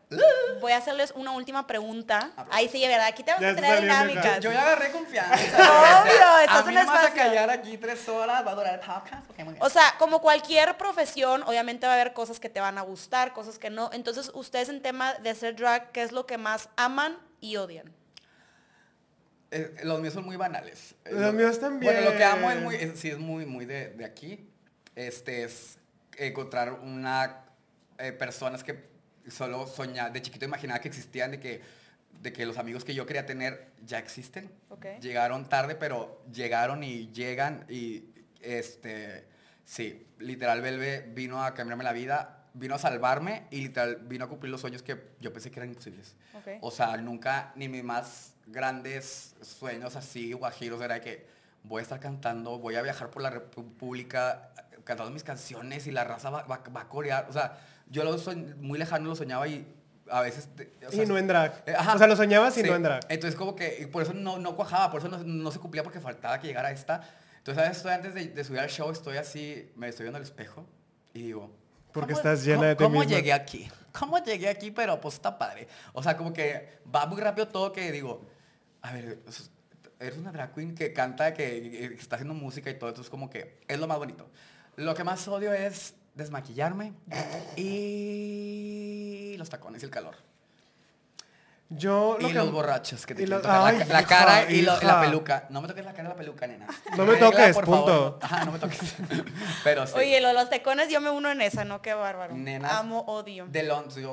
voy 0.60 0.72
a 0.72 0.78
hacerles 0.78 1.14
una 1.16 1.32
última 1.32 1.68
pregunta. 1.68 2.32
Ahí 2.51 2.68
sí, 2.68 2.82
verdad, 2.82 3.08
aquí 3.08 3.24
te 3.24 3.32
vamos 3.32 3.43
Ya 3.43 3.51
a 3.51 3.56
tener 3.56 3.82
dinámicas. 3.82 4.39
Yo 4.39 4.51
ya 4.51 4.62
agarré 4.62 4.91
confianza. 4.91 5.36
Obvio, 6.01 6.26
a 6.26 6.43
estás 6.43 6.66
mí 6.66 6.76
en 6.76 6.80
me 6.80 6.86
vas 6.86 7.06
a 7.06 7.14
callar 7.14 7.49
aquí 7.49 7.78
tres 7.78 8.08
horas, 8.10 8.45
va 8.45 8.51
a 8.51 8.56
durar 8.56 8.74
el 8.74 8.80
podcast. 8.80 9.30
ok, 9.30 9.38
muy 9.39 9.54
bien. 9.54 9.64
O 9.64 9.70
sea, 9.70 9.95
como 9.99 10.20
cualquier 10.20 10.76
profesión, 10.78 11.43
obviamente 11.43 11.86
va 11.86 11.93
a 11.93 11.95
haber 11.95 12.14
cosas 12.14 12.39
que 12.39 12.49
te 12.49 12.60
van 12.60 12.78
a 12.78 12.82
gustar, 12.82 13.34
cosas 13.34 13.60
que 13.60 13.70
no. 13.70 13.89
Entonces, 13.93 14.32
ustedes 14.34 14.70
en 14.70 14.82
tema 14.82 15.14
de 15.14 15.30
hacer 15.30 15.56
drag, 15.56 15.91
¿qué 15.91 16.01
es 16.01 16.12
lo 16.12 16.26
que 16.26 16.38
más 16.38 16.70
aman 16.76 17.18
y 17.39 17.58
odian? 17.58 17.93
Eh, 19.54 19.74
los 19.84 20.01
míos 20.01 20.14
son 20.14 20.26
muy 20.26 20.36
banales. 20.36 20.95
Los 21.06 21.22
lo- 21.22 21.34
míos 21.34 21.60
también. 21.60 21.93
Bueno, 21.93 22.10
lo 22.12 22.18
que 22.18 22.24
amo 22.24 22.49
es 22.51 22.62
muy, 22.62 22.76
es- 22.76 22.99
sí 22.99 23.10
es 23.10 23.18
muy, 23.20 23.45
muy 23.45 23.66
de, 23.66 23.89
de 23.91 24.06
aquí. 24.06 24.49
Este 24.95 25.43
es 25.43 25.78
encontrar 26.18 26.72
una 26.74 27.45
eh, 27.97 28.12
personas 28.12 28.64
que 28.64 28.84
solo 29.30 29.68
soñaba, 29.68 30.10
de 30.10 30.22
chiquito 30.22 30.45
imaginaba 30.45 30.80
que 30.80 30.88
existían, 30.88 31.32
de 31.32 31.39
que, 31.39 31.62
de 32.22 32.34
que 32.34 32.45
los 32.45 32.58
amigos 32.58 32.84
que 32.84 32.93
yo 32.93 33.06
quería 33.06 33.26
tener 33.26 33.68
ya 33.86 33.97
existen. 33.99 34.51
Llegaron 35.01 35.47
tarde, 35.47 35.76
pero 35.76 36.24
llegaron 36.32 36.84
y 36.84 37.12
llegan 37.12 37.66
y 37.70 38.06
este, 38.41 39.26
sí, 39.66 40.06
literal 40.20 40.62
Belve 40.62 41.01
vino 41.14 41.43
a 41.43 41.54
cambiarme 41.54 41.84
la 41.84 41.93
vida, 41.93 42.45
vino 42.54 42.76
a 42.76 42.80
salvarme 42.80 43.47
y 43.51 43.62
literal 43.62 43.97
vino 44.04 44.26
a 44.26 44.30
cumplir 44.30 44.51
los 44.51 44.62
sueños 44.62 44.84
que 44.84 45.01
yo 45.20 45.32
pensé 45.34 45.49
que 45.49 45.60
eran 45.60 45.70
imposibles. 45.70 46.16
O 46.62 46.70
sea, 46.72 46.97
nunca 46.97 47.51
ni 47.56 47.68
mis 47.70 47.84
más 47.84 48.32
grandes 48.48 49.36
sueños 49.41 49.96
así, 49.96 50.34
guajiros, 50.34 50.82
era 50.82 51.00
que 51.02 51.26
voy 51.64 51.80
a 51.80 51.84
estar 51.84 52.00
cantando, 52.00 52.60
voy 52.60 52.76
a 52.76 52.82
viajar 52.82 53.10
por 53.10 53.22
la 53.22 53.30
República 53.30 54.50
cantando 54.84 55.12
mis 55.12 55.24
canciones 55.24 55.88
y 55.88 55.91
la 55.91 56.04
raza 56.04 56.30
va, 56.30 56.44
va- 56.44 56.62
va 56.76 56.82
a 56.82 56.89
corear. 56.89 57.28
O 57.30 57.34
sea, 57.34 57.58
yo 57.88 58.04
lo 58.04 58.18
soñ- 58.18 58.56
muy 58.58 58.78
lejano 58.78 59.08
lo 59.10 59.16
soñaba 59.16 59.48
y 59.48 59.66
a 60.10 60.22
veces... 60.22 60.50
o 60.88 60.91
sea, 60.91 61.04
Y 61.04 61.08
no 61.08 61.18
en 61.18 61.28
drag. 61.28 61.64
eh, 61.66 61.74
ajá. 61.78 61.96
O 61.96 61.98
sea, 61.98 62.08
lo 62.08 62.16
soñabas 62.18 62.58
y 62.58 62.62
Sí. 62.64 62.68
no 62.70 62.76
en 62.76 62.84
drag. 62.84 63.06
Entonces 63.10 63.38
como 63.38 63.56
que, 63.56 63.88
por 63.91 64.04
eso 64.04 64.14
no, 64.14 64.38
no 64.39 64.56
cuajaba, 64.58 64.91
por 64.91 65.00
eso 65.00 65.08
no, 65.10 65.20
no 65.20 65.52
se 65.52 65.60
cumplía 65.60 65.84
porque 65.84 66.02
faltaba 66.02 66.39
que 66.39 66.48
llegara 66.48 66.72
esta. 66.72 67.02
Entonces. 67.38 67.78
Estoy 67.78 67.91
antes 67.94 68.14
de, 68.14 68.28
de 68.28 68.44
subir 68.44 68.60
al 68.60 68.70
show, 68.70 68.91
estoy 68.91 69.18
así, 69.18 69.72
me 69.76 69.88
estoy 69.88 70.04
viendo 70.04 70.18
al 70.18 70.24
espejo 70.24 70.66
y 71.14 71.24
digo... 71.24 71.50
Porque 71.94 72.14
¿cómo- 72.14 72.18
estás 72.30 72.44
llena 72.44 72.66
de 72.68 72.76
ti 72.76 72.84
¿Cómo 72.84 73.00
misma? 73.02 73.16
llegué 73.16 73.32
aquí? 73.34 73.70
¿Cómo 73.98 74.18
llegué 74.24 74.50
aquí? 74.50 74.72
Pero 74.72 75.00
pues 75.00 75.14
está 75.16 75.38
padre. 75.38 75.68
O 75.94 76.02
sea, 76.02 76.18
como 76.18 76.34
que 76.34 76.80
va 76.94 77.06
muy 77.06 77.22
rápido 77.22 77.48
todo 77.48 77.72
que 77.72 77.91
digo, 77.91 78.26
a 78.84 78.93
ver, 78.93 79.19
es- 79.27 79.49
eres 79.99 80.17
una 80.17 80.31
drag 80.31 80.53
queen 80.53 80.75
que 80.75 80.93
canta, 80.93 81.34
que, 81.34 81.61
que 81.71 81.86
está 81.95 82.17
haciendo 82.17 82.34
música 82.36 82.69
y 82.69 82.75
todo, 82.77 82.89
entonces 82.89 83.09
como 83.09 83.29
que 83.29 83.59
es 83.67 83.79
lo 83.79 83.88
más 83.88 83.97
bonito. 83.97 84.29
Lo 84.75 84.93
que 84.95 85.03
más 85.03 85.27
odio 85.27 85.51
es 85.53 85.95
desmaquillarme 86.15 86.93
y 87.55 89.36
los 89.38 89.49
tacones 89.49 89.81
y 89.81 89.86
el 89.86 89.91
calor. 89.91 90.15
Yo 91.69 92.17
lo 92.19 92.27
Y 92.27 92.31
que- 92.31 92.38
los 92.38 92.51
borrachos 92.51 93.03
que 93.05 93.15
te 93.15 93.19
quieren 93.23 93.38
lo- 93.38 93.41
tocar 93.41 93.61
la, 93.61 93.67
Ay, 93.69 93.77
ca- 93.79 93.86
la 93.86 94.01
hija, 94.01 94.07
cara 94.09 94.51
y, 94.51 94.61
lo- 94.61 94.79
y 94.79 94.86
la 94.86 95.01
peluca. 95.01 95.47
No 95.49 95.59
me 95.61 95.67
toques 95.67 95.84
la 95.84 95.93
cara 95.93 96.09
y 96.09 96.11
la 96.11 96.15
peluca, 96.15 96.45
nena. 96.45 96.67
No 96.95 97.05
me 97.05 97.13
Regla, 97.13 97.31
toques, 97.31 97.55
por 97.55 97.65
punto. 97.65 97.86
favor. 97.88 98.19
Ajá, 98.21 98.45
no 98.45 98.51
me 98.51 98.59
toques. 98.59 98.79
Pero 99.63 99.88
sí. 99.88 99.93
Oye, 99.95 100.21
lo 100.21 100.27
de 100.27 100.34
los 100.36 100.49
tecones 100.51 100.89
yo 100.89 101.01
me 101.01 101.09
uno 101.09 101.31
en 101.31 101.41
esa, 101.41 101.65
¿no? 101.65 101.81
Qué 101.81 101.93
bárbaro. 101.95 102.36
Nenas, 102.36 102.71
Amo, 102.73 102.99
odio. 103.07 103.47
De 103.47 103.63
Londres, 103.63 104.05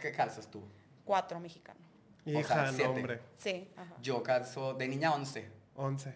¿qué 0.00 0.12
calzas 0.12 0.46
tú? 0.50 0.62
Cuatro 1.04 1.38
mexicano. 1.38 1.80
Hija, 2.24 2.40
o 2.40 2.44
sea, 2.44 2.62
no, 2.66 2.72
siete. 2.72 2.86
hombre. 2.90 3.20
Sí, 3.36 3.68
ajá. 3.76 3.94
Yo 4.02 4.22
calzo 4.22 4.74
de 4.74 4.88
niña 4.88 5.12
11. 5.14 5.48
11. 5.74 6.14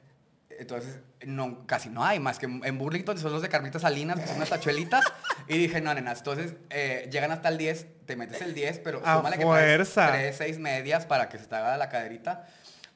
Entonces, 0.58 1.00
no, 1.26 1.66
casi 1.66 1.90
no 1.90 2.02
hay, 2.04 2.18
más 2.18 2.38
que 2.38 2.46
en 2.46 2.78
Burlington 2.78 3.18
son 3.18 3.32
los 3.32 3.42
de 3.42 3.48
Carmitas 3.48 3.82
Salinas, 3.82 4.18
que 4.18 4.26
son 4.26 4.36
unas 4.36 4.48
tachuelitas. 4.48 5.04
y 5.48 5.58
dije, 5.58 5.80
no, 5.80 5.92
nenas, 5.92 6.18
entonces 6.18 6.54
eh, 6.70 7.08
llegan 7.12 7.30
hasta 7.30 7.48
el 7.50 7.58
10, 7.58 7.86
te 8.06 8.16
metes 8.16 8.40
el 8.40 8.54
10, 8.54 8.78
pero 8.78 9.02
A 9.04 9.16
súmale 9.16 9.36
que 9.36 9.44
fuerza. 9.44 10.08
3, 10.12 10.34
6 10.36 10.58
medias 10.58 11.04
para 11.04 11.28
que 11.28 11.36
se 11.38 11.46
te 11.46 11.54
haga 11.56 11.76
la 11.76 11.88
caderita. 11.88 12.46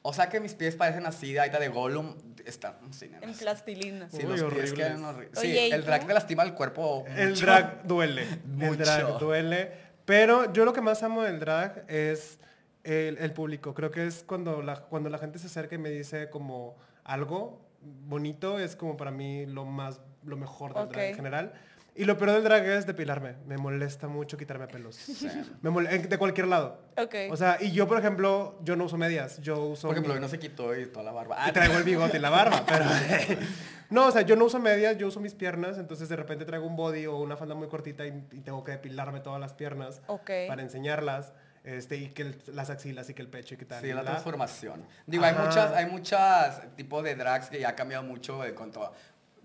O 0.01 0.13
sea 0.13 0.29
que 0.29 0.39
mis 0.39 0.55
pies 0.55 0.75
parecen 0.75 1.05
así, 1.05 1.37
ahí 1.37 1.51
de 1.51 1.67
Gollum. 1.67 2.15
Están, 2.45 2.73
sí, 2.91 3.07
nenas. 3.09 3.23
En 3.23 3.33
plastilina. 3.35 4.09
Sí, 4.09 4.25
Uy, 4.25 4.37
los 4.39 4.51
pies 4.53 4.73
quedan 4.73 5.03
horribles. 5.05 5.37
Sí, 5.39 5.47
Oye, 5.51 5.67
¿y 5.67 5.71
el 5.71 5.85
drag 5.85 6.07
te 6.07 6.13
lastima 6.15 6.41
el 6.41 6.55
cuerpo 6.55 7.05
El 7.15 7.29
mucho. 7.31 7.45
drag 7.45 7.83
duele. 7.83 8.23
El 8.23 8.39
Mucho. 8.47 8.77
drag 8.83 9.19
duele. 9.19 9.71
Pero 10.05 10.51
yo 10.51 10.65
lo 10.65 10.73
que 10.73 10.81
más 10.81 11.03
amo 11.03 11.21
del 11.21 11.39
drag 11.39 11.85
es 11.87 12.39
el, 12.83 13.17
el 13.17 13.31
público. 13.33 13.73
Creo 13.73 13.91
que 13.91 14.05
es 14.07 14.23
cuando 14.25 14.61
la, 14.61 14.81
cuando 14.81 15.09
la 15.09 15.17
gente 15.17 15.39
se 15.39 15.47
acerca 15.47 15.75
y 15.75 15.77
me 15.77 15.89
dice 15.89 16.29
como 16.29 16.75
algo 17.03 17.59
bonito, 17.81 18.59
es 18.59 18.75
como 18.75 18.97
para 18.97 19.11
mí 19.11 19.45
lo 19.45 19.65
más, 19.65 20.01
lo 20.25 20.37
mejor 20.37 20.73
del 20.73 20.89
drag 20.89 21.05
en 21.05 21.15
general. 21.15 21.53
Y 21.93 22.05
lo 22.05 22.17
peor 22.17 22.31
del 22.31 22.43
drag 22.45 22.65
es 22.65 22.87
depilarme. 22.87 23.35
Me 23.45 23.57
molesta 23.57 24.07
mucho 24.07 24.37
quitarme 24.37 24.65
pelos. 24.67 24.97
Me 25.61 25.69
de 25.99 26.17
cualquier 26.17 26.47
lado. 26.47 26.79
Ok. 26.97 27.15
O 27.29 27.35
sea, 27.35 27.57
y 27.59 27.71
yo, 27.73 27.85
por 27.85 27.99
ejemplo, 27.99 28.57
yo 28.63 28.77
no 28.77 28.85
uso 28.85 28.97
medias. 28.97 29.41
Yo 29.41 29.61
uso... 29.65 29.87
Por 29.89 29.95
ejemplo, 29.97 30.13
mi- 30.13 30.17
hoy 30.17 30.21
no 30.21 30.29
se 30.29 30.39
quitó 30.39 30.73
y 30.77 30.85
toda 30.85 31.03
la 31.03 31.11
barba. 31.11 31.49
y 31.49 31.51
traigo 31.51 31.77
el 31.77 31.83
bigote 31.83 32.15
y 32.17 32.21
la 32.21 32.29
barba, 32.29 32.63
pero... 32.65 32.85
no, 33.89 34.07
o 34.07 34.11
sea, 34.11 34.21
yo 34.21 34.37
no 34.37 34.45
uso 34.45 34.57
medias, 34.59 34.97
yo 34.97 35.07
uso 35.07 35.19
mis 35.19 35.33
piernas, 35.35 35.77
entonces 35.77 36.07
de 36.07 36.15
repente 36.15 36.45
traigo 36.45 36.65
un 36.65 36.77
body 36.77 37.07
o 37.07 37.17
una 37.17 37.35
falda 37.35 37.55
muy 37.55 37.67
cortita 37.67 38.05
y, 38.07 38.25
y 38.31 38.39
tengo 38.39 38.63
que 38.63 38.71
depilarme 38.71 39.19
todas 39.19 39.41
las 39.41 39.53
piernas 39.53 40.01
para 40.47 40.61
enseñarlas, 40.61 41.33
este, 41.63 41.97
y 41.97 42.09
que 42.09 42.23
el- 42.23 42.41
las 42.47 42.69
axilas 42.69 43.09
y 43.09 43.13
que 43.13 43.21
el 43.21 43.27
pecho 43.27 43.53
y 43.53 43.57
que 43.57 43.65
tal. 43.65 43.81
Sí, 43.81 43.87
y 43.89 43.93
la 43.93 44.03
transformación. 44.03 44.85
Digo, 45.05 45.23
hay 45.25 45.35
muchas, 45.35 45.71
hay 45.73 45.85
muchas 45.85 46.61
tipos 46.75 47.03
de 47.03 47.15
drags 47.15 47.49
que 47.49 47.59
ya 47.59 47.69
ha 47.69 47.75
cambiado 47.75 48.03
mucho 48.03 48.43
en 48.45 48.55
cuanto 48.55 48.83
a 48.83 48.91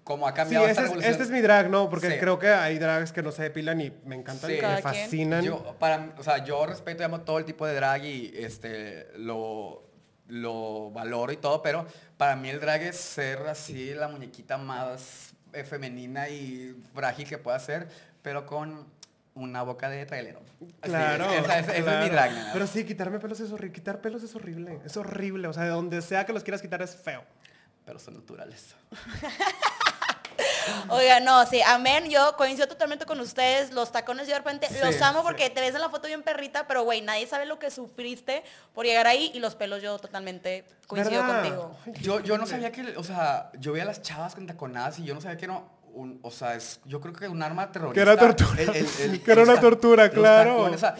como 0.02 0.28
ha 0.28 0.30
Sí, 0.30 0.36
cambiado 0.36 0.66
este 0.66 0.70
esta 0.70 0.82
es, 0.82 0.88
revolución. 0.88 1.10
este 1.12 1.22
es 1.24 1.30
mi 1.30 1.40
drag, 1.40 1.68
¿no? 1.68 1.90
Porque 1.90 2.10
Sí. 2.12 2.18
creo 2.20 2.38
que 2.38 2.48
hay 2.48 2.78
drags 2.78 3.10
que 3.10 3.22
no 3.24 3.32
se 3.32 3.42
depilan 3.42 3.80
y 3.80 3.92
me 4.04 4.14
encantan, 4.14 4.48
Sí. 4.50 4.58
me 4.62 4.80
fascinan. 4.80 5.42
Yo, 5.44 5.74
para, 5.80 6.14
o 6.16 6.22
sea, 6.22 6.44
yo 6.44 6.64
respeto, 6.64 7.04
amo 7.04 7.22
todo 7.22 7.38
el 7.38 7.44
tipo 7.44 7.66
de 7.66 7.74
drag 7.74 8.04
y 8.04 8.32
este, 8.36 9.08
lo, 9.16 9.82
lo 10.28 10.92
valoro 10.92 11.32
y 11.32 11.38
todo, 11.38 11.60
pero 11.60 11.86
para 12.16 12.36
mí 12.36 12.48
el 12.50 12.60
drag 12.60 12.82
es 12.82 12.96
ser 12.96 13.38
así 13.48 13.94
la 13.94 14.06
muñequita 14.06 14.56
más 14.58 15.34
eh, 15.52 15.64
femenina 15.64 16.28
y 16.28 16.76
frágil 16.94 17.28
que 17.28 17.38
pueda 17.38 17.58
ser, 17.58 17.88
pero 18.22 18.46
con 18.46 18.86
una 19.36 19.62
boca 19.62 19.88
de 19.88 20.04
trailero. 20.06 20.40
Claro, 20.80 21.30
esa- 21.30 21.58
esa- 21.60 21.76
ese 21.76 21.94
es 21.96 22.02
mi 22.04 22.08
drag. 22.10 22.52
Pero 22.52 22.66
sí, 22.66 22.84
quitarme 22.84 23.20
pelos 23.20 23.38
es 23.40 23.52
horrible. 23.52 23.72
Quitar 23.74 24.00
pelos 24.00 24.22
es 24.24 24.34
horrible. 24.34 24.80
Es 24.84 24.96
horrible. 24.96 25.46
O 25.48 25.52
sea, 25.52 25.62
de 25.62 25.68
donde 25.70 26.02
sea 26.02 26.26
que 26.26 26.32
los 26.32 26.42
quieras 26.42 26.60
quitar 26.60 26.82
es 26.82 26.96
feo. 26.96 27.22
Pero 27.84 27.98
son 28.00 28.14
naturales. 28.14 28.74
Oiga, 30.88 31.20
no, 31.20 31.46
sí, 31.46 31.62
amén. 31.62 32.10
Yo 32.10 32.36
coincido 32.36 32.66
totalmente 32.68 33.06
con 33.06 33.20
ustedes. 33.20 33.70
Los 33.72 33.92
tacones 33.92 34.26
yo 34.26 34.32
de 34.34 34.38
repente 34.40 34.66
Sí, 34.68 34.74
los 34.82 35.00
amo 35.00 35.20
sí. 35.20 35.24
porque 35.24 35.48
te 35.50 35.60
ves 35.60 35.74
en 35.74 35.80
la 35.80 35.88
foto 35.88 36.08
bien 36.08 36.22
perrita, 36.22 36.66
pero 36.66 36.82
güey, 36.82 37.00
nadie 37.02 37.26
sabe 37.26 37.46
lo 37.46 37.58
que 37.58 37.70
sufriste 37.70 38.42
por 38.74 38.84
llegar 38.84 39.06
ahí 39.06 39.30
y 39.34 39.38
los 39.38 39.54
pelos 39.54 39.80
yo 39.82 39.98
totalmente 39.98 40.64
coincido 40.88 41.22
¿Verdad? 41.22 41.42
contigo. 41.42 41.76
Yo, 42.00 42.20
yo 42.20 42.36
no 42.36 42.46
sabía 42.46 42.72
que, 42.72 42.96
o 42.96 43.04
sea, 43.04 43.50
yo 43.58 43.72
veía 43.72 43.84
a 43.84 43.86
las 43.86 44.02
chavas 44.02 44.34
con 44.34 44.46
taconadas 44.46 44.98
y 44.98 45.04
yo 45.04 45.14
no 45.14 45.20
sabía 45.20 45.36
que 45.36 45.44
era 45.46 45.62
un, 45.96 46.18
o 46.22 46.30
sea, 46.30 46.54
es, 46.54 46.80
yo 46.84 47.00
creo 47.00 47.12
que 47.14 47.28
un 47.28 47.42
arma 47.42 47.72
terrorista. 47.72 47.94
Que 47.94 48.00
era 48.10 48.16
tortura. 48.16 48.72
Que 49.24 49.32
era 49.32 49.42
una 49.42 49.58
tortura, 49.60 50.08
claro. 50.10 50.62
o 50.64 50.78
sea, 50.78 50.94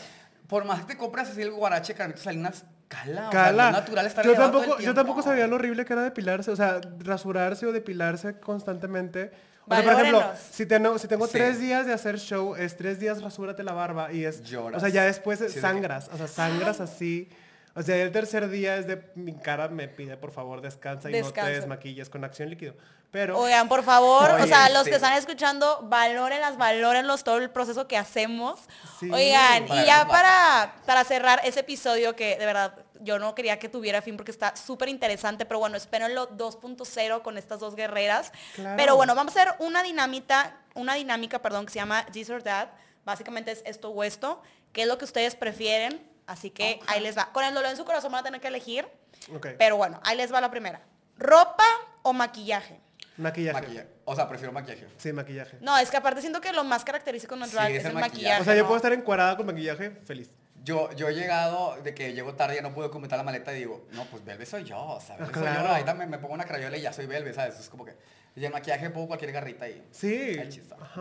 por 0.49 0.65
más 0.65 0.81
que 0.81 0.87
te 0.95 0.97
compras 0.97 1.31
así 1.31 1.43
el 1.43 1.51
guarache 1.51 1.93
de 1.93 1.99
Carnitas 1.99 2.23
Salinas, 2.23 2.65
cala, 2.89 3.29
o 3.29 3.33
sea, 3.33 3.43
Cala. 3.45 3.71
no 3.73 3.77
natural 3.79 4.07
estar 4.07 4.25
yo, 4.25 4.35
tampoco, 4.35 4.79
yo 4.79 4.95
tampoco 4.95 5.23
sabía 5.23 5.47
lo 5.47 5.57
horrible 5.57 5.85
que 5.85 5.93
era 5.93 6.03
depilarse, 6.03 6.51
o 6.51 6.57
sea, 6.57 6.81
rasurarse 7.01 7.67
o 7.67 7.73
depilarse 7.73 8.39
constantemente. 8.41 9.33
O 9.69 9.75
sea, 9.75 9.83
por 9.83 9.93
ejemplo, 9.95 10.23
si 10.53 10.65
tengo, 10.67 10.97
si 10.99 11.09
tengo 11.09 11.27
Sí. 11.27 11.33
tres 11.33 11.59
días 11.59 11.85
de 11.87 11.93
hacer 11.93 12.19
show, 12.21 12.55
es 12.55 12.77
tres 12.77 13.01
días 13.01 13.21
rasúrate 13.23 13.65
la 13.65 13.73
barba 13.73 14.13
y 14.13 14.25
es... 14.25 14.43
Lloras. 14.45 14.79
O 14.79 14.81
sea, 14.81 14.89
ya 14.89 15.03
después 15.05 15.41
Sí, 15.41 15.47
de 15.47 15.53
que- 15.55 15.61
sangras, 15.61 16.09
o 16.13 16.17
sea, 16.17 16.29
sangras 16.29 16.81
así. 16.81 17.29
O 17.77 17.83
sea, 17.83 17.97
el 17.97 18.11
tercer 18.11 18.49
día 18.49 18.79
es 18.79 18.87
de 18.87 19.03
mi 19.15 19.35
cara 19.35 19.69
me 19.69 19.87
pide, 19.87 20.17
por 20.17 20.33
favor, 20.33 20.63
descansa 20.63 21.11
y 21.11 21.21
no 21.21 21.31
te 21.31 21.43
desmaquilles 21.43 22.09
con 22.09 22.25
acción 22.25 22.49
líquido. 22.49 22.75
Pero... 23.11 23.39
Oigan, 23.39 23.69
por 23.69 23.85
favor, 23.85 24.31
o 24.31 24.47
sea, 24.47 24.71
los 24.71 24.85
sí. 24.85 24.91
que 24.91 24.97
están 24.97 25.13
escuchando, 25.13 25.81
valórenlas, 25.85 26.57
valórenlos 26.57 27.23
todo 27.23 27.37
el 27.37 27.51
proceso 27.51 27.87
que 27.87 27.99
hacemos. 27.99 28.61
Sí, 28.99 29.11
Oigan, 29.13 29.67
para 29.67 29.83
y 29.83 29.87
ya 29.87 30.09
para, 30.09 30.75
para 30.87 31.05
cerrar 31.05 31.41
ese 31.45 31.61
episodio 31.61 32.17
que 32.17 32.39
de 32.39 32.47
verdad 32.47 32.75
yo 33.01 33.19
no 33.19 33.35
quería 33.35 33.59
que 33.59 33.69
tuviera 33.69 34.01
fin 34.01 34.17
porque 34.17 34.31
está 34.31 34.57
súper 34.57 34.89
interesante, 34.89 35.45
pero 35.45 35.61
bueno, 35.61 35.77
espérenlo 35.77 36.31
2.0 36.31 37.21
con 37.21 37.37
estas 37.37 37.61
dos 37.61 37.77
guerreras. 37.77 38.33
Claro. 38.55 38.77
Pero 38.79 38.97
bueno, 38.97 39.15
vamos 39.15 39.37
a 39.37 39.43
hacer 39.43 39.55
una 39.59 39.83
dinámica, 39.83 40.57
una 40.75 40.95
dinámica, 40.95 41.43
perdón, 41.43 41.67
que 41.67 41.73
se 41.73 41.79
llama 41.79 42.07
This 42.07 42.31
or 42.31 42.43
That. 42.43 42.69
Básicamente 43.05 43.53
es 43.53 43.63
esto 43.67 43.91
o 43.91 44.03
esto, 44.03 44.43
que 44.73 44.83
es 44.83 44.89
lo 44.89 44.97
que 44.97 45.05
ustedes 45.05 45.37
prefieren. 45.37 46.16
Así 46.27 46.51
que 46.51 46.81
ahí 46.87 47.01
les 47.01 47.17
va. 47.17 47.31
Con 47.33 47.45
el 47.45 47.55
dolor 47.55 47.71
en 47.71 47.77
su 47.77 47.85
corazón 47.85 48.11
van 48.13 48.21
a 48.21 48.25
tener 48.25 48.41
que 48.41 48.49
elegir. 48.49 48.87
Ok. 49.35 49.49
Pero 49.59 49.77
bueno, 49.77 50.01
ahí 50.05 50.17
les 50.17 50.33
va 50.33 50.41
la 50.41 50.51
primera. 50.51 50.81
¿Ropa 51.19 51.65
o 52.03 52.13
maquillaje? 52.13 52.81
Maquillaje. 53.17 53.61
Maquillaje. 53.61 53.89
O 54.05 54.15
sea, 54.15 54.29
prefiero 54.29 54.53
maquillaje. 54.53 54.87
Sí, 54.99 55.13
maquillaje. 55.13 55.57
No, 55.61 55.79
es 55.79 55.91
que 55.91 55.97
aparte 55.97 56.21
siento 56.21 56.41
que 56.41 56.53
lo 56.53 56.65
más 56.65 56.85
característico 56.85 57.35
en 57.35 57.45
Sí, 57.47 57.53
drag 57.53 57.71
es 57.71 57.79
es 57.79 57.85
el 57.85 57.91
el 57.93 57.95
maquillaje. 57.95 58.11
maquillaje. 58.15 58.43
O 58.43 58.45
sea, 58.45 58.55
yo 58.55 58.63
¿no? 58.63 58.67
puedo 58.69 58.77
estar 58.77 58.93
encuadrada 58.93 59.37
con 59.37 59.47
maquillaje, 59.47 59.91
feliz. 60.05 60.31
Yo, 60.63 60.91
yo 60.93 61.09
he 61.09 61.15
llegado 61.15 61.77
de 61.83 61.95
que 61.95 62.13
llego 62.13 62.35
tarde 62.35 62.59
y 62.59 62.63
no 62.63 62.75
puedo 62.75 62.91
completar 62.91 63.17
la 63.17 63.23
maleta 63.23 63.53
y 63.55 63.59
digo, 63.61 63.87
no, 63.93 64.05
pues 64.07 64.25
Belve 64.25 64.45
soy 64.45 64.65
yo, 64.65 64.79
o 64.79 65.01
sea, 65.01 65.17
Belve 65.17 65.33
soy 65.33 65.43
claro. 65.45 65.69
yo. 65.69 65.75
Ahí 65.75 65.85
también 65.85 66.11
me 66.11 66.19
pongo 66.19 66.35
una 66.35 66.45
crayola 66.45 66.77
y 66.77 66.81
ya 66.83 66.93
soy 66.93 67.07
Belve, 67.07 67.33
¿sabes? 67.33 67.59
Es 67.61 67.69
como 67.69 67.85
que, 67.85 67.97
y 68.35 68.45
el 68.45 68.53
maquillaje 68.53 68.91
pongo 68.91 69.07
cualquier 69.07 69.31
garrita 69.31 69.69
y... 69.69 69.81
Sí. 69.93 70.37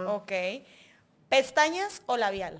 Ok. 0.05 0.31
¿Pestañas 1.29 2.01
o 2.05 2.17
labial? 2.17 2.59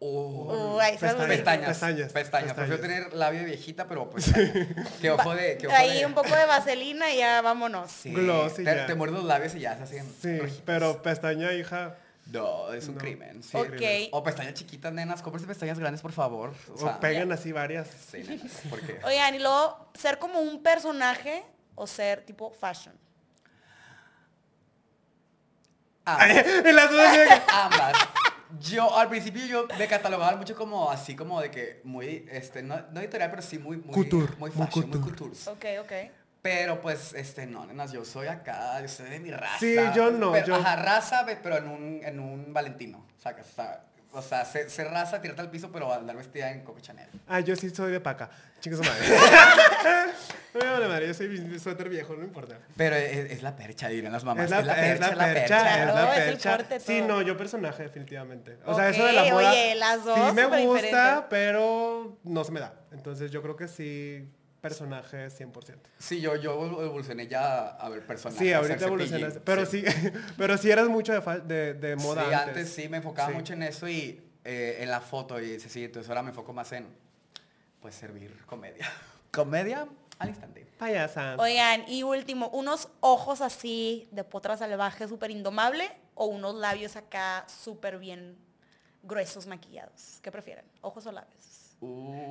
Oh. 0.00 0.78
Se 0.82 0.98
Pestañas. 0.98 1.28
Pestañas. 1.28 1.68
Pestañas, 1.68 2.12
Pestañas. 2.12 2.52
Prefiero 2.54 2.80
tener 2.80 3.14
labio 3.14 3.44
viejita, 3.44 3.86
pero 3.88 4.10
pues. 4.10 4.30
Que 5.00 5.10
ojo 5.10 5.34
de. 5.34 5.56
Que 5.56 5.66
ojo 5.66 5.76
Ahí 5.76 6.00
de- 6.00 6.06
un 6.06 6.14
poco 6.14 6.34
de 6.34 6.44
vaselina 6.46 7.10
y 7.12 7.18
ya 7.18 7.40
vámonos. 7.40 7.90
Sí. 7.90 8.12
Gloss 8.12 8.54
y 8.58 8.64
te, 8.64 8.74
ya. 8.76 8.86
te 8.86 8.94
muerdes 8.94 9.16
los 9.18 9.24
labios 9.26 9.54
y 9.54 9.60
ya 9.60 9.76
se 9.76 9.82
hacen. 9.84 10.14
Sí, 10.20 10.38
rojitos. 10.38 10.62
pero 10.66 11.00
pestaña, 11.02 11.52
hija. 11.52 11.96
No, 12.26 12.72
es 12.72 12.88
un 12.88 12.94
No. 12.94 13.00
crimen. 13.00 13.42
Sí. 13.42 14.08
O 14.12 14.22
pestañas 14.22 14.54
chiquitas, 14.54 14.92
nenas. 14.92 15.22
Cómprese 15.22 15.46
pestañas 15.46 15.78
grandes, 15.78 16.00
por 16.02 16.12
favor. 16.12 16.52
O 16.70 16.74
O 16.74 16.78
sea, 16.78 16.98
pegan 17.00 17.30
así 17.32 17.52
varias. 17.52 17.88
Sí, 18.10 18.24
nenas. 18.24 18.50
Porque. 18.68 18.98
Oigan, 19.04 19.34
y 19.34 19.38
luego, 19.38 19.90
¿ser 19.94 20.18
como 20.18 20.40
un 20.40 20.62
personaje 20.62 21.42
o 21.76 21.86
ser 21.86 22.22
tipo 22.24 22.50
fashion? 22.50 22.94
Ambas. 26.04 26.34
de 26.44 26.72
que- 26.72 27.42
ambas. 27.52 27.92
Yo 28.60 28.96
al 28.96 29.08
principio 29.08 29.44
yo 29.46 29.66
me 29.78 29.86
catalogaba 29.86 30.36
mucho 30.36 30.54
como 30.54 30.90
así 30.90 31.14
como 31.16 31.40
de 31.40 31.50
que 31.50 31.80
muy, 31.84 32.26
este, 32.30 32.62
no, 32.62 32.80
no 32.92 33.00
editorial, 33.00 33.30
pero 33.30 33.42
sí 33.42 33.58
muy, 33.58 33.76
muy, 33.78 33.92
Couture, 33.94 34.32
muy 34.38 34.50
fashion, 34.50 34.90
muy 34.90 35.00
couture. 35.00 35.32
Ok, 35.46 35.64
ok. 35.84 35.92
Pero 36.42 36.80
pues, 36.80 37.14
este, 37.14 37.46
no, 37.46 37.64
nenas, 37.64 37.90
yo 37.92 38.04
soy 38.04 38.26
acá, 38.26 38.80
yo 38.82 38.88
soy 38.88 39.08
de 39.08 39.18
mi 39.18 39.30
raza. 39.30 39.58
Sí, 39.58 39.76
yo 39.94 40.10
no, 40.10 40.32
Pero, 40.32 40.46
yo- 40.48 40.54
Ajá, 40.56 40.76
raza, 40.76 41.24
pero 41.42 41.56
en 41.56 41.68
un, 41.68 42.00
en 42.04 42.20
un 42.20 42.52
Valentino. 42.52 43.06
¿sacas? 43.18 43.46
O 43.50 43.54
sea, 43.54 43.84
o 44.14 44.22
sea, 44.22 44.44
ser, 44.44 44.70
ser 44.70 44.88
raza, 44.88 45.20
tirarte 45.20 45.42
al 45.42 45.50
piso, 45.50 45.70
pero 45.72 45.92
andar 45.92 46.16
vestida 46.16 46.50
en 46.50 46.62
Coco 46.62 46.80
Chanel. 46.80 47.08
Ah, 47.26 47.40
yo 47.40 47.56
sí 47.56 47.70
soy 47.70 47.90
de 47.92 48.00
paca. 48.00 48.30
Chingue 48.60 48.76
su 48.76 48.84
madre. 48.84 49.06
no 50.54 50.60
me 50.64 50.70
vale 50.70 50.88
madre, 50.88 51.06
yo 51.08 51.14
soy 51.14 51.58
suéter 51.58 51.88
viejo, 51.88 52.14
no 52.14 52.22
importa. 52.22 52.58
Pero 52.76 52.96
es, 52.96 53.32
es 53.32 53.42
la 53.42 53.56
percha, 53.56 53.88
dirían 53.88 54.12
las 54.12 54.24
mamás. 54.24 54.44
Es 54.44 54.50
la, 54.50 54.58
es 54.60 55.00
la 55.00 55.08
percha, 55.08 55.82
es 55.82 55.94
la 55.94 56.16
es 56.16 56.24
percha. 56.24 56.56
corte 56.56 56.80
Sí, 56.80 57.02
no, 57.02 57.22
yo 57.22 57.36
personaje 57.36 57.82
definitivamente. 57.82 58.58
O 58.64 58.74
sea, 58.74 58.88
eso 58.88 59.04
de 59.04 59.12
la 59.12 59.24
moda 59.24 59.50
oye, 59.50 59.74
las 59.74 60.04
dos 60.04 60.16
sí 60.16 60.34
me 60.34 60.64
gusta, 60.64 61.26
pero 61.28 62.18
no 62.22 62.44
se 62.44 62.52
me 62.52 62.60
da. 62.60 62.74
Entonces 62.92 63.30
yo 63.30 63.42
creo 63.42 63.56
que 63.56 63.66
sí, 63.68 64.28
personaje 64.68 65.28
100%. 65.28 65.76
Sí, 65.98 66.20
yo, 66.20 66.36
yo 66.36 66.52
evolucioné 66.82 67.26
ya 67.26 67.68
a 67.68 67.88
ver 67.88 68.06
personajes. 68.06 68.38
Sí, 68.46 68.52
ahorita 68.52 68.86
evolucionaste. 68.86 69.40
Pero 69.40 69.66
sí, 69.66 69.84
pero 70.38 70.56
sí 70.58 70.70
eras 70.70 70.88
mucho 70.88 71.12
de, 71.12 71.20
fa- 71.22 71.38
de, 71.38 71.74
de 71.74 71.96
moda 71.96 72.26
sí, 72.28 72.32
antes. 72.34 72.48
antes. 72.56 72.68
sí 72.72 72.88
me 72.88 72.96
enfocaba 72.98 73.28
Sí. 73.28 73.34
mucho 73.34 73.52
en 73.52 73.62
eso 73.62 73.88
y 73.88 74.20
eh, 74.44 74.78
en 74.80 74.90
la 74.90 75.00
foto 75.00 75.40
y 75.40 75.58
sí, 75.60 75.68
sí, 75.68 75.84
entonces 75.84 76.08
ahora 76.08 76.22
me 76.22 76.30
enfoco 76.30 76.52
más 76.52 76.70
en, 76.72 76.86
pues, 77.80 77.94
servir 77.94 78.44
comedia. 78.46 78.90
comedia 79.30 79.86
al 80.18 80.28
instante. 80.28 80.66
Payasa. 80.78 81.36
Oigan, 81.38 81.84
y 81.88 82.02
último, 82.02 82.48
unos 82.50 82.88
ojos 83.00 83.40
así 83.40 84.08
de 84.12 84.22
potra 84.24 84.56
salvaje 84.56 85.08
súper 85.08 85.30
indomable 85.30 85.90
o 86.14 86.26
unos 86.26 86.54
labios 86.54 86.96
acá 86.96 87.44
súper 87.48 87.98
bien 87.98 88.36
gruesos 89.02 89.46
maquillados. 89.46 90.18
¿Qué 90.22 90.30
prefieren? 90.32 90.64
¿Ojos 90.80 91.04
o 91.06 91.12
labios? 91.12 91.53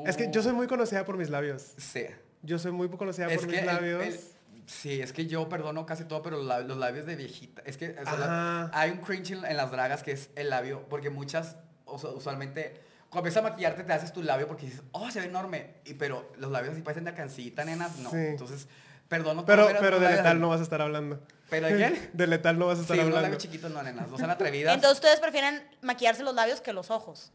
Es 0.05 0.17
que 0.17 0.29
yo 0.31 0.41
soy 0.43 0.53
muy 0.53 0.67
conocida 0.67 1.05
por 1.05 1.17
mis 1.17 1.29
labios. 1.29 1.73
Sí. 1.77 2.05
Yo 2.41 2.59
soy 2.59 2.71
muy 2.71 2.89
conocida 2.89 3.27
Es 3.27 3.37
por 3.37 3.45
que 3.47 3.51
mis 3.51 3.59
el- 3.61 3.65
labios. 3.67 4.03
el- 4.05 4.19
sí, 4.65 5.01
es 5.01 5.13
que 5.13 5.27
yo 5.27 5.47
perdono 5.47 5.85
casi 5.85 6.05
todo, 6.05 6.21
pero 6.21 6.37
los 6.37 6.45
labios, 6.45 6.77
los 6.77 7.05
de 7.05 7.15
viejita. 7.15 7.61
Es 7.65 7.77
que 7.77 7.91
o 7.91 8.03
sea, 8.03 8.17
la- 8.17 8.63
Ajá. 8.65 8.71
hay 8.73 8.91
un 8.91 8.97
cringe 8.97 9.31
en, 9.31 9.45
en 9.45 9.57
las 9.57 9.71
dragas 9.71 10.03
que 10.03 10.11
es 10.11 10.29
el 10.35 10.49
labio, 10.49 10.85
porque 10.89 11.09
muchas, 11.09 11.55
o 11.85 11.97
sea, 11.99 12.09
usualmente, 12.09 12.81
cuando 13.09 13.27
empiezas 13.29 13.45
a 13.45 13.49
maquillarte 13.49 13.83
te 13.83 13.93
haces 13.93 14.11
tu 14.11 14.23
labio 14.23 14.47
porque 14.47 14.65
dices, 14.65 14.81
oh, 14.91 15.09
se 15.11 15.19
ve 15.21 15.27
enorme. 15.27 15.75
Y, 15.85 15.93
pero 15.93 16.31
los 16.37 16.51
labios 16.51 16.73
así 16.73 16.81
parecen 16.81 17.03
de 17.05 17.11
alcancita, 17.11 17.63
nenas, 17.63 17.97
no. 17.99 18.09
Sí. 18.09 18.17
Entonces, 18.17 18.67
perdono 19.07 19.45
Pero, 19.45 19.63
todo, 19.63 19.67
pero 19.69 19.79
pero 19.79 19.91
los 19.91 19.99
de 20.01 20.05
labios- 20.07 20.17
letal 20.23 20.39
no 20.41 20.49
vas 20.49 20.59
a 20.59 20.63
estar 20.63 20.81
hablando. 20.81 21.21
¿Pero 21.49 21.67
de 21.67 21.75
quién? 21.77 22.09
De 22.13 22.27
letal 22.27 22.57
no 22.57 22.65
vas 22.65 22.79
a 22.79 22.81
estar 22.81 22.95
Sí, 22.97 23.01
unos 23.01 23.09
hablando. 23.09 23.27
labios 23.27 23.43
chiquitos 23.43 23.71
no, 23.71 23.83
nenas. 23.83 24.09
No 24.09 24.17
sean 24.17 24.31
atrevidas. 24.31 24.73
Entonces 24.73 24.97
ustedes 24.97 25.19
prefieren 25.19 25.61
maquillarse 25.81 26.23
los 26.23 26.33
labios 26.33 26.59
que 26.61 26.73
los 26.73 26.89
ojos. 26.89 27.31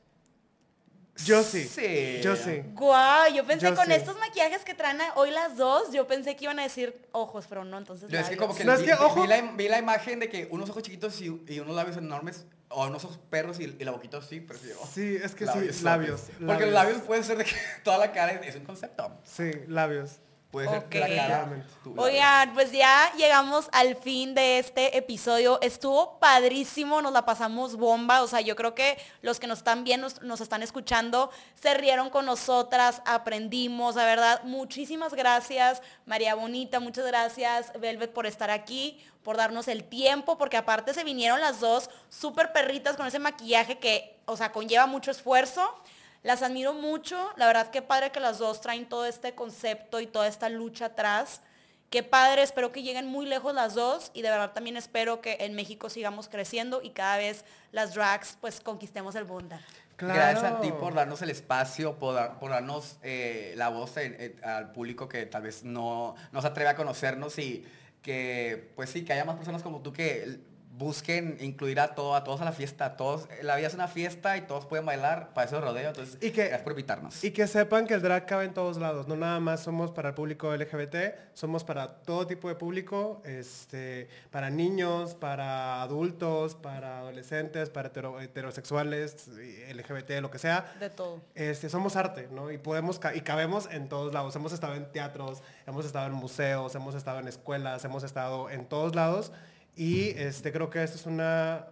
Yo 1.25 1.43
sí. 1.43 1.65
Sí. 1.65 2.21
Yo 2.23 2.37
sí. 2.37 2.63
Guau, 2.75 3.33
yo 3.35 3.45
pensé 3.45 3.67
Yo 3.69 3.75
con 3.75 3.87
sí. 3.87 3.93
estos 3.93 4.19
maquillajes 4.19 4.65
que 4.65 4.75
traen 4.75 4.99
hoy 5.17 5.31
las 5.31 5.57
dos, 5.57 5.93
yo 5.93 6.07
pensé 6.07 6.37
que 6.37 6.45
iban 6.45 6.59
a 6.59 6.63
decir 6.63 6.97
ojos, 7.13 7.47
pero 7.49 7.65
no, 7.65 7.77
entonces 7.79 8.09
Yo 8.09 8.19
es 8.19 8.29
que 8.29 8.37
labios. 8.37 8.41
como 8.47 8.57
que, 8.59 8.65
No, 8.65 8.73
es 8.75 8.81
vi, 8.81 8.87
que, 8.87 8.93
vi- 8.93 8.99
ojo- 9.03 9.23
vi 9.23 9.27
la, 9.29 9.41
vi 9.43 9.69
la 9.69 9.79
imagen 9.79 10.21
de 10.21 10.29
que 10.29 10.47
unos 10.51 10.71
ojos 10.71 10.83
chiquitos 10.83 11.21
y, 11.21 11.43
y 11.49 11.59
unos 11.61 11.75
labios 11.75 11.97
enormes, 11.97 12.47
o 12.71 12.87
unos 12.87 13.03
ojos 13.05 13.19
perros 13.31 13.59
y, 13.61 13.65
y 13.65 13.85
la 13.85 13.91
boquita 13.93 14.19
así, 14.19 14.41
prefiero. 14.41 14.79
Sí, 14.93 15.17
es 15.23 15.35
que 15.35 15.47
Labios, 15.47 15.77
sí, 15.77 15.85
labios. 15.85 16.21
Porque 16.47 16.65
los 16.67 16.75
labios 16.75 17.01
pueden 17.03 17.25
ser 17.25 17.39
de 17.39 17.45
que 17.45 17.55
toda 17.83 17.99
la 17.99 18.13
cara 18.13 18.33
es, 18.33 18.47
es 18.49 18.57
un 18.57 18.65
concepto. 18.65 19.11
Sí, 19.25 19.51
labios. 19.67 20.19
Puede 20.51 20.69
ser. 20.69 20.85
Claramente. 20.89 21.67
Oigan, 21.97 22.55
pues 22.55 22.73
ya 22.73 23.13
llegamos 23.19 23.69
al 23.71 23.97
fin 23.97 24.35
de 24.35 24.59
este 24.59 24.97
episodio. 24.97 25.59
Estuvo 25.61 26.19
padrísimo, 26.19 27.03
nos 27.03 27.13
la 27.13 27.27
pasamos 27.27 27.77
bomba. 27.77 28.23
O 28.23 28.27
sea, 28.27 28.41
yo 28.41 28.57
creo 28.57 28.75
que 28.75 28.97
los 29.21 29.39
que 29.39 29.47
nos 29.47 29.59
están 29.59 29.85
viendo, 29.85 30.07
nos, 30.07 30.23
nos 30.23 30.41
están 30.41 30.63
escuchando, 30.63 31.31
se 31.55 31.75
rieron 31.75 32.09
con 32.09 32.25
nosotras, 32.25 33.03
aprendimos, 33.05 33.97
la 33.97 34.05
verdad. 34.05 34.43
Muchísimas 34.45 35.13
gracias, 35.13 35.83
María 36.07 36.35
Bonita, 36.35 36.81
muchas 36.81 37.07
gracias, 37.07 37.71
Velvet, 37.79 38.13
por 38.15 38.25
estar 38.25 38.51
aquí, 38.51 39.05
por 39.23 39.37
darnos 39.37 39.69
el 39.69 39.85
tiempo, 39.85 40.39
porque 40.39 40.57
aparte 40.57 40.95
se 40.95 41.05
vinieron 41.05 41.41
las 41.41 41.61
dos 41.61 41.91
súper 42.09 42.53
perritas 42.53 42.97
con 42.97 43.07
ese 43.07 43.19
maquillaje 43.19 43.79
que, 43.79 44.19
o 44.25 44.35
sea, 44.37 44.51
conlleva 44.51 44.87
mucho 44.87 45.11
esfuerzo. 45.11 45.75
Las 46.23 46.43
admiro 46.43 46.75
mucho, 46.75 47.31
la 47.37 47.47
verdad 47.47 47.71
que 47.71 47.83
padre 47.83 48.11
que 48.11 48.21
las 48.21 48.39
dos 48.39 48.61
traen 48.61 48.89
todo 48.89 49.07
este 49.07 49.35
concepto 49.35 50.01
y 50.01 50.07
toda 50.07 50.27
esta 50.27 50.49
lucha 50.49 50.87
atrás. 50.87 51.43
Qué 51.91 52.03
padre, 52.03 52.43
espero 52.43 52.71
que 52.71 52.83
lleguen 52.83 53.07
muy 53.07 53.25
lejos 53.25 53.55
las 53.55 53.75
dos 53.75 54.11
y 54.13 54.21
de 54.21 54.29
verdad 54.29 54.53
también 54.53 54.77
espero 54.77 55.23
que 55.23 55.39
en 55.41 55.55
México 55.55 55.89
sigamos 55.89 56.29
creciendo 56.29 56.83
y 56.83 56.91
cada 56.91 57.17
vez 57.17 57.45
las 57.73 57.95
drags 57.95 58.37
pues 58.41 58.61
conquistemos 58.61 59.15
el 59.15 59.25
mundo. 59.25 59.57
Gracias 59.97 60.45
a 60.45 60.61
ti 60.61 60.71
por 60.71 60.95
darnos 60.95 61.23
el 61.23 61.31
espacio, 61.31 61.99
por, 61.99 62.15
darnos 62.15 62.99
eh, 63.03 63.55
la 63.57 63.69
voz 63.69 63.95
al 64.43 64.73
público 64.73 65.09
que 65.09 65.25
tal 65.27 65.43
vez 65.43 65.65
no, 65.65 66.15
no 66.31 66.43
se 66.43 66.47
atreve 66.47 66.71
a 66.71 66.77
conocernos 66.77 67.39
y 67.39 67.67
que 68.03 68.71
pues 68.77 68.91
sí, 68.91 69.05
que 69.05 69.13
haya 69.13 69.25
más 69.25 69.37
personas 69.37 69.63
como 69.63 69.81
tú 69.81 69.93
que 69.93 70.39
busquen 70.79 71.37
incluir 71.41 71.81
a, 71.81 71.95
todo, 71.95 72.15
a 72.15 72.23
todos 72.23 72.41
a 72.41 72.45
la 72.45 72.53
fiesta. 72.53 72.97
todos, 72.97 73.29
la 73.43 73.57
vida 73.57 73.67
es 73.67 73.75
una 73.75 73.89
fiesta 73.89 74.37
y 74.37 74.43
todos 74.43 74.65
pueden 74.65 74.87
bailar, 74.87 75.35
para 75.35 75.47
eso 75.47 75.61
rodeo. 75.61 75.89
Entonces, 75.89 76.17
y 76.21 76.31
que, 76.31 76.43
gracias 76.45 76.63
por 76.63 76.73
invitarnos. 76.73 77.25
Y 77.25 77.33
que 77.33 77.47
sepan 77.47 77.87
que 77.87 77.95
el 77.95 78.03
drag 78.03 78.27
cabe 78.27 78.45
en 78.45 78.55
todos 78.55 78.79
lados. 78.79 79.09
No 79.09 79.17
nada 79.17 79.41
más 79.41 79.61
somos 79.61 79.91
para 79.91 80.11
el 80.11 80.15
público 80.15 80.55
LGBT, 80.55 80.97
somos 81.35 81.65
para 81.65 81.89
todo 82.03 82.27
tipo 82.27 82.49
de 82.49 82.55
público, 82.55 83.21
este, 83.25 84.09
para 84.31 84.51
niños, 84.51 85.15
para 85.15 85.83
adultos, 85.83 86.55
para 86.55 87.01
adolescentes, 87.01 87.71
para 87.71 87.91
heterosexuales, 88.21 89.29
LGBT, 89.75 90.21
lo 90.21 90.31
que 90.31 90.39
sea. 90.39 90.73
De 90.79 90.91
todo. 90.91 91.21
Este, 91.35 91.69
somos 91.69 91.97
arte, 91.97 92.29
¿no? 92.31 92.53
Y 92.53 92.59
podemos, 92.59 93.01
y 93.15 93.21
cabemos 93.23 93.69
en 93.73 93.89
todos 93.89 94.15
lados. 94.15 94.37
Hemos 94.37 94.53
estado 94.53 94.75
en 94.75 94.91
teatros, 94.93 95.43
hemos 95.67 95.85
estado 95.85 96.07
en 96.07 96.13
museos, 96.13 96.75
hemos 96.77 96.95
estado 96.95 97.19
en 97.19 97.27
escuelas, 97.27 97.85
hemos 97.85 98.05
estado 98.05 98.49
en 98.51 98.67
todos 98.67 98.95
lados. 98.95 99.33
Y 99.79 100.09
este, 100.19 100.51
creo 100.51 100.71
que 100.71 100.83
esta 100.83 100.97
es 100.97 101.07
una 101.07 101.69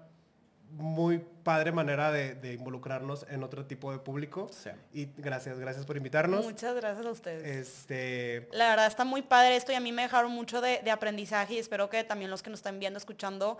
muy 0.70 1.18
padre 1.42 1.72
manera 1.72 2.12
de, 2.12 2.52
involucrarnos 2.52 3.26
en 3.28 3.42
otro 3.42 3.66
tipo 3.66 3.90
de 3.90 3.98
público. 3.98 4.48
Y 4.92 5.08
gracias, 5.16 5.58
gracias 5.58 5.84
por 5.86 5.96
invitarnos. 5.96 6.44
Muchas 6.44 6.76
gracias 6.76 7.04
a 7.04 7.10
ustedes. 7.10 7.44
Este... 7.44 8.48
La 8.52 8.70
verdad 8.70 8.86
está 8.86 9.04
muy 9.04 9.22
padre 9.22 9.56
esto 9.56 9.72
y 9.72 9.74
a 9.74 9.80
mí 9.80 9.90
me 9.90 10.02
dejaron 10.02 10.30
mucho 10.30 10.60
de, 10.60 10.88
aprendizaje 10.88 11.54
y 11.54 11.58
espero 11.58 11.90
que 11.90 12.04
también 12.04 12.30
los 12.30 12.44
que 12.44 12.50
nos 12.50 12.60
están 12.60 12.78
viendo, 12.78 12.96
escuchando, 12.96 13.58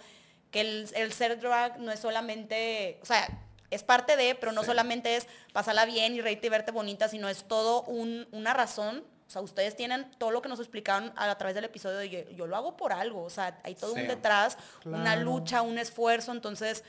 que 0.52 0.60
el, 0.60 1.12
ser 1.12 1.40
drag 1.40 1.80
no 1.80 1.90
es 1.90 1.98
solamente, 1.98 3.00
o 3.02 3.06
sea, 3.06 3.26
es 3.72 3.82
parte 3.82 4.16
de, 4.16 4.36
pero 4.36 4.52
no 4.52 4.62
solamente 4.62 5.16
es 5.16 5.26
pasarla 5.52 5.86
bien 5.86 6.14
y 6.14 6.20
reírte 6.20 6.46
y 6.46 6.50
verte 6.50 6.70
bonita, 6.70 7.08
sino 7.08 7.28
es 7.28 7.48
todo 7.48 7.82
una 7.82 8.54
razón 8.54 9.02
o 9.26 9.30
sea, 9.30 9.42
ustedes 9.42 9.74
tienen 9.74 10.08
todo 10.18 10.30
lo 10.30 10.40
que 10.40 10.48
nos 10.48 10.60
explicaron 10.60 11.12
a, 11.16 11.36
través 11.36 11.54
del 11.56 11.64
episodio 11.64 11.98
de 11.98 12.34
yo, 12.36 12.46
lo 12.46 12.56
hago 12.56 12.76
por 12.76 12.92
algo. 12.92 13.24
O 13.24 13.30
sea, 13.30 13.58
hay 13.64 13.74
todo 13.74 13.94
un 13.94 14.06
detrás, 14.06 14.56
una 14.84 15.16
lucha, 15.16 15.62
un 15.62 15.78
esfuerzo. 15.78 16.30
Entonces, 16.30 16.84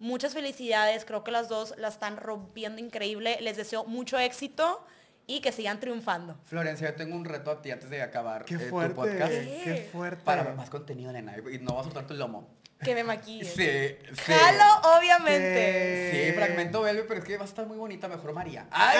muchas 0.00 0.34
felicidades. 0.34 1.04
Creo 1.04 1.22
que 1.22 1.30
las 1.30 1.48
dos 1.48 1.74
la 1.78 1.88
están 1.88 2.16
rompiendo 2.16 2.80
increíble. 2.80 3.38
Les 3.40 3.56
deseo 3.56 3.84
mucho 3.84 4.18
éxito 4.18 4.84
y 5.28 5.40
que 5.40 5.52
sigan 5.52 5.78
triunfando. 5.78 6.36
Florencia, 6.44 6.90
yo 6.90 6.96
tengo 6.96 7.14
un 7.14 7.24
reto 7.24 7.52
a 7.52 7.62
ti 7.62 7.70
antes 7.70 7.88
de 7.88 8.02
acabar 8.02 8.44
qué 8.44 8.54
eh, 8.54 8.58
fuerte, 8.58 8.94
tu 8.94 9.00
podcast. 9.00 9.32
Qué 9.32 9.88
fuerte. 9.92 10.24
Para 10.24 10.42
ver 10.42 10.54
más 10.54 10.70
contenido, 10.70 11.12
nena. 11.12 11.36
Y 11.52 11.58
no 11.58 11.74
vas 11.74 11.82
a 11.82 11.84
soltar 11.84 12.06
tu 12.08 12.14
lomo. 12.14 12.48
Que 12.82 12.94
me 12.94 13.04
maquille. 13.04 13.44
Sí, 13.44 13.96
sí. 14.22 14.32
Jalo, 14.32 14.98
obviamente. 14.98 16.10
Sí, 16.12 16.32
fragmento 16.32 16.82
Belve, 16.82 17.04
pero 17.04 17.20
es 17.20 17.26
que 17.26 17.36
va 17.36 17.44
a 17.44 17.48
estar 17.48 17.66
muy 17.66 17.78
bonita, 17.78 18.06
mejor 18.06 18.32
María. 18.34 18.66
¡Ay! 18.70 18.98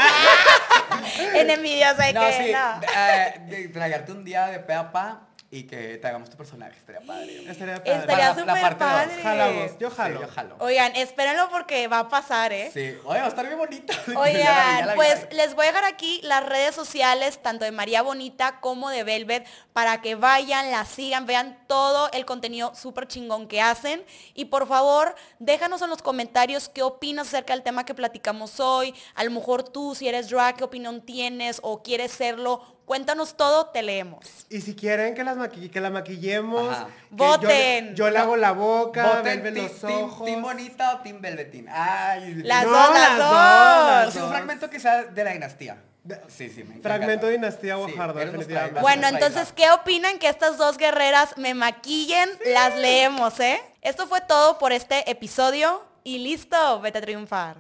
en 1.35 1.51
envidiosa 1.51 2.07
de 2.07 2.13
no, 2.15 2.21
que 2.23 2.33
sí, 2.33 2.53
no. 2.53 2.81
Eh, 2.83 3.41
de 3.49 3.69
traigarte 3.69 4.13
un 4.13 4.25
día 4.25 4.47
de 4.47 4.61
pe 4.61 4.73
a 4.73 4.91
pa 4.91 5.26
y 5.51 5.63
que 5.65 5.99
te 5.99 6.07
hagamos 6.07 6.29
tu 6.29 6.37
personaje. 6.37 6.77
Estaría 6.77 7.01
padre. 7.01 7.51
Estaría 7.51 7.77
padre. 7.77 7.99
Estaría 8.01 8.35
súper 8.35 8.79
padre. 8.79 9.23
Jalamos, 9.23 9.79
yo 9.79 9.91
jalo. 9.91 10.21
yo 10.21 10.29
jalo. 10.29 10.57
Oigan, 10.59 10.97
espérenlo 10.97 11.49
porque 11.51 11.87
va 11.87 12.01
a 12.01 12.09
pasar, 12.09 12.53
¿eh? 12.53 12.71
Sí. 12.73 12.97
Oye, 13.05 13.21
va 13.21 13.27
a 13.27 13.29
estar 13.29 13.47
bien 13.47 13.59
bonita. 13.59 13.95
Oigan, 14.17 14.95
pues 14.97 15.29
les 15.33 15.55
voy 15.55 15.67
a 15.67 15.69
dejar 15.69 15.85
aquí 15.85 16.21
las 16.25 16.45
redes 16.45 16.75
sociales, 16.75 17.41
tanto 17.43 17.65
de 17.65 17.71
María 17.71 18.03
Bonita 18.03 18.61
como 18.61 18.91
de 18.91 19.05
Velvet, 19.05 19.47
para 19.73 20.03
que 20.03 20.17
vayan, 20.17 20.71
la 20.71 20.85
sigan, 20.85 21.27
vean 21.27 21.59
todo 21.69 22.11
el 22.13 22.25
contenido 22.25 22.75
súper 22.75 23.07
chingón 23.07 23.47
que 23.47 23.61
hacen. 23.61 24.05
Y 24.35 24.47
por 24.47 24.67
favor, 24.67 25.15
déjanos 25.39 25.81
en 25.83 25.91
los 25.91 26.03
comentarios 26.03 26.69
qué 26.69 26.83
opinas 26.83 27.29
acerca 27.29 27.53
del 27.53 27.63
tema 27.63 27.85
que 27.85 27.95
platicamos 27.95 28.59
hoy. 28.59 28.95
A 29.15 29.23
lo 29.23 29.31
mejor 29.31 29.63
tú, 29.63 29.95
si 29.95 30.09
eres 30.09 30.29
drag, 30.29 30.57
qué 30.57 30.65
opinión 30.65 31.03
tienes 31.03 31.61
o 31.63 31.83
quieres 31.83 32.11
serlo 32.11 32.76
Cuéntanos 32.87 33.37
todo, 33.37 33.67
te 33.67 33.83
leemos. 33.83 34.47
Y 34.49 34.61
si 34.61 34.77
quieren 34.77 35.17
que, 35.17 35.25
las 35.25 35.37
que 35.49 35.81
la 35.81 35.91
maquillemos, 35.91 36.77
voten. 37.11 37.97
Yo, 37.97 38.09
le 38.09 38.19
hago 38.19 38.37
la 38.37 38.53
boca, 38.53 39.17
Voten 39.17 39.55
los 39.55 39.83
ojos. 39.83 40.25
Team, 40.25 40.41
Bonita 40.41 40.95
o 40.95 40.99
Team 41.01 41.21
Velvetín. 41.21 41.67
Ay, 41.69 42.37
las 42.45 42.65
dos, 42.65 42.91
las 42.95 44.15
dos. 44.15 44.23
un 44.23 44.31
fragmento 44.31 44.71
que 44.71 44.79
sea 44.79 45.03
de 45.03 45.25
la 45.25 45.33
dinastía. 45.33 45.83
Sí, 46.29 46.49
sí, 46.49 46.63
me 46.63 46.81
Fragmento 46.81 47.27
de 47.27 47.33
dinastía 47.33 47.75
Guajardo, 47.75 48.21
definitivamente. 48.21 48.81
Bueno, 48.81 49.09
entonces, 49.09 49.53
¿qué 49.53 49.69
opinan 49.73 50.21
que 50.21 50.29
estas 50.29 50.57
dos 50.57 50.77
guerreras 50.79 51.37
me 51.37 51.55
maquillen? 51.55 52.31
Las 52.53 52.77
leemos, 52.77 53.41
¿eh? 53.41 53.61
Esto 53.83 54.07
fue 54.07 54.21
todo 54.21 54.59
por 54.59 54.71
este 54.71 55.11
episodio 55.11 55.83
y 56.05 56.19
listo, 56.19 56.81
vete 56.81 56.99
a 56.99 57.01
triunfar. 57.01 57.57